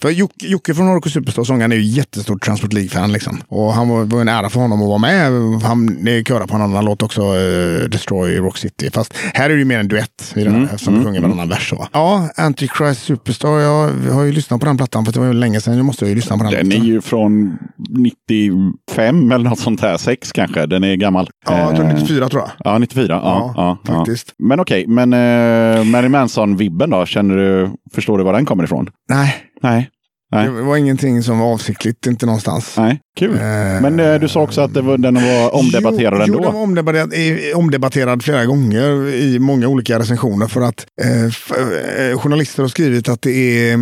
för 0.00 0.10
Jocke, 0.10 0.46
Jocke 0.46 0.74
från 0.74 0.86
Norrko 0.86 1.08
Superstar, 1.10 1.44
sångaren, 1.44 1.72
är 1.72 1.76
ju 1.76 1.82
jättestort 1.82 2.42
Transport 2.44 2.72
League-fan. 2.72 3.12
Liksom. 3.12 3.40
Och 3.48 3.72
han 3.72 3.88
var, 3.88 4.04
var 4.04 4.20
en 4.20 4.28
ära 4.28 4.50
för 4.50 4.60
honom 4.60 4.82
att 4.82 4.88
vara 4.88 4.98
med. 4.98 5.32
Han 5.62 6.04
det 6.04 6.28
körar 6.28 6.46
på 6.46 6.53
en 6.54 6.62
annan 6.62 6.84
låt 6.84 7.02
också, 7.02 7.20
eh, 7.20 7.88
Destroy 7.88 8.38
Rock 8.38 8.58
City. 8.58 8.90
Fast 8.90 9.16
här 9.34 9.44
är 9.44 9.54
det 9.54 9.58
ju 9.58 9.64
mer 9.64 9.78
en 9.78 9.88
duett 9.88 10.32
i 10.36 10.44
den 10.44 10.54
här, 10.54 10.64
eftersom 10.64 10.94
de 10.94 11.04
sjunger 11.04 11.20
varannan 11.20 11.48
vers. 11.48 11.70
Så. 11.70 11.88
Ja, 11.92 12.28
Antichrist 12.36 13.02
Superstar. 13.02 13.60
Jag, 13.60 13.88
har 14.12 14.22
ju 14.22 14.32
lyssnat 14.32 14.60
på 14.60 14.66
den 14.66 14.76
plattan 14.76 15.04
för 15.04 15.12
det 15.12 15.18
var 15.18 15.26
ju 15.26 15.32
länge 15.32 15.60
sedan. 15.60 15.76
Jag 15.76 15.86
måste 15.86 16.06
ju 16.06 16.14
lyssna 16.14 16.38
på 16.38 16.44
den. 16.44 16.52
Den 16.52 16.60
är 16.60 16.64
låten. 16.64 16.84
ju 16.84 17.00
från 17.00 17.58
95 17.88 19.32
eller 19.32 19.50
något 19.50 19.58
sånt 19.58 19.80
här. 19.80 19.96
6 19.96 20.32
kanske. 20.32 20.66
Den 20.66 20.84
är 20.84 20.94
gammal. 20.94 21.30
Ja, 21.46 21.58
jag 21.58 21.76
tror 21.76 21.84
Eh, 21.84 21.94
94 21.94 22.28
tror 22.28 22.42
jag. 22.42 22.50
Ja, 22.72 22.78
94. 22.78 23.20
Ja, 23.22 23.52
Ja, 23.56 23.78
ja, 23.86 23.94
faktiskt. 23.94 24.34
Ja. 24.36 24.44
Men 24.46 24.60
okej, 24.60 24.84
men 24.88 25.12
uh, 25.12 25.84
Mary 25.84 26.08
Manson-vibben 26.08 26.90
då? 26.90 27.06
Känner 27.06 27.36
du, 27.36 27.70
förstår 27.94 28.18
du 28.18 28.24
var 28.24 28.32
den 28.32 28.46
kommer 28.46 28.64
ifrån? 28.64 28.90
Nej, 29.08 29.36
Nej. 29.62 29.90
Nej. 30.34 30.46
det 30.46 30.62
var 30.62 30.76
ingenting 30.76 31.22
som 31.22 31.38
var 31.38 31.46
avsiktligt, 31.52 32.06
inte 32.06 32.26
någonstans. 32.26 32.74
Nej, 32.78 33.00
kul. 33.16 33.34
Eh, 33.34 33.40
Men 33.80 34.00
eh, 34.00 34.14
du 34.14 34.28
sa 34.28 34.40
också 34.40 34.60
att 34.60 34.74
det 34.74 34.82
var, 34.82 34.98
den 34.98 35.14
var 35.14 35.54
omdebatterad 35.54 36.14
jo, 36.18 36.22
ändå. 36.22 36.38
Jo, 36.38 36.42
den 36.42 36.52
var 36.54 36.62
omdebatterad, 36.62 37.12
omdebatterad 37.54 38.22
flera 38.22 38.44
gånger 38.44 39.14
i 39.14 39.38
många 39.38 39.68
olika 39.68 39.98
recensioner 39.98 40.46
för 40.46 40.60
att 40.60 40.86
eh, 41.02 41.24
eh, 41.24 42.18
journalister 42.18 42.62
har 42.62 42.68
skrivit 42.68 43.08
att 43.08 43.22
det 43.22 43.30
är 43.70 43.74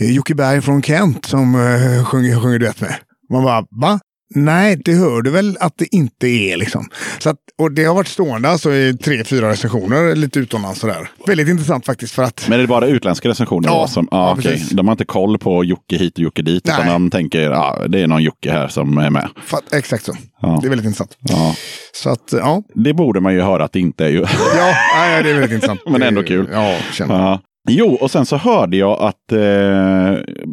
eh, 0.00 0.10
Jocke 0.10 0.34
Berg 0.34 0.60
från 0.62 0.82
Kent 0.82 1.24
som 1.24 1.54
eh, 1.54 2.04
sjunger, 2.04 2.40
sjunger 2.40 2.58
duett 2.58 2.80
med. 2.80 2.94
Man 3.32 3.44
bara, 3.44 3.64
va? 3.70 4.00
Nej, 4.34 4.76
det 4.84 4.92
hör 4.92 5.22
du 5.22 5.30
väl 5.30 5.56
att 5.60 5.78
det 5.78 5.94
inte 5.94 6.26
är 6.26 6.56
liksom. 6.56 6.88
Så 7.18 7.30
att, 7.30 7.36
och 7.58 7.72
det 7.72 7.84
har 7.84 7.94
varit 7.94 8.08
stående 8.08 8.48
alltså 8.48 8.72
i 8.72 8.96
tre, 8.96 9.24
fyra 9.24 9.50
recensioner 9.50 10.16
lite 10.16 10.38
utomlands 10.38 10.80
sådär. 10.80 11.10
Väldigt 11.26 11.48
intressant 11.48 11.86
faktiskt 11.86 12.14
för 12.14 12.22
att 12.22 12.44
Men 12.48 12.58
är 12.58 12.62
det 12.62 12.68
bara 12.68 12.86
utländska 12.86 13.28
recensioner? 13.28 13.68
Ja, 13.68 13.86
som, 13.88 14.08
ja, 14.10 14.18
ah, 14.18 14.32
okej. 14.32 14.42
precis. 14.42 14.70
De 14.70 14.88
har 14.88 14.92
inte 14.92 15.04
koll 15.04 15.38
på 15.38 15.64
Jocke 15.64 15.96
hit 15.96 16.14
och 16.14 16.20
Jocke 16.20 16.42
dit. 16.42 16.64
Utan 16.66 16.80
Nej. 16.80 16.92
de 16.92 17.10
tänker 17.10 17.50
ah, 17.50 17.86
det 17.88 18.00
är 18.00 18.06
någon 18.06 18.22
Jocke 18.22 18.52
här 18.52 18.68
som 18.68 18.98
är 18.98 19.10
med. 19.10 19.28
för 19.44 19.56
att, 19.56 19.72
exakt 19.72 20.04
så. 20.04 20.16
Ja. 20.40 20.58
Det 20.62 20.66
är 20.66 20.70
väldigt 20.70 20.86
intressant. 20.86 21.16
Ja. 21.20 21.54
Så 21.92 22.10
att, 22.10 22.28
ja. 22.32 22.62
Det 22.74 22.94
borde 22.94 23.20
man 23.20 23.34
ju 23.34 23.40
höra 23.40 23.64
att 23.64 23.72
det 23.72 23.80
inte 23.80 24.04
är. 24.04 24.08
Ju. 24.08 24.20
Ja, 24.56 24.74
nej, 24.96 25.22
det 25.22 25.30
är 25.30 25.34
väldigt 25.34 25.52
intressant. 25.52 25.80
Men 25.86 26.02
ändå 26.02 26.22
kul. 26.22 26.48
Ja, 26.52 26.76
känner. 26.92 27.14
Ja. 27.14 27.40
Jo, 27.72 27.94
och 28.00 28.10
sen 28.10 28.26
så 28.26 28.36
hörde 28.36 28.76
jag 28.76 29.00
att 29.00 29.32
eh, 29.32 29.38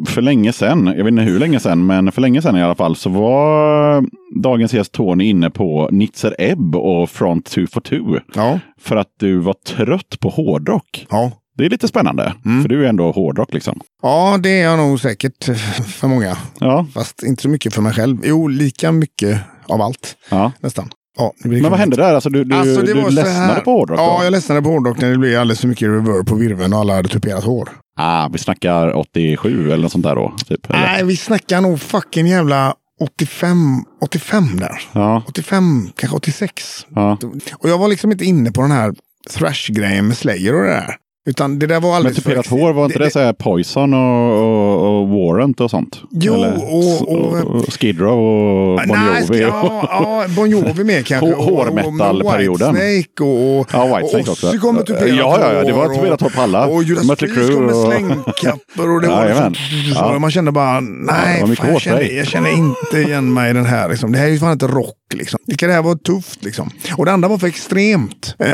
för 0.06 0.20
länge 0.20 0.52
sedan, 0.52 0.86
jag 0.86 1.04
vet 1.04 1.08
inte 1.12 1.22
hur 1.22 1.38
länge 1.38 1.60
sedan, 1.60 1.86
men 1.86 2.12
för 2.12 2.20
länge 2.22 2.42
sedan 2.42 2.56
i 2.56 2.62
alla 2.62 2.74
fall, 2.74 2.96
så 2.96 3.10
var 3.10 4.04
dagens 4.42 4.74
gäst 4.74 4.92
Tony 4.92 5.24
inne 5.24 5.50
på 5.50 5.88
Nitzer 5.92 6.34
Ebb 6.38 6.76
och 6.76 7.10
Front 7.10 7.46
242. 7.46 8.18
Ja, 8.34 8.58
För 8.80 8.96
att 8.96 9.08
du 9.18 9.38
var 9.38 9.54
trött 9.66 10.20
på 10.20 10.28
hårdrock. 10.28 11.06
ja. 11.10 11.30
Det 11.56 11.64
är 11.66 11.70
lite 11.70 11.88
spännande, 11.88 12.32
Mm. 12.44 12.62
för 12.62 12.68
du 12.68 12.84
är 12.84 12.88
ändå 12.88 13.10
hårdrock 13.10 13.54
liksom. 13.54 13.80
Ja, 14.02 14.38
det 14.42 14.60
är 14.60 14.64
jag 14.64 14.78
nog 14.78 15.00
säkert 15.00 15.44
för 15.86 16.08
många. 16.08 16.36
Ja, 16.60 16.86
Fast 16.94 17.22
inte 17.22 17.42
så 17.42 17.48
mycket 17.48 17.74
för 17.74 17.82
mig 17.82 17.92
själv. 17.92 18.18
Jo, 18.24 18.48
lika 18.48 18.92
mycket 18.92 19.40
av 19.68 19.80
allt. 19.82 20.16
ja. 20.30 20.52
Nästan. 20.60 20.88
Ja, 21.18 21.32
Men 21.38 21.62
vad 21.70 21.78
hände 21.78 21.96
där? 21.96 22.14
Alltså, 22.14 22.30
du 22.30 22.44
du, 22.44 22.56
Alltså, 22.56 22.82
du 22.82 23.10
ledsnade 23.10 23.60
på 23.60 23.70
hårdrock? 23.72 23.98
Ja, 24.00 24.16
då? 24.18 24.24
jag 24.24 24.30
ledsnade 24.30 24.62
på 24.62 24.68
hårdrock 24.68 25.00
när 25.00 25.10
det 25.10 25.18
blev 25.18 25.40
alldeles 25.40 25.60
för 25.60 25.68
mycket 25.68 25.88
reverb 25.88 26.26
på 26.26 26.34
virveln 26.34 26.72
och 26.72 26.78
alla 26.78 26.94
hade 26.94 27.08
tuperat 27.08 27.44
hår. 27.44 27.68
ah, 28.00 28.28
vi 28.32 28.38
snackar 28.38 28.96
87 28.96 29.66
eller 29.72 29.82
något 29.82 29.92
sånt 29.92 30.04
där 30.04 30.14
då? 30.14 30.34
Typ, 30.46 30.70
eller? 30.70 30.80
Nej, 30.80 31.04
vi 31.04 31.16
snackar 31.16 31.60
nog 31.60 31.80
fucking 31.80 32.26
jävla 32.26 32.74
85, 33.00 33.56
85 34.02 34.56
där. 34.56 34.80
Ja, 34.92 35.22
85, 35.28 35.88
kanske 35.96 36.16
86. 36.16 36.86
ja. 36.94 37.18
Och 37.58 37.68
jag 37.68 37.78
var 37.78 37.88
liksom 37.88 38.12
inte 38.12 38.24
inne 38.24 38.52
på 38.52 38.60
den 38.62 38.70
här 38.70 38.94
thrash-grejen 39.30 40.06
med 40.08 40.16
Slayer 40.16 40.54
och 40.54 40.62
det 40.64 40.70
där. 40.70 40.96
Utan 41.28 41.58
det 41.58 41.66
där 41.66 41.80
var 41.80 41.88
Men 41.88 41.96
alldeles 41.96 42.16
tuperat 42.16 42.46
hår, 42.46 42.72
var 42.72 42.84
inte 42.84 42.98
det, 42.98 43.10
så 43.10 43.18
här 43.18 43.32
Poison 43.32 43.94
och, 43.94 44.32
och, 44.38 45.00
och 45.02 45.08
Warrant 45.08 45.60
och 45.60 45.70
sånt? 45.70 46.00
Jo, 46.10 46.34
och- 46.34 47.08
och- 47.56 47.72
Skid 47.72 48.00
Row 48.00 48.18
och 48.18 48.80
Bon 48.88 48.98
Jovi. 49.20 49.40
ja, 49.42 49.88
ja, 49.90 50.24
Bon 50.36 50.50
Jovi 50.50 50.84
med 50.84 51.06
kanske. 51.06 51.26
Hår- 51.34 51.44
hårmetal-perioden. 51.44 52.74
Whitesnake 52.74 53.22
och, 53.24 53.68
Ja, 53.72 53.96
Whitesnake 53.96 54.22
och 54.24 54.28
också. 54.32 54.46
Ozzy 54.48 54.58
kommer 54.58 54.82
tuperat 54.82 55.08
Ja, 55.08 55.38
ja, 55.40 55.52
ja, 55.52 55.62
det 55.64 55.72
var 55.72 55.94
tuperat 55.94 56.20
hår 56.20 56.30
på 56.30 56.40
alla. 56.40 56.66
Och 56.66 56.82
Judas 56.82 57.06
Priest 57.18 57.52
kom 57.54 57.66
med 57.66 57.74
och- 57.74 57.92
slängkappor 57.92 58.90
och 58.94 59.00
det 59.00 59.08
var 59.08 59.26
liksom, 59.26 59.54
Ja. 59.94 60.14
och 60.14 60.20
Man 60.20 60.30
kände 60.30 60.52
bara, 60.52 60.74
Ja, 60.74 60.80
nej, 60.80 61.40
det 61.40 61.46
mycket 61.46 61.64
fan, 61.64 61.72
jag, 61.72 61.82
känner, 61.82 62.02
jag 62.16 62.26
känner 62.26 62.50
inte 62.50 62.98
igen 63.10 63.32
mig 63.32 63.50
i 63.50 63.52
den 63.54 63.66
här. 63.66 63.88
Liksom. 63.88 64.12
Det 64.12 64.18
här 64.18 64.26
är 64.26 64.30
ju 64.30 64.38
fan 64.38 64.52
inte 64.52 64.66
rock. 64.66 64.94
Liksom. 65.14 65.38
Det 65.46 65.56
kan 65.56 65.68
det 65.68 65.74
här 65.74 65.82
vara 65.82 65.96
tufft. 65.98 66.44
Liksom. 66.44 66.70
Och 66.96 67.04
det 67.04 67.12
andra 67.12 67.28
var 67.28 67.38
för 67.38 67.46
extremt. 67.46 68.34
Eh, 68.38 68.48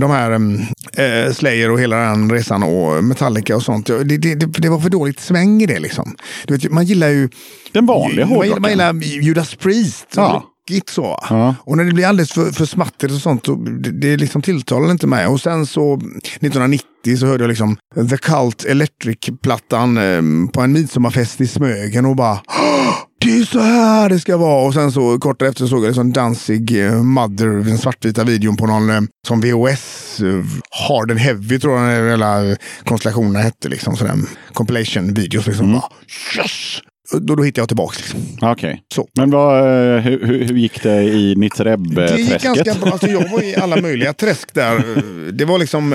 de 0.00 0.10
här 0.10 0.30
eh, 0.32 1.32
Slayer 1.32 1.70
och 1.70 1.80
hela 1.80 1.96
den 1.96 2.07
resan 2.14 2.62
och 2.62 3.04
Metallica 3.04 3.56
och 3.56 3.62
sånt. 3.62 3.86
Det, 3.86 4.04
det, 4.16 4.34
det, 4.34 4.68
var 4.68 4.80
för 4.80 4.90
dåligt 4.90 5.20
sväng 5.20 5.62
i 5.62 5.66
det. 5.66 5.78
Liksom. 5.78 6.16
Du 6.46 6.56
vet, 6.56 6.72
man 6.72 6.84
gillar 6.84 7.08
ju 7.08 7.28
Den 7.72 7.86
vanliga 7.86 8.26
gillar, 8.26 8.26
man 8.26 8.36
hårdrocken. 8.36 9.00
gillar 9.00 9.22
Judas 9.24 9.54
Priest. 9.54 10.06
Ja. 10.16 10.44
Så. 10.86 11.18
Ja. 11.30 11.54
Och 11.60 11.76
när 11.76 11.84
det 11.84 11.92
blir 11.92 12.06
alldeles 12.06 12.32
för, 12.32 12.52
för 12.52 12.64
smattigt 12.66 13.12
och 13.12 13.18
sånt, 13.20 13.46
så 13.46 13.54
det, 13.54 13.90
det 13.90 14.16
liksom 14.16 14.42
tilltalar 14.42 14.90
inte 14.90 15.06
mig. 15.06 15.26
Och 15.26 15.40
sen 15.40 15.66
så 15.66 15.94
1990 15.94 17.16
så 17.18 17.26
hörde 17.26 17.42
jag 17.44 17.48
liksom 17.48 17.76
The 18.10 18.16
Cult 18.16 18.64
Electric-plattan 18.64 19.96
eh, 19.98 20.50
på 20.52 20.60
en 20.60 20.72
midsommarfest 20.72 21.40
i 21.40 21.46
Smögen 21.46 22.06
och 22.06 22.16
bara 22.16 22.32
"Åh, 22.48 22.94
det 23.20 23.38
är 23.38 23.44
så 23.44 23.60
här 23.60 24.08
det 24.08 24.18
ska 24.18 24.36
vara. 24.36 24.66
Och 24.66 24.74
sen 24.74 24.92
så 24.92 25.18
kort 25.18 25.42
efter 25.42 25.66
såg 25.66 25.82
jag 25.84 25.88
liksom 25.88 26.12
Danzig 26.12 26.86
eh, 26.86 27.02
Mother, 27.02 27.64
den 27.64 27.78
svartvita 27.78 28.24
videon 28.24 28.56
på 28.56 28.66
någon 28.66 28.90
eh, 28.90 29.00
som 29.26 29.40
VHS, 29.40 30.20
eh, 30.20 30.44
Hard 30.88 31.10
and 31.10 31.20
Heavy 31.20 31.58
tror 31.58 31.80
jag 31.80 32.00
den 32.00 32.10
hela 32.10 32.56
konstellationen 32.84 33.42
hette. 33.42 33.68
Liksom, 33.68 33.96
sådär, 33.96 34.14
compilation 34.52 35.14
videos. 35.14 35.46
Liksom. 35.46 35.66
Mm. 35.66 35.80
Bara, 35.80 35.90
yes! 36.36 36.80
Då, 37.12 37.34
då 37.34 37.42
hittade 37.42 37.60
jag 37.60 37.68
tillbaka. 37.68 37.94
Liksom. 37.96 38.20
Okej. 38.50 38.82
Så. 38.94 39.08
Men 39.16 39.30
vad, 39.30 39.58
eh, 39.58 40.00
hur, 40.00 40.26
hur, 40.26 40.54
gick 40.56 40.82
det 40.82 41.02
i 41.02 41.34
Det 41.34 42.20
gick 42.20 42.42
ganska 42.42 42.74
bra. 42.80 42.92
Alltså, 42.92 43.06
jag 43.06 43.28
var 43.28 43.42
i 43.42 43.56
alla 43.56 43.80
möjliga 43.80 44.12
träsk 44.12 44.54
där. 44.54 45.02
Det 45.32 45.44
var 45.44 45.58
liksom... 45.58 45.92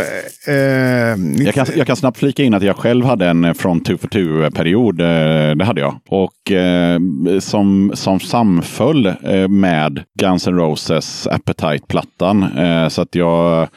Eh, 0.47 0.53
Jag 1.45 1.53
kan, 1.53 1.65
jag 1.75 1.87
kan 1.87 1.95
snabbt 1.95 2.17
flika 2.17 2.43
in 2.43 2.53
att 2.53 2.63
jag 2.63 2.75
själv 2.75 3.05
hade 3.05 3.27
en 3.27 3.55
Front 3.55 3.85
2 3.85 3.97
for 3.97 4.07
2-period. 4.07 4.97
Det 5.57 5.65
hade 5.65 5.81
jag. 5.81 5.99
Och 6.09 6.51
eh, 6.51 6.99
som, 7.39 7.91
som 7.95 8.19
samföll 8.19 9.05
eh, 9.05 9.47
med 9.47 10.03
Guns 10.19 10.47
N' 10.47 10.57
Roses 10.57 11.27
Appetite-plattan. 11.27 12.43
Eh, 12.57 12.87
så 12.87 13.01
att 13.01 13.15
jag, 13.15 13.67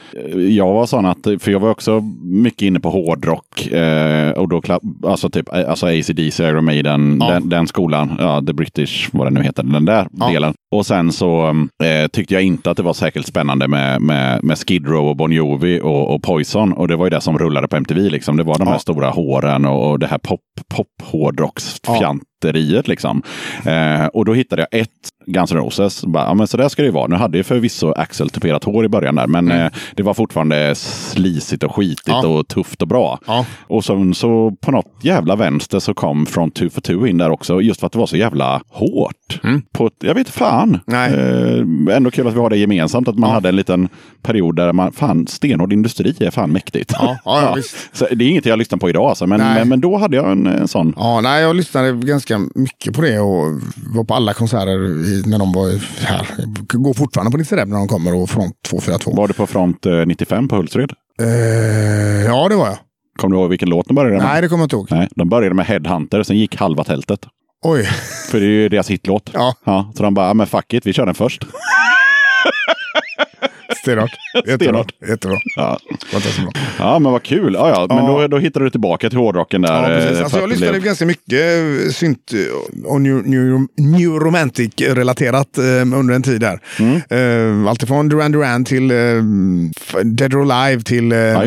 jag 0.49 0.73
var 0.73 0.87
sån 0.87 1.07
att, 1.07 1.23
för 1.41 1.51
jag 1.51 1.61
var 1.61 1.71
också 1.71 2.01
mycket 2.23 2.63
inne 2.63 2.81
på 2.81 2.91
hårdrock. 2.91 3.67
Eh, 3.67 4.31
och 4.31 4.49
då, 4.49 4.63
alltså 5.07 5.31
typ 5.31 5.53
alltså 5.53 5.87
ACDC, 5.87 6.43
Iron 6.45 6.65
Maiden, 6.65 7.19
Ja. 7.29 7.35
den, 7.35 7.49
den 7.49 7.67
skolan. 7.67 8.17
Ja, 8.19 8.43
The 8.47 8.53
British, 8.53 9.09
vad 9.13 9.27
det 9.27 9.31
nu 9.31 9.43
heter, 9.43 9.63
den 9.63 9.85
där 9.85 10.09
Ja. 10.13 10.29
delen. 10.29 10.55
Och 10.77 10.87
sen 10.87 11.13
så 11.13 11.49
eh, 11.85 12.09
tyckte 12.13 12.35
jag 12.35 12.43
inte 12.43 12.71
att 12.71 12.77
det 12.77 12.83
var 12.83 12.93
särskilt 12.93 13.27
spännande 13.27 13.69
med, 13.69 14.03
med, 14.03 14.45
med 14.45 14.59
Skid 14.59 14.87
Row 14.89 15.09
och 15.09 15.17
Bon 15.17 15.33
Jovi 15.33 15.81
och, 15.81 16.15
och 16.15 16.23
Poison. 16.23 16.73
Och 16.73 16.89
det 16.89 16.97
var 16.97 17.07
ju 17.07 17.11
det 17.11 17.21
som 17.21 17.39
rullade 17.39 17.69
på 17.69 17.77
MTV. 17.77 18.01
Liksom. 18.11 18.37
Det 18.37 18.43
var 18.43 18.59
de 18.59 18.67
här 18.67 18.75
Ja. 18.75 18.79
stora 18.79 19.11
håren 19.11 19.65
och, 19.67 19.91
och 19.91 19.99
det 19.99 20.07
här 20.07 20.19
pop, 20.19 20.41
pop 20.69 20.87
hårdrocksfjanteriet. 21.03 22.89
Liksom. 22.89 23.23
Eh, 23.65 24.07
och 24.07 24.25
då 24.25 24.35
hittade 24.35 24.67
jag 24.71 24.81
ett 24.81 24.91
Guns 25.27 25.53
N' 25.53 25.59
Roses. 25.59 26.05
Bara, 26.05 26.25
ja, 26.25 26.35
men 26.35 26.47
så 26.47 26.57
där 26.57 26.69
ska 26.69 26.83
det 26.83 26.87
ju 26.87 26.93
vara. 26.93 27.07
Nu 27.07 27.17
hade 27.17 27.39
ju 27.39 27.45
förvisso 27.45 27.93
Axel 27.93 28.31
tuperat 28.31 28.65
hår 28.65 28.85
i 28.85 28.89
början 28.89 29.15
där, 29.15 29.27
men 29.27 29.51
eh, 29.53 29.69
det 29.95 30.03
var 30.03 30.15
fortfarande 30.15 30.75
slisigt 30.75 31.63
och 31.63 31.75
skitigt 31.77 32.09
Mm. 32.09 32.21
Ja. 32.23 32.29
och 32.29 32.49
tufft 32.49 32.83
och 32.83 32.89
bra. 32.89 33.19
Ja. 33.27 33.47
Och 33.67 33.85
sen 33.85 34.15
så 34.15 34.51
på 34.61 34.71
något 34.71 34.93
jävla 35.03 35.37
vänster 35.37 35.79
så 35.79 35.95
kom 35.95 36.27
Front 36.27 36.55
2 36.55 36.69
for 36.71 36.81
2 36.81 37.07
in 37.07 37.19
där 37.19 37.31
också. 37.31 37.61
Just 37.61 37.81
för 37.81 37.87
att 37.87 37.93
det 37.93 37.99
var 37.99 38.07
så 38.07 38.17
jävla 38.17 38.63
hårt. 38.69 39.41
På 39.73 39.87
ett, 39.87 39.93
jag 40.03 40.15
vet 40.15 40.29
fan. 40.29 40.66
Mm. 40.69 40.81
Nej. 40.87 41.15
Eh, 41.89 41.97
ändå 41.97 42.11
kul 42.11 42.27
att 42.29 42.35
vi 42.35 42.39
har 42.39 42.51
det 42.51 42.57
gemensamt. 42.57 43.09
Att 43.09 43.19
man 43.19 43.29
Ja. 43.31 43.35
hade 43.35 43.49
en 43.49 43.57
liten 43.57 43.89
period 44.23 44.57
där 44.57 44.73
man, 44.73 44.93
fan, 44.93 45.27
stenhård 45.27 45.73
industri 45.73 46.15
är 46.21 46.31
fan 46.31 46.51
mäktigt. 46.53 46.93
Ja, 46.99 47.19
ja, 47.25 47.57
ja, 48.01 48.07
det 48.17 48.25
är 48.25 48.29
inget 48.29 48.47
jag 48.47 48.59
lyssnar 48.59 48.79
på 48.79 48.89
idag 48.89 49.05
alltså, 49.09 49.27
men, 49.27 49.41
men, 49.41 49.69
men 49.69 49.81
då 49.81 49.97
hade 49.97 50.17
jag 50.17 50.33
en, 50.33 50.47
en 50.47 50.69
sån. 50.69 50.95
Ja, 50.97 51.21
nej, 51.21 51.43
jag 51.43 51.57
lyssnade 51.57 51.93
ganska 51.93 52.41
mycket 52.55 52.95
på 52.95 53.01
det 53.03 53.19
och 53.21 53.61
var 53.95 54.05
på 54.05 54.15
alla 54.15 54.33
konserter 54.33 55.29
när 55.31 55.39
de 55.39 55.53
var 55.53 55.69
här. 56.07 56.27
Jag 56.73 56.83
går 56.83 56.95
fortfarande 56.95 57.31
på 57.31 57.39
Nisse 57.39 57.57
Reb 57.57 57.69
när 57.69 57.77
de 57.77 57.89
kommer 57.89 58.15
och 58.15 58.31
Front 58.31 58.55
242. 58.69 59.11
Var 59.17 59.29
du 59.29 59.35
på 59.35 59.47
Front 59.47 59.87
eh, 59.87 60.07
95 60.07 60.49
på 60.49 60.57
Hultsfred? 60.57 60.93
Eh, 61.23 61.27
ja, 62.27 62.49
det 62.49 62.57
var 62.57 62.67
jag. 62.67 62.77
Kommer 63.19 63.37
du 63.37 63.41
ihåg 63.43 63.51
vilken 63.51 63.69
låt 63.69 63.87
de 63.89 63.95
började 63.95 64.17
med? 64.17 64.25
Nej, 64.27 64.43
det 64.43 64.49
kommer 64.49 64.63
jag 64.63 64.67
inte 64.67 64.77
ihåg. 64.77 64.87
Nej, 64.91 65.09
de 65.17 65.29
började 65.29 65.55
med 65.55 65.67
Headhunter, 65.67 66.23
sen 66.23 66.39
gick 66.39 66.57
halva 66.57 66.85
tältet. 66.85 67.21
Oj. 67.69 67.85
För 68.31 68.41
det 68.41 68.47
är 68.47 68.49
ju 68.51 68.69
deras 68.69 68.91
hitlåt. 68.91 69.31
Ja. 69.35 69.55
Ja, 69.65 69.93
så 69.97 70.03
de 70.03 70.15
bara, 70.15 70.27
"Ja, 70.27 70.35
men 70.35 70.47
fuck 70.47 70.75
it, 70.75 70.87
vi 70.87 70.93
kör 70.93 71.07
den 71.07 71.15
först. 71.15 71.45
Stenhårt. 73.87 74.17
Jättebra. 74.49 74.85
Jättebra. 75.09 75.39
Ja. 75.57 75.79
Ja, 76.79 76.99
men 76.99 77.13
vad 77.13 77.23
kul. 77.23 77.55
Ja, 77.55 77.69
ja. 77.69 77.87
Men 77.95 78.05
Ja. 78.05 78.21
då, 78.23 78.27
då 78.29 78.39
hittade 78.39 78.65
du 78.65 78.71
tillbaka 78.71 79.09
till 79.11 79.19
hårdrocken 79.19 79.63
där. 79.63 79.73
Ja, 79.83 79.91
eh, 79.93 80.01
precis. 80.07 80.23
Alltså, 80.23 80.39
jag 80.41 80.49
lyssnade 80.49 80.73
blev- 80.73 80.85
ganska 80.85 81.07
mycket 81.07 81.33
eh, 81.87 81.91
synt 81.93 82.33
eh, 82.33 82.85
och 82.87 83.01
new, 83.01 83.27
new, 83.29 83.67
new 83.77 84.11
romantic-relaterat 84.11 85.59
under 85.95 86.15
en 86.15 86.23
tid 86.23 86.41
där. 86.41 86.61
Mm. 86.79 87.63
Eh, 87.65 87.71
Alltifrån 87.71 88.09
Duran 88.09 88.33
Duran 88.33 88.65
till 88.65 88.91
f- 89.81 89.95
Dead 90.05 90.35
or 90.35 90.53
Alive 90.53 90.83
till 90.83 91.13
eh, 91.13 91.19
Ja. 91.19 91.43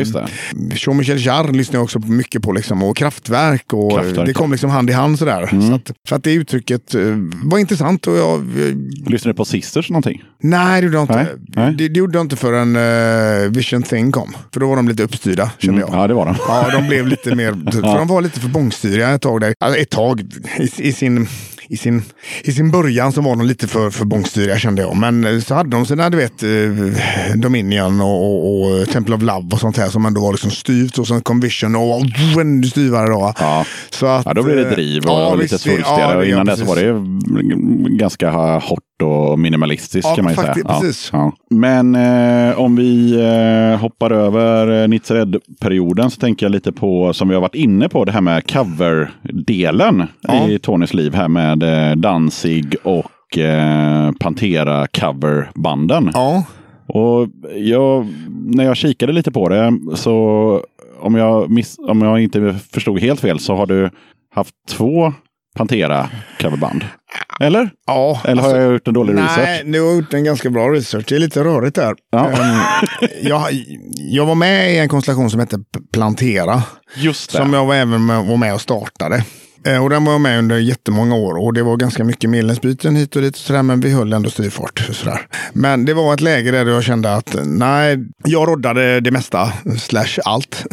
Jean-Michel 0.74 1.18
Jarre 1.18 1.52
lyssnade 1.52 1.76
jag 1.78 1.84
också 1.84 1.98
mycket 1.98 2.42
på. 2.42 2.52
Liksom, 2.52 2.82
och 2.82 2.96
Kraftwerk. 2.96 3.72
Och 3.72 3.90
Kraftwerk, 3.92 4.14
Mm. 4.16 4.26
det 4.26 4.32
kom 4.34 4.50
liksom 4.52 4.70
hand 4.70 4.90
i 4.90 4.92
hand 4.92 5.18
sådär. 5.18 5.46
Så, 5.68 5.74
att, 5.74 5.90
så 6.08 6.14
att 6.14 6.24
det 6.24 6.32
uttrycket 6.32 6.94
var 7.44 7.58
intressant. 7.58 8.06
Och 8.06 8.16
jag, 8.16 8.38
eh, 8.40 8.74
Lyssnade 9.06 9.32
du 9.32 9.36
på 9.36 9.44
Sisters 9.44 9.90
någonting? 9.90 10.22
nej, 10.42 10.80
det 10.80 10.84
gjorde 10.84 10.96
jag 10.96 11.02
inte. 11.04 11.14
Nej, 11.14 11.26
nej. 11.48 11.74
Det, 11.78 11.88
det 11.88 11.98
gjorde 11.98 12.18
jag 12.18 12.24
inte 12.30 12.40
förrän 12.40 12.76
uh, 12.76 13.50
Vision 13.50 13.82
Thing 13.82 14.12
kom. 14.12 14.36
För 14.52 14.60
då 14.60 14.68
var 14.68 14.76
de 14.76 14.88
lite 14.88 15.02
uppstyrda, 15.02 15.50
kände 15.58 15.80
jag. 15.80 15.88
Mm. 15.88 16.00
Ja, 16.00 16.06
det 16.06 16.14
var 16.14 16.26
de. 16.26 16.36
Ja, 16.48 16.70
de 16.72 16.88
blev 16.88 17.06
lite 17.06 17.34
mer... 17.34 17.52
För 17.72 17.98
de 17.98 18.08
var 18.08 18.20
lite 18.20 18.40
för 18.40 18.48
bångstyriga 18.48 19.10
ett 19.10 19.22
tag. 19.22 19.40
Där. 19.40 19.54
Alltså 19.60 19.80
ett 19.80 19.90
tag 19.90 20.20
i, 20.20 20.70
i, 20.76 20.92
sin, 20.92 21.28
i, 21.70 21.76
sin, 21.76 22.02
i 22.44 22.52
sin 22.52 22.70
början 22.70 23.12
så 23.12 23.20
var 23.20 23.36
de 23.36 23.46
lite 23.46 23.66
för, 23.68 23.90
för 23.90 24.04
bångstyriga 24.04 24.58
kände 24.58 24.82
jag. 24.82 24.96
Men 24.96 25.24
eh, 25.24 25.38
så 25.40 25.54
hade 25.54 25.70
de 25.70 25.86
sina, 25.86 26.10
du 26.10 26.16
vet, 26.16 26.42
eh, 26.42 26.48
Dominion 27.36 28.00
och, 28.00 28.24
och, 28.24 28.62
och 28.80 28.88
Temple 28.88 29.14
of 29.14 29.22
Love 29.22 29.46
och 29.52 29.60
sånt 29.60 29.76
här 29.76 29.88
som 29.88 30.06
ändå 30.06 30.20
var 30.20 30.32
liksom 30.32 30.50
styvt. 30.50 30.98
Och 30.98 31.06
sen 31.06 31.20
kom 31.20 31.40
Vision 31.40 31.76
och 31.76 32.00
ännu 32.40 32.66
styvare 32.66 33.06
då. 33.08 33.32
Ja. 33.40 33.64
Så 33.90 34.06
att, 34.06 34.26
Ja, 34.26 34.34
då 34.34 34.42
blev 34.42 34.56
det 34.56 34.66
eh, 34.68 34.70
driv 34.70 35.02
och 35.02 35.10
ja, 35.10 35.34
lite 35.34 35.42
visst, 35.42 35.64
det- 35.64 35.70
svulstigare. 35.70 36.00
ja, 36.12 36.16
och 36.16 36.24
ja, 36.26 36.28
innan 36.28 36.46
dess 36.46 36.60
precis. 36.60 36.68
var 36.68 36.82
det 37.88 37.96
ganska 37.98 38.30
hårt 38.58 38.80
och 39.02 39.38
minimalistiskt 39.38 40.08
Ja, 40.08 40.14
kan 40.14 40.24
man 40.24 40.32
ju 40.32 40.36
faktiskt, 40.36 40.66
säga. 40.66 40.80
precis. 40.80 41.10
Ja. 41.12 41.32
Men 41.50 41.94
eh, 41.94 42.58
om 42.60 42.76
vi 42.76 43.12
eh, 43.72 43.80
hoppar 43.80 44.10
över 44.10 44.82
eh, 44.82 44.88
Nitz 44.88 45.10
Red-perioden 45.10 46.10
så 46.10 46.20
tänker 46.20 46.46
jag 46.46 46.50
lite 46.52 46.72
på, 46.72 47.12
som 47.12 47.28
vi 47.28 47.34
har 47.34 47.40
varit 47.42 47.54
inne 47.54 47.88
på, 47.88 48.04
det 48.04 48.12
här 48.12 48.20
med 48.20 48.46
cover-delen 48.50 50.06
i 50.48 50.58
Tonys 50.58 50.94
liv 50.94 51.14
här 51.14 51.28
med 51.28 51.59
eh, 51.62 51.92
Danzig 51.96 52.76
och 52.82 53.38
eh, 53.38 54.12
Pantera 54.20 54.86
coverbanden. 54.86 56.10
Ja, 56.14 56.44
Och 56.88 57.28
jag, 57.56 58.06
när 58.28 58.64
jag 58.64 58.76
kikade 58.76 59.12
lite 59.12 59.32
på 59.32 59.48
det 59.48 59.78
så 59.94 60.64
om 61.00 61.14
jag, 61.14 61.50
miss, 61.50 61.76
om 61.78 62.02
jag 62.02 62.20
inte 62.20 62.56
förstod 62.72 62.98
helt 63.00 63.20
fel 63.20 63.38
så 63.40 63.54
har 63.54 63.66
du 63.66 63.90
haft 64.34 64.54
två 64.68 65.12
Pantera 65.56 66.08
coverband. 66.40 66.84
Eller? 67.40 67.70
ja. 67.86 68.20
Eller 68.24 68.42
har 68.42 68.48
alltså, 68.48 68.62
jag 68.62 68.72
gjort 68.72 68.88
en 68.88 68.94
dålig 68.94 69.14
Nej, 69.14 69.24
research? 69.24 69.62
nu 69.64 69.80
har 69.80 69.86
jag 69.86 69.96
gjort 69.96 70.14
en 70.14 70.24
ganska 70.24 70.50
bra 70.50 70.68
research. 70.68 71.04
Det 71.08 71.14
är 71.14 71.18
lite 71.18 71.44
rörigt 71.44 71.74
där. 71.74 71.94
Ja. 72.10 72.30
Ehm, 72.30 72.60
jag, 73.22 73.42
jag 73.96 74.26
var 74.26 74.34
med 74.34 74.72
i 74.74 74.78
en 74.78 74.88
konstellation 74.88 75.30
som 75.30 75.40
hette 75.40 75.58
Plantera. 75.92 76.62
Just 76.96 77.32
det. 77.32 77.38
Som 77.38 77.52
jag 77.52 77.66
var 77.66 77.74
även 77.74 78.06
med, 78.06 78.24
var 78.24 78.36
med 78.36 78.54
och 78.54 78.60
startade. 78.60 79.24
Eh, 79.64 79.82
och 79.82 79.90
den 79.90 80.04
var 80.04 80.12
jag 80.12 80.20
med 80.20 80.38
under 80.38 80.58
jättemånga 80.58 81.14
år 81.14 81.34
och 81.34 81.52
det 81.52 81.62
var 81.62 81.76
ganska 81.76 82.04
mycket 82.04 82.30
medlemsbyten 82.30 82.96
hit 82.96 83.16
och 83.16 83.22
dit 83.22 83.34
och 83.34 83.40
sådär, 83.40 83.62
men 83.62 83.80
vi 83.80 83.90
höll 83.90 84.12
ändå 84.12 84.30
styrfart. 84.30 84.88
Sådär. 84.92 85.26
Men 85.52 85.84
det 85.84 85.94
var 85.94 86.14
ett 86.14 86.20
läge 86.20 86.50
där 86.50 86.66
jag 86.66 86.84
kände 86.84 87.14
att 87.14 87.36
nej, 87.44 87.98
jag 88.24 88.48
roddade 88.48 89.00
det 89.00 89.10
mesta, 89.10 89.52
slash 89.78 90.18
allt. 90.24 90.66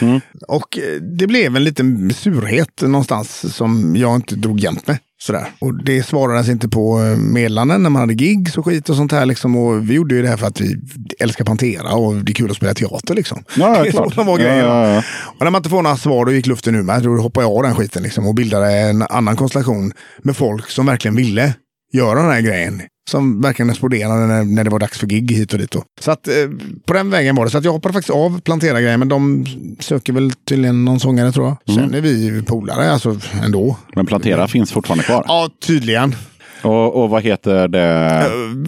och 0.48 0.78
eh, 0.78 1.00
det 1.00 1.26
blev 1.26 1.56
en 1.56 1.64
liten 1.64 2.14
surhet 2.14 2.82
någonstans 2.82 3.56
som 3.56 3.96
jag 3.96 4.14
inte 4.14 4.36
drog 4.36 4.60
jämt 4.60 4.86
med. 4.86 4.98
Sådär. 5.26 5.46
Och 5.58 5.84
det 5.84 6.02
svarades 6.02 6.48
inte 6.48 6.68
på 6.68 7.00
eh, 7.02 7.16
meddelanden 7.16 7.82
när 7.82 7.90
man 7.90 8.00
hade 8.00 8.14
gigs 8.14 8.58
och 8.58 8.64
skit 8.64 8.88
och 8.88 8.96
sånt 8.96 9.12
här. 9.12 9.26
Liksom. 9.26 9.56
Och 9.56 9.90
vi 9.90 9.94
gjorde 9.94 10.14
ju 10.14 10.22
det 10.22 10.28
här 10.28 10.36
för 10.36 10.46
att 10.46 10.60
vi 10.60 10.76
älskar 11.18 11.44
Pantera 11.44 11.92
och 11.92 12.14
det 12.14 12.32
är 12.32 12.34
kul 12.34 12.50
att 12.50 12.56
spela 12.56 12.74
teater. 12.74 13.14
Liksom. 13.14 13.44
Ja, 13.56 13.68
det 13.82 13.88
är 13.88 13.90
klart. 13.90 14.16
var 14.16 14.38
Ja, 14.38 14.46
ja, 14.46 14.88
ja. 14.88 15.02
Och 15.38 15.44
när 15.44 15.50
man 15.50 15.58
inte 15.58 15.68
får 15.70 15.82
några 15.82 15.96
svar, 15.96 16.24
då 16.24 16.32
gick 16.32 16.46
luften 16.46 16.74
ur 16.74 16.82
mig. 16.82 17.02
Då 17.02 17.16
hoppade 17.16 17.46
jag 17.46 17.56
av 17.56 17.62
den 17.62 17.74
skiten 17.74 18.02
liksom, 18.02 18.26
och 18.26 18.34
bildade 18.34 18.72
en 18.72 19.02
annan 19.02 19.36
konstellation 19.36 19.92
med 20.22 20.36
folk 20.36 20.70
som 20.70 20.86
verkligen 20.86 21.16
ville 21.16 21.54
göra 21.92 22.22
den 22.22 22.30
här 22.30 22.40
grejen. 22.40 22.82
Som 23.10 23.40
verkligen 23.40 23.70
exploderade 23.70 24.26
när, 24.26 24.44
när 24.44 24.64
det 24.64 24.70
var 24.70 24.78
dags 24.78 24.98
för 24.98 25.06
gig 25.06 25.32
hit 25.32 25.52
och 25.52 25.58
dit. 25.58 25.70
Då. 25.70 25.82
Så 26.00 26.10
att 26.10 26.28
eh, 26.28 26.34
på 26.86 26.94
den 26.94 27.10
vägen 27.10 27.36
var 27.36 27.44
det. 27.44 27.50
Så 27.50 27.58
att 27.58 27.64
jag 27.64 27.72
hoppade 27.72 27.92
faktiskt 27.92 28.14
av 28.14 28.40
Plantera-grejen, 28.40 28.98
men 28.98 29.08
de 29.08 29.46
söker 29.80 30.12
väl 30.12 30.32
tydligen 30.48 30.84
någon 30.84 31.00
sångare 31.00 31.32
tror 31.32 31.46
jag. 31.46 31.74
Sen 31.74 31.94
är 31.94 32.00
vi 32.00 32.42
polare, 32.42 32.92
alltså 32.92 33.20
ändå. 33.44 33.76
Men 33.94 34.06
Plantera 34.06 34.48
finns 34.48 34.72
fortfarande 34.72 35.04
kvar. 35.04 35.24
Ja, 35.28 35.50
tydligen. 35.66 36.14
Och, 36.62 37.02
och 37.02 37.10
vad 37.10 37.22
heter 37.22 37.68
det? 37.68 38.26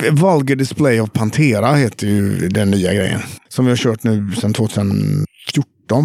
Uh, 0.09 0.15
Vulgar 0.15 0.57
Display 0.57 1.01
of 1.01 1.13
Pantera 1.13 1.75
heter 1.75 2.07
ju 2.07 2.49
den 2.49 2.71
nya 2.71 2.95
grejen. 2.95 3.21
Som 3.49 3.65
vi 3.65 3.71
har 3.71 3.77
kört 3.77 4.03
nu 4.03 4.33
sedan 4.41 4.53
2014 4.53 5.27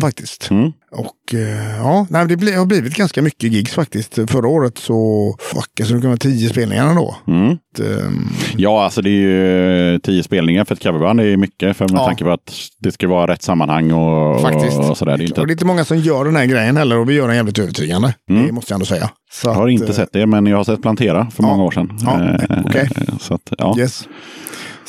faktiskt. 0.02 0.50
Mm. 0.52 0.72
Och 0.92 1.34
eh, 1.34 1.78
ja, 1.78 2.08
nej, 2.10 2.28
det 2.28 2.52
har 2.56 2.66
blivit 2.66 2.96
ganska 2.96 3.22
mycket 3.22 3.52
gigs 3.54 3.74
faktiskt. 3.74 4.14
Förra 4.28 4.48
året 4.48 4.78
så, 4.78 5.36
fuck, 5.40 5.70
det 5.78 5.84
kan 5.88 6.02
vara 6.02 6.18
tio 6.18 6.50
spelningar 6.50 6.88
ändå. 6.88 7.16
Mm. 7.28 7.50
Ehm, 7.80 8.30
Ja, 8.58 8.84
alltså 8.84 9.02
det 9.02 9.10
är 9.10 9.14
ju 9.94 10.00
tio 10.00 10.24
spelningar 10.24 10.66
för 10.66 10.76
ett 10.76 10.84
coverband. 10.84 11.20
Det 11.20 11.26
är 11.26 11.38
mycket. 11.38 11.78
För 11.78 11.88
med 11.88 12.00
Ja. 12.00 12.06
tanke 12.06 12.24
på 12.24 12.32
att 12.32 12.54
det 12.80 12.92
ska 12.92 13.08
vara 13.08 13.32
rätt 13.32 13.42
sammanhang 13.42 13.92
och, 13.92 14.42
Faktiskt. 14.42 14.78
och 14.80 14.98
sådär. 14.98 15.18
Det 15.18 15.24
är 15.24 15.26
inte, 15.28 15.42
Och 15.42 15.48
det 15.48 15.52
är 15.52 15.56
inte 15.56 15.66
många 15.66 15.86
som 15.86 15.98
gör 15.98 16.26
den 16.26 16.36
här 16.36 16.46
grejen 16.46 16.78
heller 16.78 16.98
och 16.98 17.10
vi 17.10 17.14
gör 17.14 17.28
den 17.28 17.36
jävligt 17.38 17.60
övertygande. 17.60 18.14
Det 18.28 18.52
måste 18.52 18.72
jag 18.74 18.76
ändå 18.76 18.86
säga. 18.86 19.10
Så 19.32 19.48
jag 19.48 19.54
har 19.54 19.66
att, 19.68 19.72
inte 19.74 19.86
eh, 19.86 19.92
sett 19.94 20.10
det, 20.14 20.26
men 20.26 20.46
jag 20.46 20.58
har 20.58 20.64
sett 20.64 20.82
Plantera 20.82 21.32
för 21.32 21.44
Ja. 21.44 21.48
många 21.50 21.64
år 21.64 21.72
sedan. 21.72 21.98
Ja, 22.02 22.22
Eh, 22.24 22.62
okej. 22.66 22.90
Så 23.20 23.34
att, 23.34 23.54
ja. 23.58 23.76
Yes. 23.80 24.08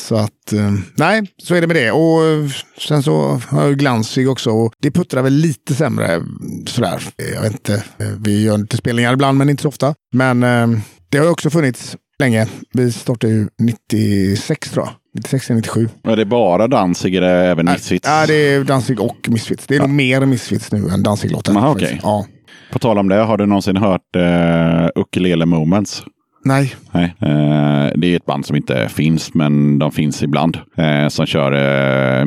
Så 0.08 0.14
att, 0.16 0.52
eh, 0.52 0.72
nej, 0.96 1.22
så 1.42 1.54
är 1.54 1.60
det 1.60 1.66
med 1.66 1.76
det. 1.76 1.90
Och 1.90 2.24
eh, 2.24 2.48
sen 2.88 3.02
så 3.02 3.40
har 3.48 3.64
jag 3.64 3.78
Glansig 3.78 4.28
också. 4.30 4.50
Och 4.50 4.72
det 4.82 4.90
puttrar 4.90 5.22
väl 5.22 5.32
lite 5.32 5.74
sämre. 5.74 6.14
eh, 6.14 6.20
Sådär. 6.66 7.02
Eh, 7.18 7.34
Jag 7.34 7.42
vet 7.42 7.52
inte. 7.52 7.74
eh, 7.74 8.06
Vi 8.18 8.42
gör 8.44 8.58
lite 8.58 8.76
spelningar 8.76 9.12
ibland, 9.12 9.38
men 9.38 9.50
inte 9.50 9.62
så 9.62 9.68
ofta. 9.68 9.94
Men 10.14 10.42
eh, 10.42 10.68
det 11.10 11.18
har 11.18 11.24
ju 11.24 11.30
också 11.30 11.50
funnits 11.50 11.96
länge. 12.18 12.46
Vi 12.72 12.92
startade 12.92 13.32
ju 13.32 13.48
96 13.62 14.70
tror 14.70 14.86
jag. 14.86 14.94
96 15.14 15.50
eller 15.50 15.56
97. 15.60 15.88
Är 16.04 16.16
det 16.16 16.24
bara 16.26 16.68
Danzig 16.68 17.14
eller 17.14 17.44
även 17.44 17.66
Misfits? 17.66 18.08
Ja, 18.08 18.26
det 18.26 18.34
är 18.34 18.64
Danzig 18.64 19.00
och 19.00 19.16
Misfits. 19.28 19.66
Det 19.66 19.76
är 19.76 19.80
nog 19.80 19.88
mer 19.90 20.26
Misfits 20.26 20.72
nu 20.72 20.88
än 20.88 21.02
Danzig-låtar. 21.02 21.54
Faktiskt. 21.54 21.90
okej. 21.90 22.00
Ja. 22.02 22.26
På 22.72 22.78
tal 22.78 22.98
om 22.98 23.08
det, 23.08 23.14
har 23.16 23.36
du 23.38 23.46
någonsin 23.46 23.76
hört 23.76 24.16
uh, 24.16 24.88
Ukulele 25.02 25.46
Moments? 25.46 26.02
Nej. 26.44 26.74
Nej. 26.92 27.14
Eh, 27.20 27.90
det 27.94 28.06
är 28.06 28.16
ett 28.16 28.26
band 28.26 28.46
som 28.46 28.56
inte 28.56 28.88
finns, 28.88 29.34
men 29.34 29.78
de 29.78 29.92
finns 29.92 30.22
ibland. 30.22 30.58
eh, 30.76 31.08
som 31.08 31.26
kör 31.26 31.52
eh, 31.52 32.24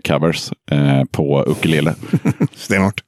covers 0.00 0.50
eh, 0.70 1.04
på 1.12 1.44
ukulele. 1.46 1.94
Stenhårt. 2.54 3.00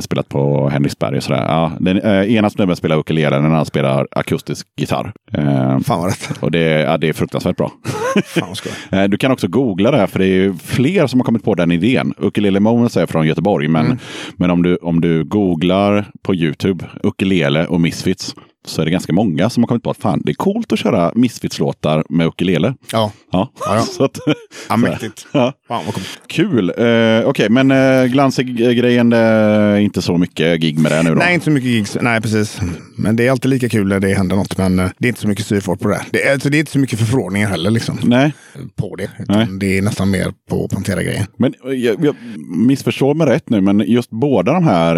Spelat 0.00 0.28
på 0.28 0.68
Henriksberg 0.68 1.16
och 1.16 1.22
sådär. 1.22 1.44
Ja, 1.48 1.72
den 1.80 1.98
ena 2.28 2.50
snubben 2.50 2.76
spelar 2.76 2.96
ukulele, 2.98 3.36
den 3.36 3.44
andra 3.44 3.64
spelar 3.64 4.06
akustisk 4.10 4.66
gitarr. 4.76 5.12
Eh, 5.32 5.78
Fan 5.80 6.00
vad 6.00 6.06
rätt. 6.06 6.38
och 6.40 6.50
det, 6.50 6.60
ja, 6.60 6.98
det 6.98 7.08
är 7.08 7.12
fruktansvärt 7.12 7.56
bra. 7.56 7.72
Fan 8.24 8.48
vad 8.92 9.10
Du 9.10 9.16
kan 9.16 9.30
också 9.32 9.48
googla 9.48 9.90
det 9.90 9.96
här, 9.96 10.06
för 10.06 10.18
det 10.18 10.26
är 10.26 10.52
fler 10.52 11.06
som 11.06 11.20
har 11.20 11.24
kommit 11.24 11.44
på 11.44 11.54
den 11.54 11.72
idén. 11.72 12.14
Ukulele 12.18 12.60
Moments 12.60 12.96
är 12.96 13.06
från 13.06 13.26
Göteborg, 13.26 13.68
men, 13.68 13.86
Mm. 13.86 13.98
men 14.36 14.50
om, 14.50 14.62
du, 14.62 14.76
om 14.76 15.00
du 15.00 15.24
googlar 15.24 16.04
på 16.22 16.34
YouTube, 16.34 16.84
ukulele 17.02 17.66
och 17.66 17.80
Misfits, 17.80 18.34
så 18.66 18.80
är 18.80 18.84
det 18.84 18.90
ganska 18.90 19.12
många 19.12 19.50
som 19.50 19.62
har 19.62 19.68
kommit 19.68 19.82
på 19.82 19.90
att 19.90 19.96
fan, 19.96 20.22
det 20.24 20.32
är 20.32 20.34
coolt 20.34 20.72
att 20.72 20.78
köra 20.78 21.12
Misfits-låtar 21.14 22.04
med 22.08 22.26
ukulele. 22.26 22.74
Ja, 22.92 23.12
Ja, 23.32 23.52
Ja. 23.66 23.80
Så 23.92 24.04
att, 24.04 24.18
ja 24.68 24.76
mäktigt. 24.76 25.26
ja. 25.32 25.52
Coolt. 25.68 26.20
Kul! 26.26 26.72
Eh, 26.78 27.28
Okej, 27.28 27.48
men 27.50 27.70
eh, 27.70 28.04
glansig-grejen, 28.04 29.12
är 29.12 29.76
inte 29.76 30.02
så 30.02 30.18
mycket 30.18 30.60
gig 30.60 30.78
med 30.78 30.92
det 30.92 31.02
nu 31.02 31.10
då? 31.10 31.14
Nej, 31.16 31.34
inte 31.34 31.44
så 31.44 31.50
mycket 31.50 31.70
gigs. 31.70 31.96
Nej, 32.00 32.20
precis. 32.20 32.60
Men 32.96 33.16
det 33.16 33.26
är 33.26 33.30
alltid 33.30 33.50
lika 33.50 33.68
kul 33.68 33.88
när 33.88 34.00
det 34.00 34.14
händer 34.14 34.36
något. 34.36 34.58
Men 34.58 34.78
eh, 34.78 34.88
det 34.98 35.06
är 35.06 35.08
inte 35.08 35.20
så 35.20 35.28
mycket 35.28 35.44
styrfart 35.46 35.80
på 35.80 35.88
det. 35.88 36.00
Det 36.10 36.22
är, 36.28 36.32
alltså, 36.32 36.48
det 36.50 36.56
är 36.56 36.60
inte 36.60 36.72
så 36.72 36.78
mycket 36.78 36.98
förfrågningar 36.98 37.48
heller 37.48 37.70
liksom, 37.70 37.98
Nej, 38.02 38.32
på 38.76 38.96
det. 38.96 39.10
Nej. 39.28 39.46
det 39.60 39.78
är 39.78 39.82
nästan 39.82 40.10
mer 40.10 40.32
på 40.50 40.68
Pantera-grejen. 40.68 41.26
men 41.36 41.54
eh, 41.64 41.70
jag, 41.72 42.04
jag 42.04 42.14
missförstår 42.66 43.14
mig 43.14 43.26
rätt 43.26 43.50
nu, 43.50 43.60
men 43.60 43.80
just 43.86 44.10
båda 44.10 44.52
de 44.52 44.64
här 44.64 44.96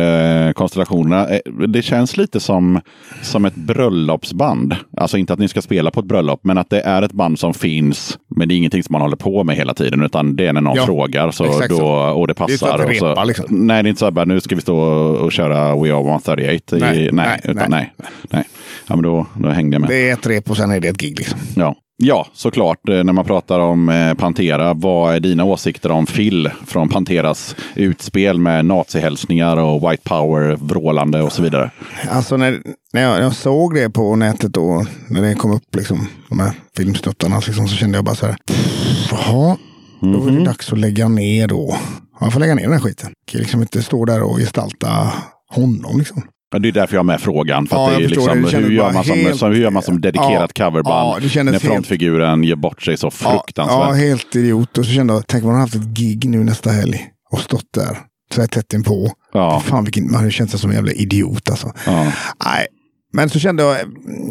eh, 0.48 0.52
konstellationerna, 0.52 1.28
eh, 1.28 1.38
det 1.68 1.82
känns 1.82 2.16
lite 2.16 2.40
som, 2.40 2.80
som 3.22 3.44
ett 3.50 3.56
bröllopsband. 3.56 4.76
Alltså 4.96 5.18
inte 5.18 5.32
att 5.32 5.38
ni 5.38 5.48
ska 5.48 5.62
spela 5.62 5.90
på 5.90 6.00
ett 6.00 6.06
bröllop, 6.06 6.40
men 6.44 6.58
att 6.58 6.70
det 6.70 6.80
är 6.80 7.02
ett 7.02 7.12
band 7.12 7.38
som 7.38 7.54
finns, 7.54 8.18
men 8.36 8.48
det 8.48 8.54
är 8.54 8.56
ingenting 8.56 8.82
som 8.82 8.92
man 8.92 9.00
håller 9.02 9.16
på 9.16 9.44
med 9.44 9.56
hela 9.56 9.74
tiden, 9.74 10.02
utan 10.02 10.36
det 10.36 10.46
är 10.46 10.52
när 10.52 10.60
någon 10.60 10.76
Ja, 10.76 10.86
frågar 10.86 11.30
så 11.30 11.44
då, 11.44 11.76
så. 11.76 11.86
och 11.88 12.26
det 12.26 12.32
Det 12.32 12.42
är 12.42 12.46
passar. 12.46 12.78
att 12.78 12.88
repar, 12.90 13.24
liksom. 13.24 13.46
Nej, 13.48 13.82
det 13.82 13.86
är 13.86 13.90
inte 13.90 13.98
så 14.00 14.06
att 14.06 14.14
bara, 14.14 14.24
nu 14.24 14.40
ska 14.40 14.54
vi 14.54 14.60
stå 14.60 14.78
och 15.14 15.32
köra 15.32 15.76
We 15.76 15.94
Are 15.94 16.00
138. 16.00 16.76
I, 16.76 16.80
Nej, 16.80 16.98
nej, 17.12 17.12
nej, 17.12 17.40
utan 17.44 17.70
nej. 17.70 17.92
nej. 18.30 18.44
Ja, 18.86 18.96
men 18.96 19.02
då, 19.02 19.26
då 19.34 19.48
hängde 19.48 19.74
jag 19.74 19.80
med. 19.80 19.90
Det 19.90 20.08
är 20.10 20.12
ett 20.12 20.26
rep 20.26 20.50
och 20.50 20.56
sen 20.56 20.70
är 20.70 20.80
det 20.80 20.88
ett 20.88 21.00
gig. 21.00 21.18
Liksom. 21.18 21.38
Ja. 21.56 21.74
Ja, 22.02 22.26
såklart. 22.32 22.88
Eh, 22.88 23.04
När 23.04 23.12
man 23.12 23.24
pratar 23.24 23.60
om 23.60 23.88
eh, 23.88 24.14
Pantera, 24.14 24.74
vad 24.74 25.14
är 25.14 25.20
dina 25.20 25.44
åsikter 25.44 25.90
om 25.90 26.06
Phil 26.06 26.50
från 26.66 26.88
Panteras 26.88 27.56
utspel 27.74 28.38
med 28.38 28.64
nazihälsningar 28.64 29.56
och 29.56 29.90
white 29.90 30.02
power, 30.08 30.56
vrålande 30.60 31.22
och 31.22 31.32
så 31.32 31.42
vidare? 31.42 31.70
Alltså 32.10 32.36
när, 32.36 32.62
när 32.92 33.02
jag, 33.02 33.20
jag 33.22 33.34
såg 33.34 33.74
det 33.74 33.90
på 33.90 34.16
nätet 34.16 34.52
då, 34.52 34.86
när 35.08 35.22
det 35.22 35.34
kom 35.34 35.50
upp 35.52 35.74
liksom, 35.76 36.06
de 36.28 36.38
här 36.40 36.52
filmsnuttarna, 36.76 37.40
liksom, 37.46 37.68
så 37.68 37.76
kände 37.76 37.98
jag 37.98 38.04
bara 38.04 38.14
så 38.14 38.26
här. 38.26 38.36
"Pff, 38.46 39.08
Jaha, 39.12 39.56
Då 40.00 40.26
är 40.26 40.30
det 40.30 40.44
dags 40.44 40.72
att 40.72 40.78
lägga 40.78 41.08
ner 41.08 41.48
då. 41.48 41.76
Man 42.20 42.30
får 42.32 42.40
lägga 42.40 42.54
ner 42.54 42.62
den 42.62 42.72
här 42.72 42.80
skiten. 42.80 43.10
Kan 43.26 43.40
liksom 43.40 43.62
inte 43.62 43.82
stå 43.82 44.04
där 44.04 44.22
och 44.22 44.38
gestalta 44.38 45.12
honom 45.54 45.98
liksom. 45.98 46.22
Ja, 46.52 46.58
Det 46.58 46.68
är 46.68 46.72
därför 46.72 46.94
jag 46.94 46.98
har 46.98 47.04
med 47.04 47.20
frågan. 47.20 47.66
För 47.66 47.76
Ja, 47.76 47.84
att 47.90 47.96
det 47.96 48.02
jag 48.02 48.02
är 48.02 48.08
förstår 48.14 48.34
liksom, 48.34 48.42
det. 48.42 48.46
Det 48.46 48.50
kändes 48.50 48.70
hur, 48.70 48.76
gör 48.76 48.92
man 48.92 49.04
som, 49.04 49.16
helt- 49.18 49.38
som, 49.38 49.52
hur 49.52 49.60
gör 49.60 49.70
man 49.70 49.82
som 49.82 50.00
dedikerat 50.00 50.50
Ja, 50.58 50.64
coverband 50.70 51.22
ja, 51.34 51.42
när 51.42 51.52
helt- 51.52 51.62
frontfiguren 51.64 52.44
ger 52.44 52.56
bort 52.56 52.82
sig 52.82 52.96
så 52.96 53.10
fruktansvärt? 53.10 53.78
Ja, 53.88 53.92
helt 53.92 54.36
idiot. 54.36 54.78
Och 54.78 54.84
så 54.86 54.92
kände 54.92 55.14
jag, 55.14 55.26
tänk 55.26 55.44
om 55.44 55.48
man 55.48 55.54
har 55.56 55.62
haft 55.62 55.74
ett 55.74 55.86
gig 55.86 56.28
nu 56.28 56.44
nästa 56.44 56.70
helg 56.70 57.06
och 57.32 57.40
stått 57.40 57.66
där 57.74 57.98
så 58.34 58.40
här 58.40 58.48
tätt 58.48 58.72
inpå. 58.72 59.12
Ja. 59.32 59.60
Fan 59.60 59.84
vilken, 59.84 60.04
man 60.10 60.14
hade 60.14 60.30
känt 60.30 60.50
sig 60.50 60.60
som 60.60 60.70
en 60.70 60.76
jävla 60.76 60.92
idiot 60.92 61.50
alltså. 61.50 61.72
Ja. 61.86 62.04
Nej, 62.44 62.66
men 63.12 63.30
så 63.30 63.38
kände 63.38 63.62
jag 63.62 63.76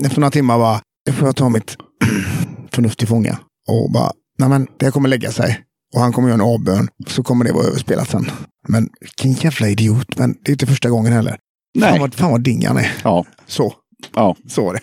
efter 0.05 0.19
några 0.19 0.31
timmar 0.31 0.57
bara, 0.59 0.81
nu 1.07 1.13
får 1.13 1.27
jag 1.27 1.35
ta 1.35 1.49
mitt 1.49 1.77
förnuft 2.71 2.99
till 2.99 3.07
fånga. 3.07 3.37
Och 3.67 3.91
bara, 3.91 4.11
nej 4.39 4.49
men 4.49 4.67
det 4.79 4.85
här 4.85 4.91
kommer 4.91 5.09
lägga 5.09 5.31
sig. 5.31 5.59
Och 5.95 6.01
han 6.01 6.13
kommer 6.13 6.27
göra 6.29 6.35
en 6.41 6.47
avbön. 6.47 6.87
Så 7.07 7.23
kommer 7.23 7.45
det 7.45 7.51
vara 7.51 7.65
överspelat 7.65 8.09
sen. 8.09 8.31
Men 8.67 8.89
vilken 9.01 9.31
jävla 9.33 9.67
idiot. 9.69 10.17
Men 10.17 10.35
det 10.45 10.49
är 10.49 10.53
inte 10.53 10.65
första 10.67 10.89
gången 10.89 11.13
heller. 11.13 11.37
Nej. 11.73 11.89
Fan 11.91 11.99
vad, 11.99 12.13
fan 12.15 12.31
vad 12.31 12.41
ding 12.41 12.65
han 12.67 12.77
är. 12.77 12.91
Ja. 13.03 13.25
Så, 13.47 13.73
Ja. 14.15 14.35
så 14.47 14.65
var 14.65 14.73
det. 14.73 14.79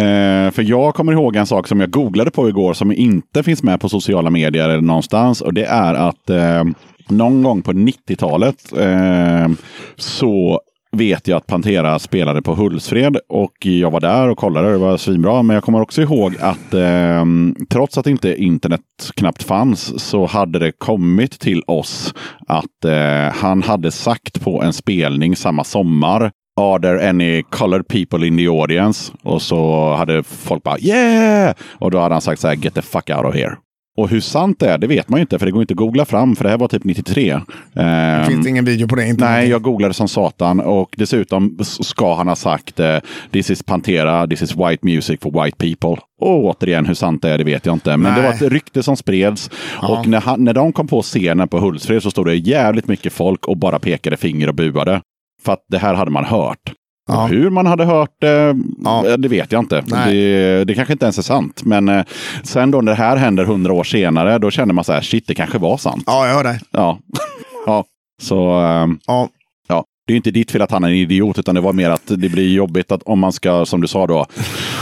Eh, 0.00 0.50
för 0.50 0.62
jag 0.62 0.94
kommer 0.94 1.12
ihåg 1.12 1.36
en 1.36 1.46
sak 1.46 1.68
som 1.68 1.80
jag 1.80 1.90
googlade 1.90 2.30
på 2.30 2.48
igår 2.48 2.72
som 2.74 2.92
inte 2.92 3.42
finns 3.42 3.62
med 3.62 3.80
på 3.80 3.88
sociala 3.88 4.30
medier 4.30 4.68
eller 4.68 4.80
någonstans. 4.82 5.40
Och 5.40 5.54
det 5.54 5.64
är 5.64 5.94
att 5.94 6.30
eh, 6.30 6.64
någon 7.08 7.42
gång 7.42 7.62
på 7.62 7.72
90-talet 7.72 8.72
eh, 8.78 9.48
så 9.96 10.60
vet 10.92 11.28
jag 11.28 11.36
att 11.36 11.46
Pantera 11.46 11.98
spelade 11.98 12.42
på 12.42 12.54
Hultsfred 12.54 13.16
och 13.28 13.66
jag 13.66 13.90
var 13.90 14.00
där 14.00 14.28
och 14.28 14.38
kollade. 14.38 14.70
Det 14.70 14.78
var 14.78 14.96
svinbra. 14.96 15.42
Men 15.42 15.54
jag 15.54 15.64
kommer 15.64 15.80
också 15.80 16.02
ihåg 16.02 16.36
att 16.40 16.74
eh, 16.74 17.24
trots 17.70 17.98
att 17.98 18.06
inte 18.06 18.42
internet 18.42 18.80
knappt 19.14 19.42
fanns 19.42 20.04
så 20.04 20.26
hade 20.26 20.58
det 20.58 20.72
kommit 20.72 21.40
till 21.40 21.62
oss 21.66 22.14
att 22.46 22.84
eh, 22.84 23.34
han 23.34 23.62
hade 23.62 23.90
sagt 23.90 24.40
på 24.40 24.62
en 24.62 24.72
spelning 24.72 25.36
samma 25.36 25.64
sommar 25.64 26.32
Are 26.60 26.80
there 26.80 27.08
any 27.08 27.42
colored 27.42 27.88
people 27.88 28.26
in 28.26 28.36
the 28.36 28.48
audience? 28.48 29.12
Och 29.22 29.42
så 29.42 29.92
hade 29.94 30.22
folk 30.22 30.62
bara 30.62 30.78
yeah! 30.78 31.54
Och 31.72 31.90
då 31.90 31.98
hade 31.98 32.14
han 32.14 32.22
sagt 32.22 32.40
så 32.40 32.48
här 32.48 32.54
get 32.54 32.74
the 32.74 32.82
fuck 32.82 33.10
out 33.10 33.24
of 33.24 33.34
here. 33.34 33.56
Och 33.98 34.08
hur 34.08 34.20
sant 34.20 34.60
det 34.60 34.68
är, 34.70 34.78
det 34.78 34.86
vet 34.86 35.08
man 35.08 35.18
ju 35.18 35.20
inte 35.20 35.38
för 35.38 35.46
det 35.46 35.52
går 35.52 35.62
inte 35.62 35.72
att 35.72 35.78
googla 35.78 36.04
fram 36.04 36.36
för 36.36 36.44
det 36.44 36.50
här 36.50 36.58
var 36.58 36.68
typ 36.68 36.84
93. 36.84 37.40
Det 37.72 37.82
Ehm, 37.82 38.26
finns 38.26 38.46
ingen 38.46 38.64
video 38.64 38.88
på 38.88 38.96
det. 38.96 39.06
Inte 39.06 39.24
Nej, 39.24 39.48
jag 39.48 39.62
googlade 39.62 39.94
som 39.94 40.08
satan 40.08 40.60
och 40.60 40.94
dessutom 40.96 41.58
ska 41.62 42.14
han 42.14 42.28
ha 42.28 42.36
sagt 42.36 42.80
eh, 42.80 42.96
This 43.30 43.50
is 43.50 43.62
Pantera, 43.62 44.26
this 44.26 44.42
is 44.42 44.56
white 44.56 44.86
music 44.86 45.20
for 45.22 45.44
white 45.44 45.56
people. 45.56 46.02
Och 46.20 46.44
återigen, 46.44 46.86
hur 46.86 46.94
sant 46.94 47.22
det 47.22 47.30
är, 47.30 47.38
det 47.38 47.44
vet 47.44 47.66
jag 47.66 47.72
inte. 47.72 47.96
Men 47.96 48.14
det 48.14 48.20
Nej. 48.20 48.28
var 48.30 48.46
ett 48.46 48.52
rykte 48.52 48.82
som 48.82 48.96
spreds. 48.96 49.50
Ja. 49.82 49.98
Och 49.98 50.06
när, 50.06 50.20
han, 50.20 50.44
när 50.44 50.54
de 50.54 50.72
kom 50.72 50.88
på 50.88 51.02
scenen 51.02 51.48
på 51.48 51.58
Hultsfred 51.58 52.02
så 52.02 52.10
stod 52.10 52.26
det 52.26 52.34
jävligt 52.34 52.88
mycket 52.88 53.12
folk 53.12 53.46
och 53.46 53.56
bara 53.56 53.78
pekade 53.78 54.16
finger 54.16 54.48
och 54.48 54.54
buade. 54.54 55.00
För 55.44 55.52
att 55.52 55.64
det 55.68 55.78
här 55.78 55.94
hade 55.94 56.10
man 56.10 56.24
hört. 56.24 56.72
Ja. 57.08 57.26
Hur 57.26 57.50
man 57.50 57.66
hade 57.66 57.84
hört 57.84 58.10
det, 58.20 58.56
Ja. 58.84 59.16
det 59.16 59.28
vet 59.28 59.52
jag 59.52 59.62
inte. 59.62 59.80
Det, 60.06 60.64
det 60.64 60.74
kanske 60.74 60.92
inte 60.92 61.04
ens 61.04 61.18
är 61.18 61.22
sant. 61.22 61.60
Men 61.64 61.88
eh, 61.88 62.04
sen 62.42 62.70
då 62.70 62.80
när 62.80 62.92
det 62.92 62.98
här 62.98 63.16
händer 63.16 63.44
hundra 63.44 63.72
år 63.72 63.84
senare, 63.84 64.38
då 64.38 64.50
känner 64.50 64.74
man 64.74 64.84
så 64.84 64.92
här, 64.92 65.00
shit, 65.00 65.26
det 65.26 65.34
kanske 65.34 65.58
var 65.58 65.76
sant. 65.76 66.02
Ja, 66.06 66.26
jag 66.26 66.34
hör 66.34 66.44
dig. 66.44 66.60
Ja. 66.70 66.98
ja. 67.66 67.84
Så 68.22 68.52
ehm, 68.52 68.98
Ja, 69.06 69.28
Ja, 69.70 69.84
det 70.06 70.12
är 70.12 70.16
inte 70.16 70.30
ditt 70.30 70.50
fel 70.50 70.62
att 70.62 70.70
han 70.70 70.84
är 70.84 70.88
en 70.88 70.94
idiot, 70.94 71.38
utan 71.38 71.54
det 71.54 71.60
var 71.60 71.72
mer 71.72 71.90
att 71.90 72.02
det 72.06 72.28
blir 72.28 72.52
jobbigt 72.54 72.92
att 72.92 73.02
om 73.02 73.18
man 73.18 73.32
ska, 73.32 73.66
som 73.66 73.80
du 73.80 73.86
sa 73.88 74.06
då, 74.06 74.26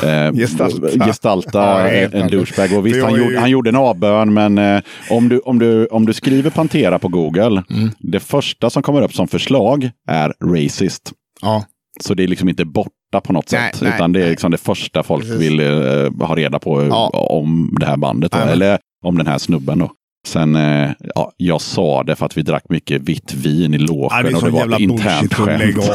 eh, 0.05 0.33
Gestalta. 0.33 1.05
gestalta 1.07 1.89
en 1.91 2.13
ärligt. 2.23 2.33
douchebag. 2.33 2.79
Och 2.79 2.87
visst, 2.87 3.03
han, 3.03 3.15
ju- 3.15 3.25
gjorde, 3.25 3.41
han 3.41 3.51
gjorde 3.51 3.71
en 3.71 3.77
avbön, 3.77 4.35
men 4.35 4.59
eh, 4.59 4.81
om, 5.11 5.29
du, 5.29 5.39
om, 5.39 5.59
du, 5.59 5.87
om 5.87 6.07
du 6.07 6.13
skriver 6.13 6.51
Pantera 6.51 6.99
på 6.99 7.09
Google, 7.09 7.63
Mm. 7.71 7.91
det 7.99 8.21
första 8.21 8.71
som 8.71 8.83
kommer 8.83 9.03
upp 9.03 9.15
som 9.15 9.29
förslag 9.29 9.91
är 10.09 10.33
racist. 10.45 11.13
ja. 11.43 11.65
Så 12.01 12.15
det 12.15 12.23
är 12.23 12.29
liksom 12.29 12.49
inte 12.49 12.65
borta 12.65 13.21
på 13.25 13.33
något 13.33 13.53
Nej, 13.53 13.71
sätt, 13.73 13.83
nej, 13.83 13.93
utan 13.95 14.13
det 14.13 14.19
är 14.19 14.23
nej. 14.23 14.31
liksom 14.31 14.51
det 14.51 14.59
första 14.59 15.03
folk 15.03 15.23
Precis. 15.25 15.41
vill 15.41 15.61
eh, 15.61 16.27
ha 16.27 16.37
reda 16.37 16.59
på 16.59 16.87
Ja. 16.87 17.09
om 17.09 17.77
det 17.81 17.87
här 17.87 17.97
bandet, 17.97 18.33
då, 18.33 18.39
eller 18.39 18.79
om 19.05 19.19
den 19.19 19.27
här 19.27 19.39
snubben. 19.39 19.79
Då. 19.79 19.91
Sen, 20.27 20.57
eh, 20.57 20.91
ja, 21.15 21.33
jag 21.37 21.61
sa 21.61 22.03
det 22.03 22.17
för 22.17 22.27
att 22.27 22.37
vi 22.39 22.43
drack 22.43 22.65
mycket 22.69 23.03
vitt 23.03 23.35
vin 23.35 23.75
i 23.75 23.79
är 23.79 24.37
och 24.37 24.43
det 24.45 24.51
var 24.51 24.81
internt 24.81 25.35
skämt. 25.35 25.91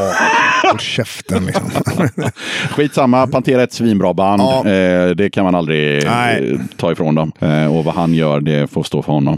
Håll 0.64 0.80
käften 0.80 1.46
liksom. 1.46 1.70
Skitsamma, 2.70 3.28
Pantera 3.28 3.60
är 3.60 3.64
ett 3.64 3.74
svinbra 3.74 4.14
band. 4.14 4.42
Ja. 4.42 4.70
Eh, 4.70 5.10
det 5.10 5.30
kan 5.30 5.44
man 5.44 5.56
aldrig 5.56 6.04
eh, 6.04 6.60
ta 6.78 6.92
ifrån 6.92 7.16
dem. 7.16 7.32
Eh, 7.40 7.78
och 7.78 7.84
vad 7.84 7.96
han 7.96 8.14
gör, 8.14 8.40
det 8.40 8.72
får 8.72 8.84
stå 8.84 9.02
för 9.02 9.14
honom. 9.14 9.38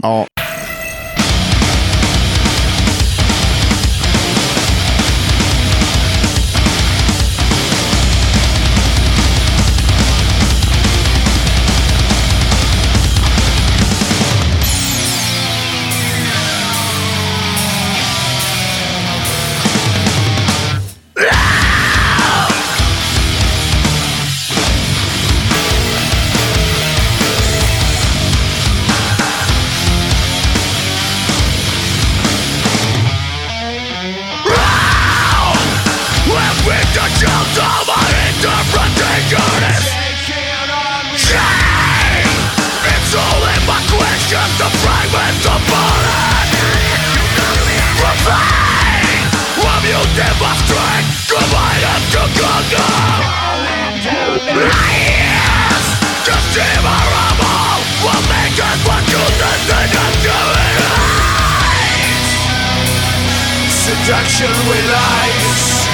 Seduction 64.04 64.50
with 64.68 64.84
lies. 64.90 65.88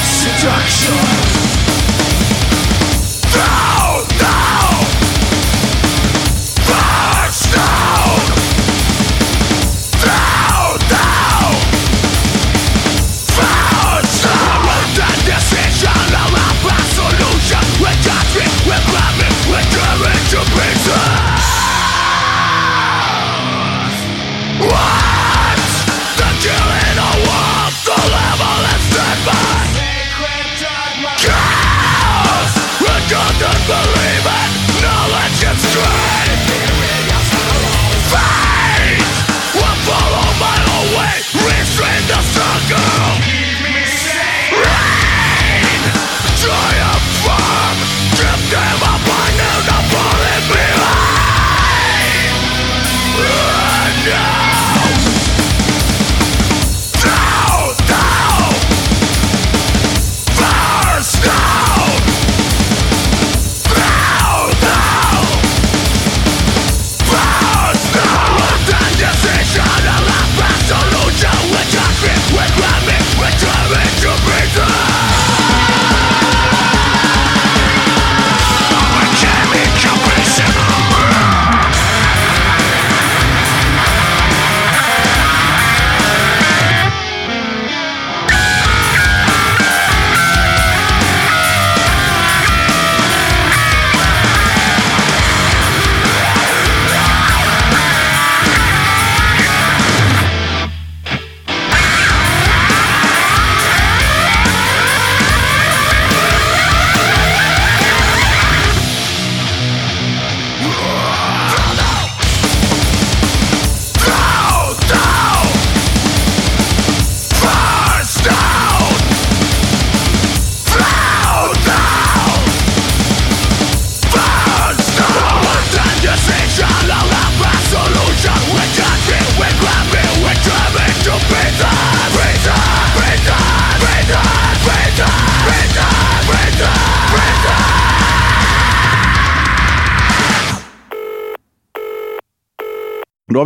Seduction. 0.00 1.55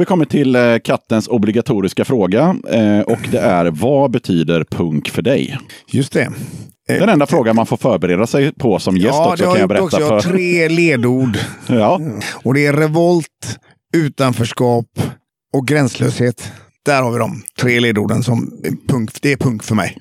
Vi 0.00 0.06
kommit 0.06 0.30
till 0.30 0.56
eh, 0.56 0.78
kattens 0.84 1.28
obligatoriska 1.28 2.04
fråga. 2.04 2.56
Eh, 2.68 3.00
och 3.00 3.18
det 3.30 3.38
är, 3.38 3.70
vad 3.70 4.10
betyder 4.10 4.64
punk 4.64 5.08
för 5.08 5.22
dig? 5.22 5.58
Just 5.92 6.12
det. 6.12 6.30
Den 6.86 7.08
enda 7.08 7.26
frågan 7.26 7.56
man 7.56 7.66
får 7.66 7.76
förbereda 7.76 8.26
sig 8.26 8.52
på 8.52 8.78
som 8.78 8.96
gäst 8.96 9.06
ja, 9.06 9.30
också 9.30 9.42
det 9.42 9.46
har 9.48 9.54
kan 9.54 9.60
jag 9.60 9.68
berätta. 9.68 9.84
också. 9.84 10.00
Jag 10.00 10.08
har 10.08 10.20
för... 10.20 10.30
tre 10.30 10.68
ledord. 10.68 11.38
Ja, 11.68 12.00
Och 12.44 12.54
det 12.54 12.66
är 12.66 12.72
revolt, 12.72 13.58
utanförskap 13.96 14.86
och 15.52 15.66
gränslöshet. 15.66 16.52
Där 16.84 17.02
har 17.02 17.12
vi 17.12 17.18
de 17.18 17.42
tre 17.60 17.80
ledorden 17.80 18.22
som 18.22 18.52
punk, 18.88 19.10
det 19.22 19.32
är 19.32 19.36
punk 19.36 19.62
för 19.62 19.74
mig 19.74 19.98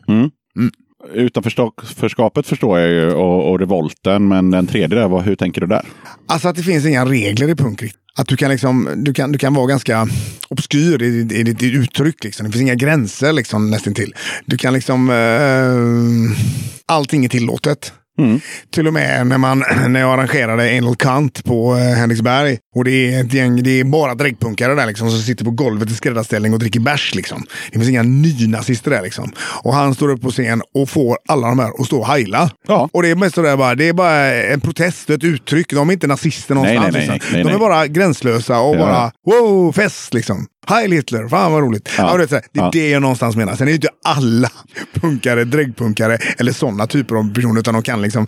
utanförskapet 1.14 2.48
förstår 2.48 2.80
jag 2.80 2.90
ju 2.90 3.12
och, 3.12 3.52
och 3.52 3.60
revolten. 3.60 4.28
Men 4.28 4.52
den 4.52 4.68
tredje 4.68 5.00
där, 5.00 5.08
vad, 5.08 5.24
hur 5.24 5.36
tänker 5.36 5.62
du 5.62 5.68
där? 5.68 5.86
Alltså 6.28 6.48
att 6.48 6.56
det 6.56 6.64
finns 6.64 6.86
inga 6.86 7.06
regler 7.06 7.50
i 7.50 7.56
punk. 7.56 7.84
Att 8.16 8.28
du 8.28 8.38
kan, 8.38 8.52
liksom, 8.52 8.90
du 8.98 9.14
kan, 9.14 9.32
du 9.32 9.38
kan 9.38 9.54
vara 9.54 9.68
ganska 9.68 10.08
obskyr 10.50 11.02
i, 11.02 11.06
i, 11.06 11.40
i 11.40 11.44
ditt 11.44 11.64
uttryck. 11.64 12.24
Liksom. 12.24 12.46
Det 12.46 12.52
finns 12.52 12.62
inga 12.62 12.76
gränser 12.76 13.34
liksom, 13.34 13.72
nästan 13.72 13.94
till. 13.94 14.16
Du 14.46 14.58
kan 14.58 14.74
liksom... 14.74 15.10
Eh, 15.10 16.38
allting 16.86 17.26
är 17.26 17.30
tillåtet. 17.30 17.94
Till 18.74 18.88
och 18.88 18.94
med 18.94 19.28
när, 19.28 19.38
man, 19.38 19.64
när 19.88 20.00
jag 20.00 20.14
arrangerade 20.14 20.78
Anal 20.78 20.96
Kant 20.96 21.44
på 21.44 21.76
eh, 21.76 21.82
Henriksberg. 21.98 22.58
Och 22.76 22.84
det 22.84 23.14
är 23.14 23.22
ett 23.24 23.34
gäng, 23.34 23.64
det 23.64 23.80
är 23.80 23.84
bara 23.84 24.16
dräggpunkare 24.16 24.76
där 24.76 24.86
liksom, 24.88 25.10
som 25.12 25.20
sitter 25.20 25.46
på 25.46 25.52
golvet 25.52 25.90
i 25.92 25.94
skräddarställning 25.94 26.54
och 26.54 26.60
dricker 26.60 26.80
bärs. 26.80 27.16
Liksom. 27.16 27.44
Det 27.72 27.78
finns 27.80 27.90
inga 27.90 28.04
nynazister 28.04 28.92
där. 28.92 29.02
Liksom. 29.02 29.32
Och 29.64 29.74
han 29.74 29.96
står 29.96 30.10
upp 30.10 30.22
på 30.22 30.32
scen 30.32 30.62
och 30.76 30.90
får 30.90 31.18
alla 31.28 31.48
de 31.48 31.60
här 31.60 31.72
att 31.80 31.86
stå 31.86 32.00
och 32.00 32.08
heila. 32.08 32.52
Ja. 32.68 32.90
Och 32.94 33.02
det 33.04 33.10
är 33.10 33.16
mest 33.16 33.36
sådär 33.36 33.58
bara, 33.58 33.76
det 33.76 33.88
är 33.88 33.94
bara 33.94 34.34
en 34.34 34.62
protest 34.62 35.10
och 35.10 35.16
ett 35.16 35.24
uttryck. 35.24 35.70
De 35.74 35.90
är 35.90 35.94
inte 35.94 36.08
nazister 36.08 36.56
någonstans. 36.56 36.82
nej, 36.82 36.92
nej, 36.92 37.02
liksom. 37.18 37.34
nej, 37.34 37.44
De 37.44 37.48
är 37.50 37.52
nej. 37.54 37.60
bara 37.60 37.88
gränslösa 37.88 38.60
och 38.60 38.76
Ja. 38.76 38.80
bara 38.80 39.12
wow, 39.40 39.72
fest 39.72 40.14
liksom. 40.14 40.46
Heil 40.68 40.92
Hitler, 40.92 41.28
fan 41.28 41.52
vad 41.52 41.62
roligt. 41.62 41.90
Ja. 41.98 42.12
Ja. 42.12 42.18
det, 42.26 42.42
det 42.54 42.60
är 42.60 42.72
det 42.72 42.90
jag 42.90 43.02
någonstans 43.02 43.36
menar. 43.36 43.56
Sen 43.56 43.68
är 43.68 43.72
det 43.72 43.76
inte 43.76 43.88
alla 44.06 44.50
punkare, 44.94 45.44
dräggpunkare 45.44 46.18
eller 46.38 46.52
sådana 46.52 46.88
typer 46.88 47.16
av 47.16 47.34
personer. 47.34 47.60
Utan 47.60 47.74
de 47.74 47.84
kan 47.84 48.02
liksom 48.02 48.26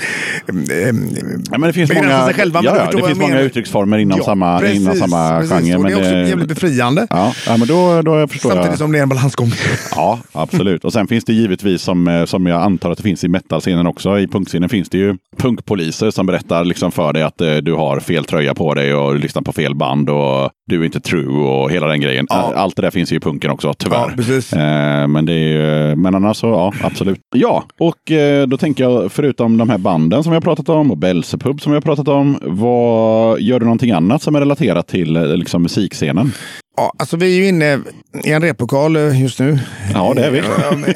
ehm, 0.49 1.07
Ja, 1.51 1.57
men 1.57 1.61
det 1.61 1.73
finns 1.73 1.93
många, 1.93 2.25
sig 2.25 2.33
själva. 2.33 2.61
men 2.61 2.75
ja, 2.75 2.87
du 2.91 2.97
det 2.97 3.07
finns 3.07 3.19
många 3.19 3.39
uttrycksformer 3.39 3.97
inom 3.97 4.17
Ja, 4.17 4.23
samma, 4.25 4.59
precis, 4.59 4.81
inom 4.81 4.95
samma 4.95 5.39
precis. 5.39 5.57
genre. 5.57 5.75
Och 5.77 5.83
det 5.85 5.91
är 5.91 5.95
men 5.95 5.99
också 6.03 6.11
det- 6.15 6.29
jävligt 6.29 6.47
befriande. 6.47 7.07
Ja, 7.09 7.33
ja, 7.47 7.57
men 7.57 7.67
då, 7.67 8.01
då 8.01 8.27
förstår 8.27 8.49
Samtidigt 8.49 8.71
jag. 8.71 8.77
som 8.77 8.91
det 8.91 8.97
är 8.99 9.03
en 9.03 9.09
balansgång. 9.09 9.51
Ja, 9.95 10.19
absolut. 10.31 10.85
Och 10.85 10.93
sen 10.93 11.07
finns 11.07 11.23
det 11.25 11.33
givetvis, 11.33 11.81
som, 11.81 12.07
eh, 12.07 12.25
som 12.25 12.45
jag 12.47 12.61
antar 12.61 12.91
att 12.91 12.97
det 12.97 13.03
finns 13.03 13.23
i 13.23 13.27
metalscenen 13.27 13.87
också, 13.87 14.19
i 14.19 14.27
punkscenen 14.27 14.69
finns 14.69 14.89
det 14.89 14.97
ju 14.97 15.15
punkpoliser 15.37 16.11
som 16.11 16.25
berättar 16.25 16.65
liksom 16.65 16.91
för 16.91 17.13
dig 17.13 17.23
att 17.23 17.41
eh, 17.41 17.55
du 17.55 17.73
har 17.73 17.99
fel 17.99 18.25
tröja 18.25 18.53
på 18.53 18.73
dig 18.73 18.93
och 18.93 19.15
lyssnar 19.15 19.41
på 19.41 19.51
fel 19.53 19.75
band 19.75 20.09
och 20.09 20.51
du 20.71 20.81
är 20.81 20.85
inte 20.85 20.99
true 20.99 21.27
och 21.47 21.71
hela 21.71 21.87
den 21.87 22.01
grejen. 22.01 22.25
Ja. 22.29 22.53
Allt 22.55 22.75
det 22.75 22.81
där 22.81 22.91
finns 22.91 23.11
ju 23.11 23.15
i 23.15 23.19
punken 23.19 23.51
också, 23.51 23.73
tyvärr. 23.77 23.97
Ja. 23.97 24.13
Eh, 24.53 25.07
men, 25.07 25.25
det 25.25 25.33
är, 25.33 25.89
ju- 25.89 25.95
men 25.95 26.15
annars 26.15 26.37
så, 26.37 26.47
ja, 26.47 26.73
absolut. 26.83 27.19
Ja, 27.35 27.63
och 27.79 28.11
eh, 28.11 28.47
då 28.47 28.57
tänker 28.57 28.83
jag, 28.83 29.11
förutom 29.11 29.57
de 29.57 29.69
här 29.69 29.77
banden 29.77 30.23
som 30.23 30.31
vi 30.31 30.35
har 30.35 30.41
pratat 30.41 30.69
om 30.69 30.91
och 30.91 30.97
Belsepub 30.97 31.61
som 31.61 31.71
vi 31.71 31.75
har 31.75 31.81
pratat 31.81 32.07
om, 32.07 32.39
vad 32.41 33.41
gör 33.41 33.59
du 33.59 33.65
någonting 33.65 33.91
annat 33.91 34.21
som 34.21 34.35
är 34.35 34.39
relaterat 34.39 34.87
till 34.87 35.15
eh, 35.17 35.23
liksom, 35.37 35.61
musikscenen? 35.61 36.31
Ja, 36.77 36.93
alltså 36.99 37.17
vi 37.17 37.25
är 37.25 37.41
ju 37.41 37.47
inne 37.47 37.79
i 38.23 38.31
en 38.31 38.41
replokal 38.41 38.95
eh, 38.95 39.21
just 39.21 39.39
nu. 39.39 39.59
Ja, 39.93 40.13
det 40.15 40.25
är 40.25 40.31
vi. 40.31 40.39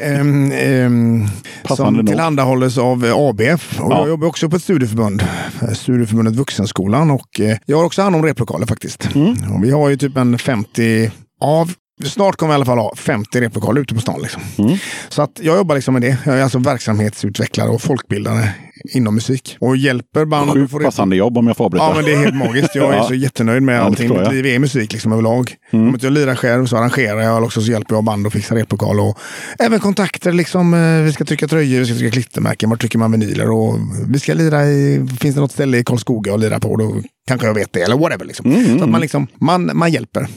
Ehm, 0.01 0.51
ehm, 0.51 1.27
Passande 1.63 1.99
som 1.99 2.07
tillhandahålles 2.07 2.77
av 2.77 3.05
eh, 3.05 3.13
ABF. 3.15 3.79
Och 3.79 3.91
Ja. 3.91 3.97
Jag 3.99 4.07
jobbar 4.07 4.27
också 4.27 4.49
på 4.49 4.55
ett 4.55 4.63
studieförbund, 4.63 5.23
eh, 5.61 5.69
Studieförbundet 5.73 6.35
Vuxenskolan. 6.35 7.11
Och 7.11 7.39
eh, 7.39 7.57
jag 7.65 7.77
har 7.77 7.83
också 7.85 8.01
hand 8.01 8.15
om 8.15 8.23
replokaler 8.23 8.65
faktiskt. 8.65 9.15
Mm. 9.15 9.53
Och 9.53 9.63
vi 9.63 9.71
har 9.71 9.89
ju 9.89 9.97
typ 9.97 10.17
en 10.17 10.37
50 10.37 11.11
av 11.41 11.73
Snart 12.03 12.35
kommer 12.35 12.49
vi 12.49 12.53
i 12.53 12.55
alla 12.55 12.65
fall 12.65 12.77
ha 12.77 12.95
50 12.95 13.41
replokaler 13.41 13.81
ute 13.81 13.95
på 13.95 14.01
stan. 14.01 14.21
Liksom. 14.21 14.41
Mm. 14.57 14.77
Så 15.09 15.21
att 15.21 15.39
jag 15.43 15.57
jobbar 15.57 15.75
liksom 15.75 15.93
med 15.93 16.01
det. 16.01 16.17
Jag 16.25 16.39
är 16.39 16.43
alltså 16.43 16.59
verksamhetsutvecklare 16.59 17.69
och 17.69 17.81
folkbildare 17.81 18.49
inom 18.91 19.15
musik. 19.15 19.57
Och 19.59 19.77
hjälper 19.77 20.25
band. 20.25 20.53
Sjukt 20.53 20.83
passande 20.83 21.15
jobb 21.15 21.37
om 21.37 21.47
jag 21.47 21.57
får 21.57 21.65
avbryta. 21.65 21.85
Ja, 21.85 21.93
men 21.95 22.05
det 22.05 22.13
är 22.13 22.17
helt 22.17 22.35
magiskt. 22.35 22.75
Jag 22.75 22.95
är 22.95 23.03
så 23.03 23.13
jättenöjd 23.13 23.63
med 23.63 23.75
Ja, 23.75 23.81
allting. 23.81 24.09
Mitt 24.09 24.31
liv 24.31 24.45
är 24.45 24.59
musik 24.59 24.93
liksom 24.93 25.11
överlag. 25.11 25.53
Om 25.71 25.87
inte 25.89 26.05
jag 26.05 26.13
lirar 26.13 26.35
själv 26.35 26.65
så 26.65 26.77
arrangerar 26.77 27.21
jag 27.21 27.43
också 27.43 27.61
så 27.61 27.71
hjälper 27.71 27.95
jag 27.95 28.03
band 28.03 28.27
att 28.27 28.33
fixa 28.33 28.55
replokal. 28.55 28.99
Och 28.99 29.19
även 29.59 29.79
kontakter. 29.79 30.31
Liksom, 30.31 30.73
eh, 30.73 31.01
vi 31.03 31.13
ska 31.13 31.25
trycka 31.25 31.47
tröjor, 31.47 31.79
vi 31.79 31.85
ska 31.85 31.95
trycka 31.95 32.11
klistermärken. 32.11 32.69
Var 32.69 32.77
trycker 32.77 32.99
man 32.99 33.11
vinyler? 33.11 33.51
Och 33.51 33.79
vi 34.07 34.19
ska 34.19 34.33
lira 34.33 34.65
i, 34.65 35.07
finns 35.19 35.35
det 35.35 35.41
något 35.41 35.51
ställe 35.51 35.77
i 35.77 35.83
Karlskoga 35.83 36.33
att 36.33 36.39
lira 36.39 36.59
på? 36.59 36.75
Då 36.75 37.01
kanske 37.27 37.47
jag 37.47 37.53
vet 37.53 37.73
det. 37.73 37.81
Eller 37.81 37.97
whatever. 37.97 38.25
Liksom. 38.25 38.51
Mm, 38.51 38.77
så 38.77 38.83
att 38.83 38.89
man, 38.89 39.01
liksom, 39.01 39.27
man, 39.35 39.71
man 39.73 39.91
hjälper 39.91 40.27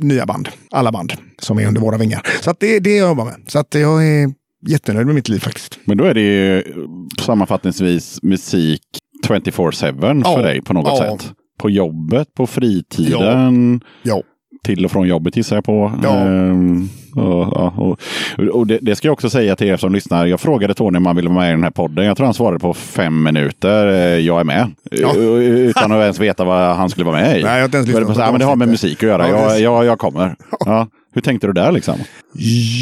nya 0.00 0.26
band. 0.26 0.48
Alla 0.70 0.92
band 0.92 1.12
som 1.38 1.58
är 1.58 1.66
under 1.66 1.80
våra 1.80 1.96
vingar. 1.98 2.26
Så 2.40 2.50
att 2.50 2.60
det 2.60 2.76
är 2.76 2.80
det 2.80 2.96
jag 2.96 3.08
jobbar 3.08 3.24
med. 3.24 3.34
Så 3.46 3.58
att 3.58 3.74
jag 3.74 4.06
är 4.06 4.32
jättenöjd 4.66 5.06
med 5.06 5.14
mitt 5.14 5.28
liv 5.28 5.38
faktiskt. 5.38 5.78
Men 5.84 5.96
då 5.96 6.04
är 6.04 6.14
det 6.14 6.20
ju 6.20 6.62
sammanfattningsvis 7.20 8.22
musik 8.22 8.82
24-7 9.26 10.22
Ja. 10.24 10.34
för 10.36 10.42
dig 10.42 10.62
på 10.62 10.72
något 10.74 10.86
Ja. 10.86 10.96
sätt. 11.18 11.32
På 11.58 11.70
jobbet, 11.70 12.34
på 12.34 12.46
fritiden, 12.46 13.80
Ja. 14.02 14.22
till 14.64 14.84
och 14.84 14.90
från 14.90 15.08
jobbet 15.08 15.36
gissar 15.36 15.56
jag 15.56 15.64
på. 15.64 15.92
Ja. 16.02 16.16
Ehm, 16.16 16.88
och, 17.16 17.56
och, 17.88 17.98
och 18.52 18.66
det, 18.66 18.78
det 18.82 18.96
ska 18.96 19.08
jag 19.08 19.12
också 19.12 19.30
säga 19.30 19.56
till 19.56 19.66
er 19.66 19.76
som 19.76 19.92
lyssnar. 19.92 20.26
Jag 20.26 20.40
frågade 20.40 20.74
Tony 20.74 20.96
om 20.98 21.06
han 21.06 21.16
ville 21.16 21.28
vara 21.28 21.38
med 21.38 21.48
i 21.48 21.52
den 21.52 21.62
här 21.64 21.70
podden. 21.70 22.04
Jag 22.06 22.16
tror 22.16 22.24
han 22.24 22.34
svarade 22.34 22.58
på 22.58 22.74
fem 22.74 23.22
minuter. 23.22 23.86
eh, 23.88 23.96
Jag 24.18 24.40
är 24.40 24.44
med. 24.44 24.70
Ja. 24.90 25.12
U- 25.16 25.42
Utan 25.68 25.92
att 25.92 25.98
ens 26.02 26.20
veta 26.20 26.44
vad 26.44 26.76
han 26.76 26.90
skulle 26.90 27.06
vara 27.06 27.16
med 27.20 27.40
i. 27.40 27.42
Nej, 27.44 27.52
jag 27.52 27.58
har 27.58 27.64
inte 27.64 27.76
ens 27.76 27.88
lyssnat 27.88 28.16
Men, 28.16 28.30
men 28.30 28.38
det 28.38 28.44
har 28.44 28.56
med 28.56 28.68
musik 28.68 28.96
att 29.02 29.08
göra. 29.08 29.28
Ja, 29.28 29.50
Jag, 29.52 29.60
jag, 29.60 29.84
jag 29.84 29.98
kommer. 29.98 30.36
Ja. 30.66 30.86
Hur 31.18 31.22
tänkte 31.22 31.46
du 31.46 31.52
där 31.52 31.72
liksom? 31.72 31.98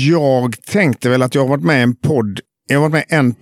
Jag 0.08 0.54
tänkte 0.62 1.08
väl 1.08 1.22
att 1.22 1.34
jag 1.34 1.42
har 1.42 1.48
varit 1.48 1.64
med 1.64 1.78
i 1.78 1.82
en 1.82 1.94
podd. 1.94 2.40
Jag 2.68 2.80
har 2.80 2.88
varit 2.88 2.92
med 2.92 3.18
en, 3.18 3.34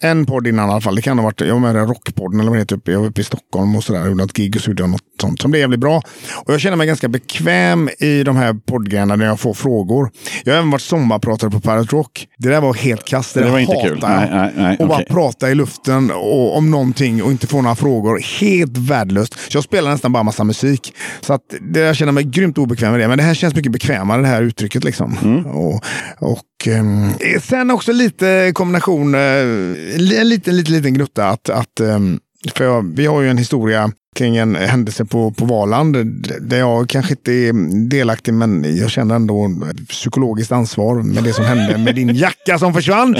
en 0.00 0.26
podd 0.26 0.46
innan 0.46 0.68
i 0.68 0.72
alla 0.72 0.80
fall. 0.80 0.96
Det 0.96 1.02
kan 1.02 1.18
ha 1.18 1.24
varit, 1.24 1.40
jag 1.40 1.54
var 1.54 1.72
med 1.72 1.76
i 1.76 1.78
Rockpodden 1.78 2.40
eller 2.40 2.50
vad 2.50 2.58
det 2.58 2.60
heter. 2.60 2.76
Uppe, 2.76 2.92
jag 2.92 3.00
var 3.00 3.06
uppe 3.06 3.20
i 3.20 3.24
Stockholm 3.24 3.76
och 3.76 3.84
sådär. 3.84 4.04
Gjorde 4.04 4.14
något 4.14 4.32
gig 4.32 4.56
och 4.56 4.62
så 4.62 4.70
gjorde 4.70 4.82
jag 4.82 4.90
något 4.90 5.00
sånt 5.20 5.40
som 5.40 5.50
blev 5.50 5.60
jävligt 5.60 5.80
bra. 5.80 6.02
Och 6.44 6.52
jag 6.52 6.60
känner 6.60 6.76
mig 6.76 6.86
ganska 6.86 7.08
bekväm 7.08 7.90
i 7.98 8.22
de 8.22 8.36
här 8.36 8.54
poddgrejerna 8.54 9.16
när 9.16 9.26
jag 9.26 9.40
får 9.40 9.54
frågor. 9.54 10.10
Jag 10.44 10.52
har 10.52 10.58
även 10.58 10.70
varit 10.70 10.82
sommarpratare 10.82 11.50
på 11.50 11.60
Pirate 11.60 11.96
Rock. 11.96 12.26
Det 12.38 12.48
där 12.48 12.60
var 12.60 12.74
helt 12.74 13.04
kast. 13.04 13.34
Det, 13.34 13.44
Det 13.44 13.50
var 13.50 13.58
inte 13.58 13.82
kul. 13.84 13.98
Nej, 14.02 14.28
nej, 14.30 14.52
nej, 14.56 14.76
och 14.80 14.88
bara 14.88 15.02
prata 15.02 15.50
i 15.50 15.54
luften 15.54 16.10
och, 16.10 16.56
om 16.56 16.70
någonting 16.70 17.22
och 17.22 17.30
inte 17.30 17.46
få 17.46 17.62
några 17.62 17.76
frågor. 17.76 18.40
Helt 18.40 18.76
värdelöst. 18.76 19.34
Så 19.52 19.56
jag 19.56 19.64
spelar 19.64 19.90
nästan 19.90 20.12
bara 20.12 20.22
massa 20.22 20.44
musik. 20.44 20.94
Så 21.20 21.32
att 21.32 21.42
det, 21.60 21.80
jag 21.80 21.96
känner 21.96 22.12
mig 22.12 22.24
grymt 22.24 22.58
obekväm 22.58 22.90
med 22.90 23.00
det. 23.00 23.08
Men 23.08 23.18
det 23.18 23.24
här 23.24 23.34
känns 23.34 23.54
mycket 23.54 23.72
bekvämare, 23.72 24.22
det 24.22 24.28
här 24.28 24.42
uttrycket. 24.42 24.84
Liksom. 24.84 25.18
Mm. 25.22 25.46
Och, 25.46 25.84
och 26.18 26.42
eh, 26.66 27.40
sen 27.42 27.70
också 27.70 27.92
lite 27.92 28.52
kombination, 28.54 29.14
eh, 29.14 29.20
en 29.20 30.28
liten, 30.28 30.56
liten, 30.56 30.74
liten 30.74 30.94
gnutta 30.94 31.28
att, 31.28 31.48
att 31.48 31.80
ehm, 31.80 32.20
för 32.54 32.96
vi 32.96 33.06
har 33.06 33.22
ju 33.22 33.30
en 33.30 33.38
historia 33.38 33.92
kring 34.16 34.36
en 34.36 34.54
händelse 34.56 35.04
på, 35.04 35.30
på 35.30 35.44
Valand 35.44 35.96
där 36.40 36.58
jag 36.58 36.88
kanske 36.88 37.12
inte 37.12 37.32
är 37.32 37.52
delaktig 37.88 38.34
men 38.34 38.76
jag 38.76 38.90
känner 38.90 39.14
ändå 39.14 39.50
psykologiskt 39.88 40.52
ansvar 40.52 41.02
med 41.02 41.24
det 41.24 41.32
som 41.32 41.44
hände 41.44 41.78
med 41.78 41.94
din 41.94 42.14
jacka 42.14 42.58
som 42.58 42.74
försvann. 42.74 43.16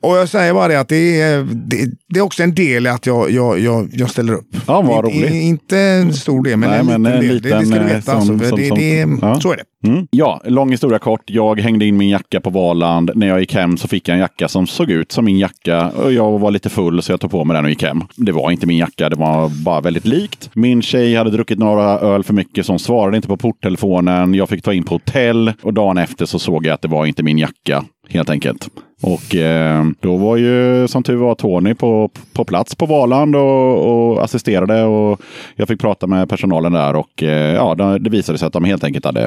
Och 0.00 0.16
jag 0.16 0.28
säger 0.28 0.54
bara 0.54 0.68
det 0.68 0.80
att 0.80 0.88
det 0.88 1.20
är, 1.20 1.44
det, 1.44 1.76
det 2.08 2.18
är 2.18 2.22
också 2.22 2.42
en 2.42 2.54
del 2.54 2.86
i 2.86 2.88
att 2.88 3.06
jag, 3.06 3.30
jag, 3.30 3.58
jag, 3.60 3.88
jag 3.92 4.10
ställer 4.10 4.32
upp. 4.32 4.48
Ja, 4.66 4.80
vad 4.82 5.04
roligt. 5.04 5.34
inte 5.34 5.78
en 5.78 6.12
stor 6.12 6.42
del 6.44 6.56
men 6.56 6.70
Nej, 6.70 6.78
en 6.78 6.86
liten 6.86 7.02
men 7.02 7.12
en 7.12 7.20
del. 7.20 7.28
det, 7.42 7.48
det 7.48 7.60
liten, 7.60 7.66
ska 7.66 7.74
du 7.78 7.86
eh, 7.90 7.94
veta. 7.96 8.12
alltså, 8.12 8.26
som- 8.26 8.38
för 8.40 8.46
som- 8.48 8.58
det, 8.58 8.68
som- 8.68 8.78
det, 8.78 9.26
ja. 9.26 9.40
Så 9.40 9.52
är 9.52 9.56
det. 9.56 9.62
Mm. 9.88 10.06
Ja, 10.10 10.40
lång 10.44 10.70
historia 10.70 10.98
kort. 10.98 11.22
Jag 11.26 11.60
hängde 11.60 11.84
in 11.84 11.96
min 11.96 12.08
jacka 12.08 12.40
på 12.40 12.50
Valand. 12.50 13.10
När 13.14 13.26
jag 13.26 13.40
gick 13.40 13.54
hem 13.54 13.76
så 13.76 13.88
fick 13.88 14.08
jag 14.08 14.14
en 14.14 14.20
jacka 14.20 14.48
som 14.48 14.66
såg 14.66 14.90
ut 14.90 15.12
som 15.12 15.24
min 15.24 15.38
jacka. 15.38 15.92
Jag 16.10 16.38
var 16.38 16.50
lite 16.50 16.68
full 16.70 17.02
så 17.02 17.12
jag 17.12 17.20
tog 17.20 17.30
på 17.30 17.44
mig 17.44 17.54
den 17.54 17.64
och 17.64 17.70
gick 17.70 17.82
hem. 17.82 18.02
Det 18.16 18.32
var 18.32 18.50
inte 18.50 18.66
min 18.66 18.76
jacka, 18.78 19.08
det 19.08 19.16
var 19.16 19.48
bara 19.64 19.80
väldigt 19.80 20.04
likt. 20.06 20.50
Min 20.54 20.82
tjej 20.82 21.14
hade 21.16 21.30
druckit 21.30 21.58
några 21.58 21.84
öl 21.98 22.22
för 22.24 22.34
mycket 22.34 22.66
så 22.66 22.72
hon 22.72 22.78
svarade 22.78 23.16
inte 23.16 23.28
på 23.28 23.36
porttelefonen. 23.36 24.34
Jag 24.34 24.48
fick 24.48 24.62
ta 24.64 24.72
in 24.72 24.84
på 24.84 24.94
hotell 24.94 25.52
och 25.62 25.74
dagen 25.74 25.98
efter 25.98 26.26
så 26.26 26.38
såg 26.38 26.66
jag 26.66 26.74
att 26.74 26.82
det 26.82 26.88
var 26.88 27.06
inte 27.06 27.22
min 27.22 27.38
jacka. 27.38 27.84
Helt 28.08 28.30
enkelt. 28.30 28.68
Och 29.02 29.34
eh, 29.34 29.84
då 30.00 30.16
var 30.16 30.36
ju 30.36 30.88
som 30.88 31.02
tur 31.02 31.16
var 31.16 31.34
Tony 31.34 31.74
på, 31.74 32.10
på 32.32 32.44
plats 32.44 32.74
på 32.74 32.86
Valand 32.86 33.36
och, 33.36 34.12
och 34.12 34.24
assisterade. 34.24 34.82
Och 34.84 35.20
jag 35.56 35.68
fick 35.68 35.80
prata 35.80 36.06
med 36.06 36.28
personalen 36.28 36.72
där 36.72 36.96
och 36.96 37.22
eh, 37.22 37.54
ja, 37.54 37.74
det, 37.74 38.10
visade 38.10 38.38
sig 38.38 38.46
att 38.46 38.52
de 38.52 38.64
helt 38.64 38.84
enkelt 38.84 39.04
hade 39.04 39.22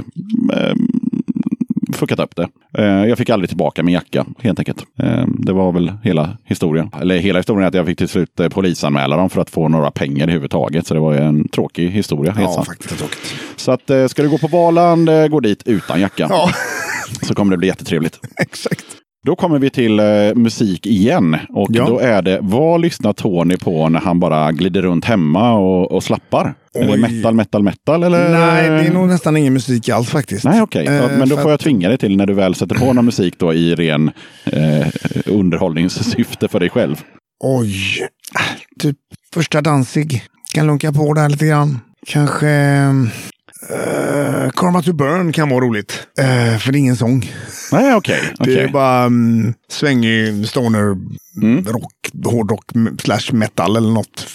eh, 0.53 0.73
fuckat 1.93 2.19
upp 2.19 2.35
det. 2.35 2.47
Eh, 2.77 2.85
jag 2.85 3.17
fick 3.17 3.29
aldrig 3.29 3.49
tillbaka 3.49 3.83
min 3.83 3.93
jacka 3.93 4.25
helt 4.39 4.59
enkelt. 4.59 4.85
Eh, 4.99 5.25
det 5.27 5.53
var 5.53 5.71
väl 5.71 5.93
hela 6.03 6.37
historien. 6.43 6.91
Eller 7.01 7.17
hela 7.17 7.39
historien 7.39 7.63
är 7.63 7.67
att 7.67 7.73
jag 7.73 7.85
fick 7.85 7.97
till 7.97 8.09
slut 8.09 8.39
eh, 8.39 8.49
polisanmäla 8.49 9.17
dem 9.17 9.29
för 9.29 9.41
att 9.41 9.49
få 9.49 9.67
några 9.67 9.91
pengar 9.91 10.29
i 10.29 10.31
huvud 10.31 10.51
taget. 10.51 10.87
Så 10.87 10.93
det 10.93 10.99
var 10.99 11.13
en 11.13 11.47
tråkig 11.47 11.89
historia. 11.89 12.35
Ja, 12.39 12.51
sant. 12.53 12.67
faktiskt. 12.67 12.97
Tråkigt. 12.97 13.35
Så 13.55 13.71
att, 13.71 14.11
ska 14.11 14.21
du 14.21 14.29
gå 14.29 14.37
på 14.37 14.47
Valand, 14.47 15.09
gå 15.29 15.39
dit 15.39 15.63
utan 15.65 16.01
jacka. 16.01 16.27
Ja, 16.29 16.49
Så 17.21 17.33
kommer 17.35 17.51
det 17.51 17.57
bli 17.57 17.67
jättetrevligt. 17.67 18.19
exakt. 18.41 18.85
Då 19.25 19.35
kommer 19.35 19.59
vi 19.59 19.69
till 19.69 19.99
eh, 19.99 20.05
musik 20.35 20.85
igen. 20.85 21.37
Och 21.49 21.67
Ja. 21.71 21.85
då 21.85 21.99
är 21.99 22.21
det, 22.21 22.39
vad 22.41 22.81
lyssnar 22.81 23.13
Tony 23.13 23.57
på 23.57 23.89
när 23.89 23.99
han 23.99 24.19
bara 24.19 24.51
glider 24.51 24.81
runt 24.81 25.05
hemma 25.05 25.53
och, 25.53 25.91
och 25.91 26.03
slappar? 26.03 26.53
Är 26.73 26.85
det 26.85 26.91
Oj. 26.93 26.97
metal, 26.99 27.33
metal, 27.33 27.63
metal? 27.63 28.03
Eller? 28.03 28.29
Nej, 28.29 28.69
det 28.69 28.87
är 28.87 28.93
nog 28.93 29.07
nästan 29.07 29.37
ingen 29.37 29.53
musik 29.53 29.89
alls 29.89 30.09
faktiskt. 30.09 30.43
Nej, 30.45 30.61
okej. 30.61 30.85
Ja, 30.85 30.91
Eh, 30.91 31.17
Men 31.17 31.29
då 31.29 31.37
får 31.37 31.51
jag 31.51 31.59
tvinga 31.59 31.89
dig 31.89 31.97
till 31.97 32.17
när 32.17 32.25
du 32.25 32.33
väl 32.33 32.55
sätter 32.55 32.75
på 32.75 32.93
någon 32.93 33.05
musik 33.05 33.33
då 33.39 33.53
i 33.53 33.75
ren 33.75 34.11
eh, 34.45 34.87
underhållningssyfte 35.25 36.47
för 36.47 36.59
dig 36.59 36.69
själv. 36.69 36.95
Oj, 37.43 37.75
typ 38.79 38.97
första 39.33 39.61
Danzig. 39.61 40.23
Kan 40.53 40.67
lunka 40.67 40.91
på 40.91 41.13
där 41.13 41.29
lite 41.29 41.45
grann. 41.47 41.79
Kanske... 42.07 42.47
Uh, 43.71 44.49
Karma 44.49 44.81
to 44.81 44.93
Burn 44.93 45.31
kan 45.33 45.49
vara 45.49 45.65
roligt. 45.65 46.07
Eh, 46.19 46.57
för 46.57 46.71
det 46.71 46.77
är 46.77 46.79
ingen 46.79 46.95
sång. 46.97 47.31
Nej, 47.71 47.95
okej. 47.95 48.21
Det 48.37 48.43
okej. 48.43 48.57
är 48.59 48.67
bara 48.67 49.05
um, 49.05 49.53
svängig 49.71 50.47
stoner, 50.47 50.95
Mm. 51.41 51.63
rock, 51.65 51.93
hårdrock 52.25 52.65
slash 53.01 53.33
metal 53.33 53.75
eller 53.75 53.91
något. 53.91 54.27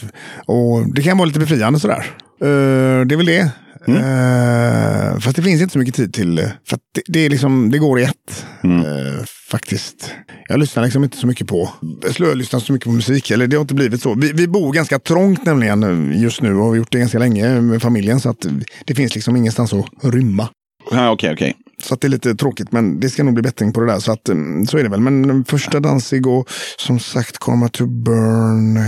Och 0.46 0.94
det 0.94 1.02
kan 1.02 1.18
vara 1.18 1.26
lite 1.26 1.38
befriande 1.40 1.80
sådär. 1.80 2.06
Eh, 2.40 3.06
det 3.06 3.14
är 3.14 3.16
väl 3.16 3.26
det. 3.26 3.50
Mm. 3.86 4.02
Eh, 4.02 5.18
fast 5.18 5.36
det 5.36 5.42
finns 5.42 5.62
inte 5.62 5.72
så 5.72 5.78
mycket 5.78 5.94
tid 5.94 6.14
till. 6.14 6.50
För 6.68 6.78
det, 6.94 7.02
det, 7.06 7.20
är 7.20 7.30
liksom, 7.30 7.70
det 7.70 7.78
går 7.78 8.00
i 8.00 8.02
ett. 8.02 8.46
Mm. 8.62 8.80
Eh, 8.80 9.24
faktiskt. 9.50 10.10
Jag 10.48 10.60
lyssnar 10.60 10.84
liksom 10.84 11.04
inte 11.04 11.16
så 11.16 11.26
mycket 11.26 11.46
på 11.46 11.70
jag 12.02 12.14
slölyssnar 12.14 12.60
så 12.60 12.72
mycket 12.72 12.86
på 12.86 12.92
musik. 12.92 13.30
Eller 13.30 13.46
det 13.46 13.56
har 13.56 13.60
inte 13.60 13.74
blivit 13.74 14.02
så. 14.02 14.14
Vi, 14.14 14.32
vi 14.32 14.48
bor 14.48 14.72
ganska 14.72 14.98
trångt 14.98 15.44
nämligen 15.44 16.12
just 16.20 16.42
nu 16.42 16.54
och 16.54 16.64
har 16.64 16.74
gjort 16.74 16.92
det 16.92 16.98
ganska 16.98 17.18
länge 17.18 17.60
med 17.60 17.82
familjen. 17.82 18.20
Så 18.20 18.30
att 18.30 18.46
det 18.84 18.94
finns 18.94 19.14
liksom 19.14 19.36
ingenstans 19.36 19.72
att 19.72 19.86
rymma. 20.02 20.48
Okej, 20.90 21.32
okej. 21.32 21.54
Så 21.84 21.94
det 21.94 22.06
är 22.06 22.08
lite 22.08 22.34
tråkigt, 22.34 22.72
men 22.72 23.00
det 23.00 23.08
ska 23.08 23.22
nog 23.24 23.34
bli 23.34 23.42
bättring 23.42 23.72
på 23.72 23.80
det 23.80 23.86
där. 23.92 23.98
Så, 23.98 24.12
att, 24.12 24.28
mm, 24.28 24.66
så 24.66 24.78
är 24.78 24.82
det 24.82 24.88
väl. 24.88 25.00
Men 25.00 25.24
mm, 25.24 25.44
första 25.44 25.80
Danzig 25.80 26.26
och 26.26 26.48
som 26.78 26.98
sagt 26.98 27.38
Karma 27.38 27.68
to 27.68 27.86
Burn. 27.86 28.78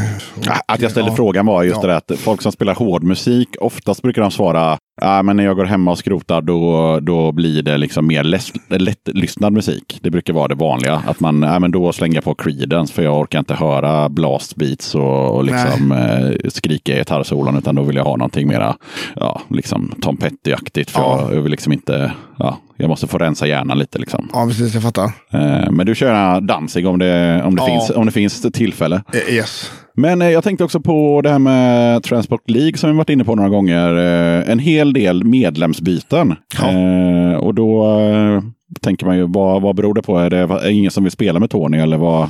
Ja, 0.45 0.55
Att 0.69 0.81
jag 0.81 0.91
ställde 0.91 1.11
Ja. 1.11 1.17
frågan 1.17 1.47
var 1.47 1.63
just 1.63 1.77
Ja. 1.77 1.81
det 1.83 1.89
där 1.89 1.97
att 2.15 2.19
folk 2.21 2.43
som 2.43 2.53
spelar 2.53 2.75
hård 2.75 3.03
musik, 3.03 3.49
oftast 3.61 4.03
brukar 4.03 4.23
de 4.23 4.31
svara 4.31 4.79
Ja, 5.01 5.23
men 5.23 5.37
när 5.37 5.45
jag 5.45 5.57
går 5.57 5.65
hemma 5.65 5.91
och 5.91 5.99
skrotar 5.99 6.41
då, 6.43 6.99
då 7.03 7.33
blir 7.33 7.63
det 7.63 7.77
liksom 7.79 8.07
mer 8.07 8.25
lätt, 8.25 8.53
lättlyssnad 8.69 9.53
musik. 9.53 9.99
Det 10.03 10.11
brukar 10.11 10.33
vara 10.33 10.49
det 10.49 10.55
vanliga. 10.55 11.03
Att 11.07 11.21
man, 11.21 11.43
ja, 11.43 11.59
men 11.59 11.71
då 11.71 11.93
slänger 11.93 12.15
jag 12.15 12.25
på 12.25 12.35
Creedence 12.35 12.93
för 12.95 13.03
jag 13.03 13.21
orkar 13.21 13.39
inte 13.39 13.55
höra 13.55 14.09
blast 14.09 14.57
beats 14.57 14.95
och, 14.95 15.37
och 15.37 15.45
liksom, 15.45 15.93
eh, 15.93 16.51
skrika 16.51 16.95
gitarrsolon 16.97 17.59
utan 17.59 17.75
då 17.75 17.83
vill 17.83 17.97
jag 17.97 18.05
ha 18.05 18.17
någonting 18.17 18.49
mera 18.49 18.77
ja, 19.17 19.41
liksom 19.49 19.95
Tom 20.03 20.17
Petty-aktigt. 20.17 20.91
För 20.91 21.01
Ja. 21.01 21.21
jag, 21.23 21.35
jag 21.37 21.43
vill 21.43 21.51
liksom 21.51 21.73
inte, 21.73 22.13
ja, 22.39 22.59
jag 22.77 22.89
måste 22.89 23.07
få 23.07 23.19
rensa 23.19 23.47
hjärnan 23.47 23.79
lite 23.79 23.99
liksom. 23.99 24.29
Ja, 24.33 24.47
precis. 24.47 24.75
Jag 24.75 24.83
fattar. 24.83 25.05
Eh, 25.33 25.71
men 25.71 25.87
du 25.87 25.95
kör 25.95 26.41
Danzig 26.41 26.87
om 26.87 26.99
det, 26.99 27.43
om 27.45 27.57
det, 27.57 27.63
Ja. 27.63 27.67
finns, 27.67 27.91
om 27.91 28.07
det 28.07 28.13
finns 28.13 28.41
tillfälle. 28.53 29.03
Eh, 29.13 29.35
Yes. 29.35 29.71
Men 29.99 30.23
eh, 30.23 30.31
jag 30.31 30.45
tänkte 30.45 30.65
också 30.65 30.81
på 30.81 31.21
det 31.23 31.31
här 31.31 31.39
med 31.39 32.03
Transport 32.03 32.51
League 32.51 32.77
som 32.79 32.91
vi 32.91 32.97
varit 32.97 33.11
inne 33.11 33.25
på 33.25 33.35
några 33.35 33.49
gånger. 33.49 33.97
Eh, 33.97 34.51
en 34.51 34.59
hel 34.59 34.93
del 34.93 35.25
medlemsbyten. 35.25 36.35
Ja. 36.61 37.39
Och 37.39 37.55
då 37.55 37.87
tänker 38.81 39.07
man 39.07 39.17
ju, 39.17 39.27
vad, 39.29 39.63
vad 39.63 39.77
beror 39.77 39.95
det 39.95 40.03
på? 40.03 40.19
Är 40.19 40.31
det 40.31 40.39
är 40.39 40.47
det 40.47 40.73
ingen 40.73 40.91
som 40.91 41.05
vill 41.05 41.11
spela 41.13 41.41
med 41.41 41.51
Tony? 41.51 41.79
Eller 41.79 41.97
vad? 41.97 42.29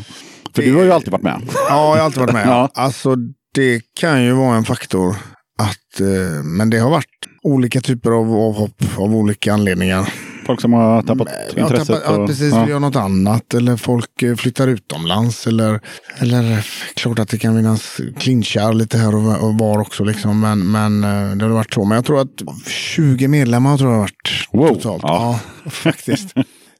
För 0.55 0.63
Det- 0.63 0.69
du 0.69 0.75
har 0.77 0.83
ju 0.85 0.93
alltid 0.93 1.13
varit 1.13 1.23
med. 1.23 1.41
Ja, 1.69 1.91
jag 1.91 1.97
har 1.97 2.05
alltid 2.05 2.21
varit 2.21 2.33
med. 2.33 2.47
Ja. 2.49 2.69
Alltså, 2.75 3.15
det 3.55 3.81
kan 4.01 4.25
ju 4.25 4.33
vara 4.33 4.57
en 4.57 4.65
faktor. 4.65 5.17
Att, 5.59 6.01
men 6.45 6.71
det 6.71 6.79
har 6.79 6.91
varit 6.91 7.07
olika 7.43 7.81
typer 7.81 8.11
av 8.11 8.33
avhopp 8.35 8.83
av 8.99 9.15
olika 9.17 9.53
anledningar. 9.55 10.09
Folk 10.47 10.61
som 10.61 10.73
har 10.73 11.03
tappat 11.03 11.29
Ja, 11.57 11.63
intresset. 11.63 11.87
tappat, 11.87 12.03
ja, 12.07 12.17
och- 12.17 12.29
precis. 12.29 12.53
ja. 12.55 12.65
Vi 12.65 12.71
gör 12.71 12.81
något 12.81 12.97
annat. 12.97 13.55
Eller 13.55 13.77
folk 13.77 14.23
eh, 14.23 14.35
flyttar 14.37 14.69
utomlands. 14.69 15.47
Eller, 15.47 15.81
eller 16.19 16.67
klart 16.95 17.19
att 17.19 17.29
det 17.29 17.39
kan 17.39 17.57
finnas 17.57 18.01
clinchar 18.19 18.73
lite 18.73 18.99
här 18.99 19.15
och 19.15 19.23
va- 19.23 19.37
och 19.37 19.55
var 19.59 19.79
också. 19.81 20.05
Liksom. 20.05 20.41
Men, 20.41 20.71
men 20.71 21.05
eh, 21.05 21.37
det 21.37 21.45
har 21.45 21.53
varit 21.53 21.73
så. 21.75 21.85
Men 21.85 21.97
jag 21.97 22.05
tror 22.05 22.21
att 22.21 22.43
20 22.67 23.29
medlemmar 23.29 23.77
tror 23.79 23.91
jag 23.91 23.97
har 23.97 24.03
varit 24.03 24.49
Wow. 24.53 24.69
totalt. 24.75 25.03
Ja. 25.07 25.41
Ja, 25.65 25.71
faktiskt. 25.71 26.29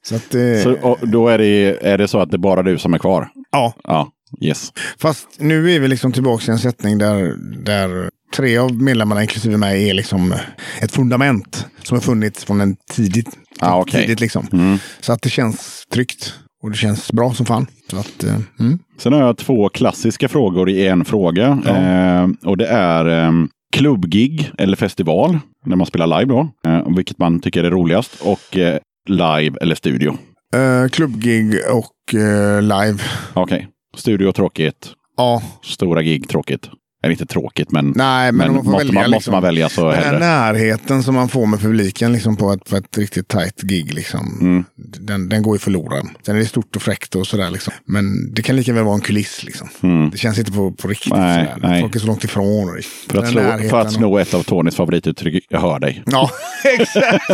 så 0.01 0.15
att, 0.15 0.35
eh, 0.35 0.41
Så, 0.63 0.71
och 0.73 1.07
då 1.07 1.27
är 1.27 1.37
det, 1.37 1.77
är 1.87 1.97
det 1.97 2.07
så 2.07 2.19
att 2.19 2.29
det 2.31 2.35
är 2.35 2.39
bara 2.39 2.63
du 2.63 2.77
som 2.77 2.93
är 2.93 2.97
kvar? 2.99 3.27
ja. 3.51 3.73
Ja, 3.83 4.11
yes. 4.41 4.71
Fast 4.99 5.27
nu 5.37 5.71
är 5.75 5.79
vi 5.79 5.87
liksom 5.87 6.11
tillbaka 6.11 6.43
i 6.47 6.51
en 6.51 6.59
sättning 6.59 6.97
där, 6.97 7.33
där 7.63 8.09
tre 8.35 8.57
av 8.57 8.81
medlemmarna, 8.81 9.21
inklusive 9.21 9.57
mig, 9.57 9.89
är 9.89 9.93
liksom 9.93 10.33
ett 10.81 10.91
fundament 10.91 11.65
som 11.83 11.97
har 11.97 12.01
funnits 12.01 12.45
från 12.45 12.61
en 12.61 12.75
tidigt. 12.91 13.29
Ah, 13.59 13.79
okej. 13.81 14.01
tidigt 14.01 14.19
liksom. 14.19 14.47
Mm. 14.53 14.77
Så 14.99 15.13
att 15.13 15.21
det 15.21 15.29
känns 15.29 15.85
tryggt. 15.93 16.33
Och 16.63 16.71
det 16.71 16.77
känns 16.77 17.11
bra 17.11 17.33
som 17.33 17.45
fan. 17.45 17.67
Så 17.91 17.97
att, 17.97 18.23
eh, 18.23 18.35
mm. 18.59 18.79
Sen 18.97 19.13
har 19.13 19.19
jag 19.19 19.37
två 19.37 19.69
klassiska 19.69 20.27
frågor 20.27 20.69
i 20.69 20.87
en 20.87 21.05
fråga. 21.05 21.61
Ja. 21.65 21.75
Eh, 21.77 22.27
och 22.45 22.57
det 22.57 22.67
är 22.67 23.25
eh, 23.25 23.31
klubbgig 23.75 24.51
eller 24.57 24.75
festival, 24.75 25.39
när 25.65 25.75
man 25.75 25.87
spelar 25.87 26.19
live 26.19 26.33
då. 26.33 26.49
Eh, 26.71 26.95
vilket 26.95 27.17
man 27.17 27.39
tycker 27.39 27.63
är 27.63 27.71
roligast. 27.71 28.21
Och 28.21 28.57
eh, 28.57 28.77
live 29.09 29.57
eller 29.61 29.75
studio. 29.75 30.17
Eh, 30.55 30.89
klubbgig 30.89 31.53
och 31.71 32.19
eh, 32.19 32.61
live. 32.61 32.99
Okej, 33.33 33.67
studio 33.97 34.31
tråkigt. 34.31 34.93
Ja, 35.17 35.41
Stora 35.63 36.01
gig 36.01 36.29
tråkigt. 36.29 36.69
Eller 37.07 37.11
inte 37.13 37.25
tråkigt, 37.25 37.71
men, 37.71 37.93
nej, 37.95 38.31
men, 38.31 38.37
men 38.47 38.55
man 38.55 38.65
måste, 38.65 38.77
välja. 38.77 38.93
man, 38.93 39.03
måste 39.03 39.17
liksom, 39.17 39.31
man 39.31 39.43
välja 39.43 39.69
så 39.69 39.91
den 39.91 40.03
här 40.03 40.19
närheten 40.19 41.03
som 41.03 41.15
man 41.15 41.29
får 41.29 41.45
med 41.45 41.59
publiken 41.59 42.13
liksom 42.13 42.35
på, 42.37 42.51
ett, 42.51 42.69
på 42.69 42.75
ett 42.77 42.97
riktigt 42.97 43.27
tajt 43.27 43.61
gig. 43.61 43.93
Liksom, 43.93 44.37
Mm. 44.41 44.63
den, 44.99 45.29
den 45.29 45.41
går 45.41 45.55
ju 45.55 45.59
förlorad. 45.59 46.07
Sen 46.25 46.35
är 46.35 46.39
det 46.39 46.45
stort 46.45 46.75
och 46.75 46.81
fräckt 46.81 47.15
och 47.15 47.27
sådär. 47.27 47.49
Liksom. 47.51 47.73
Men 47.85 48.33
det 48.33 48.41
kan 48.41 48.55
lika 48.55 48.73
väl 48.73 48.83
vara 48.83 48.95
en 48.95 49.01
kuliss. 49.01 49.43
Liksom. 49.43 49.67
Mm. 49.81 50.09
Det 50.09 50.17
känns 50.17 50.39
inte 50.39 50.51
på, 50.51 50.71
på 50.71 50.87
riktigt. 50.87 51.13
Nej, 51.13 51.53
nej. 51.61 51.81
Folk 51.81 51.95
är 51.95 51.99
så 51.99 52.07
långt 52.07 52.23
ifrån. 52.23 52.69
Och, 52.69 52.75
För 53.11 53.19
att, 53.19 53.29
slå, 53.29 53.41
för 53.69 53.79
att 53.79 53.85
och- 53.87 53.93
sno 53.93 54.17
ett 54.17 54.33
av 54.33 54.43
Tonys 54.43 54.75
favorituttryck, 54.75 55.45
jag 55.49 55.61
hör 55.61 55.79
dig. 55.79 56.03
Ja, 56.05 56.29
exakt. 56.79 57.25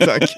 Tack. 0.04 0.30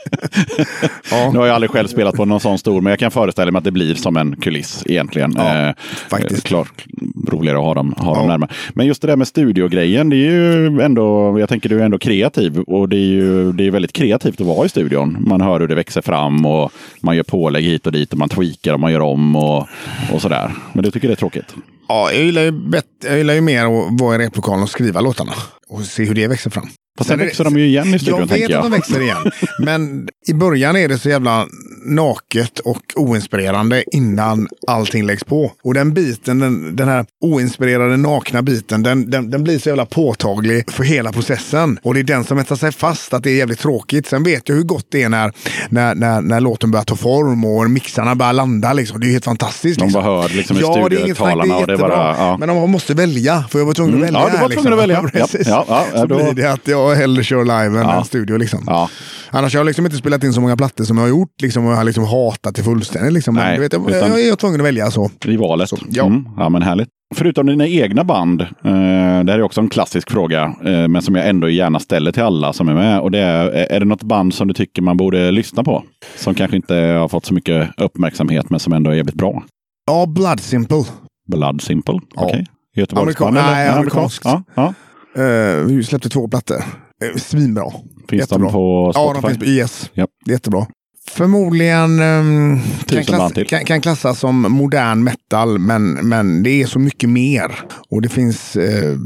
ja, 1.11 1.31
Nu 1.33 1.39
har 1.39 1.47
jag 1.47 1.55
aldrig 1.55 1.71
själv 1.71 1.89
spelat 1.89 2.15
på 2.15 2.25
någon 2.25 2.41
sån 2.41 2.59
stor, 2.59 2.81
men 2.81 2.91
jag 2.91 2.99
kan 2.99 3.11
föreställa 3.11 3.51
mig 3.51 3.59
att 3.59 3.65
det 3.65 3.71
blir 3.71 3.95
som 3.95 4.17
en 4.17 4.37
kuliss 4.37 4.83
egentligen. 4.87 5.35
Ja, 5.37 5.69
eh, 5.69 5.75
faktiskt. 6.11 6.43
Klart 6.47 6.85
roligare 7.29 7.59
att 7.59 7.65
ha 7.65 7.75
dem, 7.75 7.95
ha 7.97 8.15
dem 8.15 8.23
Ja. 8.23 8.29
närmare. 8.29 8.51
Men 8.77 8.87
just 8.87 9.03
det 9.03 9.09
där 9.09 9.17
med 9.17 9.29
studiogrejen, 9.29 10.11
det 10.11 10.17
är 10.17 10.31
ju 10.31 10.81
ändå, 10.81 11.39
jag 11.41 11.49
tänker 11.49 11.69
du 11.69 11.81
är 11.81 11.85
ändå 11.85 11.99
kreativ 11.99 12.59
och 12.59 12.89
det 12.89 12.97
är 12.97 13.07
ju 13.07 13.53
det 13.53 13.67
är 13.67 13.71
väldigt 13.71 13.93
kreativt 13.93 14.41
att 14.41 14.47
vara 14.47 14.67
i 14.67 14.69
studion. 14.69 15.17
Man 15.29 15.41
hör 15.41 15.61
hur 15.61 15.69
det 15.69 15.75
växer 15.75 16.03
fram 16.03 16.47
och 16.47 16.73
man 17.01 17.17
gör 17.17 17.23
pålägg 17.23 17.65
hit 17.65 17.87
och 17.87 17.93
dit 17.93 18.13
och 18.13 18.19
man 18.19 18.29
tweakar 18.29 18.75
och 18.75 18.81
man 18.81 18.93
gör 18.93 19.01
om 19.01 19.37
och, 19.37 19.67
och 20.13 20.23
sådär. 20.23 20.51
Men 20.73 20.85
du 20.85 20.91
tycker 20.91 21.09
det 21.09 21.15
är 21.15 21.17
tråkigt? 21.17 21.55
ja, 21.89 22.13
jag, 22.13 22.25
gillar 22.25 22.43
ju 22.43 22.51
bett, 22.51 22.87
jag 23.05 23.19
gillar 23.19 23.35
ju 23.35 23.41
mer 23.41 23.65
att 23.65 24.01
vara 24.01 24.15
i 24.15 24.19
replokalen 24.19 24.63
och 24.63 24.71
skriva 24.71 25.01
låtarna. 25.01 25.33
Och 25.69 25.81
se 25.81 26.05
hur 26.05 26.15
det 26.15 26.29
växer 26.29 26.51
fram. 26.51 26.69
Fast 26.99 27.11
sen 27.11 27.21
är 27.21 27.25
växer 27.25 27.45
de 27.45 27.59
ju 27.59 27.67
igen 27.67 27.95
i 27.95 27.99
studion 27.99 28.19
Jag 28.21 28.27
vet 28.27 28.29
tänker 28.31 28.45
att 28.45 28.51
jag. 28.51 28.63
de 28.65 28.71
växer 28.71 29.01
igen. 29.01 29.31
Men 29.59 30.09
i 30.27 30.35
början 30.35 30.77
är 30.77 30.89
det 30.89 30.99
så 30.99 31.09
jävla 31.09 31.47
naket 31.87 32.59
och 32.59 32.83
oinspirerande 32.97 33.85
innan 33.97 34.49
allting 34.67 35.07
läggs 35.07 35.25
på. 35.25 35.53
Och 35.65 35.75
den 35.75 35.95
biten, 35.95 36.39
den, 36.39 36.77
den 36.77 36.89
här 36.89 37.07
oinspirerade 37.21 37.97
nakna 37.97 38.43
biten, 38.43 38.83
den, 38.83 39.11
den, 39.11 39.31
den 39.31 39.45
blir 39.45 39.59
så 39.59 39.69
jävla 39.69 39.87
påtaglig 39.87 40.71
för 40.73 40.85
hela 40.85 41.13
processen. 41.13 41.79
Och 41.83 41.95
det 41.95 42.01
är 42.01 42.05
den 42.05 42.25
som 42.25 42.39
äter 42.39 42.57
sig 42.57 42.73
fast, 42.73 43.15
att 43.15 43.23
det 43.23 43.31
är 43.31 43.37
jävligt 43.37 43.59
tråkigt. 43.59 44.07
Sen 44.07 44.23
vet 44.25 44.49
jag 44.49 44.57
hur 44.57 44.63
gott 44.63 44.87
det 44.91 45.03
är 45.03 45.09
när, 45.09 45.33
när, 45.69 45.95
när, 45.95 46.21
när 46.21 46.41
låten 46.41 46.71
börjar 46.71 46.85
ta 46.85 46.97
form 46.97 47.45
och 47.45 47.71
mixarna 47.71 48.15
börjar 48.15 48.33
landa. 48.33 48.73
Liksom. 48.73 49.01
Det 49.01 49.05
är 49.05 49.09
ju 49.09 49.13
helt 49.13 49.25
fantastiskt. 49.25 49.79
De 49.79 49.85
liksom. 49.85 50.03
bara 50.05 50.21
hör 50.23 50.29
liksom 50.29 50.57
i 50.57 50.61
Ja, 50.61 50.67
det 50.91 50.97
är 50.97 51.15
snack, 51.15 51.19
det 51.19 51.41
är 51.41 51.67
det 51.67 51.73
jättebra. 51.73 51.89
bara... 51.89 52.17
Ja. 52.19 52.37
Men 52.39 52.49
de 52.49 52.71
måste 52.71 52.95
välja, 52.95 53.45
för 53.51 53.59
jag 53.59 53.67
var 53.67 53.75
tvungen 53.75 53.95
att 53.95 54.09
Mm. 54.09 54.15
välja. 54.15 54.21
Ja, 54.33 54.39
du 54.39 54.43
var 54.43 54.49
tvungen 54.63 54.73
att 54.73 54.79
välja. 54.79 54.95
Ja, 55.15 55.27
precis. 55.27 55.47
ja, 55.49 55.87
ja, 55.95 56.07
då- 56.07 56.17
blir 56.17 56.33
det 56.33 56.53
att 56.53 56.69
jag 56.69 56.84
hellre 56.93 57.23
kör 57.25 57.43
live 57.45 57.81
än 57.81 57.89
Ja. 57.89 57.99
en 57.99 58.05
studio. 58.05 58.37
Liksom. 58.37 58.65
Ja. 58.67 58.89
Annars 59.31 59.55
har 59.55 59.59
jag 59.59 59.67
liksom 59.67 59.85
inte 59.85 59.97
spelat 59.97 60.25
in 60.25 60.33
så 60.33 60.41
många 60.41 60.57
plattor 60.57 60.85
som 60.85 60.97
jag 60.97 61.05
har 61.05 61.09
gjort. 61.09 61.41
Liksom, 61.43 61.67
och 61.67 61.73
jag 61.73 61.77
har 61.77 61.85
liksom 61.85 62.05
hatat 62.05 62.55
det 62.55 62.63
fullständigt. 62.63 63.13
Liksom. 63.13 63.35
Men 63.35 63.45
Nej, 63.45 63.57
du 63.57 63.63
vet, 63.63 63.73
jag, 63.73 63.89
utan- 63.91 64.11
jag 64.11 64.21
är 64.21 64.37
tvungen 64.37 64.61
att 64.61 64.67
välja 64.67 64.91
så. 64.91 65.11
i 65.25 65.37
valet. 65.37 65.69
Så, 65.69 65.77
ja. 65.91 66.07
Mm, 66.07 66.25
ja, 66.37 66.49
men 66.49 66.63
härligt. 66.63 66.89
Förutom 67.15 67.47
dina 67.47 67.67
egna 67.67 68.05
band, 68.05 68.41
eh, 68.43 68.47
det 68.63 69.33
här 69.33 69.39
är 69.39 69.43
också 69.43 69.61
en 69.61 69.69
klassisk 69.69 70.11
fråga, 70.11 70.43
eh, 70.65 70.89
men 70.89 71.03
som 71.03 71.15
jag 71.15 71.29
ändå 71.29 71.49
gärna 71.49 71.81
ställer 71.81 72.13
till 72.13 72.23
alla 72.23 72.53
som 72.53 72.69
är 72.69 72.75
med. 72.75 73.01
Och 73.01 73.11
det 73.11 73.19
är, 73.19 73.47
är 73.73 73.81
det 73.81 73.87
något 73.87 74.03
band 74.03 74.35
som 74.35 74.49
du 74.49 74.55
tycker 74.55 74.83
man 74.83 74.97
borde 74.97 75.31
lyssna 75.31 75.65
på? 75.65 75.85
Som 76.17 76.35
kanske 76.35 76.57
inte 76.57 76.75
har 76.75 77.09
fått 77.09 77.27
så 77.27 77.35
mycket 77.35 77.69
uppmärksamhet, 77.77 78.51
men 78.51 78.61
som 78.61 78.73
ändå 78.73 78.91
är 78.91 78.95
jävligt 78.95 79.15
bra. 79.15 79.43
Ja, 79.87 80.07
Blood 80.07 80.41
Simple. 80.41 80.85
Blood 81.29 81.63
Simple, 81.63 82.01
Ja. 82.15 82.23
okej. 82.25 82.47
Göteborgsband? 82.77 83.39
Amerika- 83.39 83.51
nej, 83.55 83.67
Ja, 83.67 83.73
amerikanskt. 83.73 84.25
Ja, 84.25 84.43
ja. 84.55 84.75
Uh, 85.19 85.65
vi 85.67 85.85
släppte 85.85 86.09
två 86.09 86.29
plattor. 86.29 86.57
Uh, 86.57 87.17
svinbra. 87.17 87.71
Finns 88.09 88.21
Jättebra. 88.21 88.47
de 88.47 88.53
på 88.53 88.93
Ja, 88.95 89.01
Spotify? 89.15 89.23
de 89.23 89.29
finns 89.29 89.39
på 89.39 89.45
IS. 89.45 89.91
Japp. 89.95 90.11
Jättebra. 90.27 90.67
Förmodligen 91.11 92.01
um, 92.03 92.61
kan, 92.87 93.05
klass, 93.05 93.33
kan, 93.49 93.65
kan 93.65 93.81
klassas 93.81 94.19
som 94.19 94.41
modern 94.53 95.05
metal, 95.05 95.59
men, 95.59 95.93
men 95.93 96.43
det 96.43 96.63
är 96.63 96.67
så 96.67 96.79
mycket 96.79 97.09
mer. 97.09 97.51
Och 97.91 98.03
det 98.03 98.09
finns 98.09 98.57
eh, 98.57 98.97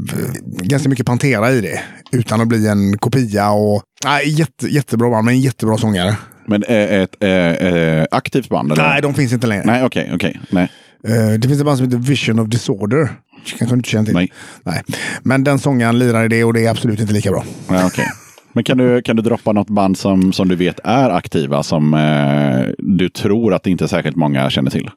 ganska 0.63 0.89
mycket 0.89 1.05
Pantera 1.05 1.51
i 1.51 1.61
det. 1.61 1.81
Utan 2.11 2.41
att 2.41 2.47
bli 2.47 2.67
en 2.67 2.97
kopia. 2.97 3.51
Och, 3.51 3.83
nej, 4.05 4.29
jätte, 4.29 4.67
jättebra 4.67 5.09
band, 5.09 5.25
men 5.25 5.33
en 5.33 5.41
jättebra 5.41 5.77
sångare. 5.77 6.15
Men 6.47 6.63
ett 6.63 7.15
eh, 7.19 7.29
eh, 7.29 8.05
aktivt 8.11 8.49
band? 8.49 8.71
Eller? 8.71 8.83
Nej, 8.83 9.01
de 9.01 9.13
finns 9.13 9.33
inte 9.33 9.47
längre. 9.47 9.63
Nej, 9.65 9.83
okej, 9.83 10.11
okej. 10.13 10.39
Nej. 10.49 10.71
Eh, 11.07 11.39
det 11.39 11.47
finns 11.47 11.59
ett 11.59 11.65
band 11.65 11.77
som 11.77 11.87
heter 11.87 11.97
Vision 11.97 12.39
of 12.39 12.47
Disorder. 12.47 13.09
Kanske 13.57 13.75
du 13.75 13.77
inte 13.77 13.89
känner 13.89 14.05
till? 14.05 14.13
Nej. 14.13 14.31
Nej. 14.63 14.83
Men 15.23 15.43
den 15.43 15.59
sångaren 15.59 15.99
lirar 15.99 16.25
i 16.25 16.27
det 16.27 16.43
och 16.43 16.53
det 16.53 16.65
är 16.65 16.69
absolut 16.69 16.99
inte 16.99 17.13
lika 17.13 17.31
bra. 17.31 17.43
Ja, 17.69 17.85
okej. 17.87 18.05
Men 18.53 18.63
kan 18.63 18.77
du, 18.77 19.01
kan 19.01 19.15
du 19.15 19.21
droppa 19.21 19.51
något 19.51 19.69
band 19.69 19.97
som, 19.97 20.33
som 20.33 20.47
du 20.47 20.55
vet 20.55 20.79
är 20.83 21.09
aktiva 21.09 21.63
som 21.63 21.93
eh, 21.93 22.73
du 22.77 23.09
tror 23.09 23.53
att 23.53 23.67
inte 23.67 23.87
särskilt 23.87 24.15
många 24.15 24.49
känner 24.49 24.71
till? 24.71 24.89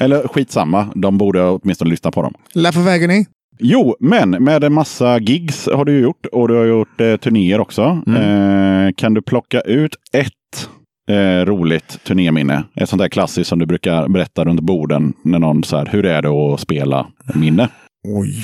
Eller 0.00 0.28
skitsamma, 0.28 0.88
de 0.94 1.18
borde 1.18 1.42
åtminstone 1.44 1.90
lyssna 1.90 2.10
på 2.10 2.22
dem. 2.22 2.34
Life 2.54 2.80
of 2.80 2.86
Agony. 2.86 3.24
Jo, 3.58 3.96
men 4.00 4.30
med 4.30 4.64
en 4.64 4.72
massa 4.72 5.18
gigs 5.18 5.68
har 5.74 5.84
du 5.84 6.00
gjort 6.00 6.26
och 6.32 6.48
du 6.48 6.54
har 6.54 6.64
gjort 6.64 7.00
eh, 7.00 7.16
turnéer 7.16 7.60
också. 7.60 8.02
Eh, 8.06 8.92
kan 8.96 9.14
du 9.14 9.22
plocka 9.22 9.60
ut 9.60 9.96
ett 10.12 10.68
eh, 11.10 11.46
roligt 11.46 11.98
turnéminne? 12.04 12.64
Ett 12.74 12.88
sånt 12.88 13.02
där 13.02 13.08
klassiskt 13.08 13.48
som 13.48 13.58
du 13.58 13.66
brukar 13.66 14.08
berätta 14.08 14.44
runt 14.44 14.60
borden 14.60 15.12
när 15.24 15.38
någon 15.38 15.64
så 15.64 15.76
här, 15.76 15.86
hur 15.86 16.06
är 16.06 16.22
det 16.22 16.28
att 16.28 16.60
spela 16.60 17.06
minne? 17.34 17.68
Oj. 18.04 18.34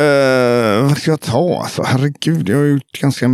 Eh, 0.00 0.82
vad 0.88 0.96
ska 0.98 1.10
jag 1.10 1.20
ta? 1.20 1.60
Alltså, 1.62 1.82
herregud, 1.86 2.48
jag 2.48 2.56
har 2.58 2.64
gjort 2.64 3.00
ganska 3.00 3.28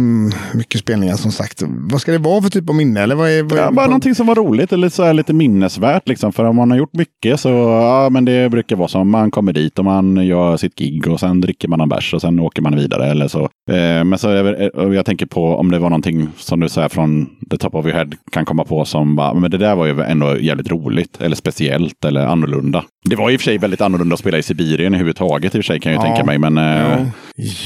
mycket 0.55 0.81
spelningar 0.81 1.15
som 1.17 1.33
sagt. 1.33 1.63
Vad 1.67 2.01
ska 2.01 2.13
det 2.13 2.19
vara 2.19 2.43
för 2.43 2.51
typ 2.51 2.69
av 2.69 2.75
minne? 2.75 3.01
Eller 3.01 3.15
vad 3.15 3.31
är, 3.31 3.43
vad 3.43 3.53
är, 3.53 3.57
Ja, 3.63 3.71
bara 3.71 3.87
någonting 3.87 4.15
som 4.15 4.27
var 4.27 4.35
roligt 4.35 4.73
eller 4.73 4.89
så 4.89 5.03
här 5.05 5.13
lite 5.15 5.33
minnesvärt. 5.33 6.09
Liksom. 6.09 6.33
För 6.33 6.45
om 6.45 6.57
man 6.57 6.71
har 6.71 6.79
gjort 6.79 6.93
mycket 6.95 7.41
så 7.41 7.49
ja, 7.49 8.09
men 8.11 8.25
det 8.25 8.51
brukar 8.51 8.77
vara 8.77 8.89
som 8.89 9.11
man 9.11 9.31
kommer 9.31 9.53
dit 9.53 9.79
och 9.79 9.85
man 9.85 10.27
gör 10.27 10.57
sitt 10.57 10.75
gig 10.79 11.09
och 11.09 11.21
sen 11.21 11.41
dricker 11.41 11.69
man 11.69 11.81
en 11.81 11.89
bärs 11.89 12.15
och 12.15 12.21
sen 12.21 12.41
åker 12.41 12.63
man 12.63 12.77
vidare. 12.77 13.07
Eller 13.11 13.29
så. 13.29 13.41
Eh, 13.71 14.05
men 14.05 14.19
så 14.19 14.55
och 14.75 14.95
jag 14.95 15.07
tänker 15.07 15.27
på 15.27 15.57
om 15.57 15.71
det 15.71 15.79
var 15.79 15.91
någonting 15.91 16.29
som 16.37 16.61
du 16.61 16.69
säger 16.69 16.89
från 16.89 17.27
the 17.51 17.57
top 17.59 17.75
of 17.75 17.87
your 17.87 17.97
head 17.97 18.09
kan 18.33 18.45
komma 18.45 18.65
på 18.65 18.85
som 18.85 19.17
bara, 19.17 19.35
men 19.35 19.51
det 19.51 19.59
där 19.59 19.75
var 19.75 19.87
ju 19.87 20.01
ändå 20.01 20.39
jävligt 20.39 20.71
roligt 20.71 21.21
eller 21.21 21.37
speciellt 21.37 22.05
eller 22.05 22.27
annorlunda. 22.27 22.85
Det 23.05 23.17
var 23.17 23.31
i 23.31 23.37
och 23.37 23.41
för 23.41 23.45
sig 23.45 23.59
väldigt 23.59 23.81
annorlunda 23.81 24.15
att 24.15 24.21
spela 24.21 24.39
i 24.39 24.43
Sibirien 24.43 24.95
överhuvudtaget 24.95 25.45
i 25.55 25.59
och 25.59 25.65
för 25.65 25.73
sig 25.73 25.81
kan 25.81 25.93
jag 25.93 26.03
ju 26.03 26.09
Ja. 26.09 26.15
tänka 26.15 26.27
mig. 26.27 26.39
Men 26.39 26.50
men, 26.51 27.01
eh, 27.01 27.07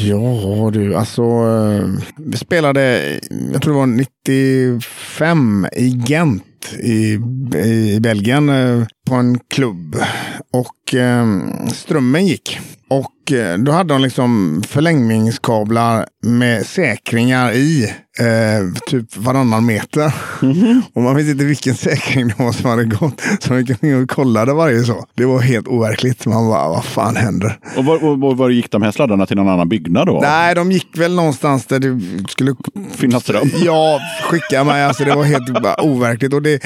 Ja, 0.09 0.71
du, 0.73 0.95
alltså. 0.95 1.23
Eh, 1.23 1.89
vi 2.17 2.37
spelade, 2.37 3.01
jag 3.53 3.63
tror 3.63 3.73
det 3.73 3.79
var 3.79 3.87
95 3.87 5.67
i 5.73 6.03
Gent 6.07 6.43
i, 6.79 7.19
i 7.65 7.99
Belgien 8.01 8.49
eh, 8.49 8.87
på 9.09 9.15
en 9.15 9.39
klubb. 9.39 9.97
Och 10.53 10.95
strömmen 11.73 12.27
gick. 12.27 12.59
Och 12.89 13.14
då 13.59 13.73
hade 13.73 13.95
de 13.95 14.03
liksom 14.03 14.63
förlängningskablar 14.69 16.07
med 16.23 16.67
säkringar 16.67 17.53
i. 17.53 17.95
Eh, 18.19 18.83
typ 18.87 19.17
varannan 19.17 19.67
meter. 19.67 20.15
Och 20.93 21.03
man 21.03 21.17
vet 21.17 21.27
inte 21.27 21.45
vilken 21.45 21.75
säkring 21.75 22.29
det 22.29 22.35
var 22.39 22.53
som 22.53 22.71
hade 22.71 22.85
gått. 22.85 23.21
Så 23.41 23.49
de 23.53 23.61
gick 23.61 24.03
och 24.03 24.11
kollade 24.11 24.53
varje 24.53 24.85
så. 24.85 25.05
Det 25.15 25.25
var 25.25 25.41
helt 25.41 25.69
overkligt. 25.69 26.27
Man 26.27 26.49
bara, 26.49 26.69
vad 26.69 26.85
fan 26.85 27.17
händer? 27.17 27.59
och 27.77 27.85
var, 27.85 28.05
och, 28.05 28.25
och 28.31 28.37
var 28.37 28.51
gick 28.51 28.71
de 28.71 28.83
här 28.83 28.91
sladdarna 28.91 29.27
till 29.27 29.37
någon 29.37 29.49
annan 29.49 29.69
byggnad 29.69 30.07
då? 30.07 30.21
Nej, 30.23 30.55
de 30.55 30.73
gick 30.73 30.99
väl 30.99 31.15
någonstans 31.15 31.67
där 31.67 31.79
det 31.79 32.01
skulle 32.29 32.55
Finnas 32.93 33.23
ström? 33.23 33.51
Ja, 33.65 34.01
skicka 34.31 34.65
mig. 34.65 34.85
Alltså, 34.85 35.05
det 35.05 35.15
var 35.15 35.25
helt 35.25 35.63
bara 35.63 35.83
overkligt. 35.83 36.33
Och 36.33 36.43
det 36.43 36.63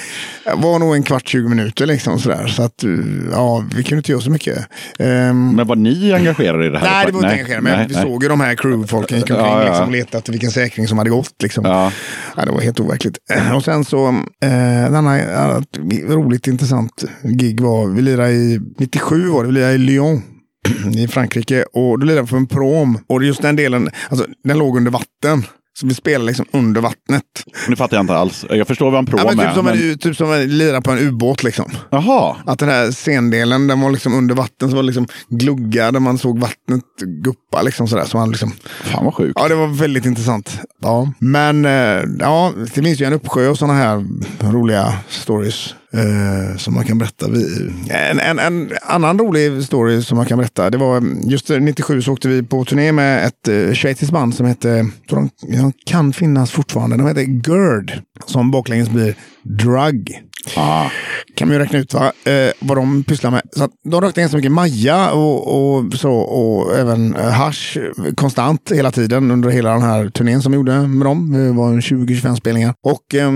var 0.56 0.78
nog 0.78 0.94
en 0.94 1.02
kvart, 1.02 1.28
20 1.28 1.48
minuter 1.48 1.86
liksom 1.86 2.18
sådär. 2.18 2.46
Så 2.46 2.62
att, 2.62 2.84
ja, 3.32 3.64
vi 3.76 3.82
kunde 3.84 3.96
inte 3.96 4.12
göra 4.12 4.22
så 4.22 4.30
mycket. 4.30 4.58
Ehm, 4.98 5.56
Men 5.56 5.66
var 5.66 5.76
ni 5.76 6.12
engagerade 6.12 6.47
i 6.66 6.68
det 6.70 6.78
här? 6.78 6.86
nej, 6.86 7.06
det 7.06 7.12
var 7.12 7.20
inte 7.20 7.32
engagerat. 7.32 7.62
Men 7.62 7.78
nej, 7.78 7.86
vi 7.88 7.94
nej. 7.94 8.02
såg 8.02 8.22
ju 8.22 8.28
de 8.28 8.40
här 8.40 8.54
crewfolken 8.54 9.18
gick 9.18 9.30
omkring 9.30 9.46
Ja, 9.46 9.62
ja. 9.64 9.68
liksom, 9.68 9.92
letade 9.92 10.18
efter 10.18 10.32
vilken 10.32 10.50
säkring 10.50 10.88
som 10.88 10.98
hade 10.98 11.10
gått. 11.10 11.42
Liksom. 11.42 11.64
Ja. 11.64 11.92
Ja, 12.36 12.44
det 12.44 12.50
var 12.50 12.60
helt 12.60 12.80
overkligt. 12.80 13.18
Och 13.54 13.64
sen 13.64 13.84
så, 13.84 14.08
eh, 14.42 14.84
en 14.84 14.94
annan 14.94 15.64
roligt 16.08 16.46
intressant 16.46 17.04
gig 17.22 17.60
var, 17.60 17.86
vi 17.86 18.02
lirade 18.02 18.30
i, 18.32 18.60
97 18.78 19.28
var 19.28 19.42
det, 19.42 19.48
vi 19.48 19.54
lirade 19.54 19.74
i 19.74 19.78
Lyon. 19.78 20.22
I 20.96 21.08
Frankrike 21.08 21.62
och 21.62 21.98
då 21.98 22.06
lirade 22.06 22.22
vi 22.22 22.28
på 22.28 22.36
en 22.36 22.46
prom. 22.46 22.98
Och 23.06 23.24
just 23.24 23.42
den 23.42 23.56
delen, 23.56 23.90
alltså 24.08 24.26
den 24.44 24.58
låg 24.58 24.76
under 24.76 24.90
vatten. 24.90 25.44
Så 25.80 25.86
vi 25.86 25.94
spelade 25.94 26.24
liksom 26.26 26.46
under 26.52 26.80
vattnet. 26.80 27.24
Nu 27.68 27.76
fattar 27.76 27.96
jag 27.96 28.02
inte 28.02 28.16
alls. 28.16 28.44
Jag 28.50 28.66
förstår 28.66 28.90
vad 28.90 28.98
en 28.98 29.06
prom 29.06 29.20
Ja, 29.24 29.32
men 29.36 29.46
typ, 29.46 29.54
som 29.54 29.64
men- 29.64 29.90
en, 29.90 29.98
typ 29.98 30.16
som 30.16 30.32
att 30.32 30.46
lira 30.48 30.80
på 30.80 30.90
en 30.90 30.98
ubåt 30.98 31.42
liksom. 31.42 31.70
Jaha. 31.90 32.36
Att 32.46 32.58
den 32.58 32.68
här 32.68 32.92
scendelen, 32.92 33.66
den 33.66 33.80
var 33.80 33.90
liksom 33.90 34.14
under 34.14 34.34
vatten, 34.34 34.70
så 34.70 34.76
var 34.76 34.82
det 34.82 34.86
liksom 34.86 35.06
gluggar 35.28 35.92
där 35.92 36.00
man 36.00 36.18
såg 36.18 36.38
vattnet 36.38 36.84
guppa 37.24 37.62
liksom 37.62 37.88
sådär. 37.88 38.04
Så 38.04 38.16
man 38.16 38.30
liksom, 38.30 38.52
Fan 38.84 39.04
vad 39.04 39.14
sjukt. 39.14 39.32
ja, 39.40 39.48
det 39.48 39.54
var 39.54 39.66
väldigt 39.66 40.04
intressant. 40.04 40.60
Ja. 40.82 41.12
Men 41.18 41.64
eh, 41.64 42.02
ja, 42.20 42.52
det 42.56 42.70
finns 42.82 43.00
ju 43.00 43.04
en 43.06 43.12
uppsjö 43.12 43.48
av 43.48 43.54
sådana 43.54 43.74
här 43.78 44.06
roliga 44.40 44.94
stories. 45.08 45.74
Eh, 45.92 46.56
som 46.56 46.74
man 46.74 46.84
kan 46.84 46.98
berätta. 46.98 47.28
Vi, 47.28 47.70
en, 47.90 48.20
en, 48.20 48.38
en 48.38 48.70
annan 48.82 49.18
rolig 49.18 49.64
story 49.64 50.02
som 50.02 50.16
man 50.16 50.26
kan 50.26 50.38
berätta. 50.38 50.70
Det 50.70 50.78
var 50.78 50.96
mm, 50.96 51.20
just 51.28 51.48
97 51.48 52.02
så 52.02 52.12
åkte 52.12 52.28
vi 52.28 52.42
på 52.42 52.64
turné 52.64 52.92
med 52.92 53.26
ett 53.26 53.48
eh, 53.48 53.72
schweiziskt 53.72 54.12
band 54.12 54.34
som 54.34 54.46
hette, 54.46 54.90
tror 55.08 55.20
de, 55.20 55.56
de 55.56 55.72
kan 55.86 56.12
finnas 56.12 56.50
fortfarande, 56.50 56.96
de 56.96 57.06
heter 57.06 57.22
GERD. 57.22 58.02
Som 58.26 58.50
baklänges 58.50 58.88
blir 58.88 59.14
Drug. 59.42 60.27
Ah. 60.56 60.90
Kan 61.34 61.48
man 61.48 61.56
ju 61.56 61.62
räkna 61.62 61.78
ut 61.78 61.94
va? 61.94 62.12
Eh, 62.24 62.52
vad 62.60 62.76
de 62.76 63.04
pysslar 63.04 63.30
med. 63.30 63.42
Så 63.56 63.64
att 63.64 63.70
de 63.84 64.00
rökte 64.00 64.20
ganska 64.20 64.36
mycket 64.36 64.52
Maja 64.52 65.10
och, 65.10 65.74
och, 65.76 65.94
så, 65.94 66.12
och 66.12 66.76
även 66.76 67.16
eh, 67.16 67.30
hash 67.30 67.58
hasch 67.58 67.78
konstant 68.16 68.72
hela 68.74 68.90
tiden 68.90 69.30
under 69.30 69.48
hela 69.48 69.70
den 69.70 69.82
här 69.82 70.08
turnén 70.08 70.42
som 70.42 70.52
vi 70.52 70.56
gjorde 70.56 70.80
med 70.80 71.06
dem. 71.06 71.32
Det 71.32 71.52
var 71.52 71.68
en 71.68 71.80
20-25 71.80 72.36
spelningar. 72.36 72.74
Och 72.82 73.14
eh, 73.14 73.32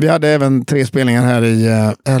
vi 0.00 0.08
hade 0.08 0.28
även 0.28 0.64
tre 0.64 0.86
spelningar 0.86 1.24
här 1.24 1.44
i, 1.44 1.66
eh, 1.66 2.18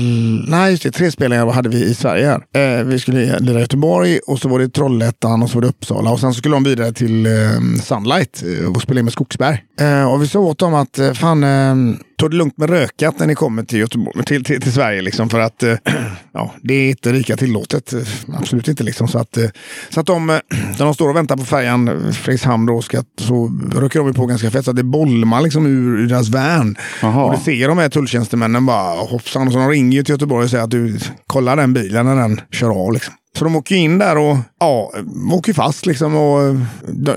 nej 0.48 0.70
just 0.70 0.82
det, 0.82 0.90
tre 0.90 1.10
spelningar 1.10 1.46
hade 1.46 1.68
vi 1.68 1.84
i 1.84 1.94
Sverige 1.94 2.26
här. 2.26 2.78
Eh, 2.78 2.84
vi 2.84 2.98
skulle 2.98 3.38
lira 3.38 3.58
i 3.58 3.60
Göteborg 3.60 4.18
och 4.26 4.38
så 4.38 4.48
var 4.48 4.58
det 4.58 4.68
Trollhättan 4.68 5.42
och 5.42 5.50
så 5.50 5.54
var 5.54 5.62
det 5.62 5.68
Uppsala 5.68 6.10
och 6.10 6.20
sen 6.20 6.34
så 6.34 6.38
skulle 6.38 6.54
de 6.54 6.64
vidare 6.64 6.92
till 6.92 7.26
ehm, 7.26 7.74
eh, 7.74 7.80
Sunlight 7.80 8.42
och 8.74 8.82
spela 8.82 9.00
in 9.00 9.04
med 9.04 9.12
Skogsberg. 9.12 9.62
Eh, 9.80 10.12
och 10.12 10.22
vi 10.22 10.28
sa 10.28 10.38
åt 10.38 10.58
dem 10.58 10.74
att 10.74 10.98
eh, 10.98 11.12
fan, 11.12 11.44
eh, 11.44 11.96
ta 12.16 12.28
det 12.28 12.36
lugnt 12.36 12.58
med 12.58 12.70
rökat 12.70 13.18
när 13.18 13.26
ni 13.26 13.34
kommer 13.34 13.62
till, 13.62 13.78
Göteborg, 13.78 14.24
till, 14.24 14.44
till, 14.44 14.60
till 14.60 14.72
Sverige. 14.72 15.02
Liksom, 15.02 15.28
för 15.28 15.40
att 15.40 15.62
eh, 15.62 15.74
ja, 16.32 16.54
det 16.62 16.74
är 16.74 16.90
inte 16.90 17.12
lika 17.12 17.36
tillåtet. 17.36 17.92
Eh, 17.92 18.00
Absolut 18.38 18.68
inte. 18.68 18.84
Liksom, 18.84 19.08
så 19.08 19.18
att, 19.18 19.36
eh, 19.36 19.48
så 19.90 20.00
att 20.00 20.06
de, 20.06 20.26
när 20.26 20.78
de 20.78 20.94
står 20.94 21.08
och 21.08 21.16
väntar 21.16 21.36
på 21.36 21.44
färjan 21.44 22.12
Fredrikshamn 22.12 22.66
då, 22.66 22.82
ska, 22.82 23.02
så 23.18 23.60
röker 23.74 24.00
de 24.00 24.14
på 24.14 24.26
ganska 24.26 24.50
fett. 24.50 24.64
Så 24.64 24.70
att 24.70 24.76
det 24.76 24.82
bolmar 24.82 25.40
liksom 25.40 25.66
ur, 25.66 26.00
ur 26.00 26.08
deras 26.08 26.28
van. 26.28 26.76
Och 27.02 27.32
det 27.32 27.40
ser 27.44 27.68
de 27.68 27.78
här 27.78 27.88
tulltjänstemännen 27.88 28.66
bara 28.66 29.00
hoppsan. 29.00 29.46
Och 29.46 29.52
så 29.52 29.58
de 29.58 29.68
ringer 29.68 30.02
till 30.02 30.12
Göteborg 30.12 30.44
och 30.44 30.50
säger 30.50 30.64
att 30.64 30.70
du 30.70 30.98
kolla 31.26 31.56
den 31.56 31.72
bilen 31.72 32.06
när 32.06 32.16
den 32.16 32.40
kör 32.50 32.70
av. 32.70 32.92
Liksom. 32.92 33.14
Så 33.38 33.44
de 33.44 33.56
åker 33.56 33.76
in 33.76 33.98
där 33.98 34.18
och 34.18 34.36
ja, 34.60 34.92
åker 35.32 35.52
fast. 35.52 35.86
Liksom, 35.86 36.16
och, 36.16 36.56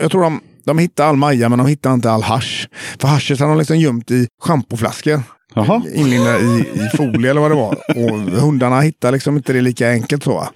jag 0.02 0.12
tror 0.12 0.22
de, 0.22 0.42
de 0.70 0.78
hittar 0.78 1.06
all 1.06 1.16
maja 1.16 1.50
men 1.50 1.58
de 1.58 1.68
hittar 1.68 1.94
inte 1.94 2.12
all 2.12 2.24
hasch. 2.24 2.68
För 3.00 3.08
haschet 3.08 3.40
har 3.40 3.48
de 3.48 3.58
liksom 3.58 3.78
gömt 3.78 4.12
i 4.12 4.28
schampoflaskor. 4.42 5.22
Jaha. 5.56 5.82
Inlindade 5.96 6.40
i, 6.40 6.60
i 6.60 6.98
folie 6.98 7.32
eller 7.32 7.42
vad 7.42 7.52
det 7.52 7.56
var. 7.56 7.76
Och 7.96 8.20
hundarna 8.42 8.82
hittar 8.82 9.12
liksom 9.12 9.38
inte 9.38 9.54
det 9.54 9.62
lika 9.62 9.90
enkelt 9.92 10.24
så. 10.24 10.48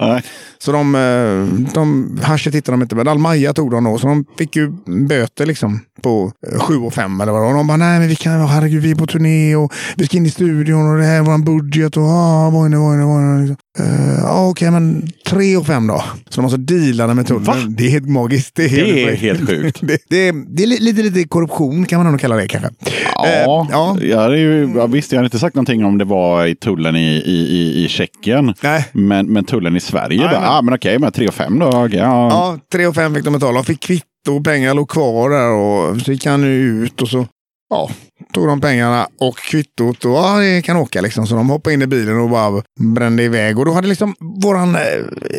Så 0.57 0.71
de, 0.71 0.95
eh, 0.95 1.71
de 1.73 2.17
haschet 2.23 2.55
hittade 2.55 2.77
de 2.77 2.81
inte, 2.81 2.95
men 2.95 3.07
all 3.07 3.17
maja 3.19 3.53
tog 3.53 3.71
de 3.71 3.83
då. 3.83 3.97
Så 3.97 4.07
de 4.07 4.25
fick 4.37 4.55
ju 4.55 4.71
böter 5.07 5.45
liksom 5.45 5.79
på 6.01 6.31
7 6.59 6.77
och 6.77 6.93
5 6.93 7.21
eller 7.21 7.31
vad 7.31 7.41
det 7.41 7.45
var. 7.45 7.51
Och 7.51 7.57
de 7.57 7.67
bara, 7.67 7.77
nej 7.77 7.99
men 7.99 8.07
vi 8.07 8.15
kan, 8.15 8.47
herregud 8.47 8.81
vi 8.83 8.91
är 8.91 8.95
på 8.95 9.07
turné 9.07 9.55
och 9.55 9.73
vi 9.95 10.05
ska 10.05 10.17
in 10.17 10.25
i 10.25 10.29
studion 10.31 10.91
och 10.91 10.97
det 10.97 11.03
här 11.05 11.17
är 11.17 11.21
vår 11.21 11.37
budget 11.37 11.97
och 11.97 12.03
ah, 12.03 12.49
vad 12.49 12.65
är 12.65 12.69
det, 12.69 12.77
vad 12.77 12.93
är 12.95 12.97
det, 12.99 13.05
vad 13.05 13.23
är 13.23 13.47
det. 13.47 13.55
Eh, 13.79 14.19
ja, 14.23 14.47
Okej, 14.49 14.71
men 14.71 15.07
3 15.29 15.57
och 15.57 15.65
5 15.65 15.87
då. 15.87 16.03
Så 16.29 16.41
de 16.41 16.45
alltså 16.45 16.57
dealade 16.57 17.13
med 17.13 17.27
tullen. 17.27 17.43
Va? 17.43 17.55
Det 17.69 17.85
är 17.85 17.89
helt 17.89 18.09
magiskt. 18.09 18.55
Det 18.55 18.65
är 18.65 18.69
Det 18.69 19.03
är 19.11 19.15
helt 19.15 19.49
sjukt. 19.49 19.77
det, 19.81 19.97
det, 20.09 20.27
är, 20.27 20.33
det 20.55 20.63
är 20.63 20.67
li- 20.67 20.79
lite, 20.79 21.01
lite 21.01 21.27
korruption 21.27 21.85
kan 21.85 22.03
man 22.03 22.11
nog 22.11 22.21
kalla 22.21 22.35
det 22.35 22.47
kanske. 22.47 22.69
Ja, 23.15 23.27
Eh, 23.27 23.43
ja. 23.43 23.97
ja. 24.01 24.27
det 24.27 24.35
är 24.35 24.39
ju, 24.39 24.67
visst, 24.93 25.11
jag 25.11 25.19
har 25.19 25.25
inte 25.25 25.39
sagt 25.39 25.55
någonting 25.55 25.85
om 25.85 25.97
det 25.97 26.05
var 26.05 26.45
i 26.45 26.55
tullen 26.55 26.95
i, 26.95 27.07
i, 27.25 27.83
i, 27.85 27.87
Tjeckien. 27.87 28.53
Nej. 28.63 28.85
Men, 28.91 29.25
men 29.27 29.45
tullen 29.45 29.75
i 29.75 29.79
Sverige, 29.79 30.17
Nej, 30.19 30.27
bara, 30.29 30.39
men- 30.39 30.49
ah, 30.49 30.61
men 30.61 30.73
okej, 30.73 30.99
men 30.99 31.11
3 31.11 31.27
och 31.27 31.33
5 31.33 31.59
då. 31.59 31.69
Ja. 31.71 31.87
Ja, 31.91 32.59
3 32.71 32.87
och 32.87 32.95
5 32.95 33.15
fick 33.15 33.23
de 33.23 33.33
betala 33.33 33.59
och 33.59 33.65
fick 33.65 33.79
kvitto 33.79 34.37
och 34.37 34.43
pengar 34.43 34.73
låg 34.73 34.89
kvar 34.89 35.29
där 35.29 35.49
och 35.51 36.01
så 36.01 36.11
gick 36.11 36.25
han 36.25 36.43
ut 36.43 37.01
och 37.01 37.07
så 37.07 37.25
ja, 37.69 37.89
tog 38.33 38.47
de 38.47 38.61
pengarna 38.61 39.07
och 39.19 39.37
kvittot 39.37 40.05
och 40.05 40.11
ja, 40.11 40.37
det 40.39 40.61
kan 40.61 40.77
åka 40.77 41.01
liksom. 41.01 41.27
Så 41.27 41.35
de 41.35 41.49
hoppade 41.49 41.73
in 41.73 41.81
i 41.81 41.87
bilen 41.87 42.19
och 42.19 42.29
bara 42.29 42.61
brände 42.79 43.23
iväg. 43.23 43.59
Och 43.59 43.65
då 43.65 43.71
hade 43.71 43.87
liksom 43.87 44.15
våran 44.43 44.75
eh, 44.75 44.81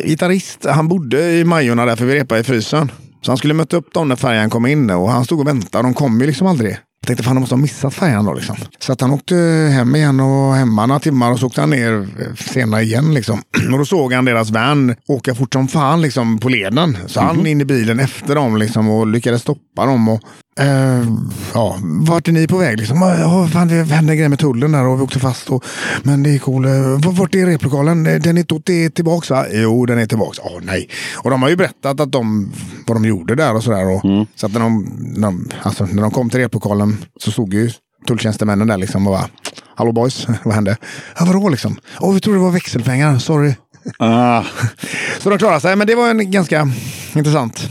gitarrist, 0.05 0.65
han 0.65 0.87
bodde 0.87 1.31
i 1.31 1.43
Majorna 1.45 1.85
där 1.85 1.95
för 1.95 2.05
vi 2.05 2.15
repade 2.19 2.41
i 2.41 2.43
frysen. 2.43 2.91
Så 3.21 3.31
han 3.31 3.37
skulle 3.37 3.53
möta 3.53 3.77
upp 3.77 3.93
dem 3.93 4.07
när 4.07 4.15
färjan 4.15 4.49
kom 4.49 4.65
in 4.65 4.89
och 4.89 5.09
han 5.09 5.25
stod 5.25 5.39
och 5.39 5.47
väntade. 5.47 5.83
De 5.83 5.93
kom 5.93 6.21
ju 6.21 6.27
liksom 6.27 6.47
aldrig. 6.47 6.77
Jag 7.05 7.07
tänkte 7.07 7.23
fan 7.23 7.35
de 7.35 7.39
måste 7.39 7.55
ha 7.55 7.61
missat 7.61 7.93
färjan 7.93 8.25
då 8.25 8.33
liksom. 8.33 8.55
Så 8.79 8.93
att 8.93 9.01
han 9.01 9.11
åkte 9.11 9.35
hem 9.73 9.95
igen 9.95 10.19
och 10.19 10.55
hemma 10.55 10.85
några 10.85 10.99
timmar 10.99 11.31
och 11.31 11.39
så 11.39 11.45
åkte 11.45 11.61
han 11.61 11.69
ner 11.69 12.07
eh, 12.19 12.35
senare 12.35 12.81
igen 12.81 13.13
liksom. 13.13 13.41
Och 13.71 13.77
då 13.77 13.85
såg 13.85 14.13
han 14.13 14.25
deras 14.25 14.49
van 14.49 14.95
åka 15.07 15.35
fort 15.35 15.53
som 15.53 15.67
fan 15.67 16.01
liksom 16.01 16.39
på 16.39 16.49
leden. 16.49 16.97
Så 17.07 17.19
han 17.19 17.47
in 17.47 17.61
i 17.61 17.65
bilen 17.65 17.99
efter 17.99 18.35
dem 18.35 18.57
liksom 18.57 18.89
och 18.89 19.07
lyckades 19.07 19.41
stoppa 19.41 19.85
dem. 19.85 20.07
Och, 20.07 20.21
eh, 20.59 21.07
ja, 21.53 21.77
vart 21.81 22.27
är 22.27 22.31
ni 22.31 22.47
på 22.47 22.57
väg 22.57 22.77
liksom? 22.79 23.01
Ja, 23.01 23.47
fan, 23.53 23.67
det 23.67 23.83
hände 23.83 24.15
grejer 24.15 24.29
med 24.29 24.39
tullen 24.39 24.71
där 24.71 24.85
och 24.87 24.99
vi 24.99 25.03
åkte 25.03 25.19
fast. 25.19 25.49
Och, 25.49 25.65
men 26.03 26.23
det 26.23 26.29
är 26.35 26.39
cool. 26.39 26.65
Eh, 26.65 27.11
Vart 27.11 27.35
är 27.35 27.45
replokalen? 27.45 28.05
Eh, 28.07 28.21
Den 28.21 28.37
är, 28.37 28.43
tot- 28.43 28.69
är 28.69 28.89
tillbaks 28.89 29.29
va? 29.29 29.45
Jo, 29.51 29.85
den 29.85 29.99
är 29.99 30.05
tillbaks. 30.05 30.39
Åh 30.43 30.59
nej. 30.61 30.89
Och 31.15 31.29
de 31.29 31.41
har 31.41 31.49
ju 31.49 31.55
berättat 31.55 31.99
att 31.99 32.11
de, 32.11 32.51
vad 32.87 32.95
de 32.97 33.05
gjorde 33.05 33.35
där 33.35 33.55
och 33.55 33.63
sådär. 33.63 33.85
Och, 33.95 34.01
Så 34.35 34.45
att 34.45 34.53
när 34.53 34.59
de, 34.59 34.83
när, 34.99 35.27
de, 35.27 35.49
alltså, 35.63 35.85
när 35.85 36.01
de 36.01 36.11
kom 36.11 36.29
till 36.29 36.39
replokalen 36.39 36.97
så 37.19 37.31
stod 37.31 37.53
ju 37.53 37.71
tulltjänstemännen 38.07 38.67
där 38.67 38.77
liksom 38.77 39.07
och 39.07 39.13
bara 39.13 39.29
Hallå 39.77 39.91
boys, 39.91 40.27
vad 40.43 40.53
hände? 40.55 40.77
Ja, 41.19 41.25
vadå 41.25 41.49
liksom? 41.49 41.77
Åh, 41.99 42.13
vi 42.13 42.19
trodde 42.19 42.39
det 42.39 42.43
var 42.43 42.51
växelpengar, 42.51 43.17
sorry. 43.19 43.53
Ah, 43.99 44.43
Så 45.19 45.29
de 45.29 45.37
klarade 45.39 45.59
sig, 45.61 45.75
men 45.75 45.87
det 45.87 45.95
var 45.95 46.09
en 46.09 46.31
ganska 46.31 46.69
intressant, 47.15 47.69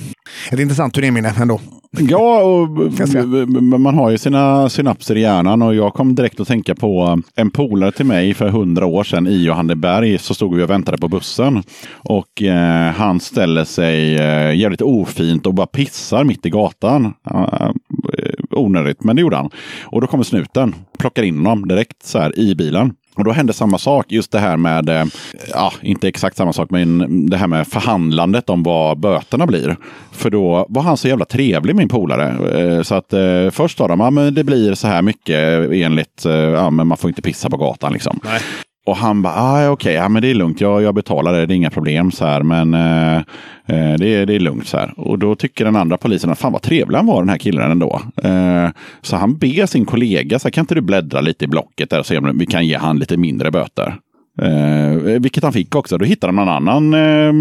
ett 0.50 0.60
intressant 0.60 0.94
turnéminne 0.94 1.34
ändå. 1.40 1.60
Ja, 1.98 2.42
och 2.42 2.68
man 3.62 3.94
har 3.94 4.10
ju 4.10 4.18
sina 4.18 4.68
synapser 4.68 5.16
i 5.16 5.20
hjärnan 5.20 5.62
och 5.62 5.74
jag 5.74 5.94
kom 5.94 6.14
direkt 6.14 6.40
att 6.40 6.48
tänka 6.48 6.74
på 6.74 7.22
en 7.34 7.50
polare 7.50 7.92
till 7.92 8.06
mig 8.06 8.34
för 8.34 8.48
hundra 8.48 8.86
år 8.86 9.04
sedan 9.04 9.26
i 9.26 9.44
Johanneberg 9.44 10.18
så 10.18 10.34
stod 10.34 10.56
vi 10.56 10.62
och 10.62 10.70
väntade 10.70 10.98
på 10.98 11.08
bussen. 11.08 11.62
Och 11.92 12.42
eh, 12.42 12.92
han 12.92 13.20
ställer 13.20 13.64
sig 13.64 14.14
eh, 14.14 14.54
jävligt 14.56 14.82
ofint 14.82 15.46
och 15.46 15.54
bara 15.54 15.66
pissar 15.66 16.24
mitt 16.24 16.46
i 16.46 16.50
gatan. 16.50 17.14
Uh, 17.34 17.70
onödigt, 18.50 19.04
men 19.04 19.16
det 19.16 19.22
gjorde 19.22 19.36
han. 19.36 19.50
Och 19.82 20.00
då 20.00 20.06
kommer 20.06 20.24
snuten, 20.24 20.74
plockar 20.98 21.22
in 21.22 21.36
honom 21.36 21.68
direkt 21.68 22.06
så 22.06 22.18
här 22.18 22.38
i 22.38 22.54
bilen. 22.54 22.92
Och 23.16 23.24
då 23.24 23.32
hände 23.32 23.52
samma 23.52 23.78
sak, 23.78 24.06
just 24.08 24.32
det 24.32 24.38
här 24.38 24.56
med, 24.56 24.88
eh, 24.88 25.04
ja, 25.52 25.72
inte 25.82 26.08
exakt 26.08 26.36
samma 26.36 26.52
sak, 26.52 26.70
men 26.70 27.30
det 27.30 27.36
här 27.36 27.46
med 27.46 27.68
förhandlandet 27.68 28.50
om 28.50 28.62
vad 28.62 28.98
böterna 28.98 29.46
blir. 29.46 29.76
För 30.12 30.30
då 30.30 30.66
var 30.68 30.82
han 30.82 30.96
så 30.96 31.08
jävla 31.08 31.24
trevlig, 31.24 31.76
min 31.76 31.88
polare. 31.88 32.58
Eh, 32.60 32.82
så 32.82 32.94
att 32.94 33.12
eh, 33.12 33.50
först 33.50 33.78
sa 33.78 33.88
de, 33.88 34.00
ja 34.00 34.10
men 34.10 34.34
det 34.34 34.44
blir 34.44 34.74
så 34.74 34.86
här 34.86 35.02
mycket 35.02 35.70
enligt, 35.72 36.26
eh, 36.26 36.32
ja 36.32 36.70
men 36.70 36.86
man 36.86 36.98
får 36.98 37.10
inte 37.10 37.22
pissa 37.22 37.50
på 37.50 37.56
gatan 37.56 37.92
liksom. 37.92 38.20
Och 38.86 38.96
han 38.96 39.22
bara, 39.22 39.34
ah, 39.34 39.70
okej, 39.70 39.94
ja, 39.94 40.08
men 40.08 40.22
det 40.22 40.28
är 40.28 40.34
lugnt, 40.34 40.60
jag, 40.60 40.82
jag 40.82 40.94
betalar 40.94 41.32
det, 41.32 41.46
det 41.46 41.54
är 41.54 41.56
inga 41.56 41.70
problem 41.70 42.10
så 42.10 42.24
här, 42.24 42.42
men 42.42 42.74
eh, 42.74 43.16
eh, 43.66 43.94
det, 43.98 44.14
är, 44.14 44.26
det 44.26 44.34
är 44.34 44.40
lugnt 44.40 44.66
så 44.66 44.78
här. 44.78 44.94
Och 44.96 45.18
då 45.18 45.34
tycker 45.34 45.64
den 45.64 45.76
andra 45.76 45.96
polisen 45.96 46.30
att 46.30 46.38
fan 46.38 46.52
vad 46.52 46.62
trevlig 46.62 46.96
han 46.96 47.06
var 47.06 47.22
den 47.22 47.28
här 47.28 47.38
killen 47.38 47.70
ändå. 47.70 48.00
Eh, 48.22 48.68
så 49.02 49.16
han 49.16 49.38
ber 49.38 49.66
sin 49.66 49.84
kollega, 49.84 50.38
så 50.38 50.48
här, 50.48 50.50
kan 50.50 50.62
inte 50.62 50.74
du 50.74 50.80
bläddra 50.80 51.20
lite 51.20 51.44
i 51.44 51.48
blocket 51.48 51.90
där 51.90 51.98
och 51.98 52.06
se 52.06 52.18
om 52.18 52.38
vi 52.38 52.46
kan 52.46 52.66
ge 52.66 52.76
han 52.76 52.98
lite 52.98 53.16
mindre 53.16 53.50
böter. 53.50 53.96
Eh, 54.42 55.20
vilket 55.20 55.42
han 55.44 55.52
fick 55.52 55.74
också. 55.74 55.98
Då 55.98 56.04
hittade 56.04 56.28
de 56.28 56.36
någon 56.36 56.48
annan 56.48 56.94
eh, 56.94 57.32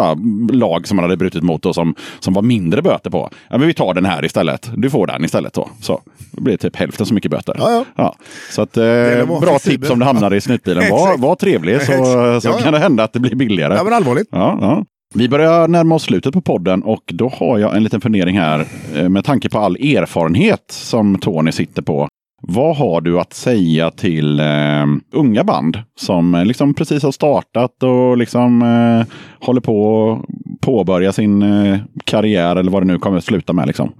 ja, 0.00 0.16
lag 0.52 0.88
som 0.88 0.98
han 0.98 1.04
hade 1.04 1.16
brutit 1.16 1.42
mot 1.42 1.66
och 1.66 1.74
som, 1.74 1.94
som 2.20 2.34
var 2.34 2.42
mindre 2.42 2.82
böter 2.82 3.10
på. 3.10 3.30
Ja, 3.50 3.58
men 3.58 3.66
vi 3.66 3.74
tar 3.74 3.94
den 3.94 4.04
här 4.04 4.24
istället. 4.24 4.70
Du 4.76 4.90
får 4.90 5.06
den 5.06 5.24
istället. 5.24 5.52
Då. 5.52 5.68
Så 5.80 6.00
det 6.30 6.40
blir 6.40 6.56
typ 6.56 6.76
hälften 6.76 7.06
så 7.06 7.14
mycket 7.14 7.30
böter. 7.30 7.54
Ja, 7.58 7.84
ja. 7.96 8.14
Så 8.50 8.62
att, 8.62 8.76
eh, 8.76 8.84
bra 8.84 9.40
flexibel. 9.40 9.78
tips 9.78 9.90
om 9.90 9.98
det 9.98 10.04
hamnar 10.04 10.34
i 10.34 10.40
snutbilen. 10.40 10.84
Var, 10.90 11.18
var 11.18 11.34
trevlig 11.34 11.80
så, 11.80 11.86
så 11.86 11.92
Ja, 11.92 12.40
ja. 12.42 12.58
kan 12.58 12.72
det 12.72 12.78
hända 12.78 13.04
att 13.04 13.12
det 13.12 13.20
blir 13.20 13.34
billigare. 13.34 13.74
Ja, 13.74 13.84
men 13.84 13.92
allvarligt. 13.92 14.28
Ja, 14.30 14.58
ja. 14.60 14.84
Vi 15.14 15.28
börjar 15.28 15.68
närma 15.68 15.94
oss 15.94 16.02
slutet 16.02 16.32
på 16.32 16.40
podden 16.40 16.82
och 16.82 17.02
då 17.06 17.28
har 17.28 17.58
jag 17.58 17.76
en 17.76 17.82
liten 17.84 18.00
fundering 18.00 18.38
här 18.38 18.64
eh, 18.94 19.08
med 19.08 19.24
tanke 19.24 19.48
på 19.48 19.58
all 19.58 19.76
erfarenhet 19.76 20.64
som 20.68 21.18
Tony 21.18 21.52
sitter 21.52 21.82
på. 21.82 22.08
Vad 22.50 22.76
har 22.76 23.00
du 23.00 23.20
att 23.20 23.32
säga 23.32 23.90
till 23.90 24.40
eh, 24.40 24.86
unga 25.12 25.44
band 25.44 25.78
som 26.00 26.34
eh, 26.34 26.44
liksom 26.44 26.74
precis 26.74 27.02
har 27.02 27.12
startat 27.12 27.82
och 27.82 28.16
liksom 28.18 28.62
eh, 28.62 29.14
håller 29.46 29.60
på 29.60 30.12
att 30.12 30.60
påbörja 30.60 31.12
sin 31.12 31.42
eh, 31.42 31.78
karriär 32.04 32.56
eller 32.56 32.70
vad 32.70 32.82
det 32.82 32.86
nu 32.86 32.98
kommer 32.98 33.18
att 33.18 33.24
sluta 33.24 33.52
med? 33.52 33.66
Liksom? 33.66 33.92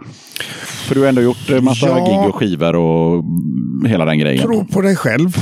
För 0.89 0.95
du 0.95 1.01
har 1.01 1.09
ändå 1.09 1.23
gjort 1.23 1.51
eh, 1.51 1.61
massa 1.61 1.89
Ja. 1.89 2.07
gig 2.07 2.29
och 2.29 2.35
skivor 2.37 2.77
och 2.77 3.25
hela 3.87 4.05
den 4.05 4.19
grejen. 4.19 4.43
Tro 4.43 4.65
på 4.65 4.81
dig 4.81 4.97
själv. 4.97 5.37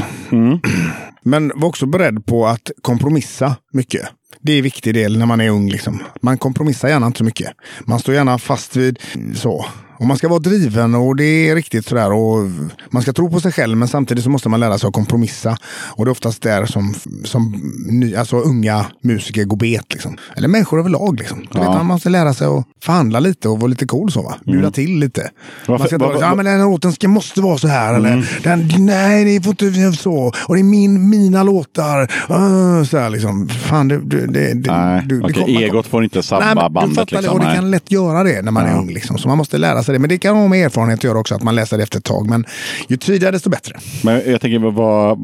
Men 1.23 1.53
var 1.57 1.69
också 1.69 1.87
beredd 1.87 2.27
på 2.27 2.47
att 2.47 2.71
kompromissa 2.83 3.57
mycket. 3.73 4.03
Det 4.41 4.53
är 4.53 4.57
en 4.57 4.63
viktig 4.65 4.95
del 4.95 5.19
när 5.19 5.27
man 5.27 5.41
är 5.41 5.51
ung. 5.51 5.69
Liksom. 5.69 5.99
Man 6.23 6.39
kompromissar 6.39 6.89
gärna 6.89 7.07
inte 7.07 7.19
så 7.19 7.25
mycket. 7.25 7.49
Man 7.85 7.99
står 7.99 8.15
gärna 8.15 8.39
fast 8.39 8.77
vid 8.77 8.99
så. 9.35 9.67
Och 9.99 10.07
man 10.07 10.17
ska 10.17 10.29
vara 10.29 10.39
driven 10.39 10.95
och 10.95 11.17
det 11.17 11.49
är 11.49 11.55
riktigt 11.55 11.89
sådär. 11.89 12.13
Och 12.13 12.51
man 12.91 13.03
ska 13.03 13.13
tro 13.13 13.31
på 13.31 13.41
sig 13.41 13.53
själv 13.53 13.77
men 13.77 13.89
samtidigt 13.89 14.25
så 14.25 14.31
måste 14.31 14.49
man 14.49 14.61
lära 14.61 14.79
sig 14.79 14.89
att 14.89 14.95
kompromissa. 14.95 15.57
Och 15.97 16.05
det 16.05 16.09
är 16.09 16.13
oftast 16.13 16.43
där 16.43 16.67
som, 16.67 16.95
som 17.25 17.73
ny, 17.91 18.15
alltså 18.17 18.37
unga 18.37 18.87
musiker 19.03 19.45
går 19.45 19.57
bet. 19.57 19.93
Liksom. 19.93 20.17
Eller 20.37 20.49
människor 20.49 20.79
överlag. 20.81 21.19
Liksom. 21.19 21.47
Du 21.53 21.59
vet, 21.59 21.69
man 21.69 21.87
måste 21.87 22.09
lära 22.09 22.35
sig 22.35 22.47
att 22.47 22.65
förhandla 22.83 23.21
lite 23.21 23.49
och 23.49 23.61
vara 23.61 23.69
lite 23.69 23.87
cool 23.87 24.13
så. 24.13 24.23
Va? 24.23 24.35
Bjuda 24.47 24.71
till 24.71 24.99
lite. 24.99 25.21
Man 25.21 25.31
Varför- 25.79 25.87
ska 25.87 25.99
vad- 25.99 26.09
vara 26.09 26.19
så, 26.19 26.25
ja, 26.25 26.35
men 26.35 26.45
den 26.45 26.61
här 26.61 26.65
låten 26.71 26.93
ska, 26.93 27.09
måste 27.09 27.41
vara 27.41 27.59
så 27.59 27.69
här. 27.69 27.95
Mm. 27.95 28.05
Eller, 28.13 28.41
den, 28.43 28.71
nej, 28.79 29.25
det 29.25 29.45
får 29.45 29.51
inte 29.65 29.93
så. 29.93 30.33
Och 30.49 30.55
det 30.55 30.61
är 30.61 30.65
min, 30.65 31.11
mina 31.11 31.43
låtar. 31.43 32.03
Uh, 32.03 32.85
så 32.85 32.99
här, 32.99 33.11
liksom. 33.11 33.49
Fan, 33.49 33.89
det, 33.89 33.99
det, 33.99 34.27
det, 34.27 34.55
det, 34.55 34.71
Nej, 34.73 35.03
du- 35.07 35.19
det 35.21 35.25
okej, 35.25 35.43
kommer- 35.45 35.63
egot 35.63 35.87
får 35.87 36.05
inte 36.05 36.23
sabba 36.23 36.55
Nej, 36.55 36.71
bandet. 36.71 36.89
Du 36.91 36.95
fattar 36.95 37.17
det, 37.17 37.23
liksom. 37.23 37.39
och 37.41 37.45
det 37.47 37.55
kan 37.55 37.71
lätt 37.71 37.91
göra 37.91 38.23
det 38.25 38.43
när 38.43 38.53
man 38.53 38.65
är 38.67 38.71
Ja. 38.71 38.79
ung. 38.79 38.89
Liksom. 38.93 39.19
Så 39.19 39.29
man 39.29 39.39
måste 39.39 39.59
lära 39.59 39.83
sig 39.83 39.86
det. 39.93 39.99
Men 39.99 40.09
det 40.09 40.19
kan 40.19 40.37
ha 40.37 40.49
med 40.49 40.67
erfarenhet 40.67 40.99
att 40.99 41.05
göra 41.05 41.19
också, 41.19 41.35
att 41.35 41.43
man 41.43 41.55
läser 41.55 41.77
det 41.77 41.83
efter 41.83 41.99
ett 41.99 42.05
tag. 42.05 42.29
Men 42.31 42.45
ju 42.89 42.97
tidigare 42.97 43.33
desto 43.33 43.51
bättre. 43.51 43.77
Men 44.05 44.23
jag 44.31 44.41
tänker, 44.41 44.59
vad, 44.59 45.19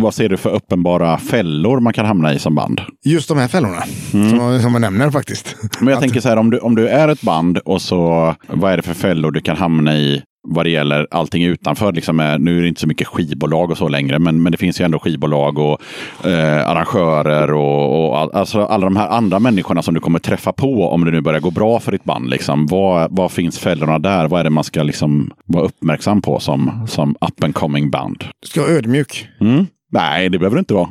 vad 0.00 0.14
ser 0.14 0.28
du 0.28 0.36
för 0.36 0.50
uppenbara 0.50 1.18
fällor 1.18 1.80
man 1.80 1.92
kan 1.92 2.06
hamna 2.06 2.34
i 2.34 2.38
som 2.38 2.54
band? 2.54 2.80
Just 3.04 3.28
de 3.28 3.38
här 3.38 3.48
fällorna, 3.48 3.82
Mm. 4.14 4.30
som, 4.30 4.62
som 4.62 4.72
jag 4.72 4.80
nämner 4.80 5.10
faktiskt. 5.10 5.56
Men 5.78 5.88
jag 5.88 5.94
Att- 5.96 6.00
tänker 6.00 6.20
så 6.20 6.28
här, 6.28 6.36
om 6.36 6.50
du, 6.50 6.58
om 6.58 6.74
du 6.74 6.88
är 6.88 7.08
ett 7.08 7.22
band 7.22 7.58
och 7.58 7.82
så, 7.82 8.34
vad 8.48 8.72
är 8.72 8.76
det 8.76 8.82
för 8.82 8.94
fällor 8.94 9.30
du 9.30 9.40
kan 9.40 9.56
hamna 9.56 9.96
i 9.96 10.22
vad 10.42 10.66
det 10.66 10.70
gäller 10.70 11.06
allting 11.10 11.44
utanför? 11.44 11.92
Liksom, 11.92 12.20
eh, 12.20 12.38
nu 12.38 12.58
är 12.58 12.62
det 12.62 12.68
inte 12.68 12.80
så 12.80 12.86
mycket 12.86 13.06
skivbolag 13.06 13.70
och 13.70 13.78
så 13.78 13.88
längre, 13.88 14.18
men, 14.18 14.42
men 14.42 14.52
det 14.52 14.58
finns 14.58 14.80
ju 14.80 14.84
ändå 14.84 14.98
skivbolag 14.98 15.58
och 15.58 15.80
eh, 16.26 16.68
arrangörer 16.68 17.52
och, 17.52 18.08
och 18.08 18.18
all, 18.18 18.30
alltså 18.32 18.64
alla 18.64 18.84
de 18.84 18.96
här 18.96 19.08
andra 19.08 19.38
människorna 19.38 19.82
som 19.82 19.94
du 19.94 20.00
kommer 20.00 20.18
träffa 20.18 20.52
på 20.52 20.88
om 20.88 21.04
det 21.04 21.10
nu 21.10 21.20
börjar 21.20 21.40
gå 21.40 21.50
bra 21.50 21.80
för 21.80 21.92
ditt 21.92 22.04
band. 22.04 22.30
Liksom. 22.30 22.66
Vad, 22.66 23.16
vad 23.16 23.32
finns 23.32 23.58
fällorna 23.58 23.98
där? 23.98 24.28
Vad 24.28 24.40
är 24.40 24.44
det 24.44 24.50
man 24.50 24.64
ska 24.64 24.82
liksom 24.82 25.30
vara 25.46 25.64
uppmärksam 25.64 26.22
på 26.22 26.40
som, 26.40 26.86
som 26.88 27.10
up 27.20 27.44
and 27.44 27.54
coming 27.54 27.90
band? 27.90 28.24
Du 28.40 28.48
ska 28.48 28.60
vara 28.60 28.70
ödmjuk. 28.72 29.28
Mm? 29.40 29.66
Nej, 29.92 30.28
det 30.28 30.38
behöver 30.38 30.56
du 30.56 30.60
inte 30.60 30.74
vara. 30.74 30.88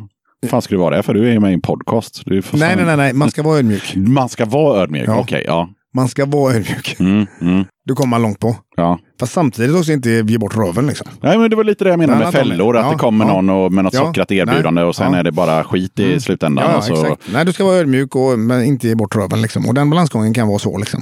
fan 0.49 0.61
ska 0.61 0.75
du 0.75 0.79
vara 0.79 0.97
det? 0.97 1.03
För 1.03 1.13
du 1.13 1.27
är 1.27 1.31
ju 1.31 1.39
med 1.39 1.51
i 1.51 1.53
en 1.53 1.61
podcast. 1.61 2.23
Nej, 2.25 2.41
nej, 2.51 2.75
nej, 2.85 2.97
nej, 2.97 3.13
man 3.13 3.31
ska 3.31 3.43
vara 3.43 3.57
ödmjuk. 3.57 3.95
Man 3.95 4.29
ska 4.29 4.45
vara 4.45 4.81
ödmjuk? 4.81 5.07
Ja. 5.07 5.19
Okej, 5.19 5.43
ja. 5.47 5.69
Man 5.99 6.07
ska 6.09 6.25
vara 6.25 6.53
ödmjuk. 6.53 6.95
Mm, 6.99 7.25
mm, 7.41 7.65
Du 7.85 7.95
kommer 7.95 8.09
man 8.09 8.21
långt 8.21 8.39
på. 8.39 8.55
ja. 8.77 8.99
Fast 9.19 9.33
samtidigt 9.33 9.75
också 9.75 9.91
inte 9.91 10.09
ge 10.09 10.37
bort 10.37 10.57
röven. 10.57 10.87
Liksom. 10.87 11.07
Nej, 11.21 11.37
men 11.37 11.49
det 11.49 11.55
var 11.55 11.63
lite 11.63 11.83
det 11.83 11.89
jag 11.89 11.99
menade 11.99 12.19
med 12.19 12.33
fällor. 12.33 12.77
Att 12.77 12.85
Ja, 12.85 12.91
det 12.91 12.97
kommer 12.97 13.25
ja. 13.25 13.33
någon 13.41 13.49
och 13.49 13.71
med 13.73 13.83
något 13.83 13.93
Ja, 13.93 13.99
sockrat 14.05 14.31
erbjudande 14.31 14.81
och 14.83 14.95
sen 14.95 15.13
är 15.13 15.23
det 15.23 15.31
bara 15.31 15.63
skit 15.63 15.99
i 15.99 16.19
slutändan. 16.19 16.65
Ja, 16.69 16.75
alltså. 16.75 16.93
exakt. 16.93 17.21
Nej, 17.33 17.45
du 17.45 17.53
ska 17.53 17.63
vara 17.65 17.75
ödmjuk 17.75 18.15
och, 18.15 18.39
men 18.39 18.63
inte 18.63 18.87
ge 18.87 18.95
bort 18.95 19.15
röven. 19.15 19.41
Liksom. 19.41 19.65
Och 19.67 19.73
den 19.73 19.89
balansgången 19.89 20.33
kan 20.33 20.47
vara 20.47 20.59
så. 20.59 20.77
Liksom. 20.77 21.01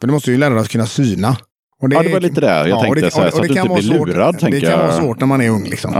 För 0.00 0.06
du 0.06 0.12
måste 0.12 0.30
ju 0.30 0.36
lära 0.38 0.50
dig 0.54 0.60
att 0.60 0.68
kunna 0.68 0.86
syna. 0.86 1.28
Och 1.82 1.88
Ja, 1.92 2.02
det 2.02 2.12
var 2.12 2.20
lite 2.20 2.40
det 2.40 2.68
jag 2.68 2.78
och 2.78 2.84
tänkte, 2.84 3.10
så 3.10 3.20
här, 3.20 3.30
så 3.30 3.36
att 3.36 3.42
du 3.42 3.48
kan 3.48 3.56
inte 3.56 3.68
vara 3.68 3.80
blir 3.80 3.90
svårt- 3.98 4.08
lurad, 4.08 4.36
Det 4.40 4.60
kan 4.60 4.70
jag. 4.70 4.78
vara 4.78 4.92
svårt 4.92 5.20
när 5.20 5.26
man 5.26 5.40
är 5.40 5.50
ung. 5.50 5.64
Liksom. 5.64 5.92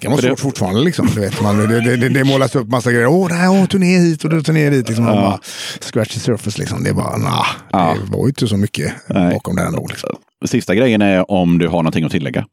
Det 0.00 0.06
kan 0.06 0.10
vara 0.12 0.20
För 0.20 0.28
det- 0.28 0.36
svårt 0.36 0.40
fortfarande. 0.40 0.80
Liksom. 0.80 1.06
Du 1.14 1.20
vet, 1.20 1.42
man, 1.42 1.56
det, 1.58 1.96
det, 1.96 2.08
det, 2.08 2.24
målas 2.24 2.54
upp 2.56 2.68
massa 2.68 2.92
grejer. 2.92 3.06
Åh, 3.06 3.28
det 3.28 3.34
här, 3.34 3.50
åh, 3.50 3.66
turné 3.66 3.98
hit 3.98 4.24
och 4.24 4.44
turné 4.44 4.70
dit. 4.70 4.88
Liksom. 4.88 5.04
Man 5.04 5.14
bara, 5.16 5.38
scratch 5.80 6.14
the 6.14 6.20
surface. 6.20 6.58
Liksom. 6.58 6.82
Det 6.84 6.90
är 6.90 6.94
bara, 6.94 7.16
nah, 7.16 7.46
Ja. 7.72 7.96
det 8.04 8.16
var 8.16 8.22
ju 8.22 8.28
inte 8.28 8.48
så 8.48 8.56
mycket 8.56 8.92
Nej. 9.08 9.32
bakom 9.34 9.56
det 9.56 9.62
ändå. 9.62 9.86
Liksom. 9.86 10.10
Sista 10.46 10.74
grejen 10.74 11.02
är 11.02 11.30
om 11.30 11.58
du 11.58 11.66
har 11.68 11.76
någonting 11.82 12.04
att 12.04 12.12
tillägga. 12.12 12.44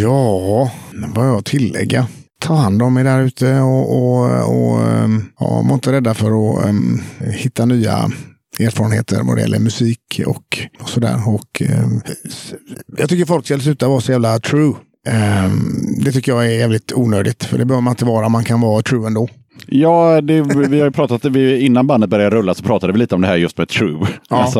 Ja, 0.00 0.70
vad 0.92 1.16
har 1.16 1.24
jag 1.26 1.36
att 1.38 1.44
tillägga? 1.44 2.06
Ta 2.40 2.54
hand 2.54 2.82
om 2.82 2.96
er 2.96 3.04
där 3.04 3.20
ute 3.22 3.58
och, 3.60 3.96
och, 3.96 4.24
och 4.48 4.82
ehm, 4.82 5.24
ja, 5.40 5.62
var 5.68 5.74
inte 5.74 5.92
rädda 5.92 6.14
för 6.14 6.58
att 6.58 6.64
ehm, 6.66 7.00
hitta 7.20 7.64
nya 7.66 8.10
erfarenheter 8.60 9.22
vad 9.22 9.36
det 9.36 9.40
gäller 9.40 9.58
musik 9.58 10.20
och, 10.26 10.58
och 10.80 10.88
sådär. 10.88 11.28
Och, 11.28 11.62
ehm, 11.62 12.00
s- 12.24 12.54
jag 12.98 13.08
tycker 13.08 13.24
folk 13.24 13.44
ska 13.46 13.58
sluta 13.58 13.88
vara 13.88 14.00
så 14.00 14.12
jävla 14.12 14.38
true. 14.40 14.74
Ehm, 15.06 16.04
det 16.04 16.12
tycker 16.12 16.32
jag 16.32 16.46
är 16.46 16.50
jävligt 16.58 16.92
onödigt. 16.92 17.44
För 17.44 17.58
det 17.58 17.64
behöver 17.64 17.82
man 17.82 17.92
inte 17.92 18.04
vara. 18.04 18.28
Man 18.28 18.44
kan 18.44 18.60
vara 18.60 18.82
true 18.82 19.06
ändå. 19.06 19.28
Ja, 19.66 20.20
det, 20.20 20.40
vi 20.42 20.78
har 20.78 20.86
ju 20.86 20.90
pratat, 20.92 21.24
vi, 21.24 21.60
innan 21.60 21.86
bandet 21.86 22.10
började 22.10 22.36
rulla 22.36 22.54
så 22.54 22.62
pratade 22.62 22.92
vi 22.92 22.98
lite 22.98 23.14
om 23.14 23.20
det 23.20 23.26
här 23.28 23.36
just 23.36 23.58
med 23.58 23.68
true. 23.68 24.06
Ja. 24.30 24.36
Alltså, 24.42 24.58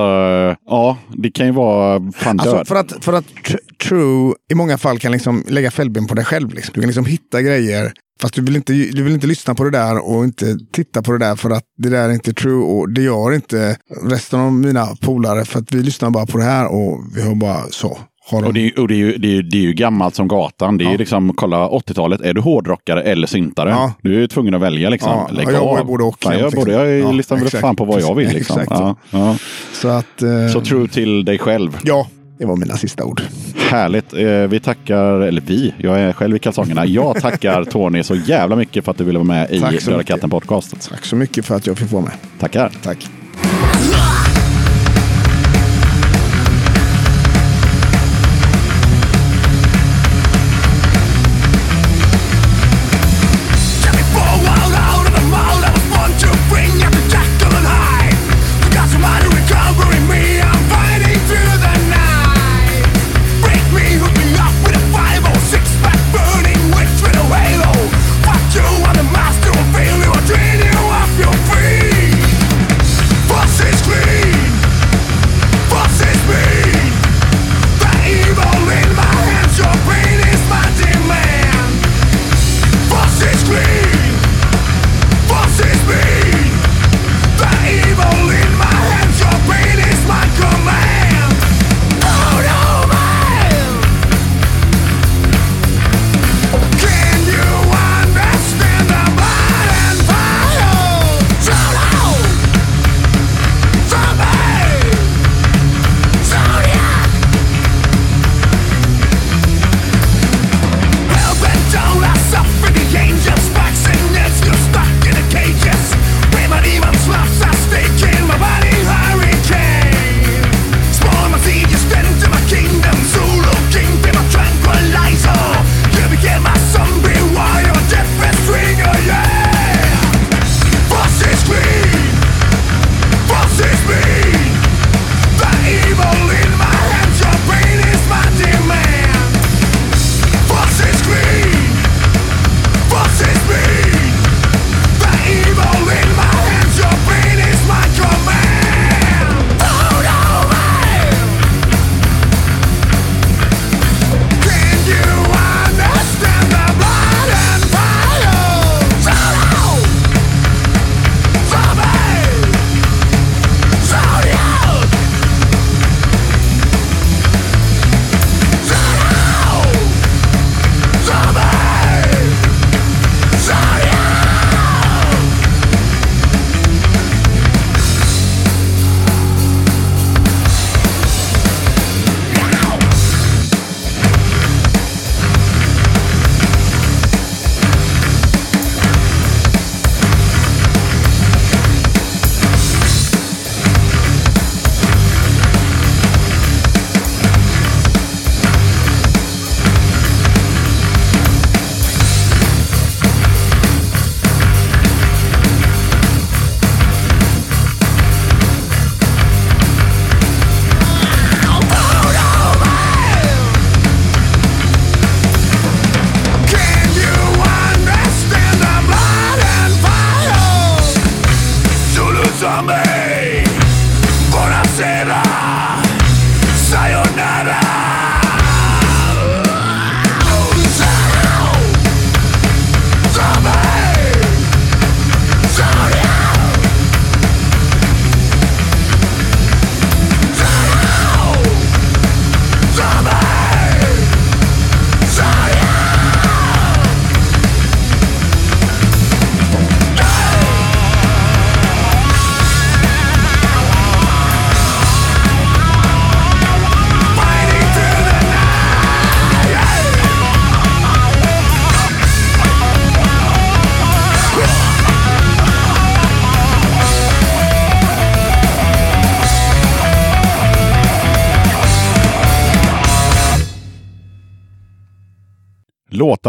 ja, 0.66 0.96
det 1.16 1.30
kan 1.30 1.46
ju 1.46 1.52
vara 1.52 2.12
fan 2.12 2.40
Alltså, 2.40 2.56
död. 2.56 2.68
för 2.68 2.76
att, 2.76 3.04
för 3.04 3.12
att 3.12 3.24
tr- 3.24 3.58
true 3.88 4.34
i 4.52 4.54
många 4.54 4.78
fall 4.78 4.98
kan 4.98 5.12
liksom 5.12 5.44
lägga 5.48 5.70
fällben 5.70 6.06
på 6.06 6.14
dig 6.14 6.24
själv. 6.24 6.54
Liksom. 6.54 6.72
Du 6.74 6.80
kan 6.80 6.86
liksom 6.88 7.04
hitta 7.04 7.42
grejer. 7.42 7.92
Fast 8.22 8.34
du 8.34 8.42
vill, 8.42 8.56
inte, 8.56 8.72
du 8.72 9.02
vill 9.02 9.12
inte 9.14 9.26
lyssna 9.26 9.54
på 9.54 9.64
det 9.64 9.70
där 9.70 10.08
och 10.08 10.24
inte 10.24 10.56
titta 10.72 11.02
på 11.02 11.12
det 11.12 11.18
där 11.18 11.36
för 11.36 11.50
att 11.50 11.64
det 11.78 11.88
där 11.88 12.08
är 12.08 12.12
inte 12.12 12.32
true. 12.32 12.64
Och 12.64 12.92
det 12.92 13.02
gör 13.02 13.32
inte 13.34 13.76
resten 14.02 14.40
av 14.40 14.52
mina 14.52 14.86
polare 15.00 15.44
för 15.44 15.58
att 15.58 15.72
vi 15.72 15.82
lyssnar 15.82 16.10
bara 16.10 16.26
på 16.26 16.38
det 16.38 16.44
här 16.44 16.66
och 16.72 17.00
vi 17.16 17.22
har 17.22 17.34
bara 17.34 17.60
så. 17.70 17.98
De... 18.30 18.36
Och, 18.46 18.54
det, 18.54 18.66
är, 18.66 18.80
och 18.80 18.88
det, 18.88 18.94
är 18.94 18.98
ju, 18.98 19.16
det, 19.18 19.28
är, 19.28 19.32
ju- 19.32 19.42
det 19.42 19.56
är 19.56 19.62
ju 19.62 19.72
gammalt 19.72 20.14
som 20.14 20.28
gatan. 20.28 20.78
Det 20.78 20.84
är 20.84 20.86
ju 20.86 20.92
Ja. 20.92 20.98
liksom, 20.98 21.32
kolla 21.34 21.68
80-talet, 21.68 22.20
är 22.20 22.34
du 22.34 22.40
hårdrockare 22.40 23.02
eller 23.02 23.26
syntare? 23.26 23.70
Ja. 23.70 23.92
Du 24.02 24.14
är 24.14 24.18
ju 24.20 24.26
tvungen 24.26 24.54
att 24.54 24.60
välja 24.60 24.90
liksom. 24.90 25.10
Ja, 25.10 25.28
Lägg 25.32 25.48
ja, 25.48 25.52
jag 25.52 25.62
av. 25.62 25.86
både 25.86 26.04
och 26.04 26.16
Ja, 26.24 26.34
jag, 26.34 26.52
liksom. 26.54 26.72
jag 26.72 26.98
Ja, 26.98 27.12
listar 27.12 27.36
väl 27.36 27.44
exakt. 27.46 27.60
fan 27.60 27.76
på 27.76 27.84
vad 27.84 28.00
jag 28.00 28.14
vill. 28.14 28.28
Liksom. 28.32 28.60
Ja, 28.70 28.96
ja. 29.10 29.36
Så 29.72 29.88
att... 29.88 30.22
Eh, 30.22 30.48
Så 30.52 30.60
true 30.60 30.88
till 30.88 31.24
dig 31.24 31.38
själv. 31.38 31.78
Ja, 31.84 32.06
det 32.38 32.46
var 32.46 32.56
mina 32.56 32.76
sista 32.76 33.04
ord. 33.04 33.22
Härligt. 33.70 34.12
Eh, 34.14 34.26
vi 34.28 34.60
tackar, 34.60 35.20
eller 35.20 35.42
vi, 35.46 35.74
jag 35.78 36.00
är 36.00 36.12
själv 36.12 36.36
i 36.36 36.38
kalsongerna. 36.38 36.86
Jag 36.86 37.20
tackar 37.20 37.64
Tony 37.70 38.02
så 38.02 38.14
jävla 38.14 38.56
mycket 38.56 38.84
för 38.84 38.90
att 38.92 38.98
du 38.98 39.04
ville 39.04 39.18
vara 39.18 39.26
med 39.26 39.50
i 39.50 39.58
Döda 39.58 40.02
katten 40.02 40.30
podcast. 40.30 40.90
Tack 40.90 41.04
så 41.04 41.16
mycket 41.16 41.44
för 41.44 41.54
att 41.56 41.66
jag 41.66 41.78
fick 41.78 41.92
vara 41.92 42.02
med. 42.02 42.12
Tackar. 42.38 42.72
Tack. 42.82 43.06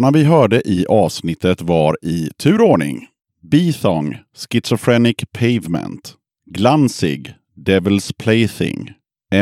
Låtarna 0.06 0.18
vi 0.18 0.24
hörde 0.24 0.70
i 0.70 0.86
avsnittet 0.90 1.62
var 1.62 1.98
i 2.02 2.30
turordning. 2.38 3.08
Bethong, 3.52 4.18
Schizophrenic 4.36 5.16
Pavement, 5.32 6.14
Glansig, 6.52 7.34
Devil's 7.56 8.14
Plaything, 8.18 8.92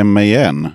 MAN, 0.04 0.68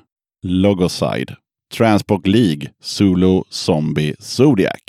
Logoside, 0.43 1.35
Transport 1.77 2.27
League, 2.27 2.69
Zulu 2.83 3.41
Zombie 3.49 4.15
Zodiac. 4.19 4.81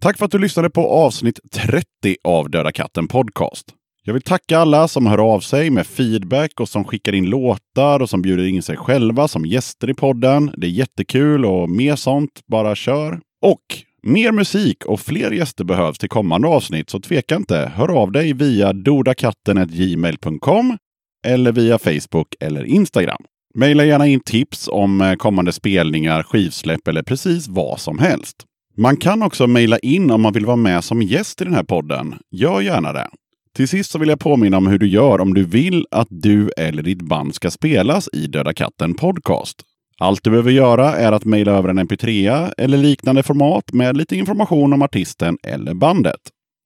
Tack 0.00 0.18
för 0.18 0.24
att 0.24 0.30
du 0.30 0.38
lyssnade 0.38 0.70
på 0.70 0.88
avsnitt 0.88 1.40
30 1.52 1.84
av 2.24 2.50
Döda 2.50 2.72
katten 2.72 3.08
Podcast. 3.08 3.66
Jag 4.04 4.12
vill 4.12 4.22
tacka 4.22 4.58
alla 4.58 4.88
som 4.88 5.06
hör 5.06 5.34
av 5.34 5.40
sig 5.40 5.70
med 5.70 5.86
feedback 5.86 6.60
och 6.60 6.68
som 6.68 6.84
skickar 6.84 7.14
in 7.14 7.26
låtar 7.26 8.00
och 8.00 8.10
som 8.10 8.22
bjuder 8.22 8.44
in 8.44 8.62
sig 8.62 8.76
själva 8.76 9.28
som 9.28 9.46
gäster 9.46 9.90
i 9.90 9.94
podden. 9.94 10.52
Det 10.56 10.66
är 10.66 10.70
jättekul 10.70 11.44
och 11.44 11.70
mer 11.70 11.96
sånt, 11.96 12.40
bara 12.46 12.74
kör. 12.74 13.20
Och 13.42 13.84
mer 14.02 14.32
musik 14.32 14.84
och 14.84 15.00
fler 15.00 15.30
gäster 15.30 15.64
behövs 15.64 15.98
till 15.98 16.08
kommande 16.08 16.48
avsnitt, 16.48 16.90
så 16.90 17.00
tveka 17.00 17.36
inte. 17.36 17.72
Hör 17.74 17.88
av 17.88 18.12
dig 18.12 18.32
via 18.32 18.72
dodakatten.gmail.com 18.72 20.76
eller 21.26 21.52
via 21.52 21.78
Facebook 21.78 22.34
eller 22.40 22.64
Instagram. 22.64 23.22
Maila 23.54 23.84
gärna 23.84 24.06
in 24.06 24.20
tips 24.20 24.68
om 24.68 25.00
eh, 25.00 25.14
kommande 25.14 25.52
spelningar, 25.52 26.22
skivsläpp 26.22 26.88
eller 26.88 27.02
precis 27.02 27.48
vad 27.48 27.80
som 27.80 27.98
helst. 27.98 28.36
Man 28.76 28.96
kan 28.96 29.22
också 29.22 29.46
mejla 29.46 29.78
in 29.78 30.10
om 30.10 30.22
man 30.22 30.32
vill 30.32 30.46
vara 30.46 30.56
med 30.56 30.84
som 30.84 31.02
gäst 31.02 31.40
i 31.40 31.44
den 31.44 31.54
här 31.54 31.64
podden. 31.64 32.14
Gör 32.30 32.60
gärna 32.60 32.92
det. 32.92 33.08
Till 33.56 33.68
sist 33.68 33.90
så 33.90 33.98
vill 33.98 34.08
jag 34.08 34.20
påminna 34.20 34.56
om 34.56 34.66
hur 34.66 34.78
du 34.78 34.88
gör 34.88 35.20
om 35.20 35.34
du 35.34 35.44
vill 35.44 35.86
att 35.90 36.08
du 36.10 36.50
eller 36.56 36.82
ditt 36.82 37.02
band 37.02 37.34
ska 37.34 37.50
spelas 37.50 38.08
i 38.12 38.26
Döda 38.26 38.54
katten 38.54 38.94
Podcast. 38.94 39.62
Allt 40.02 40.24
du 40.24 40.30
behöver 40.30 40.50
göra 40.50 40.96
är 40.96 41.12
att 41.12 41.24
mejla 41.24 41.52
över 41.52 41.68
en 41.68 41.78
mp3 41.78 42.52
eller 42.58 42.78
liknande 42.78 43.22
format 43.22 43.72
med 43.72 43.96
lite 43.96 44.16
information 44.16 44.72
om 44.72 44.82
artisten 44.82 45.38
eller 45.42 45.74
bandet. 45.74 46.20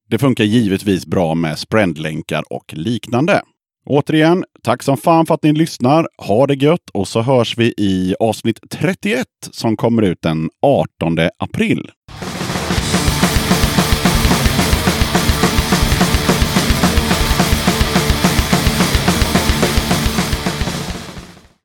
Det 0.09 0.17
funkar 0.17 0.43
givetvis 0.43 1.05
bra 1.05 1.35
med 1.35 1.59
spreadlänkar 1.59 2.43
och 2.49 2.73
liknande. 2.73 3.41
Återigen, 3.85 4.43
tack 4.63 4.83
som 4.83 4.97
fan 4.97 5.25
för 5.25 5.33
att 5.33 5.43
ni 5.43 5.53
lyssnar. 5.53 6.07
Ha 6.17 6.47
det 6.47 6.53
gött 6.53 6.89
och 6.93 7.07
så 7.07 7.21
hörs 7.21 7.57
vi 7.57 7.73
i 7.77 8.15
avsnitt 8.19 8.59
31 8.69 9.27
som 9.51 9.77
kommer 9.77 10.01
ut 10.01 10.21
den 10.21 10.49
18 10.61 11.17
april. 11.39 11.91